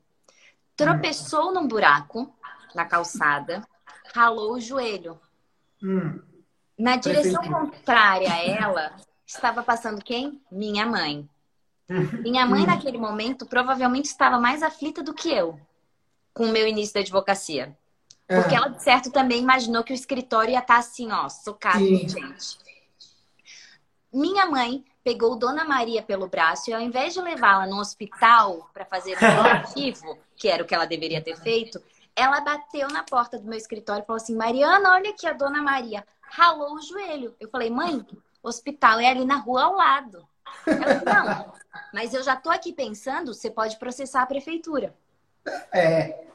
tropeçou 0.75 1.55
num 1.55 1.69
buraco 1.69 2.35
na 2.75 2.85
calçada, 2.85 3.63
ralou 4.13 4.55
o 4.55 4.61
joelho. 4.61 5.21
Hum. 5.81 6.21
Na 6.77 6.97
direção 6.97 7.45
contrária 7.45 8.33
a 8.33 8.45
ela, 8.45 8.97
estava 9.25 9.63
passando 9.63 10.03
quem? 10.03 10.43
Minha 10.51 10.85
mãe. 10.85 11.31
Minha 12.25 12.45
mãe, 12.45 12.67
naquele 12.67 12.99
momento, 12.99 13.47
provavelmente 13.47 14.07
estava 14.07 14.41
mais 14.41 14.65
aflita 14.65 15.01
do 15.01 15.15
que 15.15 15.31
eu 15.31 15.61
com 16.35 16.47
o 16.47 16.53
meu 16.53 16.67
início 16.67 16.95
da 16.95 17.01
advocacia. 17.03 17.79
Porque 18.27 18.53
ela, 18.53 18.67
de 18.67 18.83
certo, 18.83 19.13
também 19.13 19.41
imaginou 19.41 19.85
que 19.85 19.93
o 19.93 19.95
escritório 19.95 20.55
ia 20.55 20.59
estar 20.59 20.79
assim, 20.79 21.13
ó, 21.13 21.29
socado 21.29 21.79
gente. 21.79 22.59
Minha 24.13 24.47
mãe 24.47 24.85
pegou 25.05 25.37
Dona 25.37 25.65
Maria 25.65 26.03
pelo 26.03 26.29
braço 26.29 26.71
e 26.71 26.75
ao 26.75 26.81
invés 26.81 27.15
de 27.15 27.21
levá-la 27.21 27.67
no 27.67 27.79
hospital 27.79 28.69
para 28.73 28.85
fazer 28.85 29.15
o 29.15 29.19
curativo, 29.19 30.19
que 30.37 30.49
era 30.49 30.63
o 30.63 30.67
que 30.67 30.75
ela 30.75 30.87
deveria 30.87 31.23
ter 31.23 31.37
feito, 31.37 31.81
ela 32.15 32.41
bateu 32.41 32.89
na 32.89 33.03
porta 33.03 33.39
do 33.39 33.49
meu 33.49 33.57
escritório 33.57 34.03
e 34.03 34.07
falou 34.07 34.21
assim: 34.21 34.37
Mariana, 34.37 34.95
olha 34.95 35.11
aqui 35.11 35.27
a 35.27 35.33
Dona 35.33 35.63
Maria. 35.63 36.05
Ralou 36.23 36.75
o 36.75 36.83
joelho. 36.83 37.35
Eu 37.41 37.49
falei, 37.49 37.71
mãe, 37.71 38.05
hospital 38.43 39.01
é 39.01 39.09
ali 39.09 39.25
na 39.25 39.37
rua 39.37 39.65
ao 39.65 39.75
lado. 39.75 40.29
Ela 40.67 41.03
não, 41.05 41.53
mas 41.93 42.13
eu 42.13 42.23
já 42.23 42.37
tô 42.37 42.51
aqui 42.51 42.73
pensando, 42.73 43.33
você 43.33 43.51
pode 43.51 43.79
processar 43.79 44.23
a 44.23 44.27
prefeitura. 44.27 44.95
É, 45.73 46.30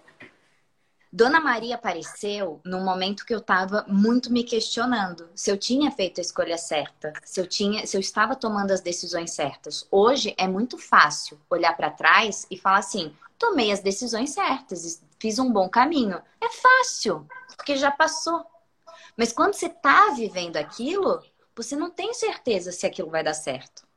Dona 1.16 1.40
Maria 1.40 1.76
apareceu 1.76 2.60
num 2.66 2.84
momento 2.84 3.26
que 3.26 3.34
eu 3.34 3.38
estava 3.38 3.86
muito 3.88 4.30
me 4.30 4.44
questionando 4.44 5.30
se 5.34 5.50
eu 5.50 5.58
tinha 5.58 5.90
feito 5.90 6.20
a 6.20 6.22
escolha 6.22 6.58
certa, 6.58 7.14
se 7.24 7.40
eu 7.40 7.48
tinha, 7.48 7.88
se 7.88 7.96
eu 7.96 8.02
estava 8.02 8.36
tomando 8.36 8.72
as 8.72 8.82
decisões 8.82 9.32
certas. 9.32 9.88
Hoje 9.90 10.36
é 10.38 10.46
muito 10.46 10.78
fácil 10.78 11.40
olhar 11.50 11.72
para 11.78 11.90
trás 11.90 12.46
e 12.52 12.58
falar 12.58 12.80
assim: 12.80 13.16
tomei 13.40 13.72
as 13.72 13.80
decisões 13.80 14.32
certas, 14.32 15.02
fiz 15.18 15.40
um 15.40 15.50
bom 15.50 15.70
caminho. 15.70 16.22
É 16.42 16.50
fácil, 16.50 17.26
porque 17.56 17.78
já 17.78 17.92
passou. 17.92 18.46
Mas 19.16 19.32
quando 19.32 19.54
você 19.54 19.68
está 19.68 20.10
vivendo 20.10 20.58
aquilo, 20.58 21.24
você 21.56 21.78
não 21.78 21.90
tem 21.90 22.14
certeza 22.14 22.74
se 22.74 22.86
aquilo 22.86 23.10
vai 23.10 23.24
dar 23.24 23.34
certo. 23.34 23.88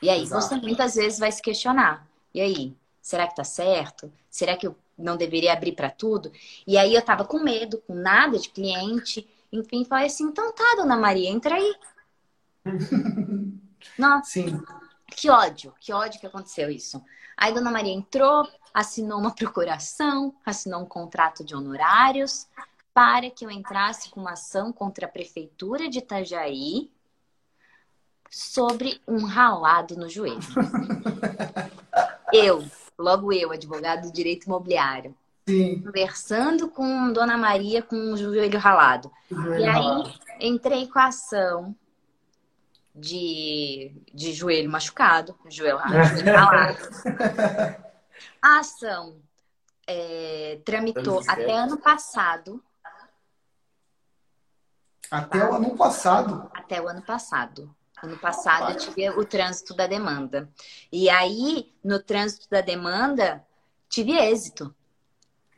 E 0.00 0.08
aí 0.08 0.22
Exato. 0.22 0.42
você 0.42 0.56
muitas 0.56 0.94
vezes 0.94 1.18
vai 1.18 1.30
se 1.30 1.42
questionar. 1.42 2.08
E 2.32 2.40
aí, 2.40 2.74
será 3.02 3.28
que 3.28 3.36
tá 3.36 3.44
certo? 3.44 4.10
Será 4.30 4.56
que 4.56 4.66
eu 4.66 4.74
não 4.96 5.16
deveria 5.16 5.52
abrir 5.52 5.72
para 5.72 5.90
tudo. 5.90 6.32
E 6.66 6.78
aí 6.78 6.94
eu 6.94 7.02
tava 7.02 7.24
com 7.24 7.38
medo, 7.38 7.82
com 7.86 7.94
nada 7.94 8.38
de 8.38 8.48
cliente. 8.48 9.28
Enfim, 9.52 9.84
falei 9.84 10.06
assim: 10.06 10.24
então 10.24 10.52
tá, 10.52 10.74
dona 10.76 10.96
Maria, 10.96 11.30
entra 11.30 11.54
aí. 11.54 11.74
Nossa. 13.98 14.30
Sim. 14.30 14.62
Que 15.08 15.30
ódio, 15.30 15.72
que 15.80 15.92
ódio 15.92 16.20
que 16.20 16.26
aconteceu 16.26 16.70
isso. 16.70 17.02
Aí 17.36 17.52
dona 17.52 17.70
Maria 17.70 17.92
entrou, 17.92 18.48
assinou 18.72 19.18
uma 19.18 19.34
procuração, 19.34 20.34
assinou 20.44 20.80
um 20.80 20.86
contrato 20.86 21.44
de 21.44 21.54
honorários 21.54 22.46
para 22.92 23.30
que 23.30 23.44
eu 23.44 23.50
entrasse 23.50 24.10
com 24.10 24.20
uma 24.20 24.32
ação 24.32 24.72
contra 24.72 25.06
a 25.06 25.08
prefeitura 25.08 25.88
de 25.88 25.98
Itajaí 25.98 26.90
sobre 28.30 29.00
um 29.06 29.24
ralado 29.24 29.96
no 29.96 30.08
joelho. 30.08 30.40
eu 32.32 32.64
logo 32.98 33.32
eu, 33.32 33.52
advogado 33.52 34.02
do 34.02 34.12
direito 34.12 34.46
imobiliário. 34.46 35.14
Sim. 35.48 35.80
Conversando 35.82 36.68
com 36.68 37.12
Dona 37.12 37.36
Maria 37.36 37.82
com 37.82 37.96
o 38.12 38.16
joelho 38.16 38.58
ralado. 38.58 39.10
Joelho 39.30 39.60
e 39.60 39.64
aí 39.64 39.82
ralado. 39.82 40.12
entrei 40.40 40.88
com 40.88 40.98
a 40.98 41.06
ação 41.06 41.74
de, 42.94 43.94
de 44.12 44.32
joelho 44.32 44.70
machucado, 44.70 45.38
joelho, 45.48 45.78
joelho 45.78 46.36
ralado. 46.36 46.78
A 48.42 48.58
ação 48.58 49.16
é, 49.86 50.58
tramitou 50.64 51.22
até 51.28 51.52
ano 51.52 51.76
passado. 51.76 52.62
Até 55.08 55.48
o 55.48 55.54
ano 55.54 55.76
passado? 55.76 56.50
Até 56.52 56.80
o 56.80 56.88
ano 56.88 57.02
passado. 57.02 57.72
Ano 58.06 58.16
passado 58.18 58.70
eu 58.70 58.76
tive 58.76 59.10
o 59.10 59.24
trânsito 59.24 59.74
da 59.74 59.86
demanda. 59.86 60.48
E 60.92 61.10
aí, 61.10 61.72
no 61.82 61.98
trânsito 61.98 62.48
da 62.48 62.60
demanda, 62.60 63.44
tive 63.88 64.12
êxito. 64.12 64.72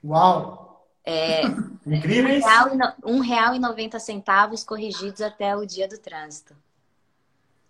Uau! 0.03 0.88
É, 1.05 1.42
Incrível! 1.86 2.40
Um 3.05 3.20
real 3.20 3.55
e 3.55 3.59
noventa 3.59 3.99
centavos 3.99 4.64
corrigidos 4.64 5.20
até 5.20 5.55
o 5.55 5.66
dia 5.66 5.86
do 5.86 5.99
trânsito. 5.99 6.57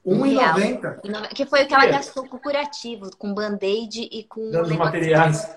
Um 0.05 0.24
e 0.24 0.35
noventa? 0.35 1.01
Que 1.35 1.45
foi 1.45 1.64
o 1.64 1.66
que 1.66 1.74
ela 1.74 1.87
gastou 1.87 2.29
com 2.29 2.39
curativo, 2.39 3.11
com 3.16 3.35
band-aid 3.35 4.09
e 4.12 4.22
com... 4.24 4.51
Danos 4.51 4.70
materiais. 4.70 5.55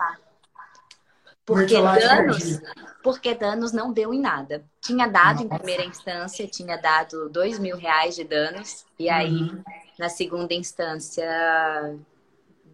Porque 1.53 1.81
danos, 1.81 2.61
porque 3.03 3.35
danos 3.35 3.71
não 3.71 3.91
deu 3.91 4.13
em 4.13 4.19
nada. 4.19 4.63
Tinha 4.81 5.07
dado 5.07 5.43
Nossa. 5.43 5.45
em 5.45 5.57
primeira 5.57 5.83
instância, 5.83 6.47
tinha 6.47 6.77
dado 6.77 7.29
dois 7.29 7.59
mil 7.59 7.77
reais 7.77 8.15
de 8.15 8.23
danos, 8.23 8.85
e 8.97 9.09
aí 9.09 9.31
uhum. 9.31 9.63
na 9.99 10.09
segunda 10.09 10.53
instância 10.53 11.25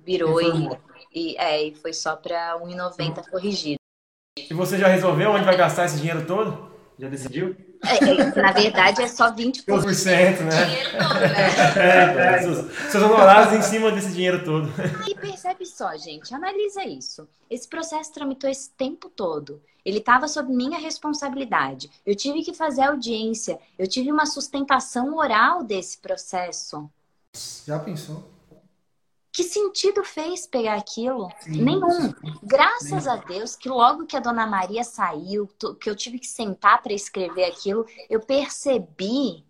virou 0.05 0.41
e, 0.41 0.69
e, 1.13 1.37
é, 1.37 1.63
e 1.63 1.75
foi 1.75 1.93
só 1.93 2.15
para 2.15 2.57
1,90 2.59 3.29
corrigido. 3.29 3.79
E 4.37 4.53
você 4.53 4.77
já 4.77 4.87
resolveu 4.87 5.31
onde 5.31 5.45
vai 5.45 5.57
gastar 5.57 5.85
esse 5.85 5.97
dinheiro 5.97 6.25
todo? 6.25 6.71
Já 6.97 7.09
decidiu? 7.09 7.55
É, 7.85 8.03
é, 8.03 8.41
na 8.41 8.51
verdade, 8.51 9.01
é 9.01 9.07
só 9.07 9.31
20%. 9.31 9.65
20%, 9.65 10.41
né? 10.41 10.65
Dinheiro 10.65 10.89
todo, 10.97 11.17
é, 11.79 12.35
é, 12.35 12.41
seus, 12.41 12.91
seus 12.91 13.03
honorários 13.03 13.53
em 13.53 13.61
cima 13.61 13.91
desse 13.91 14.11
dinheiro 14.11 14.43
todo. 14.43 14.69
E 15.07 15.15
percebe 15.15 15.65
só, 15.65 15.95
gente, 15.97 16.33
analisa 16.33 16.83
isso. 16.85 17.27
Esse 17.49 17.67
processo 17.67 18.13
tramitou 18.13 18.49
esse 18.49 18.69
tempo 18.71 19.09
todo. 19.09 19.61
Ele 19.85 19.99
estava 19.99 20.27
sob 20.27 20.51
minha 20.51 20.79
responsabilidade. 20.79 21.89
Eu 22.05 22.15
tive 22.15 22.43
que 22.43 22.53
fazer 22.53 22.81
audiência. 22.81 23.59
Eu 23.77 23.87
tive 23.87 24.11
uma 24.11 24.25
sustentação 24.25 25.15
oral 25.15 25.63
desse 25.63 25.97
processo. 25.99 26.89
Já 27.65 27.79
pensou? 27.79 28.36
Que 29.37 29.43
sentido 29.43 30.03
fez 30.03 30.47
pegar 30.47 30.73
aquilo? 30.77 31.31
Sim, 31.41 31.61
Nenhum. 31.61 32.11
Graças 32.41 33.03
sim. 33.03 33.09
a 33.09 33.17
Deus 33.17 33.55
que 33.55 33.69
logo 33.69 34.07
que 34.07 34.17
a 34.17 34.19
dona 34.19 34.47
Maria 34.47 34.83
saiu, 34.83 35.47
que 35.79 35.87
eu 35.87 35.95
tive 35.95 36.17
que 36.17 36.25
sentar 36.25 36.81
para 36.81 36.91
escrever 36.91 37.43
aquilo, 37.43 37.85
eu 38.09 38.19
percebi 38.19 39.45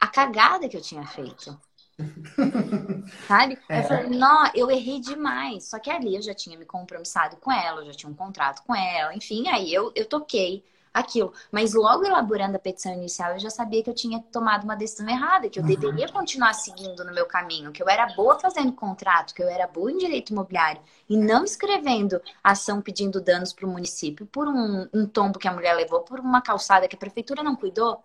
a 0.00 0.08
cagada 0.08 0.68
que 0.68 0.76
eu 0.76 0.80
tinha 0.80 1.06
feito. 1.06 1.56
Sabe? 3.28 3.56
É. 3.68 3.78
Eu 3.78 3.84
falei, 3.84 4.18
não, 4.18 4.50
eu 4.52 4.68
errei 4.68 4.98
demais. 4.98 5.66
Só 5.66 5.78
que 5.78 5.88
ali 5.88 6.16
eu 6.16 6.22
já 6.22 6.34
tinha 6.34 6.58
me 6.58 6.66
compromissado 6.66 7.36
com 7.36 7.52
ela, 7.52 7.82
eu 7.82 7.86
já 7.86 7.92
tinha 7.92 8.10
um 8.10 8.16
contrato 8.16 8.64
com 8.64 8.74
ela, 8.74 9.14
enfim, 9.14 9.46
aí 9.46 9.72
eu, 9.72 9.92
eu 9.94 10.04
toquei 10.04 10.64
aquilo. 10.98 11.32
Mas 11.50 11.74
logo 11.74 12.04
elaborando 12.04 12.56
a 12.56 12.58
petição 12.58 12.92
inicial, 12.92 13.32
eu 13.32 13.38
já 13.38 13.50
sabia 13.50 13.82
que 13.82 13.90
eu 13.90 13.94
tinha 13.94 14.20
tomado 14.32 14.64
uma 14.64 14.76
decisão 14.76 15.08
errada, 15.08 15.48
que 15.48 15.58
eu 15.58 15.62
uhum. 15.62 15.68
deveria 15.68 16.08
continuar 16.08 16.52
seguindo 16.54 17.04
no 17.04 17.12
meu 17.12 17.26
caminho, 17.26 17.72
que 17.72 17.82
eu 17.82 17.88
era 17.88 18.06
boa 18.14 18.38
fazendo 18.38 18.72
contrato, 18.72 19.34
que 19.34 19.42
eu 19.42 19.48
era 19.48 19.66
boa 19.66 19.90
em 19.90 19.98
direito 19.98 20.30
imobiliário 20.30 20.80
e 21.08 21.16
não 21.16 21.44
escrevendo 21.44 22.20
ação 22.42 22.80
pedindo 22.80 23.20
danos 23.20 23.52
para 23.52 23.66
o 23.66 23.70
município 23.70 24.26
por 24.26 24.46
um, 24.46 24.88
um 24.92 25.06
tombo 25.06 25.38
que 25.38 25.48
a 25.48 25.52
mulher 25.52 25.74
levou, 25.74 26.00
por 26.00 26.20
uma 26.20 26.42
calçada 26.42 26.86
que 26.86 26.96
a 26.96 26.98
prefeitura 26.98 27.42
não 27.42 27.56
cuidou. 27.56 28.02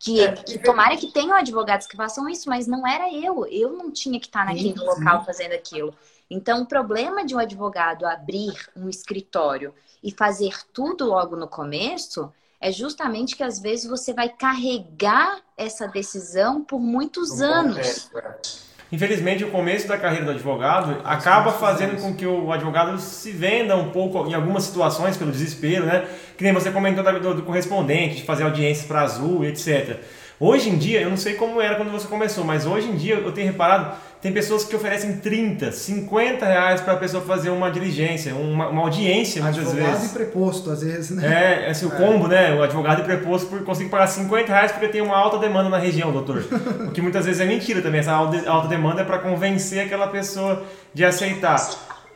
Que, 0.00 0.20
é, 0.20 0.32
que 0.32 0.58
tomara 0.60 0.96
que 0.96 1.10
tenham 1.12 1.36
advogados 1.36 1.88
que 1.88 1.96
façam 1.96 2.28
isso, 2.28 2.48
mas 2.48 2.68
não 2.68 2.86
era 2.86 3.12
eu. 3.12 3.44
Eu 3.46 3.72
não 3.72 3.90
tinha 3.90 4.20
que 4.20 4.26
estar 4.26 4.44
naquele 4.44 4.78
sim, 4.78 4.84
local 4.84 5.24
fazendo 5.24 5.54
aquilo. 5.54 5.92
Então, 6.30 6.62
o 6.62 6.66
problema 6.66 7.24
de 7.24 7.34
um 7.34 7.38
advogado 7.38 8.06
abrir 8.06 8.54
um 8.76 8.88
escritório 8.88 9.74
e 10.02 10.10
fazer 10.12 10.52
tudo 10.72 11.06
logo 11.06 11.36
no 11.36 11.48
começo 11.48 12.32
é 12.60 12.72
justamente 12.72 13.36
que 13.36 13.42
às 13.42 13.60
vezes 13.60 13.88
você 13.88 14.12
vai 14.12 14.28
carregar 14.28 15.40
essa 15.56 15.86
decisão 15.86 16.62
por 16.62 16.80
muitos 16.80 17.40
anos. 17.40 18.10
É. 18.14 18.68
Infelizmente, 18.90 19.44
o 19.44 19.50
começo 19.50 19.86
da 19.86 19.98
carreira 19.98 20.24
do 20.24 20.30
advogado 20.30 21.02
acaba 21.04 21.52
fazendo 21.52 22.00
com 22.00 22.14
que 22.14 22.26
o 22.26 22.50
advogado 22.50 22.98
se 22.98 23.30
venda 23.30 23.76
um 23.76 23.90
pouco 23.90 24.26
em 24.26 24.34
algumas 24.34 24.64
situações 24.64 25.16
pelo 25.16 25.30
desespero, 25.30 25.84
né? 25.84 26.08
Que 26.36 26.44
nem 26.44 26.54
você 26.54 26.70
comentou 26.70 27.04
do, 27.04 27.34
do 27.34 27.42
correspondente, 27.42 28.16
de 28.16 28.22
fazer 28.24 28.44
audiências 28.44 28.86
para 28.86 29.02
Azul, 29.02 29.44
etc. 29.44 30.00
Hoje 30.40 30.70
em 30.70 30.78
dia, 30.78 31.02
eu 31.02 31.10
não 31.10 31.16
sei 31.16 31.34
como 31.34 31.60
era 31.60 31.74
quando 31.74 31.90
você 31.90 32.06
começou, 32.06 32.44
mas 32.44 32.64
hoje 32.64 32.88
em 32.88 32.96
dia 32.96 33.16
eu 33.16 33.32
tenho 33.32 33.48
reparado, 33.48 33.94
tem 34.20 34.32
pessoas 34.32 34.64
que 34.64 34.74
oferecem 34.74 35.16
30, 35.18 35.70
50 35.70 36.44
reais 36.44 36.80
para 36.80 36.94
a 36.94 36.96
pessoa 36.96 37.22
fazer 37.22 37.50
uma 37.50 37.70
diligência, 37.70 38.34
uma, 38.34 38.68
uma 38.68 38.82
audiência 38.82 39.40
muitas 39.40 39.60
advogado 39.60 39.76
vezes. 39.76 40.02
Advogado 40.02 40.10
e 40.10 40.26
preposto, 40.26 40.70
às 40.70 40.82
vezes, 40.82 41.10
né? 41.10 41.64
É, 41.66 41.70
assim, 41.70 41.86
o 41.86 41.92
é. 41.92 41.96
combo, 41.96 42.26
né? 42.26 42.52
O 42.54 42.62
advogado 42.62 43.02
e 43.02 43.04
preposto 43.04 43.46
conseguir 43.64 43.90
pagar 43.90 44.08
50 44.08 44.52
reais 44.52 44.72
porque 44.72 44.88
tem 44.88 45.00
uma 45.00 45.16
alta 45.16 45.38
demanda 45.38 45.68
na 45.68 45.78
região, 45.78 46.10
doutor. 46.10 46.44
o 46.88 46.90
que 46.90 47.00
muitas 47.00 47.26
vezes 47.26 47.40
é 47.40 47.44
mentira 47.44 47.80
também. 47.80 48.00
Essa 48.00 48.12
alta 48.12 48.66
demanda 48.66 49.02
é 49.02 49.04
para 49.04 49.18
convencer 49.18 49.84
aquela 49.84 50.08
pessoa 50.08 50.64
de 50.92 51.04
aceitar. 51.04 51.58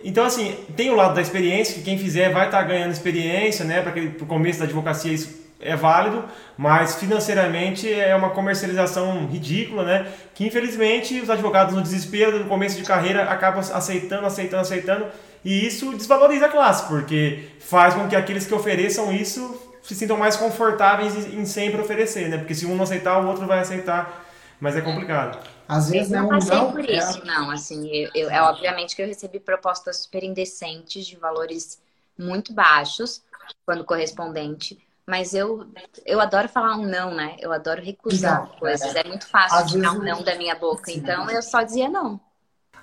Então, 0.05 0.25
assim, 0.25 0.57
tem 0.75 0.91
o 0.91 0.97
lado 0.97 1.15
da 1.15 1.23
experiência, 1.23 1.75
que 1.75 1.83
quem 1.83 1.97
fizer 1.97 2.33
vai 2.33 2.47
estar 2.47 2.59
tá 2.59 2.65
ganhando 2.65 2.91
experiência, 2.91 3.65
né? 3.65 3.81
Para 3.81 3.93
o 4.25 4.27
começo 4.27 4.59
da 4.59 4.65
advocacia 4.65 5.13
isso 5.13 5.43
é 5.63 5.77
válido, 5.77 6.25
mas 6.57 6.97
financeiramente 6.97 7.93
é 7.93 8.15
uma 8.15 8.31
comercialização 8.31 9.27
ridícula, 9.27 9.85
né? 9.85 10.13
Que 10.35 10.47
infelizmente 10.47 11.21
os 11.21 11.31
advogados 11.31 11.75
no 11.75 11.83
desespero 11.83 12.39
do 12.39 12.45
começo 12.47 12.77
de 12.77 12.85
carreira 12.85 13.25
acabam 13.25 13.61
aceitando, 13.61 14.27
aceitando, 14.27 14.63
aceitando, 14.63 15.07
e 15.45 15.67
isso 15.67 15.93
desvaloriza 15.97 16.47
a 16.47 16.49
classe, 16.49 16.87
porque 16.87 17.49
faz 17.61 17.95
com 17.95 18.09
que 18.09 18.17
aqueles 18.17 18.47
que 18.47 18.55
ofereçam 18.55 19.13
isso 19.13 19.73
se 19.83 19.95
sintam 19.95 20.17
mais 20.17 20.37
confortáveis 20.37 21.27
em 21.33 21.45
sempre 21.45 21.81
oferecer, 21.81 22.29
né? 22.29 22.39
Porque 22.39 22.55
se 22.55 22.67
um 22.67 22.77
não 22.77 22.85
aceitar, 22.85 23.19
o 23.19 23.27
outro 23.27 23.47
vai 23.47 23.59
aceitar, 23.59 24.25
mas 24.61 24.77
é 24.77 24.81
complicado. 24.81 25.39
Às 25.67 25.91
vezes 25.91 26.13
eu 26.13 26.23
não 26.23 26.29
né, 26.29 26.39
passei 26.39 26.57
não, 26.57 26.71
por 26.71 26.89
é 26.89 26.97
isso, 26.97 27.25
não. 27.25 27.51
Assim, 27.51 27.89
eu, 27.89 28.11
eu, 28.15 28.31
é 28.31 28.43
obviamente 28.43 28.95
que 28.95 29.03
eu 29.03 29.07
recebi 29.07 29.41
propostas 29.41 29.99
super 29.99 30.23
indecentes 30.23 31.07
de 31.07 31.17
valores 31.17 31.81
muito 32.17 32.53
baixos 32.53 33.23
quando 33.65 33.85
correspondente 33.85 34.79
mas 35.13 35.35
eu, 35.35 35.71
eu 36.07 36.19
adoro 36.23 36.49
falar 36.49 36.75
um 36.75 36.87
não, 36.87 37.15
né? 37.15 37.37
Eu 37.39 37.53
adoro 37.53 37.83
recusar 37.83 38.41
não, 38.41 38.59
coisas. 38.59 38.97
É, 38.97 39.01
é 39.01 39.05
muito 39.05 39.27
fácil 39.27 39.67
tirar 39.67 39.93
um 39.93 40.03
não 40.03 40.23
da 40.23 40.35
minha 40.37 40.55
boca. 40.55 40.87
Sim. 40.87 41.01
Então 41.01 41.31
eu 41.31 41.43
só 41.43 41.63
dizia 41.63 41.87
não. 41.87 42.19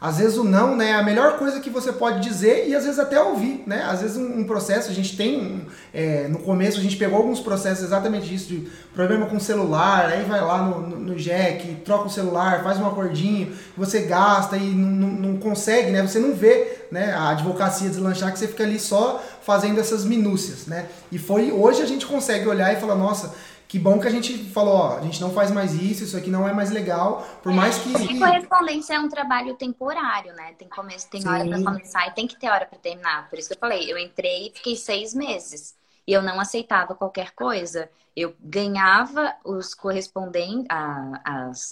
Às 0.02 0.18
vezes 0.18 0.38
o 0.38 0.46
não, 0.46 0.78
né, 0.78 0.92
é 0.92 0.96
a 0.96 1.04
melhor 1.04 1.38
coisa 1.38 1.60
que 1.60 1.70
você 1.70 1.92
pode 1.92 2.22
dizer 2.22 2.70
e 2.70 2.76
às 2.76 2.86
vezes 2.86 3.00
até 3.00 3.22
ouvir, 3.22 3.64
né? 3.68 3.84
Às 3.84 4.02
vezes 4.02 4.16
um, 4.16 4.40
um 4.40 4.44
processo, 4.46 4.90
a 4.90 4.94
gente 4.94 5.18
tem, 5.18 5.68
é, 5.94 6.26
no 6.30 6.40
começo 6.40 6.80
a 6.80 6.82
gente 6.82 6.96
pegou 6.96 7.18
alguns 7.18 7.42
processos 7.42 7.84
exatamente 7.84 8.30
disso, 8.30 8.48
de 8.48 8.70
problema 8.94 9.26
com 9.26 9.36
o 9.36 9.42
celular, 9.42 10.06
aí 10.06 10.24
vai 10.24 10.40
lá 10.40 10.62
no, 10.62 10.88
no, 10.88 10.96
no 11.00 11.16
jack, 11.16 11.82
troca 11.84 12.06
o 12.06 12.10
celular, 12.10 12.64
faz 12.64 12.80
um 12.80 12.88
acordinho, 12.88 13.54
você 13.76 14.04
gasta 14.04 14.56
e 14.56 14.70
não, 14.70 15.08
não, 15.10 15.38
consegue, 15.38 15.92
né? 15.92 16.02
Você 16.02 16.18
não 16.20 16.34
vê 16.34 16.86
né, 16.90 17.12
a 17.12 17.32
advocacia 17.32 17.90
deslanchar 17.90 18.32
que 18.32 18.40
você 18.40 18.48
fica 18.48 18.64
ali 18.64 18.80
só 18.80 19.22
fazendo 19.42 19.82
essas 19.82 20.06
minúcias, 20.06 20.66
né? 20.66 20.86
E 21.12 21.18
foi, 21.18 21.52
hoje 21.52 21.82
a 21.82 21.86
gente 21.86 22.06
consegue 22.06 22.48
olhar 22.48 22.72
e 22.74 22.80
falar, 22.80 22.96
nossa, 22.96 23.34
que 23.70 23.78
bom 23.78 24.00
que 24.00 24.08
a 24.08 24.10
gente 24.10 24.36
falou, 24.46 24.74
ó, 24.74 24.98
a 24.98 25.02
gente 25.02 25.22
não 25.22 25.32
faz 25.32 25.52
mais 25.52 25.76
isso, 25.76 26.04
isso 26.04 26.18
aqui 26.18 26.32
não 26.32 26.50
é 26.50 26.52
mais 26.52 26.72
legal, 26.72 27.22
por 27.44 27.54
mais 27.54 27.78
que. 27.78 27.90
E 27.92 28.18
correspondência 28.18 28.96
é 28.96 29.00
um 29.00 29.08
trabalho 29.08 29.54
temporário, 29.54 30.34
né? 30.34 30.54
Tem 30.58 30.68
começo, 30.68 31.08
tem 31.08 31.22
Sim. 31.22 31.30
hora 31.30 31.48
para 31.48 31.64
começar 31.64 32.08
e 32.08 32.12
tem 32.12 32.26
que 32.26 32.38
ter 32.38 32.50
hora 32.50 32.66
para 32.66 32.80
terminar. 32.80 33.30
Por 33.30 33.38
isso 33.38 33.48
que 33.48 33.54
eu 33.54 33.60
falei, 33.60 33.90
eu 33.90 33.96
entrei 33.96 34.48
e 34.48 34.52
fiquei 34.56 34.76
seis 34.76 35.14
meses. 35.14 35.76
E 36.08 36.12
eu 36.12 36.24
não 36.24 36.40
aceitava 36.40 36.96
qualquer 36.96 37.30
coisa. 37.36 37.88
Eu 38.16 38.36
ganhava 38.40 39.36
os 39.46 39.76
correspondentes, 39.76 40.66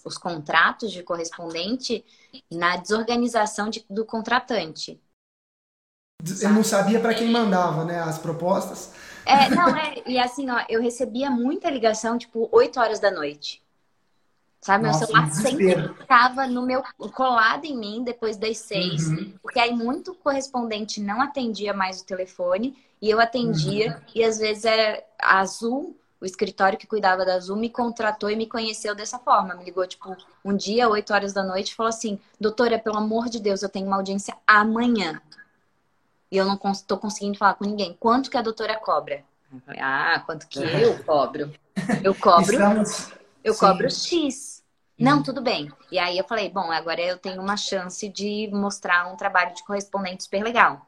os 0.05 0.19
contratos 0.19 0.91
de 0.91 1.01
correspondente 1.01 2.05
na 2.51 2.77
desorganização 2.77 3.71
de, 3.71 3.83
do 3.89 4.05
contratante. 4.05 5.01
Eu 6.41 6.51
não 6.51 6.63
sabia 6.63 6.99
para 6.99 7.15
quem 7.15 7.31
mandava, 7.31 7.83
né, 7.85 7.99
as 7.99 8.19
propostas. 8.19 8.91
É, 9.27 9.49
não, 9.49 9.75
é, 9.75 10.01
e 10.05 10.17
assim, 10.17 10.49
ó, 10.49 10.63
eu 10.69 10.81
recebia 10.81 11.29
muita 11.29 11.69
ligação, 11.69 12.17
tipo, 12.17 12.47
8 12.51 12.79
horas 12.79 12.99
da 12.99 13.11
noite. 13.11 13.61
Sabe, 14.61 14.85
Nossa, 14.85 14.99
meu 14.99 15.07
celular 15.07 15.31
sempre 15.31 15.93
ficava 15.99 16.47
no 16.47 16.65
meu 16.65 16.83
colado 17.13 17.65
em 17.65 17.77
mim 17.77 18.03
depois 18.03 18.37
das 18.37 18.57
seis, 18.57 19.07
uhum. 19.07 19.33
porque 19.41 19.59
aí 19.59 19.71
muito 19.71 20.15
correspondente 20.15 20.99
não 20.99 21.21
atendia 21.21 21.73
mais 21.73 22.01
o 22.01 22.05
telefone 22.05 22.75
e 22.99 23.09
eu 23.09 23.19
atendia 23.19 23.91
uhum. 23.91 24.01
e 24.15 24.23
às 24.23 24.39
vezes 24.39 24.65
é 24.65 25.05
a 25.21 25.39
Azul, 25.39 25.95
o 26.19 26.25
escritório 26.25 26.77
que 26.77 26.87
cuidava 26.87 27.23
da 27.23 27.35
Azul 27.35 27.55
me 27.55 27.69
contratou 27.69 28.31
e 28.31 28.35
me 28.35 28.47
conheceu 28.47 28.95
dessa 28.95 29.19
forma, 29.19 29.53
me 29.53 29.63
ligou 29.63 29.85
tipo 29.85 30.17
um 30.43 30.55
dia, 30.55 30.89
8 30.89 31.13
horas 31.13 31.33
da 31.33 31.43
noite, 31.43 31.71
e 31.71 31.75
falou 31.75 31.89
assim: 31.89 32.19
"Doutora, 32.41 32.79
pelo 32.79 32.97
amor 32.97 33.29
de 33.29 33.39
Deus, 33.39 33.61
eu 33.61 33.69
tenho 33.69 33.85
uma 33.85 33.97
audiência 33.97 34.35
amanhã 34.45 35.21
e 36.31 36.37
eu 36.37 36.45
não 36.45 36.59
estou 36.71 36.97
conseguindo 36.97 37.37
falar 37.37 37.55
com 37.55 37.65
ninguém. 37.65 37.95
Quanto 37.99 38.29
que 38.29 38.37
a 38.37 38.41
doutora 38.41 38.77
cobra? 38.77 39.23
Ah, 39.79 40.21
quanto 40.25 40.47
que 40.47 40.59
eu 40.59 41.01
cobro? 41.05 41.53
Eu 42.03 42.13
cobro, 42.13 42.51
Estamos... 42.51 43.13
eu 43.43 43.53
Sim. 43.53 43.59
cobro 43.59 43.89
X. 43.89 44.63
Não, 44.99 45.21
tudo 45.21 45.41
bem. 45.41 45.71
E 45.91 45.99
aí 45.99 46.17
eu 46.17 46.23
falei, 46.23 46.49
bom, 46.49 46.71
agora 46.71 46.99
eu 46.99 47.17
tenho 47.17 47.39
uma 47.39 47.55
chance 47.55 48.09
de 48.09 48.49
mostrar 48.51 49.11
um 49.11 49.15
trabalho 49.15 49.53
de 49.53 49.63
correspondente 49.63 50.23
super 50.23 50.43
legal. 50.43 50.85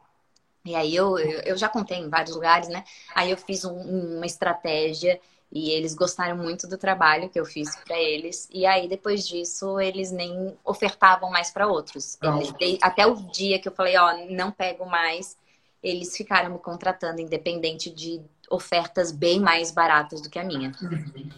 E 0.65 0.75
aí 0.75 0.95
eu, 0.95 1.17
eu 1.17 1.55
já 1.55 1.69
contei 1.69 1.97
em 1.99 2.09
vários 2.09 2.35
lugares, 2.35 2.67
né? 2.67 2.83
Aí 3.15 3.31
eu 3.31 3.37
fiz 3.37 3.63
um, 3.63 4.17
uma 4.17 4.25
estratégia 4.25 5.19
e 5.51 5.71
eles 5.71 5.95
gostaram 5.95 6.37
muito 6.37 6.67
do 6.67 6.77
trabalho 6.77 7.29
que 7.29 7.39
eu 7.39 7.45
fiz 7.45 7.75
para 7.77 7.97
eles. 7.97 8.47
E 8.51 8.65
aí, 8.65 8.87
depois 8.87 9.27
disso, 9.27 9.79
eles 9.79 10.11
nem 10.11 10.55
ofertavam 10.63 11.31
mais 11.31 11.49
para 11.49 11.67
outros. 11.67 12.17
Eles, 12.59 12.79
até 12.81 13.07
o 13.07 13.15
dia 13.15 13.59
que 13.59 13.67
eu 13.67 13.71
falei, 13.71 13.97
ó, 13.97 14.27
não 14.29 14.51
pego 14.51 14.85
mais, 14.85 15.35
eles 15.81 16.15
ficaram 16.15 16.51
me 16.51 16.59
contratando, 16.59 17.19
independente 17.19 17.89
de 17.89 18.21
ofertas 18.49 19.11
bem 19.11 19.39
mais 19.39 19.71
baratas 19.71 20.21
do 20.21 20.29
que 20.29 20.39
a 20.39 20.43
minha. 20.43 20.71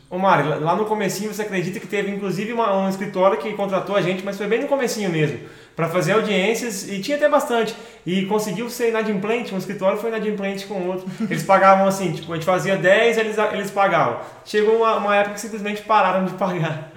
Ô 0.09 0.17
Mari, 0.17 0.47
lá 0.59 0.75
no 0.75 0.85
comecinho 0.85 1.33
você 1.33 1.41
acredita 1.41 1.79
que 1.79 1.87
teve 1.87 2.09
inclusive 2.09 2.53
uma, 2.53 2.75
um 2.77 2.89
escritório 2.89 3.37
que 3.37 3.53
contratou 3.53 3.95
a 3.95 4.01
gente, 4.01 4.23
mas 4.23 4.37
foi 4.37 4.47
bem 4.47 4.61
no 4.61 4.67
comecinho 4.67 5.09
mesmo, 5.09 5.47
para 5.75 5.87
fazer 5.89 6.13
audiências 6.13 6.87
e 6.89 6.99
tinha 6.99 7.17
até 7.17 7.29
bastante. 7.29 7.75
E 8.05 8.25
conseguiu 8.25 8.69
ser 8.69 8.89
inadimplente, 8.89 9.53
um 9.53 9.57
escritório 9.57 9.99
foi 9.99 10.09
inadimplente 10.09 10.65
com 10.65 10.75
o 10.75 10.87
outro. 10.87 11.09
Eles 11.21 11.43
pagavam 11.43 11.87
assim, 11.87 12.11
tipo, 12.13 12.31
a 12.31 12.35
gente 12.35 12.45
fazia 12.45 12.75
10, 12.75 13.17
eles, 13.17 13.37
eles 13.37 13.71
pagavam. 13.71 14.19
Chegou 14.45 14.77
uma, 14.77 14.97
uma 14.97 15.15
época 15.15 15.35
que 15.35 15.41
simplesmente 15.41 15.81
pararam 15.83 16.25
de 16.25 16.33
pagar. 16.33 16.91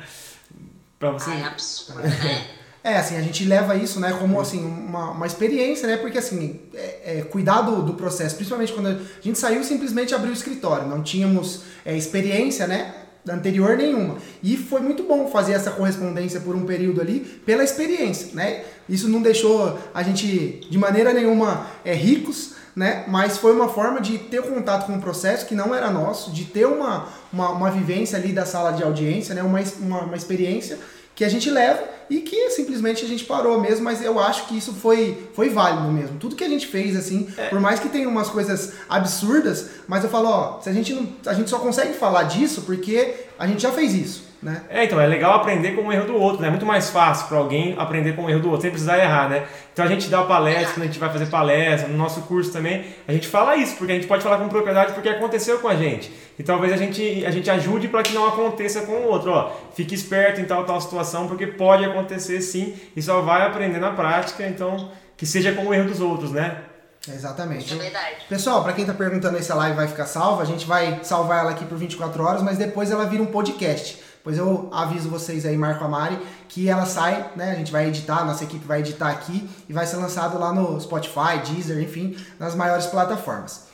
Pra 0.98 1.10
você. 1.10 1.30
Ai, 1.30 1.42
absurdo, 1.42 2.00
né? 2.00 2.46
É, 2.84 2.98
assim, 2.98 3.16
a 3.16 3.22
gente 3.22 3.46
leva 3.46 3.74
isso, 3.76 3.98
né, 3.98 4.14
como, 4.20 4.38
assim, 4.38 4.62
uma, 4.62 5.12
uma 5.12 5.26
experiência, 5.26 5.88
né, 5.88 5.96
porque, 5.96 6.18
assim, 6.18 6.60
é, 6.74 7.20
é, 7.20 7.22
cuidar 7.22 7.62
do, 7.62 7.80
do, 7.80 7.94
processo, 7.94 8.36
principalmente 8.36 8.74
quando 8.74 8.88
a 8.88 8.98
gente 9.22 9.38
saiu, 9.38 9.64
simplesmente 9.64 10.14
abriu 10.14 10.30
o 10.30 10.34
escritório, 10.34 10.86
não 10.86 11.02
tínhamos 11.02 11.62
é, 11.82 11.96
experiência, 11.96 12.66
né, 12.66 12.94
anterior 13.28 13.76
nenhuma. 13.76 14.16
E 14.42 14.56
foi 14.56 14.80
muito 14.80 15.02
bom 15.04 15.28
fazer 15.28 15.52
essa 15.52 15.70
correspondência 15.70 16.40
por 16.40 16.54
um 16.54 16.64
período 16.64 17.00
ali, 17.00 17.20
pela 17.20 17.64
experiência, 17.64 18.34
né, 18.34 18.64
isso 18.88 19.08
não 19.08 19.22
deixou 19.22 19.78
a 19.94 20.02
gente, 20.02 20.60
de 20.70 20.76
maneira 20.76 21.12
nenhuma, 21.12 21.66
é, 21.84 21.94
ricos, 21.94 22.54
né? 22.76 23.04
Mas 23.06 23.38
foi 23.38 23.52
uma 23.52 23.68
forma 23.68 24.00
de 24.00 24.18
ter 24.18 24.42
contato 24.42 24.86
com 24.86 24.94
um 24.94 25.00
processo 25.00 25.46
que 25.46 25.54
não 25.54 25.74
era 25.74 25.90
nosso, 25.90 26.30
de 26.32 26.44
ter 26.44 26.66
uma, 26.66 27.08
uma, 27.32 27.50
uma 27.50 27.70
vivência 27.70 28.18
ali 28.18 28.32
da 28.32 28.44
sala 28.44 28.72
de 28.72 28.82
audiência, 28.82 29.34
né? 29.34 29.42
Uma, 29.42 29.60
uma, 29.80 30.00
uma 30.02 30.16
experiência 30.16 30.78
que 31.14 31.24
a 31.24 31.28
gente 31.28 31.48
leva 31.50 31.82
e 32.10 32.20
que 32.20 32.50
simplesmente 32.50 33.04
a 33.04 33.08
gente 33.08 33.24
parou 33.24 33.60
mesmo, 33.60 33.84
mas 33.84 34.02
eu 34.02 34.18
acho 34.18 34.46
que 34.46 34.58
isso 34.58 34.72
foi, 34.72 35.28
foi 35.34 35.48
válido 35.48 35.88
mesmo. 35.92 36.18
Tudo 36.18 36.36
que 36.36 36.44
a 36.44 36.48
gente 36.48 36.66
fez, 36.66 36.96
assim, 36.96 37.28
é. 37.36 37.48
por 37.48 37.60
mais 37.60 37.80
que 37.80 37.88
tenha 37.88 38.08
umas 38.08 38.28
coisas 38.28 38.72
absurdas, 38.88 39.70
mas 39.86 40.04
eu 40.04 40.10
falo, 40.10 40.28
ó, 40.28 40.60
se 40.60 40.68
a 40.68 40.72
gente 40.72 40.92
não. 40.92 41.08
A 41.26 41.34
gente 41.34 41.48
só 41.48 41.58
consegue 41.58 41.94
falar 41.94 42.24
disso 42.24 42.62
porque 42.62 43.14
a 43.38 43.46
gente 43.46 43.62
já 43.62 43.70
fez 43.70 43.94
isso. 43.94 44.33
Né? 44.44 44.60
É, 44.68 44.84
então 44.84 45.00
é 45.00 45.06
legal 45.06 45.32
aprender 45.32 45.70
com 45.70 45.86
o 45.86 45.90
erro 45.90 46.06
do 46.06 46.16
outro, 46.20 46.42
né? 46.42 46.48
É 46.48 46.50
muito 46.50 46.66
mais 46.66 46.90
fácil 46.90 47.28
para 47.28 47.38
alguém 47.38 47.74
aprender 47.78 48.14
com 48.14 48.26
o 48.26 48.30
erro 48.30 48.40
do 48.40 48.48
outro, 48.48 48.60
sem 48.60 48.70
precisar 48.70 48.98
errar, 48.98 49.26
né? 49.30 49.46
Então 49.72 49.82
a 49.82 49.88
gente 49.88 50.10
dá 50.10 50.22
palestra, 50.22 50.74
quando 50.74 50.82
a 50.82 50.86
gente 50.86 50.98
vai 50.98 51.08
fazer 51.08 51.26
palestra, 51.26 51.88
no 51.88 51.96
nosso 51.96 52.20
curso 52.22 52.52
também, 52.52 52.84
a 53.08 53.12
gente 53.12 53.26
fala 53.26 53.56
isso, 53.56 53.74
porque 53.76 53.92
a 53.92 53.94
gente 53.94 54.06
pode 54.06 54.22
falar 54.22 54.36
com 54.36 54.46
propriedade 54.50 54.92
porque 54.92 55.08
aconteceu 55.08 55.60
com 55.60 55.68
a 55.68 55.74
gente. 55.74 56.12
E 56.38 56.42
talvez 56.42 56.74
a 56.74 56.76
gente, 56.76 57.24
a 57.24 57.30
gente 57.30 57.48
ajude 57.48 57.88
para 57.88 58.02
que 58.02 58.12
não 58.12 58.28
aconteça 58.28 58.82
com 58.82 58.92
o 58.92 59.08
outro, 59.08 59.30
ó. 59.30 59.50
Fique 59.74 59.94
esperto 59.94 60.42
em 60.42 60.44
tal 60.44 60.62
tal 60.64 60.78
situação, 60.78 61.26
porque 61.26 61.46
pode 61.46 61.82
acontecer 61.82 62.42
sim, 62.42 62.74
e 62.94 63.00
só 63.00 63.22
vai 63.22 63.46
aprender 63.46 63.78
na 63.78 63.92
prática, 63.92 64.46
então 64.46 64.90
que 65.16 65.24
seja 65.24 65.52
com 65.52 65.68
o 65.68 65.72
erro 65.72 65.88
dos 65.88 66.02
outros, 66.02 66.32
né? 66.32 66.58
Exatamente. 67.08 67.64
Isso 67.64 67.74
é 67.74 67.78
verdade. 67.78 68.16
Pessoal, 68.28 68.62
para 68.62 68.74
quem 68.74 68.84
tá 68.84 68.92
perguntando 68.92 69.38
aí 69.38 69.42
se 69.42 69.52
a 69.52 69.54
live 69.54 69.76
vai 69.76 69.88
ficar 69.88 70.04
salva, 70.04 70.42
a 70.42 70.46
gente 70.46 70.66
vai 70.66 71.00
salvar 71.02 71.40
ela 71.40 71.52
aqui 71.52 71.64
por 71.64 71.78
24 71.78 72.22
horas, 72.22 72.42
mas 72.42 72.58
depois 72.58 72.90
ela 72.90 73.06
vira 73.06 73.22
um 73.22 73.26
podcast. 73.26 74.03
Pois 74.24 74.38
eu 74.38 74.70
aviso 74.72 75.10
vocês 75.10 75.44
aí, 75.44 75.54
Marco 75.54 75.84
Amari, 75.84 76.18
que 76.48 76.66
ela 76.66 76.86
sai, 76.86 77.30
né? 77.36 77.50
A 77.50 77.54
gente 77.56 77.70
vai 77.70 77.88
editar, 77.88 78.24
nossa 78.24 78.42
equipe 78.42 78.66
vai 78.66 78.80
editar 78.80 79.10
aqui 79.10 79.46
e 79.68 79.72
vai 79.72 79.86
ser 79.86 79.96
lançado 79.96 80.38
lá 80.38 80.50
no 80.50 80.80
Spotify, 80.80 81.40
Deezer, 81.44 81.78
enfim, 81.82 82.16
nas 82.40 82.54
maiores 82.54 82.86
plataformas. 82.86 83.66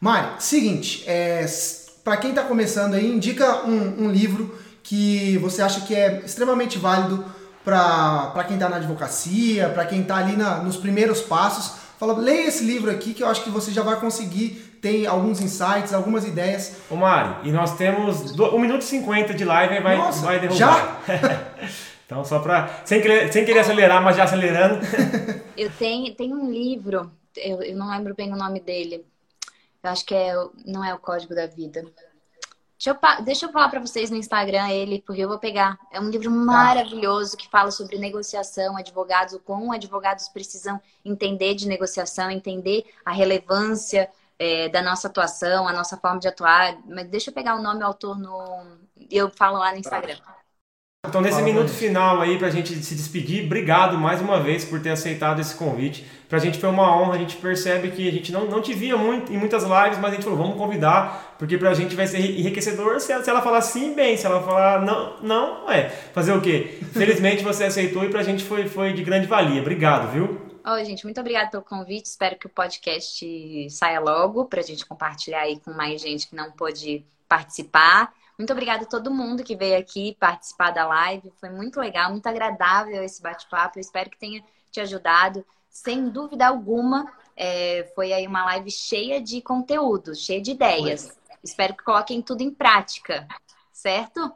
Mari, 0.00 0.28
seguinte, 0.38 1.04
é, 1.06 1.44
para 2.02 2.16
quem 2.16 2.32
tá 2.32 2.42
começando 2.44 2.94
aí, 2.94 3.06
indica 3.06 3.66
um, 3.66 4.06
um 4.06 4.10
livro 4.10 4.58
que 4.82 5.36
você 5.42 5.60
acha 5.60 5.82
que 5.82 5.94
é 5.94 6.22
extremamente 6.24 6.78
válido 6.78 7.22
para 7.62 8.44
quem 8.46 8.56
está 8.56 8.66
na 8.66 8.76
advocacia, 8.76 9.68
para 9.68 9.84
quem 9.84 10.00
está 10.00 10.16
ali 10.16 10.38
na, 10.38 10.62
nos 10.62 10.78
primeiros 10.78 11.20
passos. 11.20 11.72
Fala, 11.98 12.16
leia 12.16 12.48
esse 12.48 12.64
livro 12.64 12.90
aqui 12.90 13.12
que 13.12 13.22
eu 13.22 13.28
acho 13.28 13.44
que 13.44 13.50
você 13.50 13.72
já 13.72 13.82
vai 13.82 14.00
conseguir 14.00 14.67
ter 14.80 15.06
alguns 15.06 15.40
insights, 15.40 15.92
algumas 15.92 16.26
ideias. 16.26 16.76
Ô 16.90 16.96
Mari, 16.96 17.48
e 17.48 17.52
nós 17.52 17.76
temos 17.76 18.38
1 18.38 18.58
minuto 18.58 18.82
e 18.82 18.84
50 18.84 19.34
de 19.34 19.44
live 19.44 19.74
e 19.74 19.80
vai, 19.80 19.96
Nossa, 19.96 20.24
vai 20.24 20.38
derrubar. 20.38 20.58
já? 20.58 21.00
então, 22.06 22.24
só 22.24 22.38
para. 22.38 22.82
Sem 22.84 23.00
querer, 23.00 23.32
sem 23.32 23.44
querer 23.44 23.60
acelerar, 23.60 24.02
mas 24.02 24.16
já 24.16 24.24
acelerando. 24.24 24.80
Eu 25.56 25.70
tenho, 25.70 26.14
tenho 26.14 26.36
um 26.36 26.52
livro, 26.52 27.10
eu, 27.36 27.60
eu 27.62 27.76
não 27.76 27.90
lembro 27.90 28.14
bem 28.14 28.32
o 28.32 28.36
nome 28.36 28.60
dele. 28.60 29.04
Eu 29.82 29.90
acho 29.90 30.04
que 30.04 30.14
é, 30.14 30.32
não 30.64 30.84
é 30.84 30.94
o 30.94 30.98
Código 30.98 31.34
da 31.34 31.46
Vida. 31.46 31.84
Deixa 32.78 32.90
eu, 32.90 33.24
deixa 33.24 33.46
eu 33.46 33.50
falar 33.50 33.68
para 33.68 33.80
vocês 33.80 34.08
no 34.08 34.16
Instagram 34.16 34.70
ele, 34.70 35.02
porque 35.04 35.20
eu 35.20 35.28
vou 35.28 35.38
pegar. 35.38 35.76
É 35.90 36.00
um 36.00 36.08
livro 36.08 36.30
maravilhoso 36.30 37.36
que 37.36 37.48
fala 37.48 37.72
sobre 37.72 37.98
negociação, 37.98 38.76
advogados, 38.76 39.34
o 39.34 39.40
como 39.40 39.72
advogados 39.72 40.28
precisam 40.28 40.80
entender 41.04 41.56
de 41.56 41.66
negociação, 41.66 42.30
entender 42.30 42.84
a 43.04 43.10
relevância 43.10 44.08
é, 44.38 44.68
da 44.68 44.82
nossa 44.82 45.08
atuação, 45.08 45.66
a 45.66 45.72
nossa 45.72 45.96
forma 45.96 46.20
de 46.20 46.28
atuar. 46.28 46.76
Mas 46.86 47.08
deixa 47.08 47.30
eu 47.30 47.34
pegar 47.34 47.56
o 47.56 47.62
nome 47.62 47.80
do 47.80 47.84
autor 47.86 48.18
no. 48.18 48.78
Eu 49.10 49.30
falo 49.30 49.58
lá 49.58 49.72
no 49.72 49.78
Instagram. 49.78 50.16
Então, 51.06 51.20
nesse 51.20 51.40
minuto 51.42 51.70
final 51.70 52.20
aí, 52.20 52.36
pra 52.36 52.50
gente 52.50 52.74
se 52.74 52.94
despedir, 52.94 53.46
obrigado 53.46 53.96
mais 53.96 54.20
uma 54.20 54.40
vez 54.40 54.64
por 54.64 54.80
ter 54.82 54.90
aceitado 54.90 55.40
esse 55.40 55.54
convite. 55.54 56.04
Pra 56.28 56.40
gente 56.40 56.58
foi 56.58 56.68
uma 56.68 56.94
honra, 56.94 57.14
a 57.14 57.18
gente 57.18 57.36
percebe 57.36 57.92
que 57.92 58.06
a 58.06 58.10
gente 58.10 58.32
não, 58.32 58.46
não 58.46 58.60
te 58.60 58.74
via 58.74 58.96
muito 58.96 59.32
em 59.32 59.38
muitas 59.38 59.62
lives, 59.62 59.98
mas 59.98 60.10
a 60.10 60.14
gente 60.16 60.24
falou, 60.24 60.38
vamos 60.38 60.56
convidar, 60.56 61.36
porque 61.38 61.56
pra 61.56 61.72
gente 61.72 61.94
vai 61.94 62.06
ser 62.06 62.18
enriquecedor 62.18 63.00
se 63.00 63.12
ela, 63.12 63.22
se 63.22 63.30
ela 63.30 63.40
falar 63.40 63.60
sim, 63.62 63.94
bem, 63.94 64.16
se 64.16 64.26
ela 64.26 64.42
falar 64.42 64.84
não, 64.84 65.16
não, 65.22 65.70
é. 65.70 65.88
Fazer 65.88 66.32
o 66.32 66.40
quê? 66.40 66.80
Felizmente 66.92 67.44
você 67.44 67.64
aceitou 67.64 68.04
e 68.04 68.10
pra 68.10 68.24
gente 68.24 68.44
foi, 68.44 68.68
foi 68.68 68.92
de 68.92 69.02
grande 69.02 69.28
valia. 69.28 69.60
Obrigado, 69.60 70.10
viu? 70.12 70.47
Oi, 70.70 70.84
gente, 70.84 71.04
muito 71.04 71.18
obrigada 71.18 71.48
pelo 71.48 71.62
convite. 71.62 72.04
Espero 72.04 72.36
que 72.36 72.46
o 72.46 72.50
podcast 72.50 73.70
saia 73.70 74.00
logo 74.00 74.44
pra 74.44 74.60
gente 74.60 74.84
compartilhar 74.84 75.40
aí 75.40 75.58
com 75.60 75.72
mais 75.72 75.98
gente 75.98 76.28
que 76.28 76.36
não 76.36 76.52
pôde 76.52 77.06
participar. 77.26 78.12
Muito 78.36 78.52
obrigada 78.52 78.84
a 78.84 78.86
todo 78.86 79.10
mundo 79.10 79.42
que 79.42 79.56
veio 79.56 79.78
aqui 79.78 80.14
participar 80.20 80.70
da 80.70 80.86
live. 80.86 81.32
Foi 81.40 81.48
muito 81.48 81.80
legal, 81.80 82.10
muito 82.10 82.26
agradável 82.26 83.02
esse 83.02 83.22
bate-papo. 83.22 83.78
Eu 83.78 83.80
espero 83.80 84.10
que 84.10 84.18
tenha 84.18 84.44
te 84.70 84.78
ajudado. 84.78 85.42
Sem 85.70 86.10
dúvida 86.10 86.46
alguma, 86.46 87.10
é, 87.34 87.90
foi 87.94 88.12
aí 88.12 88.26
uma 88.26 88.44
live 88.44 88.70
cheia 88.70 89.22
de 89.22 89.40
conteúdo, 89.40 90.14
cheia 90.14 90.42
de 90.42 90.50
ideias. 90.50 91.06
Foi. 91.06 91.36
Espero 91.42 91.74
que 91.74 91.82
coloquem 91.82 92.20
tudo 92.20 92.42
em 92.42 92.50
prática, 92.50 93.26
certo? 93.72 94.30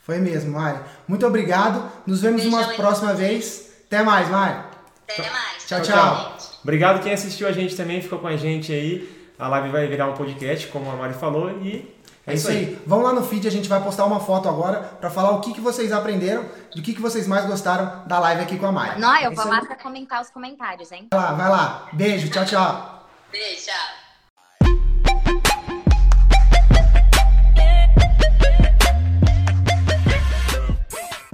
Foi 0.00 0.18
mesmo, 0.18 0.52
Mari. 0.52 0.84
Muito 1.08 1.26
obrigado. 1.26 1.90
Nos 2.06 2.20
vemos 2.20 2.42
Beijo, 2.42 2.54
uma 2.54 2.68
próxima 2.74 3.14
vez. 3.14 3.72
Até 3.86 4.02
mais, 4.02 4.28
Mari. 4.28 4.73
Até 5.08 5.30
mais. 5.30 5.66
Tchau, 5.66 5.82
tchau. 5.82 5.96
tchau. 5.96 6.36
Obrigado 6.62 7.02
quem 7.02 7.12
assistiu 7.12 7.46
a 7.46 7.52
gente 7.52 7.76
também, 7.76 8.00
ficou 8.00 8.18
com 8.18 8.26
a 8.26 8.36
gente 8.36 8.72
aí. 8.72 9.24
A 9.38 9.48
live 9.48 9.68
vai 9.70 9.86
virar 9.86 10.06
um 10.06 10.14
podcast, 10.14 10.68
como 10.68 10.90
a 10.90 10.94
Mari 10.94 11.14
falou, 11.14 11.50
e 11.50 11.94
é 12.26 12.34
isso 12.34 12.48
aí. 12.48 12.78
Vão 12.86 13.02
lá 13.02 13.12
no 13.12 13.22
feed, 13.22 13.46
a 13.46 13.50
gente 13.50 13.68
vai 13.68 13.82
postar 13.82 14.06
uma 14.06 14.20
foto 14.20 14.48
agora 14.48 14.78
para 14.98 15.10
falar 15.10 15.32
o 15.32 15.40
que, 15.40 15.52
que 15.52 15.60
vocês 15.60 15.92
aprenderam, 15.92 16.44
do 16.74 16.80
que, 16.80 16.94
que 16.94 17.00
vocês 17.00 17.26
mais 17.26 17.44
gostaram 17.46 18.06
da 18.06 18.18
live 18.18 18.42
aqui 18.42 18.58
com 18.58 18.66
a 18.66 18.72
Mari. 18.72 19.00
Não, 19.00 19.16
eu 19.18 19.30
é 19.32 19.34
vou 19.34 19.46
lá 19.46 19.60
para 19.60 19.76
comentar 19.76 20.22
os 20.22 20.30
comentários, 20.30 20.90
hein? 20.90 21.08
Vai 21.12 21.20
lá, 21.20 21.32
vai 21.32 21.50
lá. 21.50 21.88
Beijo, 21.92 22.30
tchau, 22.30 22.44
tchau. 22.44 23.06
Beijo, 23.30 23.66
tchau. 23.66 24.03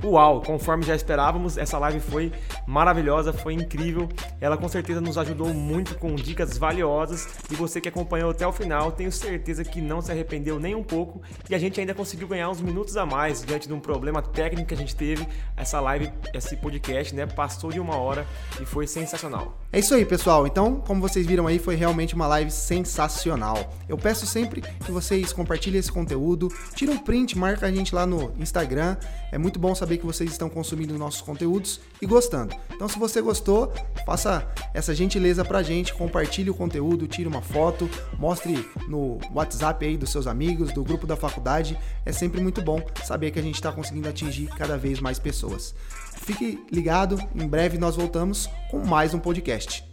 Uau, 0.03 0.41
conforme 0.41 0.83
já 0.83 0.95
esperávamos, 0.97 1.59
essa 1.59 1.79
live 1.79 2.01
foi 2.01 2.33
maravilhosa, 2.67 3.35
foi 3.35 3.53
incrível. 3.53 4.09
Ela 4.41 4.57
com 4.57 4.67
certeza 4.67 4.99
nos 5.01 5.19
ajudou 5.19 5.53
muito 5.53 5.95
com 5.97 6.15
dicas 6.15 6.57
valiosas 6.57 7.29
e 7.51 7.55
você 7.55 7.83
que 7.83 7.89
acompanhou 7.89 8.31
até 8.31 8.47
o 8.47 8.53
final, 8.53 8.93
tenho 8.93 9.13
certeza 9.13 9.63
que 9.63 9.81
não 9.81 10.01
se 10.01 10.11
arrependeu 10.11 10.59
nem 10.59 10.75
um 10.75 10.83
pouco 10.83 11.21
e 11.51 11.55
a 11.55 11.59
gente 11.59 11.79
ainda 11.79 11.93
conseguiu 11.95 12.27
ganhar 12.27 12.49
uns 12.49 12.63
minutos 12.63 12.97
a 12.97 13.05
mais 13.05 13.45
diante 13.45 13.69
de 13.69 13.75
um 13.75 13.81
problema 13.81 14.23
técnico 14.23 14.69
que 14.69 14.75
a 14.75 14.79
gente 14.79 14.97
teve. 14.97 15.27
Essa 15.55 15.81
live, 15.81 16.11
esse 16.33 16.57
podcast, 16.57 17.15
né, 17.15 17.27
passou 17.27 17.71
de 17.71 17.79
uma 17.79 17.97
hora 17.97 18.27
e 18.59 18.65
foi 18.65 18.87
sensacional. 18.87 19.60
É 19.73 19.79
isso 19.79 19.95
aí, 19.95 20.05
pessoal. 20.05 20.49
Então, 20.49 20.81
como 20.81 21.01
vocês 21.01 21.25
viram 21.25 21.47
aí, 21.47 21.57
foi 21.57 21.77
realmente 21.77 22.13
uma 22.13 22.27
live 22.27 22.51
sensacional. 22.51 23.73
Eu 23.89 23.97
peço 23.97 24.27
sempre 24.27 24.63
que 24.63 24.91
vocês 24.91 25.33
compartilhem 25.33 25.79
esse 25.79 25.93
conteúdo, 25.93 26.49
tirem 26.75 26.97
um 26.97 26.99
print, 26.99 27.39
marca 27.39 27.67
a 27.67 27.71
gente 27.71 27.95
lá 27.95 28.05
no 28.05 28.33
Instagram. 28.37 28.97
É 29.31 29.39
muito 29.39 29.61
bom 29.61 29.73
saber 29.73 29.99
que 29.99 30.05
vocês 30.05 30.33
estão 30.33 30.49
consumindo 30.49 30.99
nossos 30.99 31.21
conteúdos 31.21 31.81
e 32.03 32.07
gostando. 32.07 32.53
Então, 32.75 32.89
se 32.89 32.99
você 32.99 33.23
gostou, 33.23 33.73
faça 34.05 34.45
essa 34.75 34.93
gentileza 34.93 35.45
pra 35.45 35.63
gente, 35.63 35.95
compartilhe 35.95 36.51
o 36.51 36.55
conteúdo, 36.55 37.07
tire 37.07 37.29
uma 37.29 37.41
foto, 37.41 37.89
mostre 38.19 38.69
no 38.89 39.21
WhatsApp 39.33 39.87
aí 39.87 39.97
dos 39.97 40.11
seus 40.11 40.27
amigos, 40.27 40.73
do 40.73 40.83
grupo 40.83 41.07
da 41.07 41.15
faculdade. 41.15 41.79
É 42.05 42.11
sempre 42.11 42.41
muito 42.41 42.61
bom 42.61 42.83
saber 43.05 43.31
que 43.31 43.39
a 43.39 43.43
gente 43.43 43.55
está 43.55 43.71
conseguindo 43.71 44.09
atingir 44.09 44.49
cada 44.49 44.77
vez 44.77 44.99
mais 44.99 45.21
pessoas. 45.21 45.77
Fique 46.23 46.65
ligado, 46.71 47.19
em 47.35 47.49
breve 47.49 47.79
nós 47.79 47.97
voltamos 47.97 48.49
com 48.71 48.79
mais 48.87 49.15
um 49.15 49.19
podcast. 49.19 49.85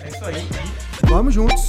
É 0.00 0.08
isso 0.08 0.24
aí. 0.24 0.46
Vamos 1.08 1.34
juntos! 1.34 1.66